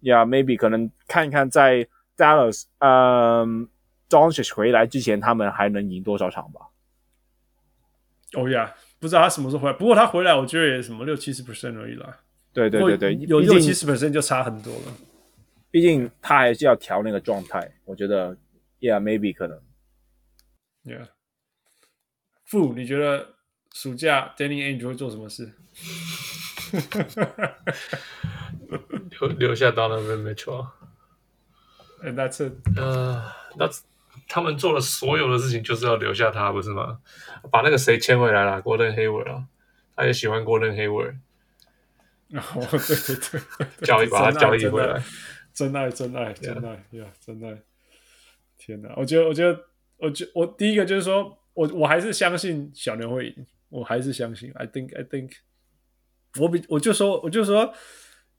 [0.00, 3.66] 呀、yeah，maybe 可能看一看在 Dallas，嗯
[4.10, 6.60] ，Doncic 回来之前，他们还能赢多少场吧？
[8.34, 9.74] 哦呀，不知道他什么时候回来。
[9.78, 12.18] 不过他回来，我觉得也什么六七十 percent 而已啦。
[12.52, 14.92] 对对对对，有六七十 percent 就差很多了。
[15.72, 18.36] 毕竟他还是要调那个状态，我觉得
[18.78, 19.60] ，Yeah，maybe 可能
[20.84, 21.08] ，Yeah。
[22.44, 23.36] 傅，你觉得
[23.72, 25.54] 暑假 Danny Ainge 会做什么事？
[29.18, 30.68] 留留下 Donovan Mitchell。
[32.02, 32.52] And that's it。
[32.76, 33.70] 呃，那
[34.28, 37.00] 他们做了所有的事情，就是要留下他，不是吗？
[37.50, 39.46] 把那个谁签回来了，Gordon Hayward 啊，
[39.96, 41.16] 他也喜欢 Gordon Hayward。
[42.34, 45.02] 哦，对对对，交易把他交易回来。
[45.54, 47.12] 真爱，真爱，真爱呀！
[47.20, 47.62] 真爱！
[48.56, 49.64] 天哪，我觉得，我觉得，
[49.98, 54.52] 我觉我第一个就是说，我我还是相信小牛会赢，我还是相信。
[54.54, 55.32] I think, I think，
[56.40, 57.74] 我比我就说，我就说，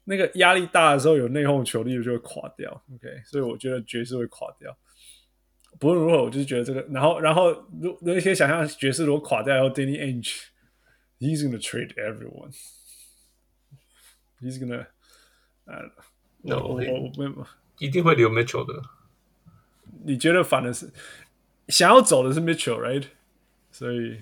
[0.06, 2.72] 那个压力大的时候有内讧球力就会垮掉。
[2.93, 4.75] OK，所以我觉得爵士会垮掉。
[5.80, 6.82] 不论如何，我就是觉得这个。
[6.90, 7.51] 然后，然后，
[7.82, 14.88] 如那些想象爵士如果垮掉，然后 Danny Ainge，he's gonna trade everyone，he's gonna，
[15.66, 15.92] 呃。
[16.46, 17.48] No, 我我没有，
[17.78, 18.84] 一定会留 Mitchell 的。
[20.04, 20.92] 你觉得反的是
[21.70, 23.06] 想要走的是 Mitchell，right？
[23.72, 24.22] 所以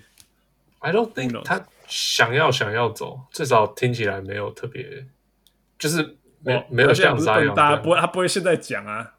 [0.78, 5.04] I don't think 他想要想要走，至少听起来没有特别，
[5.76, 9.14] 就是没、哦、没有像 Zion 大家不会，他不会现在讲啊。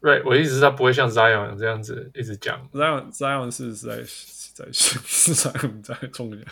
[0.00, 2.68] Right，我意思是他不会像 Zion 这样子一直讲。
[2.72, 3.96] Zion Zion 是在
[4.54, 5.52] 在是在
[5.82, 6.46] 在中间。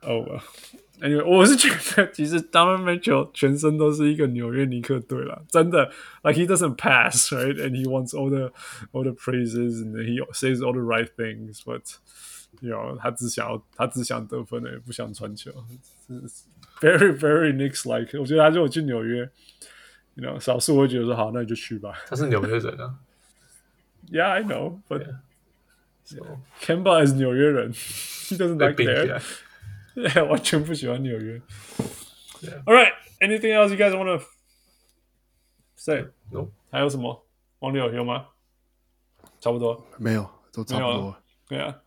[0.00, 0.40] 哦。
[1.01, 5.91] Anyway, 我是觉得其实 Donovan Mitchell 全身都是一个纽约尼克队了，真的。
[6.23, 7.55] Like he doesn't pass, right?
[7.55, 8.51] And he wants all the
[8.91, 11.61] all the praises, and he says all the right things.
[11.63, 11.83] But
[12.61, 15.51] you know, 他只想要他只想得分的，也不想传球。
[16.81, 18.19] Very very Knicks like.
[18.19, 19.29] 我觉得他如果去纽约，
[20.15, 21.93] you know，少数我会觉得说好，那你就去吧。
[22.07, 22.95] 他是纽约人啊。
[24.09, 25.17] Yeah, I know, but yeah.
[26.05, 29.21] So Kemba is 纽约人，he doesn't like there.
[30.28, 31.40] 完全不喜欢纽约。
[32.40, 32.62] Yeah.
[32.64, 34.24] All right, anything else you guys want to
[35.76, 36.06] say?
[36.30, 36.48] No.
[36.70, 37.26] 还有什么？
[37.60, 38.26] 王六有吗？
[39.40, 41.16] 差不多，没有，都差不多。
[41.48, 41.80] 对啊，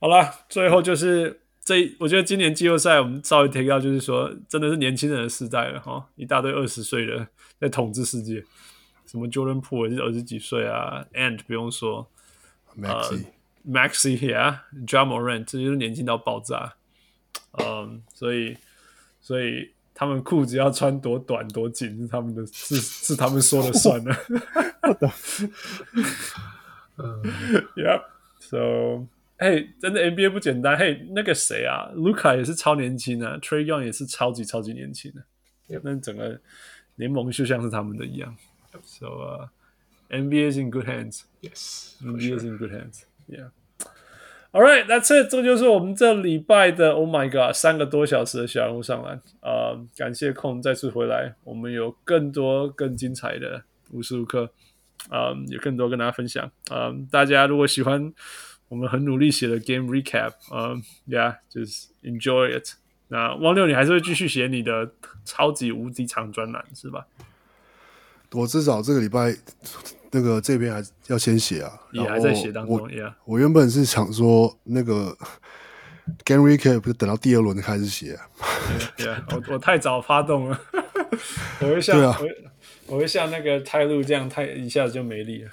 [0.00, 7.28] 好了，最后就是这，我觉得今年季后赛我们稍微提到，就是说，真的是年轻人的时代了哈，一大堆二十岁的
[7.60, 8.44] 在统治世界，
[9.06, 12.10] 什么 Jordan Poole 也是二十几岁啊，And 不用说
[12.76, 13.26] ，Maxi、uh,
[13.68, 16.74] Maxi yeah，Ja Morant 这就是年轻到爆炸。
[17.52, 18.56] 嗯，所以，
[19.20, 24.14] 所以他们裤子要穿多短多紧是他们的，是是他们说了算的。
[26.96, 27.22] 嗯
[27.76, 29.06] ，Yep，So，
[29.38, 30.76] 嘿，真的 NBA 不简单。
[30.76, 35.22] 嘿，那个谁啊，卢卡也是超年轻啊，Trae Young 也是超级超级年轻的。
[35.82, 36.40] 那整个
[36.96, 38.36] 联盟就像是他们的一样。
[38.84, 39.48] So，uh,
[40.10, 41.22] NBA is in good hands.
[41.40, 43.04] Yes，NBA is in good hands.
[43.28, 43.50] Yeah.
[44.52, 45.30] All right, that's it。
[45.30, 49.22] 这就是我们这礼拜的 Oh my God，三个多小时的小人物上篮。
[49.40, 53.62] 啊、感谢空再次回来，我们有更多更精彩的
[53.92, 54.50] 无时无刻，
[55.08, 56.50] 啊、有更多跟大家分享。
[56.68, 58.12] 啊、大家如果喜欢
[58.68, 60.74] 我们很努力写的 Game Recap，啊
[61.08, 62.70] ，Yeah，就是 Enjoy it。
[63.06, 64.90] 那汪六，你还是会继续写你的
[65.24, 67.06] 超级无敌长专栏是吧？
[68.32, 69.36] 我至少这个礼拜。
[70.12, 72.80] 那个这边还要先写啊，也还在写当中。
[72.80, 73.14] 我 yeah.
[73.24, 75.16] 我原本是想说，那个
[76.24, 78.26] Game Recap 不是等到第二轮开始写啊。
[78.96, 80.60] 对啊，我我太早发动了，
[81.62, 85.50] 我会像、啊、我，我会像那个泰路这样，太一下子就没力了。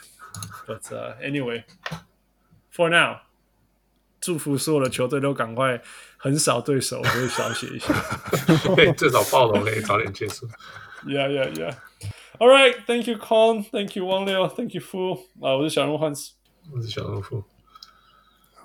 [0.66, 3.18] But、uh, anyway，for now，
[4.20, 5.80] 祝福所有的球队都赶快
[6.18, 7.94] 横扫对手，我会少写一下。
[8.76, 10.48] 对，至少暴龙可以早点结束。
[11.06, 11.76] Yeah, yeah, yeah.
[12.39, 13.65] All right, thank you, Con.
[13.65, 14.49] Thank you, 汪六。
[14.49, 15.15] Thank you, Fu。
[15.41, 16.31] 啊，我是小人物 Hans，
[16.73, 17.45] 我是小人物 Fu，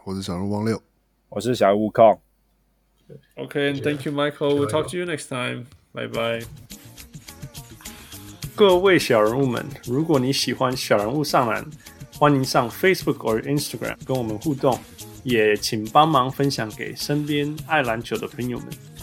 [0.04, 0.82] 我是小人物汪六，
[1.30, 4.56] 我是小人物 Con。Okay, and thank you, Michael.
[4.56, 5.68] We'll talk to you next time.
[5.94, 6.46] Bye bye.
[8.56, 11.64] 各位小人物们，如果你喜欢小人物上篮，
[12.18, 14.80] 欢迎上 Facebook 或 Instagram 跟我们互动，
[15.24, 18.68] 也请帮忙分享给身边爱篮球的朋友们。